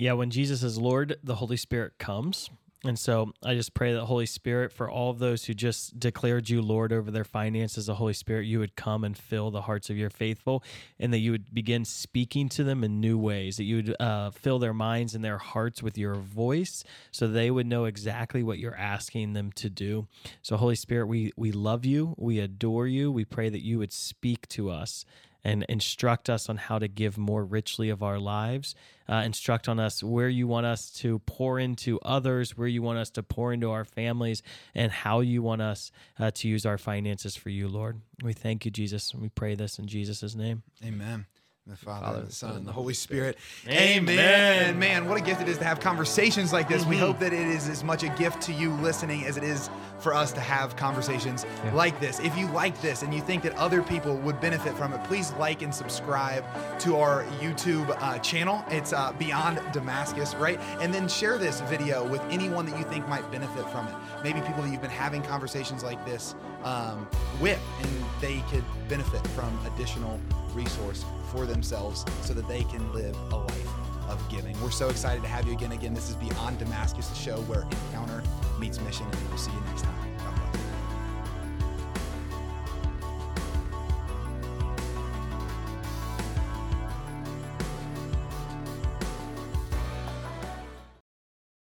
Yeah, 0.00 0.14
when 0.14 0.30
Jesus 0.30 0.62
is 0.62 0.78
Lord, 0.78 1.18
the 1.22 1.34
Holy 1.34 1.58
Spirit 1.58 1.98
comes. 1.98 2.48
And 2.84 2.98
so 2.98 3.34
I 3.44 3.54
just 3.54 3.74
pray 3.74 3.92
that 3.92 4.06
Holy 4.06 4.24
Spirit, 4.24 4.72
for 4.72 4.88
all 4.88 5.10
of 5.10 5.18
those 5.18 5.44
who 5.44 5.52
just 5.52 6.00
declared 6.00 6.48
you 6.48 6.62
Lord 6.62 6.90
over 6.90 7.10
their 7.10 7.22
finances, 7.22 7.84
the 7.84 7.96
Holy 7.96 8.14
Spirit, 8.14 8.46
you 8.46 8.60
would 8.60 8.74
come 8.76 9.04
and 9.04 9.14
fill 9.14 9.50
the 9.50 9.60
hearts 9.60 9.90
of 9.90 9.98
your 9.98 10.08
faithful, 10.08 10.64
and 10.98 11.12
that 11.12 11.18
you 11.18 11.32
would 11.32 11.52
begin 11.52 11.84
speaking 11.84 12.48
to 12.48 12.64
them 12.64 12.82
in 12.82 12.98
new 12.98 13.18
ways, 13.18 13.58
that 13.58 13.64
you 13.64 13.76
would 13.76 13.96
uh, 14.00 14.30
fill 14.30 14.58
their 14.58 14.72
minds 14.72 15.14
and 15.14 15.22
their 15.22 15.36
hearts 15.36 15.82
with 15.82 15.98
your 15.98 16.14
voice 16.14 16.82
so 17.10 17.28
they 17.28 17.50
would 17.50 17.66
know 17.66 17.84
exactly 17.84 18.42
what 18.42 18.58
you're 18.58 18.74
asking 18.74 19.34
them 19.34 19.52
to 19.56 19.68
do. 19.68 20.08
So, 20.40 20.56
Holy 20.56 20.76
Spirit, 20.76 21.08
we, 21.08 21.30
we 21.36 21.52
love 21.52 21.84
you, 21.84 22.14
we 22.16 22.38
adore 22.38 22.86
you, 22.86 23.12
we 23.12 23.26
pray 23.26 23.50
that 23.50 23.62
you 23.62 23.78
would 23.78 23.92
speak 23.92 24.48
to 24.48 24.70
us 24.70 25.04
and 25.44 25.64
instruct 25.68 26.28
us 26.28 26.48
on 26.48 26.56
how 26.56 26.78
to 26.78 26.88
give 26.88 27.16
more 27.18 27.44
richly 27.44 27.88
of 27.90 28.02
our 28.02 28.18
lives. 28.18 28.74
Uh, 29.08 29.22
instruct 29.24 29.68
on 29.68 29.80
us 29.80 30.02
where 30.02 30.28
you 30.28 30.46
want 30.46 30.66
us 30.66 30.90
to 30.90 31.18
pour 31.20 31.58
into 31.58 31.98
others, 32.00 32.56
where 32.56 32.68
you 32.68 32.82
want 32.82 32.98
us 32.98 33.10
to 33.10 33.22
pour 33.22 33.52
into 33.52 33.70
our 33.70 33.84
families, 33.84 34.42
and 34.74 34.92
how 34.92 35.20
you 35.20 35.42
want 35.42 35.60
us 35.60 35.90
uh, 36.18 36.30
to 36.30 36.46
use 36.46 36.64
our 36.64 36.78
finances 36.78 37.34
for 37.34 37.50
you, 37.50 37.68
Lord. 37.68 38.00
We 38.22 38.32
thank 38.32 38.64
you, 38.64 38.70
Jesus, 38.70 39.12
and 39.12 39.20
we 39.20 39.28
pray 39.28 39.54
this 39.56 39.78
in 39.78 39.86
Jesus' 39.86 40.34
name. 40.34 40.62
Amen. 40.84 41.26
The 41.70 41.76
Father, 41.76 42.06
Father, 42.06 42.22
the 42.22 42.32
Son, 42.32 42.56
and 42.56 42.66
the 42.66 42.72
Holy 42.72 42.94
Spirit. 42.94 43.38
Amen. 43.68 44.08
Amen. 44.08 44.78
Man, 44.80 45.08
what 45.08 45.16
a 45.16 45.20
gift 45.20 45.40
it 45.40 45.48
is 45.48 45.56
to 45.58 45.64
have 45.64 45.78
conversations 45.78 46.52
like 46.52 46.68
this. 46.68 46.84
We 46.84 46.96
hope 46.96 47.20
that 47.20 47.32
it 47.32 47.46
is 47.46 47.68
as 47.68 47.84
much 47.84 48.02
a 48.02 48.08
gift 48.08 48.42
to 48.42 48.52
you 48.52 48.72
listening 48.74 49.24
as 49.24 49.36
it 49.36 49.44
is 49.44 49.70
for 50.00 50.12
us 50.12 50.32
to 50.32 50.40
have 50.40 50.74
conversations 50.74 51.46
like 51.72 52.00
this. 52.00 52.18
If 52.18 52.36
you 52.36 52.48
like 52.48 52.80
this 52.82 53.02
and 53.02 53.14
you 53.14 53.20
think 53.20 53.44
that 53.44 53.54
other 53.54 53.82
people 53.82 54.16
would 54.16 54.40
benefit 54.40 54.76
from 54.76 54.92
it, 54.92 55.04
please 55.04 55.30
like 55.34 55.62
and 55.62 55.72
subscribe 55.72 56.44
to 56.80 56.96
our 56.96 57.22
YouTube 57.40 57.96
uh, 58.00 58.18
channel. 58.18 58.64
It's 58.68 58.92
uh, 58.92 59.12
Beyond 59.12 59.60
Damascus, 59.72 60.34
right? 60.34 60.58
And 60.80 60.92
then 60.92 61.06
share 61.06 61.38
this 61.38 61.60
video 61.62 62.04
with 62.08 62.20
anyone 62.30 62.66
that 62.66 62.76
you 62.78 62.84
think 62.84 63.06
might 63.06 63.30
benefit 63.30 63.68
from 63.70 63.86
it. 63.86 63.94
Maybe 64.24 64.40
people 64.40 64.64
that 64.64 64.72
you've 64.72 64.82
been 64.82 64.90
having 64.90 65.22
conversations 65.22 65.84
like 65.84 66.04
this 66.04 66.34
um, 66.64 67.06
with, 67.40 67.60
and 67.80 68.04
they 68.20 68.42
could 68.50 68.64
benefit 68.88 69.24
from 69.28 69.56
additional 69.66 70.18
resource 70.52 71.04
for 71.30 71.46
themselves 71.46 72.04
so 72.22 72.34
that 72.34 72.46
they 72.48 72.64
can 72.64 72.92
live 72.92 73.16
a 73.32 73.36
life 73.36 73.68
of 74.08 74.28
giving. 74.28 74.60
We're 74.62 74.70
so 74.70 74.88
excited 74.88 75.22
to 75.22 75.28
have 75.28 75.46
you 75.46 75.52
again. 75.52 75.72
Again, 75.72 75.94
this 75.94 76.08
is 76.08 76.16
Beyond 76.16 76.58
Damascus, 76.58 77.08
the 77.08 77.14
show 77.14 77.38
where 77.42 77.62
encounter 77.62 78.22
meets 78.58 78.80
mission, 78.80 79.06
and 79.06 79.28
we'll 79.28 79.38
see 79.38 79.52
you 79.52 79.60
next 79.66 79.82
time. 79.82 79.99